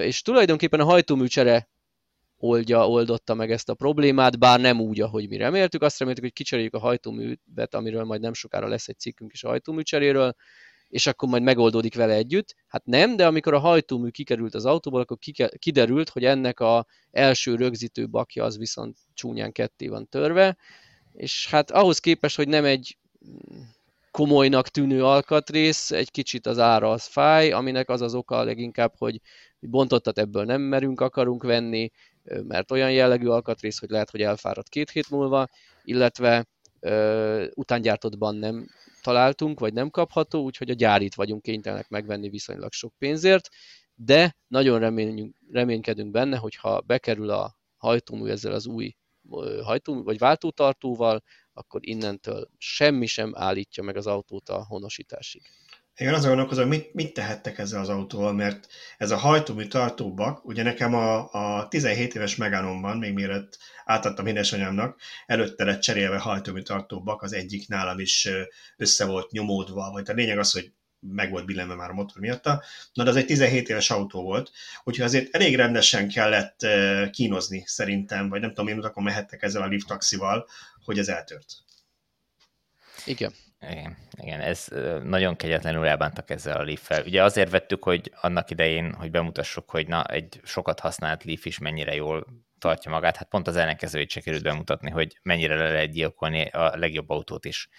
és 0.01 0.21
tulajdonképpen 0.21 0.79
a 0.79 0.85
hajtómű 0.85 1.25
csere 1.25 1.69
oldja, 2.37 2.89
oldotta 2.89 3.33
meg 3.33 3.51
ezt 3.51 3.69
a 3.69 3.73
problémát, 3.73 4.39
bár 4.39 4.59
nem 4.59 4.81
úgy, 4.81 5.01
ahogy 5.01 5.29
mi 5.29 5.37
reméltük. 5.37 5.81
Azt 5.81 5.99
reméltük, 5.99 6.23
hogy 6.23 6.33
kicseréljük 6.33 6.73
a 6.73 6.79
hajtóművet, 6.79 7.73
amiről 7.75 8.03
majd 8.03 8.21
nem 8.21 8.33
sokára 8.33 8.67
lesz 8.67 8.87
egy 8.87 8.99
cikkünk 8.99 9.33
is 9.33 9.43
a 9.43 9.47
hajtómű 9.47 9.81
cseréről, 9.81 10.35
és 10.87 11.07
akkor 11.07 11.29
majd 11.29 11.43
megoldódik 11.43 11.95
vele 11.95 12.13
együtt. 12.13 12.55
Hát 12.67 12.85
nem, 12.85 13.15
de 13.15 13.27
amikor 13.27 13.53
a 13.53 13.59
hajtómű 13.59 14.09
kikerült 14.09 14.55
az 14.55 14.65
autóból, 14.65 15.01
akkor 15.01 15.17
kiderült, 15.59 16.09
hogy 16.09 16.25
ennek 16.25 16.59
a 16.59 16.85
első 17.11 17.55
rögzítő 17.55 18.09
bakja 18.09 18.43
az 18.43 18.57
viszont 18.57 18.97
csúnyán 19.13 19.51
ketté 19.51 19.87
van 19.87 20.09
törve, 20.09 20.57
és 21.15 21.47
hát 21.49 21.71
ahhoz 21.71 21.99
képest, 21.99 22.35
hogy 22.35 22.47
nem 22.47 22.65
egy 22.65 22.97
komolynak 24.11 24.67
tűnő 24.67 25.03
alkatrész, 25.03 25.91
egy 25.91 26.11
kicsit 26.11 26.45
az 26.45 26.59
ára 26.59 26.91
az 26.91 27.05
fáj, 27.05 27.51
aminek 27.51 27.89
az 27.89 28.01
az 28.01 28.15
oka 28.15 28.43
leginkább, 28.43 28.93
hogy 28.97 29.21
bontottat 29.59 30.17
ebből 30.17 30.43
nem 30.43 30.61
merünk, 30.61 31.01
akarunk 31.01 31.43
venni, 31.43 31.91
mert 32.23 32.71
olyan 32.71 32.91
jellegű 32.91 33.27
alkatrész, 33.27 33.79
hogy 33.79 33.89
lehet, 33.89 34.09
hogy 34.09 34.21
elfárad 34.21 34.69
két 34.69 34.89
hét 34.89 35.09
múlva, 35.09 35.47
illetve 35.83 36.45
ö, 36.79 37.45
utángyártottban 37.53 38.35
nem 38.35 38.67
találtunk, 39.01 39.59
vagy 39.59 39.73
nem 39.73 39.89
kapható, 39.89 40.43
úgyhogy 40.43 40.69
a 40.69 40.73
gyárit 40.73 41.15
vagyunk 41.15 41.41
kénytelenek 41.41 41.89
megvenni 41.89 42.29
viszonylag 42.29 42.71
sok 42.71 42.93
pénzért, 42.97 43.49
de 43.95 44.35
nagyon 44.47 44.79
reménykedünk 45.51 46.11
benne, 46.11 46.37
hogy 46.37 46.55
ha 46.55 46.81
bekerül 46.81 47.29
a 47.29 47.55
hajtómű 47.77 48.29
ezzel 48.29 48.53
az 48.53 48.67
új 48.67 48.95
hajtó, 49.63 50.03
vagy 50.03 50.17
váltótartóval, 50.17 51.23
akkor 51.53 51.79
innentől 51.83 52.49
semmi 52.57 53.05
sem 53.05 53.31
állítja 53.35 53.83
meg 53.83 53.95
az 53.97 54.07
autót 54.07 54.49
a 54.49 54.65
honosításig. 54.65 55.41
Igen, 55.97 56.13
azon 56.13 56.29
gondolkozom, 56.29 56.67
mit, 56.67 56.93
mit 56.93 57.13
tehettek 57.13 57.57
ezzel 57.57 57.79
az 57.79 57.89
autóval, 57.89 58.33
mert 58.33 58.67
ez 58.97 59.11
a 59.11 59.17
hajtómű 59.17 59.67
tartóbak, 59.67 60.45
ugye 60.45 60.63
nekem 60.63 60.93
a, 60.93 61.31
a 61.31 61.67
17 61.67 62.15
éves 62.15 62.35
megánomban, 62.35 62.97
még 62.97 63.13
mielőtt 63.13 63.57
átadtam 63.85 64.25
édesanyámnak, 64.25 64.99
előtte 65.25 65.63
lett 65.63 65.81
cserélve 65.81 66.17
hajtómű 66.17 66.61
tartóbak, 66.61 67.21
az 67.21 67.33
egyik 67.33 67.67
nálam 67.67 67.99
is 67.99 68.29
össze 68.77 69.05
volt 69.05 69.31
nyomódva, 69.31 69.91
vagy 69.91 70.09
a 70.09 70.13
lényeg 70.13 70.37
az, 70.37 70.51
hogy 70.51 70.71
meg 71.11 71.31
volt 71.31 71.45
billenve 71.45 71.75
már 71.75 71.89
a 71.89 71.93
motor 71.93 72.21
miatta. 72.21 72.63
Na, 72.93 73.03
de 73.03 73.09
az 73.09 73.15
egy 73.15 73.25
17 73.25 73.69
éves 73.69 73.89
autó 73.89 74.21
volt, 74.21 74.51
úgyhogy 74.83 75.05
azért 75.05 75.35
elég 75.35 75.55
rendesen 75.55 76.07
kellett 76.09 76.67
kínozni 77.11 77.63
szerintem, 77.65 78.29
vagy 78.29 78.41
nem 78.41 78.49
tudom, 78.49 78.67
én 78.67 78.77
utakon 78.77 79.03
mehettek 79.03 79.41
ezzel 79.41 79.61
a 79.61 79.67
lift 79.67 79.87
taxival, 79.87 80.47
hogy 80.83 80.99
ez 80.99 81.07
eltört. 81.07 81.53
Igen. 83.05 83.33
Igen, 83.69 83.97
igen, 84.21 84.41
ez 84.41 84.67
nagyon 85.03 85.35
kegyetlenül 85.35 85.85
elbántak 85.85 86.29
ezzel 86.29 86.57
a 86.57 86.63
Leaf-fel. 86.63 87.03
Ugye 87.03 87.23
azért 87.23 87.49
vettük, 87.49 87.83
hogy 87.83 88.11
annak 88.21 88.49
idején, 88.49 88.93
hogy 88.93 89.11
bemutassuk, 89.11 89.69
hogy 89.69 89.87
na, 89.87 90.03
egy 90.03 90.39
sokat 90.43 90.79
használt 90.79 91.23
Leaf 91.23 91.45
is 91.45 91.57
mennyire 91.57 91.95
jól 91.95 92.27
tartja 92.65 92.91
magát, 92.91 93.15
hát 93.15 93.27
pont 93.27 93.47
az 93.47 93.55
ellenkezőjét 93.55 94.09
sikerült 94.09 94.43
bemutatni, 94.43 94.89
hogy 94.89 95.19
mennyire 95.21 95.55
le 95.55 95.71
lehet 95.71 95.91
gyilkolni 95.91 96.45
a 96.45 96.77
legjobb 96.77 97.09
autót 97.09 97.45
is. 97.45 97.69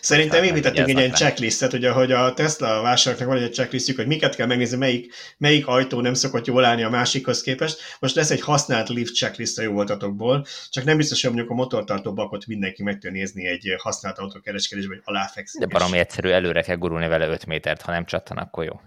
Szerintem 0.00 0.42
építettünk 0.42 0.88
egy 0.88 0.98
ilyen 0.98 1.10
checklistet, 1.10 1.70
hogy 1.70 2.12
a 2.12 2.34
Tesla 2.34 2.82
vásároknak 2.82 3.28
van 3.28 3.36
egy 3.36 3.52
checklistjük, 3.52 3.96
hogy 3.96 4.06
miket 4.06 4.36
kell 4.36 4.46
megnézni, 4.46 4.76
melyik, 4.76 5.14
melyik 5.38 5.66
ajtó 5.66 6.00
nem 6.00 6.14
szokott 6.14 6.46
jól 6.46 6.64
állni 6.64 6.82
a 6.82 6.90
másikhoz 6.90 7.40
képest. 7.40 7.80
Most 8.00 8.14
lesz 8.14 8.30
egy 8.30 8.40
használt 8.40 8.88
lift 8.88 9.14
checklist 9.14 9.58
a 9.58 9.62
jó 9.62 9.72
voltatokból, 9.72 10.46
csak 10.70 10.84
nem 10.84 10.96
biztos, 10.96 11.22
hogy 11.22 11.30
mondjuk 11.30 11.52
a 11.52 11.54
motortartó 11.54 12.12
bakot 12.12 12.46
mindenki 12.46 12.82
meg 12.82 12.98
tud 12.98 13.12
nézni 13.12 13.46
egy 13.46 13.74
használt 13.78 14.18
autókereskedésben, 14.18 14.96
hogy 14.96 15.14
aláfekszik. 15.14 15.60
De 15.60 15.66
baromi 15.66 15.98
egyszerű, 15.98 16.28
előre 16.28 16.62
kell 16.62 16.76
gurulni 16.76 17.08
vele 17.08 17.26
5 17.26 17.46
métert, 17.46 17.82
ha 17.82 17.92
nem 17.92 18.04
csattan, 18.04 18.36
akkor 18.36 18.64
jó. 18.64 18.80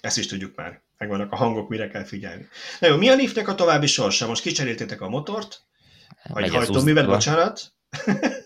Ezt 0.00 0.18
is 0.18 0.26
tudjuk 0.26 0.56
már 0.56 0.82
megvannak 0.98 1.32
a 1.32 1.36
hangok, 1.36 1.68
mire 1.68 1.88
kell 1.88 2.04
figyelni. 2.04 2.48
Na 2.80 2.86
jó, 2.86 2.96
mi 2.96 3.08
a 3.08 3.14
liftnek 3.14 3.48
a 3.48 3.54
további 3.54 3.86
sorsa? 3.86 4.26
Most 4.26 4.42
kicseréltétek 4.42 5.00
a 5.00 5.08
motort, 5.08 5.60
vagy 6.28 6.50
hajtóművet, 6.50 7.06
bocsánat. 7.06 7.60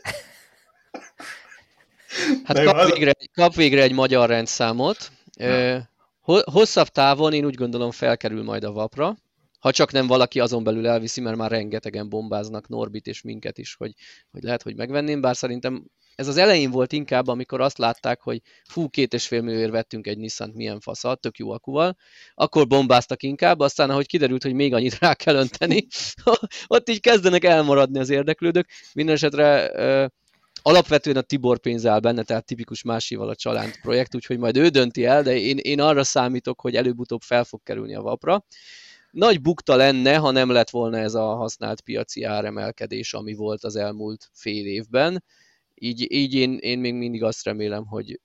Hát 2.45 2.65
kap, 2.65 2.77
az... 2.77 2.91
végre, 2.91 3.13
kap 3.33 3.55
végre 3.55 3.83
egy 3.83 3.93
magyar 3.93 4.29
rendszámot. 4.29 5.11
Na. 5.33 5.89
Hosszabb 6.45 6.89
távon 6.89 7.33
én 7.33 7.45
úgy 7.45 7.55
gondolom 7.55 7.91
felkerül 7.91 8.43
majd 8.43 8.65
a 8.65 8.73
vapra, 8.73 9.17
ha 9.59 9.71
csak 9.71 9.93
nem 9.93 10.07
valaki 10.07 10.41
azon 10.41 10.65
belül 10.65 10.87
elviszi, 10.87 11.21
mert 11.21 11.37
már 11.37 11.51
rengetegen 11.51 12.09
bombáznak 12.09 12.69
Norbit 12.69 13.07
és 13.07 13.23
minket 13.23 13.59
is, 13.59 13.75
hogy, 13.75 13.93
hogy 14.31 14.43
lehet, 14.43 14.63
hogy 14.63 14.77
megvenném, 14.77 15.21
bár 15.21 15.37
szerintem 15.37 15.85
ez 16.21 16.29
az 16.29 16.37
elején 16.37 16.71
volt 16.71 16.93
inkább, 16.93 17.29
amikor 17.29 17.61
azt 17.61 17.79
látták, 17.79 18.21
hogy 18.21 18.41
fú, 18.69 18.89
két 18.89 19.15
és 19.15 19.27
fél 19.27 19.43
millióért 19.43 19.71
vettünk 19.71 20.07
egy 20.07 20.19
Nissan 20.19 20.51
milyen 20.55 20.81
fasza, 20.81 21.15
tök 21.15 21.39
jó 21.39 21.51
akuval, 21.51 21.97
akkor 22.35 22.67
bombáztak 22.67 23.23
inkább, 23.23 23.61
aztán 23.61 23.91
ahogy 23.91 24.07
kiderült, 24.07 24.43
hogy 24.43 24.53
még 24.53 24.75
annyit 24.75 24.99
rá 24.99 25.15
kell 25.15 25.35
önteni, 25.35 25.87
ott 26.67 26.89
így 26.89 27.01
kezdenek 27.01 27.45
elmaradni 27.45 27.99
az 27.99 28.11
érdeklődők. 28.11 28.71
Mindenesetre 28.93 29.71
alapvetően 30.63 31.17
a 31.17 31.21
Tibor 31.21 31.59
pénz 31.59 31.87
áll 31.87 32.01
benne, 32.01 32.23
tehát 32.23 32.47
tipikus 32.47 32.83
másival 32.83 33.29
a 33.29 33.35
család 33.35 33.81
projekt, 33.81 34.15
úgyhogy 34.15 34.39
majd 34.39 34.57
ő 34.57 34.69
dönti 34.69 35.05
el, 35.05 35.23
de 35.23 35.39
én, 35.39 35.59
én 35.59 35.81
arra 35.81 36.05
számítok, 36.05 36.61
hogy 36.61 36.77
előbb-utóbb 36.77 37.21
fel 37.23 37.45
fog 37.45 37.63
kerülni 37.63 37.95
a 37.95 38.03
vapra. 38.03 38.45
Nagy 39.11 39.41
bukta 39.41 39.77
lenne, 39.77 40.17
ha 40.17 40.31
nem 40.31 40.51
lett 40.51 40.71
volna 40.71 40.99
ez 40.99 41.15
a 41.15 41.35
használt 41.35 41.81
piaci 41.81 42.23
áremelkedés, 42.23 43.15
ami 43.15 43.35
volt 43.35 43.65
az 43.65 43.77
elmúlt 43.77 44.29
fél 44.33 44.67
évben 44.67 45.23
így, 45.83 46.13
így 46.13 46.35
én, 46.35 46.59
én 46.59 46.79
még 46.79 46.95
mindig 46.95 47.23
azt 47.23 47.45
remélem, 47.45 47.87
hogy, 47.87 48.21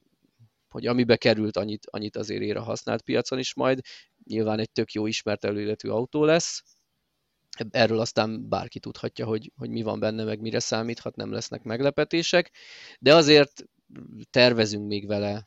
hogy 0.69 0.87
amibe 0.87 1.17
került, 1.17 1.57
annyit, 1.57 1.85
annyit 1.89 2.15
azért 2.15 2.41
ér 2.41 2.57
a 2.57 2.63
használt 2.63 3.01
piacon 3.01 3.39
is 3.39 3.53
majd. 3.53 3.79
Nyilván 4.23 4.59
egy 4.59 4.71
tök 4.71 4.91
jó 4.91 5.05
ismert 5.05 5.45
előéletű 5.45 5.89
autó 5.89 6.23
lesz, 6.23 6.63
Erről 7.69 7.99
aztán 7.99 8.49
bárki 8.49 8.79
tudhatja, 8.79 9.25
hogy, 9.25 9.51
hogy 9.55 9.69
mi 9.69 9.81
van 9.81 9.99
benne, 9.99 10.23
meg 10.23 10.41
mire 10.41 10.59
számíthat, 10.59 11.15
nem 11.15 11.31
lesznek 11.31 11.63
meglepetések, 11.63 12.51
de 12.99 13.15
azért 13.15 13.63
tervezünk 14.29 14.87
még 14.87 15.07
vele 15.07 15.43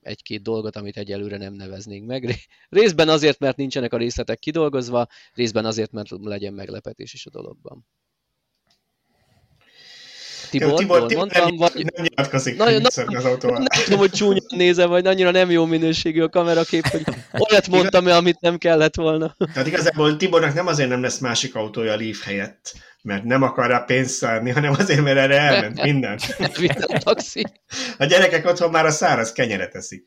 egy-két 0.00 0.42
dolgot, 0.42 0.76
amit 0.76 0.96
egyelőre 0.96 1.36
nem 1.36 1.54
neveznénk 1.54 2.06
meg. 2.06 2.34
Részben 2.68 3.08
azért, 3.08 3.38
mert 3.38 3.56
nincsenek 3.56 3.92
a 3.92 3.96
részletek 3.96 4.38
kidolgozva, 4.38 5.06
részben 5.32 5.64
azért, 5.64 5.92
mert 5.92 6.10
legyen 6.10 6.54
meglepetés 6.54 7.12
is 7.12 7.26
a 7.26 7.30
dologban. 7.30 7.86
Tibor, 10.50 10.78
Tibor, 10.78 11.06
Tibor 11.06 11.16
mondtam, 11.16 11.44
nem, 11.44 11.56
vagy... 11.56 11.92
nem 11.94 12.06
nyilatkozik, 12.08 12.56
Nagyon- 12.56 12.74
hogy 12.74 12.82
viszont 12.84 13.16
az 13.16 13.24
autóval. 13.24 13.58
Nem 13.58 13.84
tudom, 13.84 13.98
hogy 13.98 14.10
csúnya 14.10 14.40
nézem, 14.48 14.88
vagy 14.88 15.06
annyira 15.06 15.30
nem 15.30 15.50
jó 15.50 15.64
minőségű 15.64 16.22
a 16.22 16.28
kamerakép, 16.28 16.86
hogy 16.86 17.02
olyat 17.50 17.68
mondtam-e, 17.68 18.16
amit 18.16 18.40
nem 18.40 18.58
kellett 18.58 18.94
volna. 18.94 19.36
Tehát 19.52 19.68
igazából 19.68 20.16
Tibornak 20.16 20.54
nem 20.54 20.66
azért 20.66 20.88
nem 20.88 21.02
lesz 21.02 21.18
másik 21.18 21.54
autója 21.54 21.92
a 21.92 21.96
Leaf 21.96 22.24
helyett, 22.24 22.74
mert 23.02 23.24
nem 23.24 23.42
akar 23.42 23.66
rá 23.66 23.78
pénzt 23.78 24.14
szállni, 24.14 24.50
hanem 24.50 24.74
azért, 24.78 25.02
mert 25.02 25.18
erre 25.18 25.38
elment 25.38 25.82
minden. 25.82 26.18
A 26.86 26.98
taxi. 26.98 27.44
A 27.98 28.04
gyerekek 28.04 28.46
otthon 28.46 28.70
már 28.70 28.86
a 28.86 28.90
száraz 28.90 29.32
kenyeret 29.32 29.74
eszik. 29.74 30.06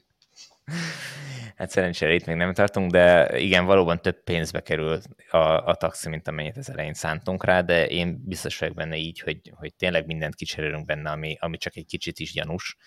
Hát 1.61 1.69
szerencsére 1.69 2.13
itt 2.13 2.25
még 2.25 2.35
nem 2.35 2.53
tartunk, 2.53 2.91
de 2.91 3.39
igen, 3.39 3.65
valóban 3.65 4.01
több 4.01 4.23
pénzbe 4.23 4.59
kerül 4.59 4.99
a, 5.29 5.37
a 5.37 5.75
taxi, 5.75 6.09
mint 6.09 6.27
amennyit 6.27 6.57
az 6.57 6.69
elején 6.69 6.93
szántunk 6.93 7.45
rá, 7.45 7.61
de 7.61 7.87
én 7.87 8.23
biztos 8.25 8.57
vagyok 8.57 8.75
benne 8.75 8.95
így, 8.95 9.19
hogy, 9.19 9.51
hogy 9.55 9.73
tényleg 9.75 10.05
mindent 10.05 10.35
kicserélünk 10.35 10.85
benne, 10.85 11.11
ami, 11.11 11.37
ami 11.39 11.57
csak 11.57 11.75
egy 11.75 11.85
kicsit 11.85 12.19
is 12.19 12.33
gyanús, 12.33 12.77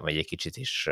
vagy 0.00 0.16
egy 0.16 0.26
kicsit 0.26 0.56
is 0.56 0.88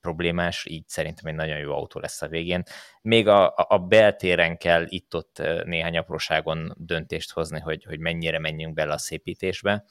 problémás, 0.00 0.66
így 0.68 0.88
szerintem 0.88 1.26
egy 1.26 1.34
nagyon 1.34 1.58
jó 1.58 1.72
autó 1.72 2.00
lesz 2.00 2.22
a 2.22 2.28
végén. 2.28 2.62
Még 3.02 3.28
a, 3.28 3.54
a- 3.56 3.78
beltéren 3.78 4.56
kell 4.56 4.84
itt-ott 4.88 5.42
néhány 5.64 5.96
apróságon 5.96 6.74
döntést 6.76 7.32
hozni, 7.32 7.60
hogy, 7.60 7.84
hogy 7.84 7.98
mennyire 7.98 8.38
menjünk 8.38 8.74
bele 8.74 8.92
a 8.92 8.98
szépítésbe. 8.98 9.84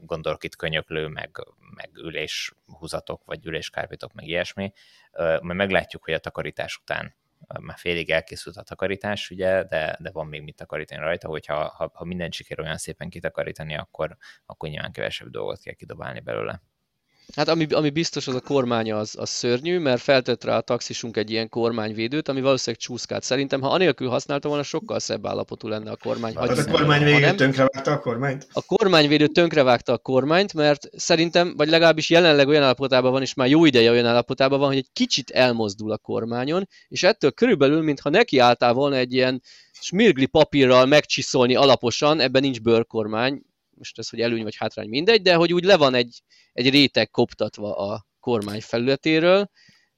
Gondolok 0.00 0.44
itt 0.44 0.56
könyöklő, 0.56 1.06
meg, 1.06 1.30
meg 1.74 1.90
üléshúzatok, 1.96 3.24
vagy 3.24 3.46
üléskárpitok, 3.46 4.12
meg 4.12 4.26
ilyesmi. 4.26 4.72
Majd 5.18 5.54
meglátjuk, 5.54 6.04
hogy 6.04 6.14
a 6.14 6.18
takarítás 6.18 6.76
után 6.76 7.14
már 7.60 7.78
félig 7.78 8.10
elkészült 8.10 8.56
a 8.56 8.62
takarítás, 8.62 9.30
ugye, 9.30 9.62
de, 9.64 9.96
de 10.00 10.10
van 10.10 10.26
még 10.26 10.42
mit 10.42 10.56
takarítani 10.56 11.00
rajta, 11.00 11.28
hogyha 11.28 11.68
ha, 11.68 11.90
ha 11.94 12.04
minden 12.04 12.30
sikerül 12.30 12.64
olyan 12.64 12.76
szépen 12.76 13.08
kitakarítani, 13.08 13.76
akkor, 13.76 14.16
akkor 14.46 14.68
nyilván 14.68 14.92
kevesebb 14.92 15.28
dolgot 15.28 15.62
kell 15.62 15.74
kidobálni 15.74 16.20
belőle. 16.20 16.62
Hát 17.36 17.48
ami, 17.48 17.66
ami 17.70 17.90
biztos, 17.90 18.26
az 18.26 18.34
a 18.34 18.40
kormánya 18.40 18.98
az, 18.98 19.14
az 19.18 19.28
szörnyű, 19.28 19.78
mert 19.78 20.00
feltett 20.00 20.44
rá 20.44 20.56
a 20.56 20.60
taxisunk 20.60 21.16
egy 21.16 21.30
ilyen 21.30 21.48
kormányvédőt, 21.48 22.28
ami 22.28 22.40
valószínűleg 22.40 22.82
csúszkált. 22.82 23.22
Szerintem, 23.22 23.60
ha 23.60 23.68
anélkül 23.68 24.08
használta 24.08 24.48
volna, 24.48 24.62
sokkal 24.62 24.98
szebb 24.98 25.26
állapotú 25.26 25.68
lenne 25.68 25.90
a 25.90 25.96
kormány. 25.96 26.36
Hát 26.36 26.48
Hát 26.48 26.58
a 26.58 26.62
meg. 26.62 26.70
kormány 26.70 26.98
Ha 26.98 27.04
végül 27.04 27.20
nem, 27.20 27.36
tönkrevágta 27.36 27.90
a 27.92 27.98
kormányt? 27.98 28.46
a 28.52 28.62
kormányvédő 28.62 29.26
tönkrevágta 29.26 29.92
a 29.92 29.98
kormányt, 29.98 30.54
mert 30.54 30.88
szerintem, 30.96 31.54
vagy 31.56 31.68
legalábbis 31.68 32.10
jelenleg 32.10 32.48
olyan 32.48 32.62
állapotában 32.62 33.12
van, 33.12 33.22
és 33.22 33.34
már 33.34 33.48
jó 33.48 33.64
ideje 33.64 33.90
olyan 33.90 34.06
állapotában 34.06 34.58
van, 34.58 34.68
hogy 34.68 34.76
egy 34.76 34.90
kicsit 34.92 35.30
elmozdul 35.30 35.92
a 35.92 35.98
kormányon, 35.98 36.68
és 36.88 37.02
ettől 37.02 37.30
körülbelül, 37.30 37.82
mintha 37.82 38.08
neki 38.08 38.38
álltál 38.38 38.72
volna 38.72 38.96
egy 38.96 39.12
ilyen 39.12 39.42
smirgli 39.80 40.26
papírral 40.26 40.86
megcsiszolni 40.86 41.54
alaposan, 41.54 42.20
ebben 42.20 42.42
nincs 42.42 42.60
bőrkormány, 42.60 43.42
most 43.80 43.98
ez, 43.98 44.08
hogy 44.08 44.20
előny 44.20 44.42
vagy 44.42 44.56
hátrány, 44.56 44.88
mindegy, 44.88 45.22
de 45.22 45.34
hogy 45.34 45.52
úgy 45.52 45.64
le 45.64 45.76
van 45.76 45.94
egy, 45.94 46.22
egy 46.52 46.70
réteg 46.70 47.10
koptatva 47.10 47.76
a 47.76 48.06
kormány 48.20 48.60
felületéről, 48.60 49.50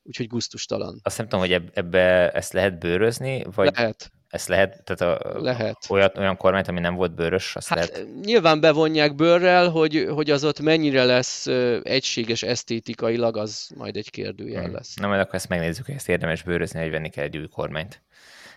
úgyhogy 0.03 0.27
guztustalan. 0.27 1.01
Azt 1.03 1.17
nem 1.19 1.27
tudom, 1.29 1.41
hogy 1.41 1.53
eb- 1.53 1.77
ebbe 1.77 2.31
ezt 2.31 2.53
lehet 2.53 2.79
bőrözni, 2.79 3.45
vagy 3.55 3.71
Lehet, 3.75 4.11
ezt 4.29 4.49
lehet, 4.49 4.85
tehát 4.85 5.25
a, 5.25 5.41
lehet. 5.41 5.77
Olyat, 5.89 6.19
olyan 6.19 6.37
kormányt, 6.37 6.69
ami 6.69 6.81
nem 6.81 6.95
volt 6.95 7.15
bőrös, 7.15 7.57
azt 7.57 7.69
Hát 7.69 7.79
lehet 7.79 8.07
nyilván 8.23 8.61
bevonják 8.61 9.15
bőrrel, 9.15 9.69
hogy, 9.69 10.07
hogy 10.11 10.31
az 10.31 10.45
ott 10.45 10.61
mennyire 10.61 11.05
lesz 11.05 11.47
egységes 11.83 12.43
esztétikailag, 12.43 13.37
az 13.37 13.71
majd 13.77 13.97
egy 13.97 14.11
kérdőjel 14.11 14.63
Hmm. 14.63 14.73
lesz. 14.73 14.95
Na 14.95 15.07
majd 15.07 15.21
akkor 15.21 15.35
ezt 15.35 15.49
megnézzük, 15.49 15.87
hogy 15.87 15.95
ezt 15.95 16.09
érdemes 16.09 16.43
bőrözni, 16.43 16.81
hogy 16.81 16.91
venni 16.91 17.09
kell 17.09 17.25
egy 17.25 17.37
új 17.37 17.49
kormányt. 17.49 18.03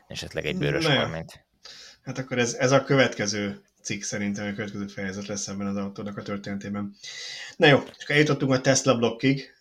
Esetleg 0.07 0.45
egy 0.45 0.57
bőrös 0.57 0.85
Na 0.85 0.99
kormányt. 0.99 1.45
Hát 2.01 2.17
akkor 2.17 2.37
ez, 2.37 2.53
ez 2.53 2.71
a 2.71 2.83
következő 2.83 3.61
cikk 3.85 4.01
szerintem, 4.01 4.47
a 4.47 4.53
következő 4.53 4.87
fejezet 4.87 5.27
lesz 5.27 5.47
ebben 5.47 5.67
az 5.67 5.75
autónak 5.75 6.17
a 6.17 6.21
történetében. 6.21 6.95
Na 7.57 7.67
jó, 7.67 7.83
csak 7.97 8.09
eljutottunk 8.09 8.51
a 8.51 8.61
Tesla 8.61 8.97
blokkig 8.97 9.53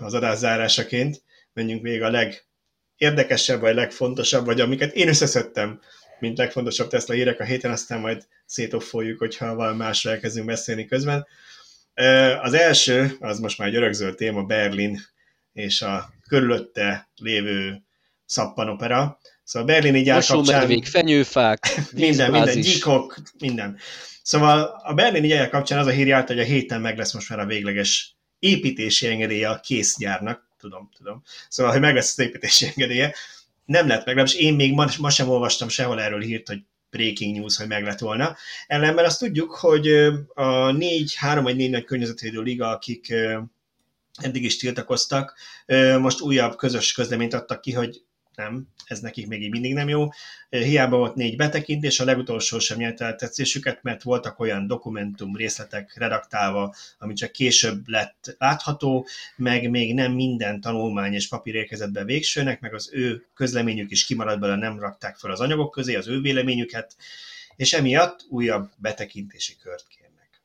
az 0.00 0.14
adás 0.14 0.38
zárásaként. 0.38 1.22
Menjünk 1.52 1.82
végig 1.82 2.02
a 2.02 2.10
legérdekesebb, 2.10 3.60
vagy 3.60 3.74
legfontosabb, 3.74 4.44
vagy 4.44 4.60
amiket 4.60 4.94
én 4.94 5.08
összeszedtem, 5.08 5.80
mint 6.18 6.38
legfontosabb 6.38 6.88
Tesla 6.88 7.14
hírek 7.14 7.40
a 7.40 7.44
héten, 7.44 7.70
aztán 7.70 8.00
majd 8.00 8.26
szétoffoljuk, 8.46 9.18
hogyha 9.18 9.54
valami 9.54 9.76
másra 9.76 10.10
elkezdünk 10.10 10.46
beszélni 10.46 10.86
közben. 10.86 11.26
Az 12.42 12.54
első, 12.54 13.16
az 13.20 13.38
most 13.38 13.58
már 13.58 13.68
egy 13.68 13.76
örökzöld 13.76 14.14
téma, 14.14 14.42
Berlin 14.42 15.00
és 15.52 15.82
a 15.82 16.12
körülötte 16.28 17.08
lévő 17.16 17.82
szappanopera. 18.24 19.18
Szóval 19.48 19.68
Berlini 19.68 20.02
gyár 20.02 20.16
kapcsán... 20.16 20.36
Mosómedvék, 20.36 20.86
fenyőfák, 20.86 21.80
Minden, 21.92 22.30
minden, 22.30 22.60
gyíkok, 22.60 23.16
minden. 23.38 23.78
Szóval 24.22 24.80
a 24.84 24.94
berlini 24.94 25.28
gyár 25.28 25.48
kapcsán 25.48 25.78
az 25.78 25.86
a 25.86 25.90
hír 25.90 26.06
járt, 26.06 26.26
hogy 26.26 26.38
a 26.38 26.44
héten 26.44 26.80
meg 26.80 26.98
lesz 26.98 27.12
most 27.12 27.28
már 27.28 27.38
a 27.38 27.46
végleges 27.46 28.16
építési 28.38 29.06
engedélye 29.06 29.48
a 29.48 29.60
kész 29.60 29.98
gyárnak. 29.98 30.48
Tudom, 30.58 30.90
tudom. 30.96 31.22
Szóval, 31.48 31.72
hogy 31.72 31.80
meg 31.80 31.94
lesz 31.94 32.18
az 32.18 32.24
építési 32.24 32.66
engedélye. 32.66 33.14
Nem 33.64 33.86
lett 33.86 33.96
meg, 33.96 34.06
legalábbis 34.06 34.34
én 34.34 34.54
még 34.54 34.72
ma, 34.72 34.86
ma 34.98 35.10
sem 35.10 35.28
olvastam 35.28 35.68
sehol 35.68 36.00
erről 36.00 36.20
hírt, 36.20 36.48
hogy 36.48 36.58
breaking 36.90 37.36
news, 37.36 37.56
hogy 37.56 37.68
meg 37.68 37.84
lett 37.84 37.98
volna. 37.98 38.36
Ellenben 38.66 39.04
azt 39.04 39.18
tudjuk, 39.18 39.50
hogy 39.50 39.88
a 40.34 40.70
négy, 40.70 41.14
három 41.14 41.44
vagy 41.44 41.56
négy 41.56 41.70
nagy 41.70 41.84
környezetvédő 41.84 42.40
liga, 42.40 42.68
akik 42.68 43.14
eddig 44.14 44.44
is 44.44 44.56
tiltakoztak, 44.56 45.34
most 46.00 46.20
újabb 46.20 46.56
közös 46.56 46.92
közleményt 46.92 47.34
adtak 47.34 47.60
ki, 47.60 47.72
hogy 47.72 48.02
nem, 48.38 48.68
ez 48.86 49.00
nekik 49.00 49.26
még 49.26 49.42
így 49.42 49.50
mindig 49.50 49.74
nem 49.74 49.88
jó. 49.88 50.08
Hiába 50.48 50.96
volt 50.96 51.14
négy 51.14 51.36
betekintés, 51.36 52.00
a 52.00 52.04
legutolsó 52.04 52.58
sem 52.58 52.78
nyerte 52.78 53.04
el 53.04 53.16
tetszésüket, 53.16 53.82
mert 53.82 54.02
voltak 54.02 54.38
olyan 54.38 54.66
dokumentum 54.66 55.36
részletek 55.36 55.94
redaktálva, 55.96 56.74
ami 56.98 57.14
csak 57.14 57.32
később 57.32 57.88
lett 57.88 58.36
látható, 58.38 59.06
meg 59.36 59.70
még 59.70 59.94
nem 59.94 60.12
minden 60.12 60.60
tanulmány 60.60 61.12
és 61.12 61.28
papír 61.28 61.54
érkezett 61.54 61.90
be 61.90 62.04
végsőnek, 62.04 62.60
meg 62.60 62.74
az 62.74 62.90
ő 62.92 63.26
közleményük 63.34 63.90
is 63.90 64.04
kimaradt 64.04 64.40
bele, 64.40 64.56
nem 64.56 64.80
rakták 64.80 65.16
fel 65.16 65.30
az 65.30 65.40
anyagok 65.40 65.70
közé 65.70 65.94
az 65.94 66.08
ő 66.08 66.20
véleményüket, 66.20 66.96
és 67.56 67.72
emiatt 67.72 68.26
újabb 68.28 68.70
betekintési 68.76 69.56
kört 69.62 69.86
kérnek. 69.88 70.42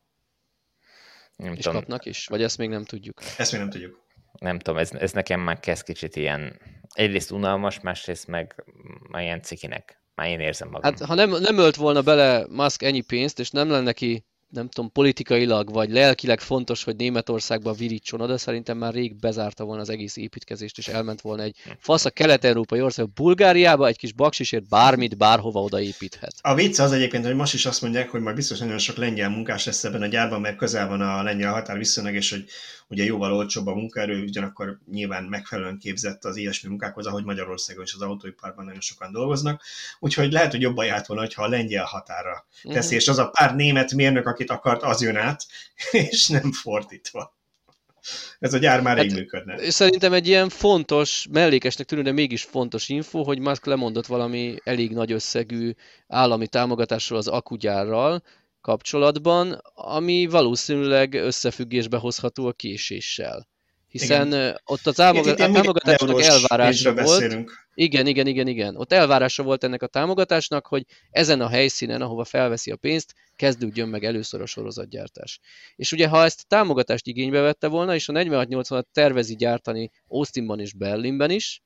Nem 1.35 1.53
És 1.53 1.63
tudom, 1.63 1.79
kapnak 1.79 2.05
is? 2.05 2.25
Vagy 2.25 2.43
ezt 2.43 2.57
még 2.57 2.69
nem 2.69 2.85
tudjuk? 2.85 3.21
Ezt 3.37 3.51
még 3.51 3.61
nem 3.61 3.69
tudjuk. 3.69 4.01
Nem 4.39 4.59
tudom 4.59 4.79
ez, 4.79 4.91
ez 4.91 5.11
nekem 5.11 5.39
már 5.39 5.59
kezd 5.59 5.83
kicsit 5.83 6.15
ilyen, 6.15 6.59
egyrészt 6.93 7.31
unalmas, 7.31 7.79
másrészt 7.79 8.27
meg 8.27 8.63
már 9.09 9.21
ilyen 9.21 9.41
cikinek. 9.41 10.01
Már 10.15 10.27
én 10.27 10.39
érzem 10.39 10.69
magam. 10.69 10.91
Hát 10.91 11.01
ha 11.01 11.13
nem, 11.13 11.29
nem 11.29 11.57
ölt 11.57 11.75
volna 11.75 12.01
bele 12.01 12.45
Musk 12.49 12.83
ennyi 12.83 13.01
pénzt, 13.01 13.39
és 13.39 13.49
nem 13.49 13.69
lenne 13.69 13.83
neki, 13.83 14.25
nem 14.49 14.69
tudom, 14.69 14.91
politikailag 14.91 15.71
vagy 15.71 15.89
lelkileg 15.89 16.39
fontos, 16.39 16.83
hogy 16.83 16.95
Németországba 16.95 17.73
virítson 17.73 18.21
oda, 18.21 18.37
szerintem 18.37 18.77
már 18.77 18.93
rég 18.93 19.15
bezárta 19.15 19.63
volna 19.63 19.81
az 19.81 19.89
egész 19.89 20.17
építkezést, 20.17 20.77
és 20.77 20.87
elment 20.87 21.21
volna 21.21 21.43
egy 21.43 21.55
fasz 21.79 22.05
a 22.05 22.09
kelet-európai 22.09 22.81
ország, 22.81 23.09
Bulgáriába 23.09 23.87
egy 23.87 23.97
kis 23.97 24.13
baksisért 24.13 24.69
bármit, 24.69 25.17
bárhova 25.17 25.61
odaépíthet. 25.61 26.33
A 26.41 26.55
vicc 26.55 26.79
az 26.79 26.91
egyébként, 26.91 27.25
hogy 27.25 27.35
most 27.35 27.53
is 27.53 27.65
azt 27.65 27.81
mondják, 27.81 28.09
hogy 28.09 28.21
majd 28.21 28.35
biztos 28.35 28.59
nagyon 28.59 28.77
sok 28.77 28.97
lengyel 28.97 29.29
munkás 29.29 29.65
lesz 29.65 29.83
ebben 29.83 30.01
a 30.01 30.07
gyárban, 30.07 30.41
mert 30.41 30.57
közel 30.57 30.87
van 30.87 31.01
a 31.01 31.23
lengyel 31.23 31.53
határ 31.53 31.77
viszonylag, 31.77 32.13
és 32.13 32.29
hogy 32.29 32.45
ugye 32.93 33.03
jóval 33.03 33.33
olcsóbb 33.33 33.67
a 33.67 33.75
munkaerő, 33.75 34.23
ugyanakkor 34.23 34.79
nyilván 34.91 35.23
megfelelően 35.23 35.77
képzett 35.77 36.25
az 36.25 36.35
ilyesmi 36.35 36.69
munkákhoz, 36.69 37.05
ahogy 37.05 37.23
Magyarországon 37.23 37.83
is 37.83 37.93
az 37.93 38.01
autóiparban 38.01 38.65
nagyon 38.65 38.81
sokan 38.81 39.11
dolgoznak. 39.11 39.61
Úgyhogy 39.99 40.31
lehet, 40.31 40.51
hogy 40.51 40.61
jobban 40.61 40.85
járt 40.85 41.07
volna, 41.07 41.27
ha 41.35 41.43
a 41.43 41.47
lengyel 41.47 41.85
határa 41.85 42.45
teszi, 42.63 42.95
és 42.95 43.07
az 43.07 43.17
a 43.17 43.29
pár 43.29 43.55
német 43.55 43.93
mérnök, 43.93 44.27
akit 44.27 44.49
akart, 44.49 44.81
az 44.81 45.01
jön 45.01 45.15
át, 45.15 45.45
és 45.91 46.27
nem 46.27 46.51
fordítva. 46.51 47.35
Ez 48.39 48.53
a 48.53 48.57
gyár 48.57 48.81
már 48.81 48.97
Hát, 48.97 49.05
rég 49.05 49.13
működne. 49.13 49.69
Szerintem 49.69 50.13
egy 50.13 50.27
ilyen 50.27 50.49
fontos, 50.49 51.27
mellékesnek 51.31 51.87
tűnő, 51.87 52.01
de 52.01 52.11
mégis 52.11 52.43
fontos 52.43 52.89
info, 52.89 53.23
hogy 53.23 53.39
Musk 53.39 53.65
lemondott 53.65 54.05
valami 54.05 54.55
elég 54.63 54.91
nagy 54.91 55.11
összegű 55.11 55.71
állami 56.07 56.47
támogatásról 56.47 57.19
az 57.19 57.27
akugyárral 57.27 58.23
kapcsolatban, 58.63 59.61
ami 59.73 60.25
valószínűleg 60.25 61.13
összefüggésbe 61.13 61.97
hozható 61.97 62.47
a 62.47 62.51
késéssel. 62.51 63.47
Hiszen 63.87 64.27
Igen. 64.27 64.61
ott 64.65 64.87
a 64.87 64.91
támogatásnak 64.91 66.21
elvárása 66.21 66.93
volt, 66.93 67.05
beszélünk. 67.05 67.51
igen, 67.73 68.07
igen, 68.07 68.27
igen, 68.27 68.47
igen. 68.47 68.75
Ott 68.75 68.91
elvárása 68.91 69.43
volt 69.43 69.63
ennek 69.63 69.81
a 69.81 69.87
támogatásnak, 69.87 70.67
hogy 70.67 70.85
ezen 71.09 71.41
a 71.41 71.47
helyszínen, 71.47 72.01
ahova 72.01 72.23
felveszi 72.23 72.71
a 72.71 72.75
pénzt, 72.75 73.13
kezdődjön 73.35 73.87
meg 73.87 74.03
először 74.03 74.41
a 74.41 74.45
sorozatgyártás. 74.45 75.39
És 75.75 75.91
ugye, 75.91 76.07
ha 76.07 76.23
ezt 76.23 76.39
a 76.43 76.47
támogatást 76.47 77.07
igénybe 77.07 77.41
vette 77.41 77.67
volna, 77.67 77.95
és 77.95 78.09
a 78.09 78.13
4680-at 78.13 78.83
tervezi 78.91 79.35
gyártani 79.35 79.91
Austinban 80.07 80.59
és 80.59 80.73
Berlinben 80.73 81.29
is, 81.29 81.61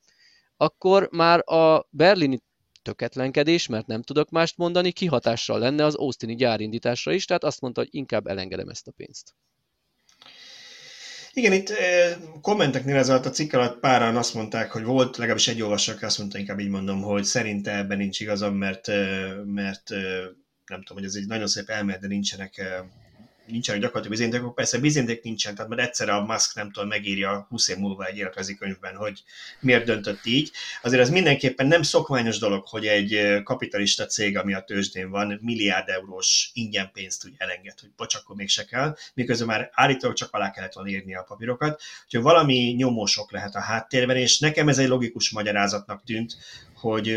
akkor 0.57 1.09
már 1.11 1.49
a 1.51 1.87
berlini 1.89 2.39
töketlenkedés, 2.87 3.67
mert 3.67 3.87
nem 3.87 4.01
tudok 4.01 4.29
mást 4.29 4.57
mondani, 4.57 4.91
kihatással 4.91 5.59
lenne 5.59 5.85
az 5.85 5.95
Austini 5.95 6.35
gyárindításra 6.35 7.11
is, 7.11 7.25
tehát 7.25 7.43
azt 7.43 7.61
mondta, 7.61 7.81
hogy 7.81 7.89
inkább 7.91 8.27
elengedem 8.27 8.69
ezt 8.69 8.87
a 8.87 8.91
pénzt. 8.91 9.33
Igen, 11.33 11.53
itt 11.53 11.73
kommenteknél 12.41 12.95
ez 12.95 13.09
alatt 13.09 13.25
a 13.25 13.29
cikk 13.29 13.53
alatt 13.53 13.79
páran 13.79 14.15
azt 14.15 14.33
mondták, 14.33 14.71
hogy 14.71 14.83
volt, 14.83 15.17
legalábbis 15.17 15.47
egy 15.47 15.61
olvasó, 15.61 15.91
aki 15.93 16.05
azt 16.05 16.17
mondta, 16.17 16.37
inkább 16.37 16.59
így 16.59 16.69
mondom, 16.69 17.01
hogy 17.01 17.23
szerinte 17.23 17.77
ebben 17.77 17.97
nincs 17.97 18.19
igazam, 18.19 18.55
mert, 18.55 18.87
mert 19.45 19.89
nem 20.65 20.83
tudom, 20.83 20.97
hogy 20.97 21.05
ez 21.05 21.15
egy 21.15 21.27
nagyon 21.27 21.47
szép 21.47 21.69
elmélet, 21.69 22.01
de 22.01 22.07
nincsenek 22.07 22.83
nincsenek 23.47 23.81
gyakorlatilag 23.81 24.17
bizonyítékok, 24.17 24.55
persze 24.55 24.79
bizonyíték 24.79 25.23
nincsen, 25.23 25.55
tehát 25.55 25.69
majd 25.69 25.81
egyszer 25.81 26.09
a 26.09 26.25
Musk 26.25 26.55
nem 26.55 26.71
tudom, 26.71 26.89
megírja 26.89 27.45
20 27.49 27.67
év 27.67 27.77
múlva 27.77 28.05
egy 28.05 28.17
életrezi 28.17 28.55
könyvben, 28.55 28.95
hogy 28.95 29.23
miért 29.59 29.85
döntött 29.85 30.25
így. 30.25 30.51
Azért 30.81 31.01
ez 31.01 31.09
mindenképpen 31.09 31.67
nem 31.67 31.81
szokványos 31.81 32.37
dolog, 32.37 32.67
hogy 32.67 32.87
egy 32.87 33.41
kapitalista 33.43 34.05
cég, 34.05 34.37
ami 34.37 34.53
a 34.53 34.63
tőzsdén 34.63 35.09
van, 35.09 35.39
milliárd 35.41 35.89
eurós 35.89 36.49
ingyen 36.53 36.89
pénzt 36.93 37.25
úgy 37.25 37.33
elenged, 37.37 37.79
hogy 37.79 37.89
bocs, 37.97 38.15
akkor 38.15 38.35
mégse 38.35 38.65
kell, 38.65 38.95
miközben 39.13 39.47
már 39.47 39.69
állítólag 39.73 40.15
csak 40.15 40.33
alá 40.33 40.51
kellett 40.51 40.73
volna 40.73 40.89
írni 40.89 41.15
a 41.15 41.25
papírokat. 41.27 41.81
Úgyhogy 42.05 42.21
valami 42.21 42.73
nyomósok 42.77 43.31
lehet 43.31 43.55
a 43.55 43.61
háttérben, 43.61 44.17
és 44.17 44.39
nekem 44.39 44.67
ez 44.67 44.77
egy 44.77 44.87
logikus 44.87 45.31
magyarázatnak 45.31 46.03
tűnt, 46.03 46.37
hogy 46.79 47.07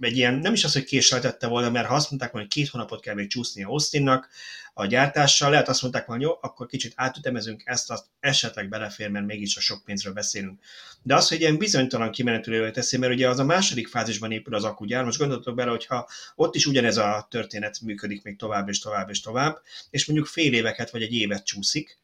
egy 0.00 0.16
ilyen, 0.16 0.34
nem 0.34 0.52
is 0.52 0.64
az, 0.64 0.72
hogy 0.72 0.84
késleltette 0.84 1.46
volna, 1.46 1.70
mert 1.70 1.86
ha 1.86 1.94
azt 1.94 2.10
mondták 2.10 2.32
volna, 2.32 2.46
hogy 2.46 2.56
két 2.56 2.70
hónapot 2.70 3.00
kell 3.00 3.14
még 3.14 3.28
csúszni 3.28 3.64
a 3.64 3.68
Austinnak 3.68 4.28
a 4.74 4.86
gyártással, 4.86 5.50
lehet 5.50 5.68
azt 5.68 5.82
mondták 5.82 6.06
volna, 6.06 6.22
jó, 6.22 6.38
akkor 6.40 6.66
kicsit 6.66 6.92
átütemezünk 6.96 7.62
ezt, 7.64 7.90
azt 7.90 8.06
esetleg 8.20 8.68
belefér, 8.68 9.08
mert 9.08 9.26
mégis 9.26 9.56
a 9.56 9.60
sok 9.60 9.84
pénzről 9.84 10.12
beszélünk. 10.12 10.60
De 11.02 11.14
az, 11.14 11.28
hogy 11.28 11.40
ilyen 11.40 11.58
bizonytalan 11.58 12.10
kimenetülővel 12.10 12.70
teszi, 12.70 12.96
mert 12.96 13.12
ugye 13.12 13.28
az 13.28 13.38
a 13.38 13.44
második 13.44 13.88
fázisban 13.88 14.32
épül 14.32 14.54
az 14.54 14.64
akkugyár, 14.64 15.04
most 15.04 15.18
gondoltok 15.18 15.54
bele, 15.54 15.70
hogyha 15.70 16.08
ott 16.34 16.54
is 16.54 16.66
ugyanez 16.66 16.96
a 16.96 17.26
történet 17.30 17.80
működik 17.80 18.22
még 18.22 18.36
tovább 18.36 18.68
és 18.68 18.78
tovább 18.78 19.10
és 19.10 19.20
tovább, 19.20 19.60
és 19.90 20.06
mondjuk 20.06 20.28
fél 20.28 20.54
éveket 20.54 20.90
vagy 20.90 21.02
egy 21.02 21.14
évet 21.14 21.44
csúszik, 21.46 21.98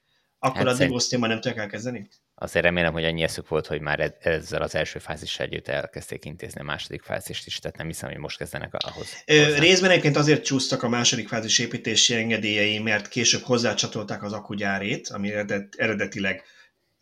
akkor 0.45 0.67
hát 0.67 0.75
addig 0.75 0.91
Austinban 0.91 1.29
nem 1.29 1.41
tudják 1.41 1.59
elkezdeni? 1.59 2.09
azért 2.43 2.65
remélem, 2.65 2.93
hogy 2.93 3.05
annyi 3.05 3.23
eszük 3.23 3.49
volt, 3.49 3.67
hogy 3.67 3.81
már 3.81 4.01
e- 4.01 4.17
ezzel 4.21 4.63
az 4.63 4.75
első 4.75 4.99
fázissal 4.99 5.47
együtt 5.47 5.69
elkezdték 5.69 6.25
intézni 6.25 6.61
a 6.61 6.65
második 6.65 7.03
fázist 7.03 7.47
is, 7.47 7.59
tehát 7.59 7.77
nem 7.77 7.87
hiszem, 7.87 8.11
hogy 8.11 8.19
most 8.19 8.39
kezdenek 8.39 8.75
ahhoz. 8.75 9.07
Ö, 9.27 9.59
részben 9.59 9.91
egyébként 9.91 10.17
azért 10.17 10.45
csúsztak 10.45 10.83
a 10.83 10.89
második 10.89 11.29
fázis 11.29 11.59
építési 11.59 12.15
engedélyei, 12.15 12.79
mert 12.79 13.09
később 13.09 13.43
hozzácsatolták 13.43 14.23
az 14.23 14.33
akugyárét, 14.33 15.09
ami 15.09 15.33
eredet, 15.33 15.75
eredetileg 15.77 16.43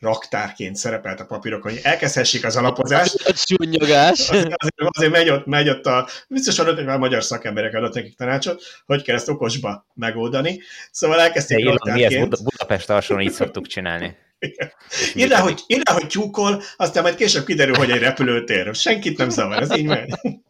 raktárként 0.00 0.76
szerepelt 0.76 1.20
a 1.20 1.24
papírokon, 1.24 1.72
hogy 1.72 1.80
elkezdhessék 1.84 2.44
az 2.44 2.56
alapozást. 2.56 3.14
A 3.14 3.32
csúnyogás. 3.32 4.28
Azért, 4.28 4.54
azért 4.76 5.12
megy, 5.12 5.30
ott, 5.30 5.46
megy 5.46 5.68
ott 5.68 5.86
a, 5.86 6.08
biztos 6.28 6.58
adott, 6.58 6.76
hogy 6.76 6.84
már 6.84 6.98
magyar 6.98 7.24
szakemberek 7.24 7.74
adott 7.74 7.94
nekik 7.94 8.16
tanácsot, 8.16 8.62
hogy 8.86 9.02
kell 9.02 9.16
ezt 9.16 9.28
okosba 9.28 9.86
megoldani. 9.94 10.60
Szóval 10.90 11.20
elkezdték 11.20 11.64
De 11.64 11.70
raktárként. 11.70 12.10
Mi 12.10 12.28
ezt 12.32 12.44
Budapest 12.44 12.90
alsón 12.90 13.20
így 13.20 13.32
szoktuk 13.32 13.66
csinálni. 13.66 14.16
Írd 15.14 15.32
hogy, 15.32 15.60
írd 15.66 15.88
hogy 15.88 16.06
tyúkol, 16.06 16.62
aztán 16.76 17.02
majd 17.02 17.14
később 17.14 17.44
kiderül, 17.44 17.74
hogy 17.74 17.90
egy 17.90 18.00
repülőtér. 18.00 18.74
Senkit 18.74 19.18
nem 19.18 19.28
zavar, 19.28 19.62
ez 19.62 19.76
így 19.76 19.84
megy. 19.84 20.14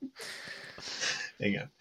Igen. 1.39 1.73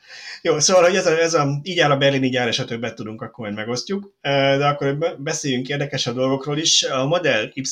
Jó, 0.42 0.60
szóval, 0.60 0.84
hogy 0.84 0.96
ez 0.96 1.06
a, 1.06 1.20
ez 1.20 1.34
a, 1.34 1.60
így 1.64 1.80
áll 1.80 1.92
a 1.92 1.98
berlini 1.98 2.30
gyár, 2.30 2.48
és 2.48 2.58
ha 2.58 2.66
többet 2.66 2.96
tudunk, 2.96 3.22
akkor 3.22 3.46
majd 3.46 3.58
megosztjuk. 3.58 4.14
De 4.22 4.68
akkor 4.68 5.18
beszéljünk 5.18 5.68
érdekesebb 5.68 6.16
dolgokról 6.16 6.58
is. 6.58 6.84
A 6.84 7.06
Model 7.06 7.52
Y 7.54 7.64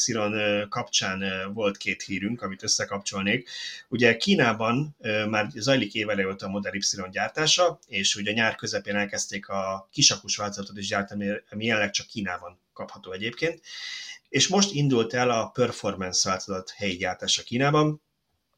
kapcsán 0.70 1.24
volt 1.54 1.78
két 1.78 2.02
hírünk, 2.02 2.42
amit 2.42 2.64
összekapcsolnék. 2.64 3.50
Ugye 3.90 4.18
Kínában 4.18 4.96
már 5.30 5.48
zajlik 5.56 5.94
évele 5.94 6.36
a 6.40 6.48
Model 6.48 6.74
Y 6.74 7.10
gyártása, 7.12 7.80
és 7.88 8.16
ugye 8.16 8.32
nyár 8.32 8.56
közepén 8.56 8.96
elkezdték 8.96 9.50
a 9.50 9.88
kisakus 9.92 10.36
változatot 10.38 10.78
is 10.78 10.88
gyártani, 10.88 11.30
ami 11.52 11.66
jelenleg 11.66 11.92
csak 11.92 12.08
Kínában 12.08 12.60
kapható 12.74 13.12
egyébként 13.12 13.62
és 14.30 14.48
most 14.48 14.72
indult 14.72 15.14
el 15.14 15.30
a 15.30 15.48
performance 15.48 16.30
változat 16.30 16.74
helyi 16.76 16.96
gyártása 16.96 17.44
Kínában, 17.44 18.02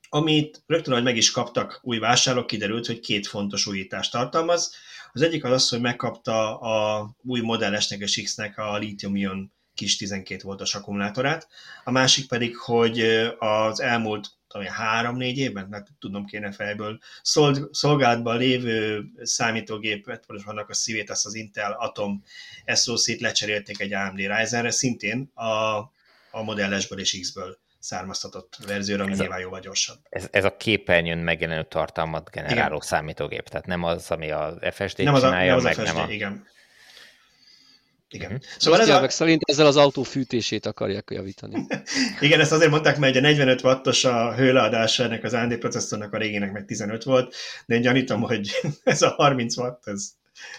amit 0.09 0.63
rögtön, 0.67 0.93
hogy 0.93 1.03
meg 1.03 1.17
is 1.17 1.31
kaptak 1.31 1.79
új 1.83 1.97
vásárlók, 1.97 2.47
kiderült, 2.47 2.85
hogy 2.85 2.99
két 2.99 3.27
fontos 3.27 3.65
újítást 3.65 4.11
tartalmaz. 4.11 4.73
Az 5.13 5.21
egyik 5.21 5.43
az 5.43 5.51
az, 5.51 5.69
hogy 5.69 5.81
megkapta 5.81 6.59
a 6.59 7.09
új 7.21 7.39
Model 7.39 7.79
S-nek 7.79 7.99
és 7.99 8.21
X-nek 8.23 8.57
a 8.57 8.77
lithium-ion 8.77 9.51
kis 9.73 9.97
12 9.97 10.41
voltos 10.43 10.75
akkumulátorát, 10.75 11.47
a 11.83 11.91
másik 11.91 12.27
pedig, 12.27 12.57
hogy 12.57 12.99
az 13.39 13.79
elmúlt 13.79 14.37
három-négy 14.67 15.37
évben, 15.37 15.67
mert 15.69 15.87
tudnom 15.99 16.25
kéne 16.25 16.51
fejből, 16.51 16.99
szolgálatban 17.71 18.37
lévő 18.37 19.05
számítógépet, 19.21 20.23
vagy 20.27 20.43
vannak 20.43 20.69
a 20.69 20.73
szívét, 20.73 21.09
ezt 21.09 21.25
az 21.25 21.35
Intel 21.35 21.71
Atom 21.71 22.23
SoC-t 22.75 23.19
lecserélték 23.19 23.79
egy 23.79 23.93
AMD 23.93 24.17
Ryzenre, 24.17 24.71
szintén 24.71 25.31
a, 25.33 25.77
a 26.31 26.43
Model 26.43 26.79
S-ből 26.79 26.99
és 26.99 27.17
X-ből 27.21 27.57
származtatott 27.79 28.57
verzióra, 28.67 29.03
ami 29.03 29.11
ez 29.11 29.19
nyilván 29.19 29.39
jóval 29.39 29.59
gyorsabb. 29.59 29.97
Ez, 30.09 30.27
ez 30.31 30.43
a 30.43 30.57
képernyőn 30.57 31.17
megjelenő 31.17 31.63
tartalmat 31.63 32.29
generáló 32.29 32.75
igen. 32.75 32.87
számítógép, 32.87 33.49
tehát 33.49 33.65
nem 33.65 33.83
az, 33.83 34.11
ami 34.11 34.31
a 34.31 34.57
FSD-t 34.71 35.03
nem 35.03 35.15
csinálja, 35.15 35.55
az 35.55 35.63
a, 35.63 35.67
nem 35.67 35.75
meg 35.77 35.85
az 35.85 35.89
FSD, 35.89 35.95
nem 35.95 36.05
a... 36.05 36.11
Igen. 36.11 36.47
Igen. 38.11 38.31
Uh-huh. 38.31 38.45
Szóval 38.57 38.81
ez 38.81 38.89
a... 38.89 39.09
szerint 39.09 39.41
ezzel 39.45 39.65
az 39.65 39.77
autó 39.77 40.03
fűtését 40.03 40.65
akarják 40.65 41.07
javítani. 41.11 41.65
Igen, 42.19 42.39
ezt 42.39 42.51
azért 42.51 42.71
mondták, 42.71 42.97
mert 42.97 43.15
a 43.15 43.19
45 43.19 43.63
wattos 43.63 44.05
a 44.05 44.35
hőleadása 44.35 45.03
ennek 45.03 45.23
az 45.23 45.33
AMD 45.33 45.57
processzornak 45.57 46.13
a 46.13 46.17
régének 46.17 46.51
meg 46.51 46.65
15 46.65 47.03
volt, 47.03 47.35
de 47.65 47.75
én 47.75 47.81
gyanítom, 47.81 48.21
hogy 48.21 48.51
ez 48.83 49.01
a 49.01 49.09
30 49.09 49.57
watt, 49.57 49.87
ez 49.87 50.11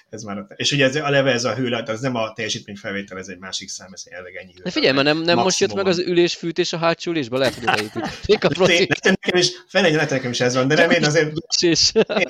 ez 0.09 0.23
már 0.23 0.39
a, 0.39 0.47
és 0.57 0.73
ugye 0.73 0.85
ez, 0.85 0.97
a 0.97 1.11
leve 1.11 1.33
ez 1.33 1.45
a 1.45 1.55
hőlet, 1.55 1.89
az 1.89 2.01
nem 2.01 2.15
a 2.15 2.33
teljesítményfelvétel, 2.33 3.19
ez 3.19 3.29
egy 3.29 3.39
másik 3.39 3.69
szám, 3.69 3.89
ez 3.93 4.03
jelenleg 4.11 4.35
ennyi 4.35 4.51
hőlet. 4.51 4.65
De 4.65 4.71
figyelj, 4.71 4.95
mert 4.95 5.07
nem, 5.07 5.19
nem 5.23 5.39
most 5.39 5.59
jött 5.59 5.75
meg 5.75 5.87
az 5.87 5.99
ülésfűtés 5.99 6.73
a 6.73 6.77
hátsó 6.77 7.11
ülésbe, 7.11 7.39
lehet, 7.39 7.55
hogy 7.55 7.65
beépítették 7.65 8.45
a 8.45 8.49
procit. 8.49 9.03
Nekem 9.03 9.41
is, 9.41 9.51
fene, 9.69 9.91
nekem 9.91 10.31
is 10.31 10.41
ez 10.41 10.55
van, 10.55 10.69
de 10.69 10.75
nem 10.75 10.91
én 10.91 11.05
azért, 11.05 11.33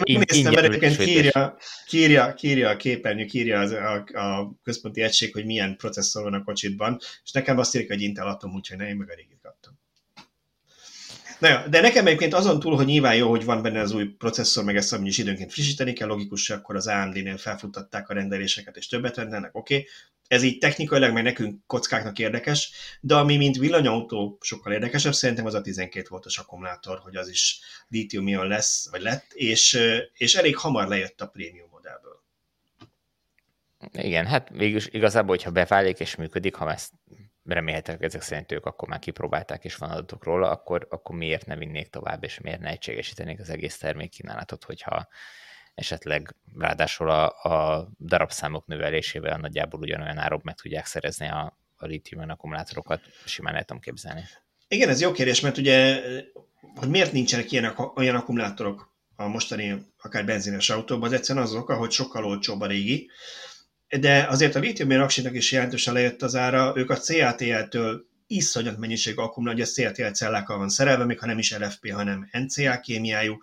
én 0.02 0.22
néztem, 0.28 0.52
mert 0.52 0.66
egyébként 0.66 0.97
kírja, 0.97 1.56
kírja, 1.86 2.35
kírja 2.35 2.68
a 2.68 2.77
képernyő, 2.77 3.24
kírja 3.24 3.60
az, 3.60 3.72
a, 3.72 4.05
a, 4.18 4.52
központi 4.62 5.02
egység, 5.02 5.32
hogy 5.32 5.44
milyen 5.44 5.77
processzor 5.77 6.22
van 6.22 6.35
a 6.35 6.43
kocsitban, 6.44 6.98
és 7.24 7.31
nekem 7.31 7.59
azt 7.59 7.74
írja, 7.77 7.89
hogy 7.89 8.02
Intel 8.02 8.27
Atom, 8.27 8.55
úgyhogy 8.55 8.77
ne, 8.77 8.89
én 8.89 8.97
meg 8.97 9.09
a 9.10 9.14
kaptam. 9.40 9.40
Na 11.41 11.49
jó, 11.49 11.57
de 11.69 11.81
nekem 11.81 12.07
egyébként 12.07 12.35
azon 12.35 12.61
túl, 12.61 12.77
hogy 12.77 12.87
nyilván 12.87 13.17
jó, 13.17 13.29
hogy 13.31 13.45
van 13.45 13.62
benne 13.62 13.81
az 13.81 13.93
új 13.93 14.05
processzor, 14.05 14.65
meg 14.65 14.77
ezt 14.77 14.99
is 15.03 15.19
időnként 15.19 15.53
frissíteni 15.53 15.93
kell, 15.93 16.09
logikus, 16.09 16.51
akkor 16.51 16.77
az 16.77 16.87
AMD-nél 16.87 17.37
felfuttatták 17.37 18.09
a 18.09 18.15
rendeléseket, 18.15 18.77
és 18.77 18.87
többet 18.87 19.17
rendelnek, 19.17 19.57
oké. 19.57 19.75
Okay. 19.75 19.89
Ez 20.29 20.43
így 20.43 20.59
technikailag, 20.59 21.12
meg 21.12 21.23
nekünk 21.23 21.67
kockáknak 21.67 22.19
érdekes, 22.19 22.73
de 23.01 23.15
ami 23.15 23.37
mint 23.37 23.57
villanyautó 23.57 24.39
sokkal 24.41 24.73
érdekesebb, 24.73 25.12
szerintem 25.12 25.47
az 25.47 25.55
a 25.55 25.61
12 25.61 26.07
voltos 26.11 26.39
akkumulátor, 26.39 26.99
hogy 26.99 27.17
az 27.17 27.29
is 27.29 27.61
litium 27.89 28.49
lesz, 28.49 28.91
vagy 28.91 29.03
lett, 29.03 29.33
és, 29.33 29.79
és 30.12 30.35
elég 30.35 30.57
hamar 30.57 30.89
lejött 30.89 31.21
a 31.21 31.27
prémium 31.27 31.69
modellből. 31.71 32.23
Igen, 33.93 34.27
hát 34.27 34.49
végül 34.49 34.81
igazából, 34.85 35.37
hogyha 35.37 35.51
beválik 35.51 35.99
és 35.99 36.17
működik, 36.17 36.55
ha 36.55 36.73
ezt 36.73 36.93
remélhetőleg 37.52 38.02
ezek 38.02 38.22
szerint 38.22 38.52
ők 38.52 38.66
akkor 38.66 38.89
már 38.89 38.98
kipróbálták 38.98 39.64
és 39.64 39.77
van 39.77 39.90
adatok 39.90 40.24
róla, 40.24 40.51
akkor, 40.51 40.86
akkor 40.90 41.16
miért 41.16 41.47
ne 41.47 41.56
vinnék 41.56 41.89
tovább, 41.89 42.24
és 42.24 42.40
miért 42.40 42.60
ne 42.60 42.68
egységesítenék 42.68 43.40
az 43.40 43.51
egész 43.51 43.78
termékkínálatot, 43.78 44.64
hogyha 44.64 45.09
esetleg 45.74 46.36
ráadásul 46.59 47.10
a, 47.10 47.43
a 47.43 47.89
darabszámok 47.98 48.66
növelésével 48.66 49.39
nagyjából 49.39 49.81
ugyanolyan 49.81 50.18
áron 50.18 50.40
meg 50.44 50.55
tudják 50.55 50.86
szerezni 50.86 51.28
a, 51.28 51.59
a 51.77 51.86
litium 51.86 52.28
akkumulátorokat, 52.28 53.01
simán 53.24 53.55
el 53.55 53.64
tudom 53.64 53.82
képzelni. 53.82 54.22
Igen, 54.68 54.89
ez 54.89 55.01
jó 55.01 55.12
kérdés, 55.12 55.40
mert 55.40 55.59
ugye, 55.59 56.01
hogy 56.74 56.89
miért 56.89 57.12
nincsenek 57.12 57.52
ilyen, 57.52 57.74
olyan 57.94 58.14
akkumulátorok 58.14 58.93
a 59.16 59.27
mostani 59.28 59.86
akár 59.98 60.24
benzines 60.24 60.70
autóban, 60.70 61.09
az 61.09 61.14
egyszerűen 61.14 61.44
az 61.44 61.55
oka, 61.55 61.77
hogy 61.77 61.90
sokkal 61.90 62.24
olcsóbb 62.24 62.60
a 62.60 62.66
régi, 62.66 63.10
de 63.99 64.27
azért 64.29 64.55
a 64.55 64.59
litium 64.59 65.01
aksinak 65.01 65.35
is 65.35 65.53
jelentősen 65.53 65.95
lejött 65.95 66.23
az 66.23 66.37
ára, 66.37 66.73
ők 66.77 66.91
a 66.91 66.97
CATL-től 66.97 68.09
iszonyat 68.27 68.79
mennyiség 68.79 69.19
akkumulátor, 69.19 69.61
hogy 69.61 69.69
a 69.69 69.73
CATL 69.73 70.12
cellákkal 70.12 70.59
van 70.59 70.69
szerelve, 70.69 71.05
még 71.05 71.19
ha 71.19 71.27
nem 71.27 71.39
is 71.39 71.57
LFP, 71.57 71.93
hanem 71.93 72.29
NCA 72.33 72.81
kémiájú. 72.81 73.39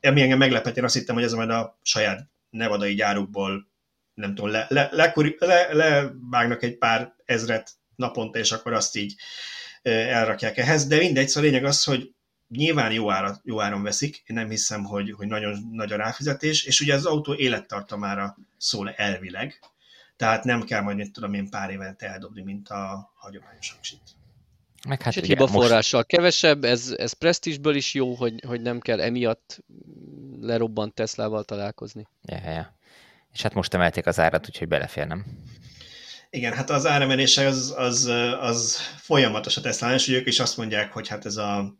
Ami 0.00 0.20
engem 0.22 0.38
meglepett, 0.38 0.76
én 0.76 0.84
azt 0.84 0.94
hittem, 0.94 1.14
hogy 1.14 1.24
ez 1.24 1.32
majd 1.32 1.50
a 1.50 1.78
saját 1.82 2.28
nevadai 2.50 2.94
gyárukból 2.94 3.68
nem 4.14 4.34
tudom, 4.34 4.50
le, 4.50 4.66
le, 4.68 4.90
le, 4.92 5.12
le, 5.38 5.72
levágnak 5.72 6.62
egy 6.62 6.78
pár 6.78 7.14
ezret 7.24 7.70
naponta, 7.96 8.38
és 8.38 8.52
akkor 8.52 8.72
azt 8.72 8.96
így 8.96 9.14
elrakják 9.82 10.56
ehhez, 10.56 10.86
de 10.86 10.96
mindegy, 10.96 11.28
szóval 11.28 11.50
lényeg 11.50 11.64
az, 11.64 11.84
hogy 11.84 12.14
nyilván 12.48 12.92
jó, 12.92 13.10
ára, 13.10 13.40
jó 13.44 13.60
áron 13.60 13.82
veszik, 13.82 14.22
én 14.26 14.36
nem 14.36 14.48
hiszem, 14.48 14.84
hogy, 14.84 15.12
hogy 15.12 15.26
nagyon 15.26 15.68
nagy 15.72 15.92
a 15.92 15.96
ráfizetés, 15.96 16.64
és 16.64 16.80
ugye 16.80 16.94
az 16.94 17.04
autó 17.04 17.34
élettartamára 17.34 18.36
szól 18.56 18.90
elvileg, 18.90 19.60
tehát 20.16 20.44
nem 20.44 20.62
kell 20.62 20.80
majd, 20.80 20.96
mit 20.96 21.12
tudom 21.12 21.34
én, 21.34 21.50
pár 21.50 21.70
évente 21.70 22.06
eldobni, 22.08 22.42
mint 22.42 22.68
a 22.68 23.12
hagyományos 23.14 23.74
aksit. 23.78 24.00
Meg 24.88 25.02
hát 25.02 25.16
És 25.16 25.26
hiba 25.26 25.46
forrással 25.46 26.00
most... 26.00 26.10
kevesebb, 26.10 26.64
ez, 26.64 26.94
ez 26.96 27.12
presztízsből 27.12 27.74
is 27.74 27.94
jó, 27.94 28.14
hogy, 28.14 28.42
hogy 28.46 28.60
nem 28.60 28.80
kell 28.80 29.00
emiatt 29.00 29.64
lerobbant 30.40 30.94
Teslával 30.94 31.44
találkozni. 31.44 32.06
Ja, 32.22 32.50
ja. 32.50 32.76
És 33.32 33.42
hát 33.42 33.54
most 33.54 33.74
emelték 33.74 34.06
az 34.06 34.18
árat, 34.20 34.46
úgyhogy 34.46 34.68
belefér, 34.68 35.06
nem? 35.06 35.24
Igen, 36.30 36.52
hát 36.52 36.70
az 36.70 36.86
áremelése 36.86 37.46
az, 37.46 37.74
az, 37.76 38.04
az 38.40 38.76
folyamatos 38.96 39.56
a 39.56 39.60
Tesla, 39.60 39.94
és 39.94 40.08
ők 40.08 40.26
is 40.26 40.40
azt 40.40 40.56
mondják, 40.56 40.92
hogy 40.92 41.08
hát 41.08 41.26
ez 41.26 41.36
a 41.36 41.74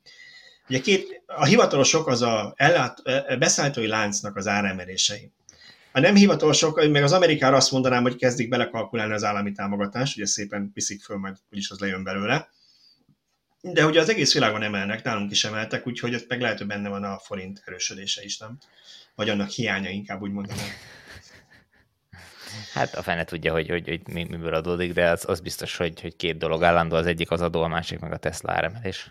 Ugye 0.69 0.81
két, 0.81 1.23
a 1.27 1.45
hivatalosok 1.45 2.07
az 2.07 2.23
a 2.23 2.53
ellát, 2.57 3.03
beszállítói 3.39 3.87
láncnak 3.87 4.37
az 4.37 4.47
áremelései. 4.47 5.33
A 5.97 6.01
nem 6.01 6.15
hivatalosok, 6.15 6.89
meg 6.91 7.03
az 7.03 7.13
Amerikára 7.13 7.57
azt 7.57 7.71
mondanám, 7.71 8.03
hogy 8.03 8.17
kezdik 8.17 8.49
belekalkulálni 8.49 9.13
az 9.13 9.25
állami 9.25 9.53
támogatást, 9.53 10.17
ugye 10.17 10.27
szépen 10.27 10.71
viszik 10.75 11.03
föl, 11.03 11.17
majd 11.17 11.37
úgyis 11.53 11.71
az 11.71 11.79
lejön 11.79 12.05
belőle. 12.05 12.49
De 13.61 13.87
ugye 13.87 14.01
az 14.01 14.09
egész 14.09 14.33
világon 14.33 14.63
emelnek, 14.63 15.03
nálunk 15.03 15.31
is 15.31 15.45
emeltek, 15.45 15.87
úgyhogy 15.87 16.15
ott 16.15 16.29
meg 16.29 16.41
lehet, 16.41 16.59
hogy 16.59 16.67
benne 16.67 16.89
van 16.89 17.05
a 17.05 17.19
forint 17.19 17.63
erősödése 17.65 18.23
is, 18.23 18.39
nem? 18.39 18.59
Vagy 19.15 19.29
annak 19.29 19.49
hiánya, 19.49 19.91
inkább 19.91 20.21
úgy 20.21 20.31
mondanám. 20.31 20.67
Hát 22.73 22.95
a 22.95 23.03
fene 23.03 23.25
tudja, 23.25 23.53
hogy, 23.53 23.69
hogy, 23.69 23.89
hogy 23.89 24.01
mi, 24.13 24.25
miből 24.25 24.55
adódik, 24.55 24.93
de 24.93 25.11
az, 25.11 25.29
az 25.29 25.41
biztos, 25.41 25.77
hogy, 25.77 26.01
hogy 26.01 26.17
két 26.17 26.39
dolog 26.39 26.63
állandó, 26.63 26.97
az 26.97 27.07
egyik 27.07 27.31
az 27.31 27.41
adó, 27.41 27.63
a 27.63 27.69
másik 27.69 27.99
meg 27.99 28.13
a 28.13 28.17
Tesla 28.17 28.53
áremelés. 28.53 29.11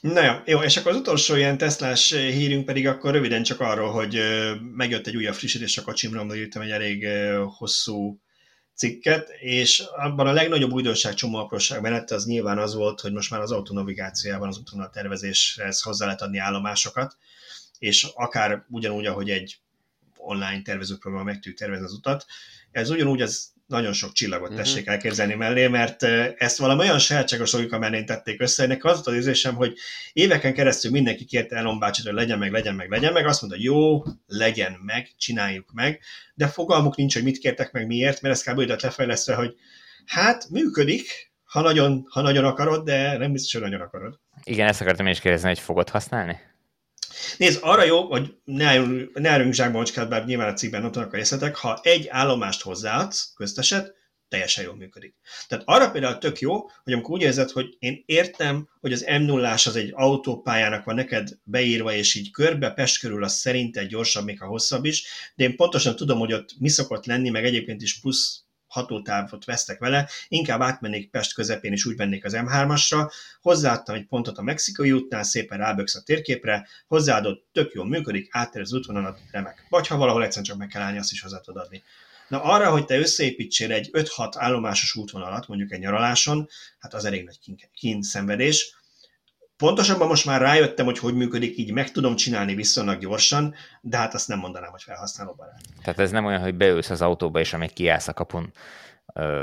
Na 0.00 0.24
jó, 0.24 0.32
jó, 0.44 0.62
és 0.62 0.76
akkor 0.76 0.92
az 0.92 0.98
utolsó 0.98 1.34
ilyen 1.34 1.58
Teslás 1.58 2.12
hírünk 2.12 2.64
pedig 2.64 2.86
akkor 2.86 3.12
röviden 3.12 3.42
csak 3.42 3.60
arról, 3.60 3.90
hogy 3.90 4.20
megjött 4.74 5.06
egy 5.06 5.16
újabb 5.16 5.34
frissítés 5.34 5.78
a 5.78 5.82
kocsimról, 5.82 6.34
írtam 6.34 6.62
egy 6.62 6.70
elég 6.70 7.06
hosszú 7.56 8.20
cikket, 8.74 9.28
és 9.40 9.80
abban 9.80 10.26
a 10.26 10.32
legnagyobb 10.32 10.72
újdonság 10.72 11.14
csomó 11.14 11.38
apróság 11.38 11.80
mellett 11.80 12.10
az 12.10 12.26
nyilván 12.26 12.58
az 12.58 12.74
volt, 12.74 13.00
hogy 13.00 13.12
most 13.12 13.30
már 13.30 13.40
az 13.40 13.52
autonavigációjában, 13.52 14.48
az 14.48 14.58
útvonal 14.58 14.90
tervezéshez 14.90 15.82
hozzá 15.82 16.04
lehet 16.04 16.22
adni 16.22 16.38
állomásokat, 16.38 17.16
és 17.78 18.06
akár 18.14 18.64
ugyanúgy, 18.68 19.06
ahogy 19.06 19.30
egy 19.30 19.58
online 20.16 20.62
tervezőprogram 20.62 21.24
meg 21.24 21.34
tudjuk 21.34 21.56
tervezni 21.56 21.84
az 21.84 21.92
utat, 21.92 22.26
ez 22.70 22.90
ugyanúgy 22.90 23.22
az 23.22 23.52
nagyon 23.68 23.92
sok 23.92 24.12
csillagot 24.12 24.48
mhm. 24.48 24.58
tessék 24.58 24.86
elképzelni 24.86 25.34
mellé, 25.34 25.66
mert 25.66 26.02
ezt 26.38 26.58
valami 26.58 26.80
olyan 26.80 26.98
sajátságos 26.98 27.52
logika 27.52 27.78
mellé 27.78 28.04
tették 28.04 28.40
össze, 28.40 28.62
ennek 28.62 28.84
az 28.84 29.02
az 29.04 29.14
érzésem, 29.14 29.54
hogy 29.54 29.72
éveken 30.12 30.54
keresztül 30.54 30.90
mindenki 30.90 31.24
kérte 31.24 31.56
Elon 31.56 31.78
bácsit, 31.78 32.04
hogy 32.04 32.14
legyen 32.14 32.38
meg, 32.38 32.52
legyen 32.52 32.74
meg, 32.74 32.90
legyen 32.90 33.12
meg, 33.12 33.26
azt 33.26 33.40
mondta, 33.40 33.60
jó, 33.62 34.02
legyen 34.26 34.78
meg, 34.82 35.08
csináljuk 35.16 35.72
meg, 35.72 36.00
de 36.34 36.46
fogalmuk 36.46 36.96
nincs, 36.96 37.14
hogy 37.14 37.22
mit 37.22 37.38
kértek 37.38 37.72
meg, 37.72 37.86
miért, 37.86 38.20
mert 38.20 38.34
ez 38.34 38.42
kb. 38.42 38.58
úgy 38.58 38.74
lefejlesztve, 38.82 39.34
hogy 39.34 39.54
hát 40.06 40.48
működik, 40.50 41.32
ha 41.44 41.60
nagyon, 41.60 42.06
ha 42.10 42.20
nagyon 42.20 42.44
akarod, 42.44 42.84
de 42.84 43.18
nem 43.18 43.32
biztos, 43.32 43.52
hogy 43.52 43.62
nagyon 43.62 43.80
akarod. 43.80 44.18
Igen, 44.44 44.68
ezt 44.68 44.80
akartam 44.80 45.06
is 45.06 45.20
kérdezni, 45.20 45.48
hogy 45.48 45.58
fogod 45.58 45.88
használni? 45.88 46.40
Nézd, 47.36 47.58
arra 47.62 47.84
jó, 47.84 48.10
hogy 48.10 48.34
ne, 48.44 48.78
ne 49.12 49.30
erőnk 49.30 49.52
zsákba 49.52 49.78
macskát, 49.78 50.08
bár 50.08 50.24
nyilván 50.24 50.52
a 50.52 50.54
cikkben 50.54 50.80
nem 50.82 50.90
tudnak 50.92 51.12
a 51.12 51.16
részletek, 51.16 51.56
ha 51.56 51.80
egy 51.82 52.08
állomást 52.08 52.62
hozzáadsz, 52.62 53.32
közteset, 53.36 53.96
teljesen 54.28 54.64
jól 54.64 54.76
működik. 54.76 55.14
Tehát 55.48 55.64
arra 55.66 55.90
például 55.90 56.18
tök 56.18 56.38
jó, 56.38 56.60
hogy 56.84 56.92
amikor 56.92 57.14
úgy 57.14 57.22
érzed, 57.22 57.50
hogy 57.50 57.76
én 57.78 58.02
értem, 58.06 58.68
hogy 58.80 58.92
az 58.92 59.06
m 59.18 59.22
0 59.22 59.52
az 59.52 59.76
egy 59.76 59.92
autópályának 59.94 60.84
van 60.84 60.94
neked 60.94 61.28
beírva, 61.42 61.92
és 61.92 62.14
így 62.14 62.30
körbe 62.30 62.70
Pest 62.70 63.00
körül 63.00 63.24
az 63.24 63.32
szerinted 63.32 63.88
gyorsabb, 63.88 64.24
még 64.24 64.40
ha 64.40 64.46
hosszabb 64.46 64.84
is, 64.84 65.06
de 65.34 65.44
én 65.44 65.56
pontosan 65.56 65.96
tudom, 65.96 66.18
hogy 66.18 66.32
ott 66.32 66.54
mi 66.58 66.68
szokott 66.68 67.06
lenni, 67.06 67.30
meg 67.30 67.44
egyébként 67.44 67.82
is 67.82 68.00
plusz 68.00 68.42
hatótávot 68.78 69.44
vesztek 69.44 69.78
vele, 69.78 70.08
inkább 70.28 70.60
átmennék 70.60 71.10
Pest 71.10 71.34
közepén, 71.34 71.72
és 71.72 71.84
úgy 71.84 71.96
mennék 71.96 72.24
az 72.24 72.32
M3-asra, 72.36 73.12
hozzáadtam 73.40 73.94
egy 73.94 74.06
pontot 74.06 74.38
a 74.38 74.42
mexikai 74.42 74.92
útnál, 74.92 75.22
szépen 75.22 75.58
ráböksz 75.58 75.94
a 75.94 76.02
térképre, 76.02 76.68
hozzáadott, 76.86 77.46
tök 77.52 77.72
jól 77.72 77.86
működik, 77.86 78.28
áttér 78.30 78.60
az 78.60 78.72
útvonalat, 78.72 79.20
remek. 79.30 79.66
Vagy 79.68 79.86
ha 79.86 79.96
valahol 79.96 80.22
egyszerűen 80.22 80.44
csak 80.44 80.58
meg 80.58 80.68
kell 80.68 80.82
állni, 80.82 80.98
azt 80.98 81.12
is 81.12 81.22
hozzá 81.22 81.40
tudod 81.40 81.64
adni. 81.64 81.82
Na 82.28 82.42
arra, 82.42 82.70
hogy 82.70 82.84
te 82.84 82.98
összeépítsél 82.98 83.72
egy 83.72 83.90
5-6 83.92 84.32
állomásos 84.36 84.94
útvonalat, 84.94 85.48
mondjuk 85.48 85.72
egy 85.72 85.78
nyaraláson, 85.78 86.48
hát 86.78 86.94
az 86.94 87.04
elég 87.04 87.24
nagy 87.24 87.38
kín 87.74 88.02
szenvedés. 88.02 88.77
Pontosabban 89.58 90.08
most 90.08 90.24
már 90.24 90.40
rájöttem, 90.40 90.84
hogy 90.84 90.98
hogy 90.98 91.14
működik, 91.14 91.58
így 91.58 91.72
meg 91.72 91.90
tudom 91.90 92.16
csinálni 92.16 92.54
viszonylag 92.54 92.98
gyorsan, 92.98 93.54
de 93.80 93.96
hát 93.96 94.14
azt 94.14 94.28
nem 94.28 94.38
mondanám, 94.38 94.70
hogy 94.70 94.82
felhasználó 94.82 95.32
barát. 95.32 95.60
Tehát 95.82 95.98
ez 95.98 96.10
nem 96.10 96.24
olyan, 96.24 96.40
hogy 96.40 96.54
beülsz 96.54 96.90
az 96.90 97.02
autóba, 97.02 97.40
és 97.40 97.52
amíg 97.52 97.72
kiállsz 97.72 98.08
a 98.08 98.12
kapun, 98.12 98.52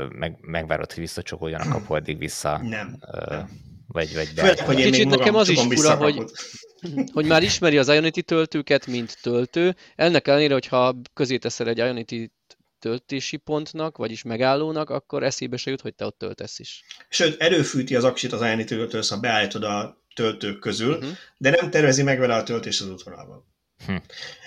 meg, 0.08 0.38
megvárod, 0.40 0.92
hogy 0.92 1.02
visszacsokoljon 1.02 1.60
a 1.60 1.68
kapu, 1.68 1.94
addig 1.94 2.18
vissza. 2.18 2.60
Nem. 2.62 2.96
Ö, 3.12 3.34
nem. 3.34 3.48
Vagy, 3.88 4.14
vagy 4.14 4.28
be. 4.34 4.40
Főleg, 4.40 4.58
hogy 4.58 4.78
én 4.78 4.90
Kicsit 4.90 5.08
nekem 5.08 5.34
az 5.34 5.48
is 5.48 5.60
fura, 5.60 5.94
hogy, 5.94 6.24
hogy 7.14 7.26
már 7.26 7.42
ismeri 7.42 7.78
az 7.78 7.88
Ionity 7.88 8.20
töltőket, 8.20 8.86
mint 8.86 9.18
töltő. 9.22 9.76
Ennek 9.96 10.28
ellenére, 10.28 10.52
hogyha 10.52 10.94
közé 11.14 11.38
teszel 11.38 11.68
egy 11.68 11.78
Ionity 11.78 12.30
töltési 12.78 13.36
pontnak, 13.36 13.96
vagyis 13.96 14.22
megállónak, 14.22 14.90
akkor 14.90 15.22
eszébe 15.22 15.56
se 15.56 15.70
jut, 15.70 15.80
hogy 15.80 15.94
te 15.94 16.04
ott 16.04 16.18
töltesz 16.18 16.58
is. 16.58 16.84
Sőt, 17.08 17.40
előfűti 17.40 17.96
az 17.96 18.04
aksit 18.04 18.32
az 18.32 18.40
Ionity 18.40 18.66
töltősz, 18.66 19.10
ha 19.10 19.20
beállítod 19.20 19.62
a 19.62 20.04
töltők 20.16 20.58
közül, 20.58 20.94
uh-huh. 20.94 21.10
de 21.36 21.50
nem 21.50 21.70
tervezi 21.70 22.02
meg 22.02 22.18
vele 22.18 22.34
a 22.34 22.42
töltés 22.42 22.80
az 22.80 22.90
útvonalban. 22.90 23.44
Hm. 23.86 23.96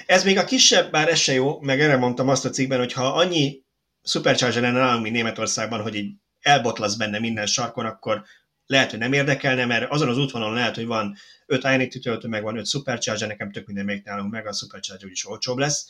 Ez 0.05 0.23
még 0.23 0.37
a 0.37 0.43
kisebb, 0.43 0.91
bár 0.91 1.09
ez 1.09 1.19
se 1.19 1.33
jó, 1.33 1.59
meg 1.61 1.81
erre 1.81 1.97
mondtam 1.97 2.29
azt 2.29 2.45
a 2.45 2.49
cikkben, 2.49 2.79
hogy 2.79 2.93
ha 2.93 3.13
annyi 3.13 3.63
supercharger 4.03 4.61
lenne 4.61 4.79
nálunk, 4.79 5.03
mint 5.03 5.15
Németországban, 5.15 5.81
hogy 5.81 5.95
így 5.95 6.13
elbotlasz 6.41 6.95
benne 6.95 7.19
minden 7.19 7.45
sarkon, 7.45 7.85
akkor 7.85 8.23
lehet, 8.65 8.89
hogy 8.89 8.99
nem 8.99 9.13
érdekelne, 9.13 9.65
mert 9.65 9.91
azon 9.91 10.09
az 10.09 10.17
útvonalon 10.17 10.53
lehet, 10.53 10.75
hogy 10.75 10.85
van 10.85 11.15
5 11.45 11.63
Ionity 11.63 11.99
töltő, 11.99 12.27
meg 12.27 12.43
van 12.43 12.57
5 12.57 12.67
supercharger, 12.67 13.27
nekem 13.27 13.51
tök 13.51 13.65
minden 13.65 13.85
még 13.85 14.01
nálunk 14.03 14.31
meg, 14.31 14.47
a 14.47 14.53
supercharger 14.53 15.05
úgyis 15.05 15.27
olcsóbb 15.27 15.57
lesz, 15.57 15.85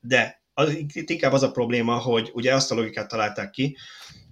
de 0.00 0.42
az, 0.54 0.70
itt 0.70 1.10
inkább 1.10 1.32
az 1.32 1.42
a 1.42 1.50
probléma, 1.50 1.96
hogy 1.96 2.30
ugye 2.32 2.54
azt 2.54 2.70
a 2.70 2.74
logikát 2.74 3.08
találták 3.08 3.50
ki, 3.50 3.76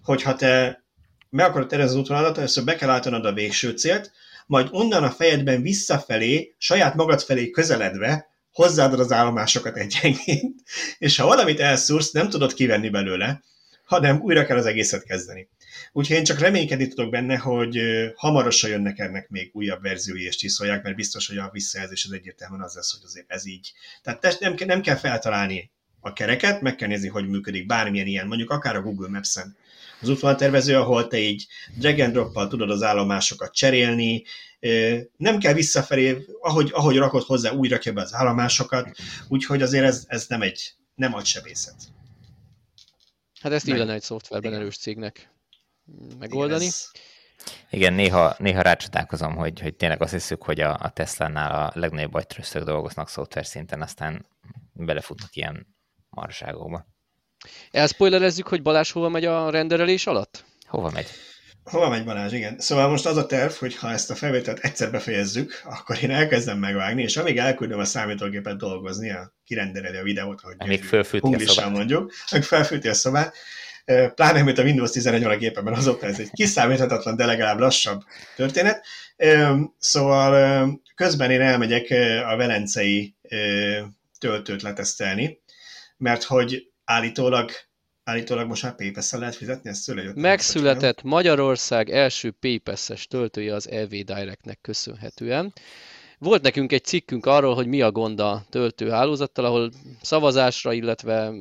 hogy 0.02 0.22
ha 0.22 0.34
te 0.34 0.84
meg 1.28 1.46
akarod 1.46 1.68
tervezni 1.68 1.94
az 1.94 2.00
útvonalat, 2.00 2.38
először 2.38 2.64
be 2.64 2.76
kell 2.76 2.90
állítanod 2.90 3.24
a 3.24 3.32
végső 3.32 3.70
célt, 3.70 4.12
majd 4.46 4.68
onnan 4.70 5.02
a 5.02 5.10
fejedben 5.10 5.62
visszafelé, 5.62 6.54
saját 6.58 6.94
magad 6.94 7.22
felé 7.22 7.50
közeledve 7.50 8.30
hozzáadod 8.52 9.00
az 9.00 9.12
állomásokat 9.12 9.76
egyenként, 9.76 10.60
és 10.98 11.16
ha 11.16 11.26
valamit 11.26 11.60
elszúrsz, 11.60 12.10
nem 12.10 12.28
tudod 12.28 12.54
kivenni 12.54 12.88
belőle, 12.88 13.42
hanem 13.84 14.20
újra 14.20 14.44
kell 14.44 14.56
az 14.56 14.66
egészet 14.66 15.04
kezdeni. 15.04 15.48
Úgyhogy 15.92 16.16
én 16.16 16.24
csak 16.24 16.38
reménykedni 16.38 16.88
tudok 16.88 17.10
benne, 17.10 17.36
hogy 17.36 17.80
hamarosan 18.14 18.70
jönnek 18.70 18.98
ennek 18.98 19.28
még 19.28 19.50
újabb 19.52 19.82
verziói 19.82 20.24
és 20.24 20.36
csiszolják, 20.36 20.82
mert 20.82 20.96
biztos, 20.96 21.26
hogy 21.26 21.38
a 21.38 21.50
visszajelzés 21.52 22.04
az 22.04 22.12
egyértelműen 22.12 22.62
az 22.62 22.74
lesz, 22.74 22.92
hogy 22.92 23.02
azért 23.04 23.30
ez 23.30 23.46
így. 23.46 23.72
Tehát 24.02 24.40
nem, 24.40 24.54
nem 24.66 24.80
kell 24.80 24.96
feltalálni 24.96 25.70
a 26.00 26.12
kereket, 26.12 26.60
meg 26.60 26.74
kell 26.74 26.88
nézni, 26.88 27.08
hogy 27.08 27.28
működik 27.28 27.66
bármilyen 27.66 28.06
ilyen, 28.06 28.26
mondjuk 28.26 28.50
akár 28.50 28.76
a 28.76 28.82
Google 28.82 29.08
Maps-en. 29.08 29.56
Az 30.02 30.08
útvonaltervező, 30.08 30.76
ahol 30.76 31.06
te 31.06 31.18
így 31.18 31.46
drag 31.76 31.98
and 31.98 32.12
drop 32.12 32.48
tudod 32.48 32.70
az 32.70 32.82
állomásokat 32.82 33.54
cserélni, 33.54 34.24
nem 35.16 35.38
kell 35.38 35.52
visszafelé, 35.52 36.24
ahogy, 36.40 36.70
ahogy 36.72 36.96
rakod 36.96 37.22
hozzá, 37.22 37.50
úgy 37.50 37.70
rakja 37.70 37.92
be 37.92 38.00
az 38.00 38.14
állomásokat, 38.14 38.96
úgyhogy 39.28 39.62
azért 39.62 39.84
ez, 39.84 40.04
ez 40.06 40.26
nem 40.28 40.42
egy 40.42 40.74
nem 40.94 41.24
sebészet. 41.24 41.76
Hát 43.40 43.52
ezt 43.52 43.66
illene 43.66 43.92
egy 43.92 44.02
szoftverben 44.02 44.54
erős 44.54 44.76
cégnek 44.76 45.30
megoldani. 46.18 46.64
Igen, 46.64 46.74
ez... 46.74 46.90
Igen, 47.70 47.92
néha, 47.92 48.34
néha 48.38 48.62
rácsodálkozom, 48.62 49.34
hogy, 49.34 49.60
hogy 49.60 49.74
tényleg 49.74 50.02
azt 50.02 50.12
hiszük, 50.12 50.42
hogy 50.42 50.60
a, 50.60 50.78
a 50.80 50.90
Tesla-nál 50.90 51.66
a 51.66 51.72
legnagyobb 51.74 52.14
agytrösztök 52.14 52.64
dolgoznak 52.64 53.08
szoftver 53.08 53.46
szinten, 53.46 53.82
aztán 53.82 54.26
belefutnak 54.72 55.36
ilyen 55.36 55.66
marságokba. 56.10 56.86
Elspoilerezzük, 57.70 58.46
hogy 58.46 58.62
Balázs 58.62 58.90
hova 58.90 59.08
megy 59.08 59.24
a 59.24 59.50
renderelés 59.50 60.06
alatt? 60.06 60.44
Hova 60.66 60.90
megy? 60.90 61.06
Hova 61.64 61.88
megy 61.88 62.04
Balázs, 62.04 62.32
igen. 62.32 62.58
Szóval 62.58 62.88
most 62.88 63.06
az 63.06 63.16
a 63.16 63.26
terv, 63.26 63.52
hogy 63.52 63.76
ha 63.76 63.90
ezt 63.90 64.10
a 64.10 64.14
felvételt 64.14 64.58
egyszer 64.58 64.90
befejezzük, 64.90 65.62
akkor 65.64 66.02
én 66.02 66.10
elkezdem 66.10 66.58
megvágni, 66.58 67.02
és 67.02 67.16
amíg 67.16 67.38
elküldöm 67.38 67.78
a 67.78 67.84
számítógépet 67.84 68.56
dolgozni, 68.56 69.10
a 69.10 69.34
kirendereli 69.44 69.96
a 69.96 70.02
videót, 70.02 70.40
hogy 70.40 70.68
még 70.68 70.84
felfűti 70.84 71.34
a 71.34 71.38
szobát. 71.38 71.70
mondjuk, 71.70 72.12
meg 72.30 72.42
felfűti 72.42 72.88
a 72.88 72.94
szobát, 72.94 73.34
pláne, 74.14 74.42
mint 74.42 74.58
a 74.58 74.62
Windows 74.62 74.90
11 74.90 75.24
a 75.24 75.36
gépemben, 75.36 75.74
azóta 75.74 76.06
ez 76.06 76.18
egy 76.18 76.30
kiszámíthatatlan, 76.30 77.16
de 77.16 77.26
legalább 77.26 77.58
lassabb 77.58 78.02
történet. 78.36 78.84
Szóval 79.78 80.82
közben 80.94 81.30
én 81.30 81.40
elmegyek 81.40 81.90
a 82.26 82.36
velencei 82.36 83.14
töltőt 84.18 84.62
letesztelni, 84.62 85.40
mert 85.96 86.22
hogy 86.22 86.71
állítólag 86.84 87.50
Állítólag 88.04 88.46
most 88.46 88.62
már 88.62 88.74
PayPass-szel 88.74 89.18
lehet 89.18 89.34
fizetni, 89.34 89.70
ezt 89.70 89.82
szüle 89.82 90.12
Megszületett 90.14 91.02
Magyarország 91.02 91.90
első 91.90 92.30
PayPass-es 92.30 93.06
töltője 93.06 93.54
az 93.54 93.70
EV 93.70 93.88
Directnek 93.88 94.60
köszönhetően. 94.60 95.52
Volt 96.18 96.42
nekünk 96.42 96.72
egy 96.72 96.84
cikkünk 96.84 97.26
arról, 97.26 97.54
hogy 97.54 97.66
mi 97.66 97.82
a 97.82 97.92
gond 97.92 98.20
a 98.20 98.44
töltőhálózattal, 98.50 99.44
ahol 99.44 99.70
szavazásra, 100.00 100.72
illetve 100.72 101.32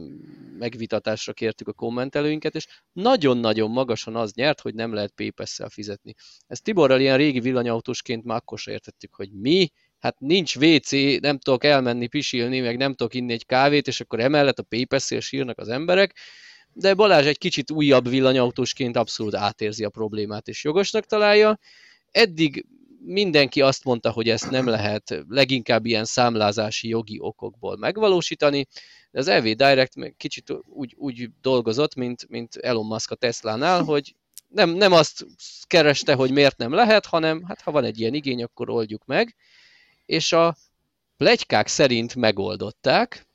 megvitatásra 0.58 1.34
kértük 1.34 1.68
a 1.68 1.74
kommentelőinket, 1.74 2.56
és 2.56 2.68
nagyon-nagyon 2.94 3.72
magasan 3.72 4.16
az 4.16 4.34
nyert, 4.34 4.62
hogy 4.62 4.74
nem 4.74 4.94
lehet 4.94 5.12
PayPass-szel 5.12 5.70
fizetni. 5.70 6.14
Ezt 6.48 6.64
Tiborral 6.64 7.00
ilyen 7.00 7.18
régi 7.18 7.40
villanyautósként 7.40 8.24
már 8.24 8.38
akkor 8.38 8.60
értettük, 8.66 9.16
hogy 9.16 9.32
mi, 9.32 9.72
hát 10.02 10.20
nincs 10.20 10.56
WC, 10.56 10.92
nem 11.20 11.38
tudok 11.38 11.64
elmenni 11.64 12.08
pisilni, 12.08 12.60
meg 12.60 12.78
nem 12.78 12.94
tudok 12.94 13.14
inni 13.14 13.34
egy 13.34 13.46
kávét, 13.46 13.88
és 13.88 14.02
akkor 14.02 14.20
emellett 14.20 14.60
a 14.60 14.64
PayPass-él 14.64 15.20
sírnak 15.20 15.58
az 15.58 15.70
emberek, 15.70 16.16
de 16.74 16.94
Balázs 16.94 17.26
egy 17.26 17.38
kicsit 17.38 17.72
újabb 17.72 18.10
villanyautósként 18.10 18.98
abszolút 18.98 19.36
átérzi 19.36 19.84
a 19.84 19.90
problémát, 19.90 20.48
és 20.48 20.64
jogosnak 20.64 21.06
találja. 21.06 21.60
Eddig 22.12 22.66
mindenki 23.04 23.62
azt 23.62 23.84
mondta, 23.84 24.12
hogy 24.12 24.30
ezt 24.30 24.50
nem 24.50 24.68
lehet 24.68 25.24
leginkább 25.28 25.86
ilyen 25.86 26.06
számlázási 26.06 26.88
jogi 26.88 27.18
okokból 27.20 27.78
megvalósítani, 27.78 28.68
de 29.12 29.20
az 29.20 29.28
EV 29.28 29.44
Direct 29.44 30.16
kicsit 30.18 30.54
úgy, 30.66 30.96
úgy 30.98 31.30
dolgozott, 31.42 31.96
mint, 31.96 32.30
mint 32.30 32.56
Elon 32.56 32.86
Musk 32.86 33.12
a 33.12 33.16
Tesla-nál, 33.16 33.84
hogy 33.84 34.16
nem, 34.48 34.70
nem 34.70 34.92
azt 34.92 35.26
kereste, 35.68 36.14
hogy 36.14 36.32
miért 36.32 36.58
nem 36.58 36.74
lehet, 36.74 37.06
hanem 37.06 37.44
hát 37.44 37.62
ha 37.62 37.72
van 37.72 37.84
egy 37.84 38.00
ilyen 38.00 38.14
igény, 38.14 38.44
akkor 38.44 38.70
oldjuk 38.70 39.06
meg. 39.06 39.36
És 40.12 40.32
a 40.32 40.56
plegykák 41.18 41.68
szerint 41.68 42.16
megoldották, 42.16 43.28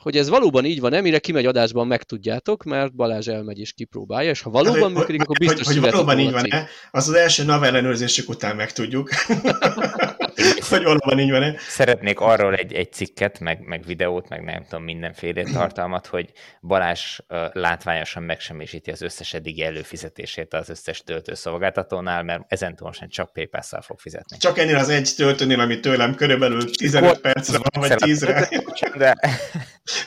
hogy 0.00 0.16
ez 0.16 0.28
valóban 0.28 0.64
így 0.64 0.80
van, 0.80 1.02
mire 1.02 1.18
kimegy 1.18 1.46
adásban 1.46 1.86
megtudjátok, 1.86 2.64
mert 2.64 2.94
Balázs 2.94 3.28
elmegy 3.28 3.58
és 3.58 3.72
kipróbálja, 3.72 4.30
és 4.30 4.40
ha 4.40 4.50
valóban 4.50 4.82
hát, 4.82 4.98
működik, 4.98 5.20
akkor 5.20 5.38
biztos 5.38 5.66
hogy, 5.66 5.78
hogy 5.78 5.90
valóban 5.90 6.18
így 6.18 6.32
van-e, 6.32 6.68
az 6.90 7.08
az 7.08 7.14
első 7.14 7.44
NAV 7.44 7.62
ellenőrzésük 7.62 8.28
után 8.28 8.56
megtudjuk, 8.56 9.10
hogy 10.68 10.82
valóban 10.82 11.18
így 11.18 11.30
van-e. 11.30 11.54
Szeretnék 11.58 12.20
arról 12.20 12.54
egy, 12.54 12.72
egy 12.72 12.92
cikket, 12.92 13.40
meg, 13.40 13.60
meg 13.64 13.84
videót, 13.84 14.28
meg 14.28 14.44
nem 14.44 14.62
tudom, 14.62 14.84
mindenféle 14.84 15.42
tartalmat, 15.52 16.06
hogy 16.06 16.30
Balázs 16.60 17.18
uh, 17.28 17.38
látványosan 17.52 18.22
megsemmisíti 18.22 18.90
az 18.90 19.02
összes 19.02 19.34
eddigi 19.34 19.64
előfizetését 19.64 20.54
az 20.54 20.68
összes 20.68 21.02
töltőszolgáltatónál, 21.02 22.22
mert 22.22 22.42
ezentúl 22.48 22.86
most 22.86 23.04
csak 23.08 23.32
PayPal-szal 23.32 23.80
fog 23.80 23.98
fizetni. 23.98 24.36
Csak 24.36 24.58
ennél 24.58 24.76
az 24.76 24.88
egy 24.88 25.12
töltőnél, 25.16 25.60
ami 25.60 25.80
tőlem 25.80 26.14
körülbelül 26.14 26.70
15 26.70 27.20
percre 27.20 27.58
van, 27.58 27.88
vagy 27.88 27.92
10-re. 27.96 28.48
De 28.96 29.16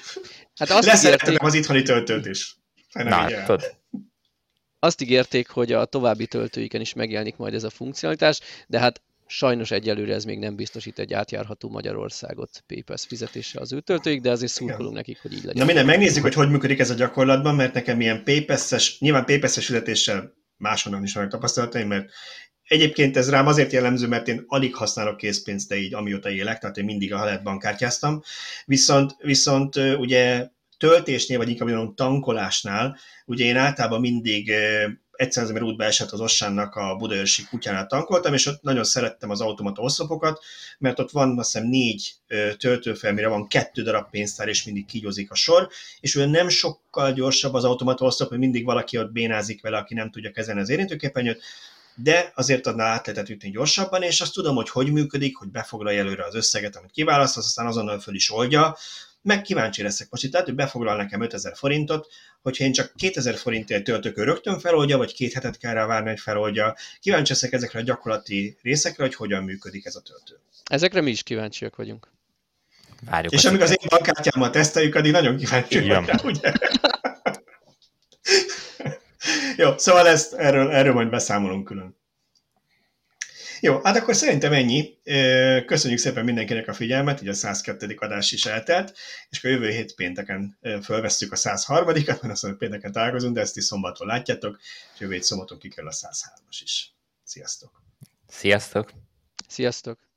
Hát 0.56 0.70
azt 0.70 0.86
Leszerettem 0.86 1.28
ígérték... 1.28 1.48
az 1.48 1.54
itthoni 1.54 1.82
töltőt 1.82 2.26
is. 2.26 2.56
Na. 2.94 3.28
Azt 4.80 5.02
ígérték, 5.02 5.50
hogy 5.50 5.72
a 5.72 5.86
további 5.86 6.28
töltőiken 6.28 6.82
is 6.82 6.94
megjelenik 6.94 7.38
majd 7.38 7.54
ez 7.54 7.64
a 7.64 7.70
funkcionalitás, 7.70 8.40
de 8.68 8.80
hát 8.80 9.02
sajnos 9.28 9.72
egyelőre 9.72 10.14
ez 10.14 10.24
még 10.24 10.40
nem 10.40 10.56
biztosít 10.56 11.00
egy 11.00 11.14
átjárható 11.14 11.70
Magyarországot 11.70 12.64
PayPass 12.68 13.06
fizetése 13.06 13.60
az 13.60 13.74
ő 13.74 13.80
töltőik, 13.80 14.22
de 14.22 14.32
azért 14.32 14.52
szurkolunk 14.52 14.96
nekik, 14.96 15.22
hogy 15.22 15.34
így 15.34 15.44
legyen. 15.44 15.58
Na 15.60 15.66
minden, 15.66 15.86
megnézzük, 15.86 16.24
hogy 16.24 16.34
hogy 16.34 16.50
működik 16.50 16.80
ez 16.80 16.90
a 16.90 16.94
gyakorlatban, 16.94 17.56
mert 17.56 17.74
nekem 17.74 18.02
ilyen 18.02 18.24
PayPass-es, 18.24 19.00
nyilván 19.00 19.26
PayPass-es 19.26 19.66
fizetéssel 19.66 20.34
máshonnan 20.58 21.04
is 21.04 21.14
vannak 21.14 21.30
tapasztalataim, 21.30 21.88
mert 21.88 22.12
Egyébként 22.72 23.18
ez 23.18 23.30
rám 23.30 23.48
azért 23.48 23.72
jellemző, 23.72 24.08
mert 24.08 24.28
én 24.28 24.44
alig 24.48 24.76
használok 24.76 25.18
készpénzt, 25.18 25.70
de 25.70 25.78
így 25.78 25.94
amióta 25.94 26.30
élek, 26.30 26.60
tehát 26.60 26.78
én 26.78 26.86
mindig 26.86 27.14
a 27.14 27.18
halet 27.18 27.44
bankkártyáztam. 27.44 28.24
Viszont, 28.66 29.16
viszont 29.20 29.76
ugye 29.76 30.48
töltésnél, 30.78 31.38
vagy 31.38 31.50
inkább 31.50 31.68
mondom 31.68 31.96
tankolásnál, 31.96 32.98
ugye 33.26 33.46
én 33.46 33.56
általában 33.56 34.00
mindig 34.00 34.52
egyszer 35.12 35.44
az 35.44 35.62
útba 35.62 35.84
esett 35.84 36.12
az 36.12 36.20
Ossánnak 36.20 36.76
a 36.76 36.96
Budaörsi 36.96 37.44
kutyánál 37.50 37.88
tankoltam, 37.88 38.34
és 38.34 38.46
ott 38.46 38.62
nagyon 38.62 38.84
szerettem 38.84 39.30
az 39.30 39.42
automata 39.42 39.82
oszlopokat, 39.82 40.44
mert 40.80 41.00
ott 41.00 41.12
van 41.12 41.40
azt 41.40 41.52
hiszem 41.52 41.68
négy 41.68 42.14
töltőfel, 42.58 43.14
mire 43.14 43.28
van 43.28 43.48
kettő 43.48 43.82
darab 43.82 44.10
pénztár, 44.10 44.48
és 44.48 44.64
mindig 44.64 44.86
kígyózik 44.86 45.32
a 45.32 45.36
sor, 45.36 45.70
és 46.00 46.16
olyan 46.16 46.30
nem 46.30 46.50
sokkal 46.50 47.14
gyorsabb 47.14 47.54
az 47.54 47.64
automata 47.64 48.06
oszlop, 48.06 48.30
hogy 48.30 48.38
mindig 48.38 48.66
valaki 48.66 48.98
ott 48.98 49.12
bénázik 49.12 49.62
vele, 49.62 49.78
aki 49.78 49.94
nem 49.94 50.12
tudja 50.12 50.32
kezelni 50.32 50.62
az 50.62 50.70
érintőképernyőt, 50.70 51.42
de 51.96 52.32
azért 52.36 52.68
adná 52.68 52.84
át 52.84 53.08
lehetett 53.08 53.30
ütni 53.30 53.50
gyorsabban, 53.50 54.04
és 54.04 54.22
azt 54.22 54.34
tudom, 54.34 54.56
hogy 54.56 54.70
hogy 54.70 54.92
működik, 54.92 55.38
hogy 55.38 55.48
befoglalja 55.48 56.00
előre 56.00 56.26
az 56.26 56.36
összeget, 56.36 56.76
amit 56.76 56.92
kiválasztasz, 56.92 57.46
aztán 57.46 57.66
azonnal 57.66 58.00
föl 58.00 58.16
is 58.16 58.32
oldja, 58.32 58.78
meg 59.22 59.42
kíváncsi 59.42 59.84
leszek 59.84 60.08
most 60.10 60.24
itt, 60.24 60.32
tehát 60.32 60.46
hogy 60.46 60.56
befoglal 60.56 60.96
nekem 60.96 61.22
5000 61.22 61.56
forintot, 61.56 62.08
hogyha 62.42 62.64
én 62.64 62.72
csak 62.72 62.94
2000 62.96 63.36
forintért 63.36 63.84
töltök, 63.84 64.18
ő 64.18 64.24
rögtön 64.24 64.60
feloldja, 64.60 64.98
vagy 64.98 65.14
két 65.14 65.34
hetet 65.34 65.58
kell 65.58 65.74
rá 65.74 65.86
várni, 65.86 66.10
hogy 66.10 66.20
feloldja. 66.20 66.76
Kíváncsi 67.00 67.32
leszek 67.32 67.52
ezekre 67.52 67.80
a 67.80 67.84
gyakorlati 67.84 68.58
részekre, 68.62 69.04
hogy 69.04 69.16
hogyan 69.16 69.44
működik 69.44 69.86
ez 69.86 69.96
a 69.96 70.02
töltő. 70.02 70.40
Ezekre 70.66 71.02
mi 71.02 71.10
is 71.10 71.24
kíváncsiak 71.24 71.76
vagyunk. 71.76 72.08
Várjuk 73.06 73.34
és 73.34 73.46
amíg 73.46 73.62
az 73.62 73.70
én 73.70 73.88
bankkártyámmal 73.90 74.50
teszteljük, 74.50 74.96
addig 74.96 75.12
nagyon 75.12 75.38
kíváncsi 75.38 75.80
vagyok 75.80 76.24
ugye? 76.24 76.52
Jó, 79.58 79.78
szóval 79.78 80.08
ezt, 80.08 80.34
erről, 80.34 80.72
erről 80.72 80.94
majd 80.94 81.10
beszámolunk 81.10 81.66
külön. 81.66 82.00
Jó, 83.60 83.80
hát 83.84 83.96
akkor 83.96 84.16
szerintem 84.16 84.54
ennyi. 84.54 84.98
Köszönjük 85.66 86.00
szépen 86.00 86.26
mindenkinek 86.26 86.68
a 86.68 86.74
figyelmet, 86.74 87.22
így 87.22 87.28
a 87.28 87.34
102. 87.34 87.96
adás 88.00 88.32
is 88.32 88.46
eltelt, 88.46 88.98
és 89.30 89.38
akkor 89.38 89.50
jövő 89.50 89.70
hét 89.70 89.96
pénteken 89.96 90.58
fölvesztük 90.84 91.32
a 91.32 91.36
103-at, 91.36 92.06
mert 92.06 92.24
azt 92.24 92.44
mondjuk 92.44 92.58
pénteken 92.58 92.92
találkozunk, 92.92 93.36
de 93.36 93.42
ezt 93.42 93.58
is 93.58 93.64
szombaton 93.64 94.08
látjátok, 94.08 94.60
és 94.94 95.00
jövő 95.00 95.14
hét 95.14 95.24
szombaton 95.24 95.60
kikerül 95.60 95.90
a 95.90 95.94
103-as 95.94 96.60
is. 96.64 96.94
Sziasztok! 97.24 97.84
Sziasztok! 98.28 98.92
Sziasztok! 99.48 100.11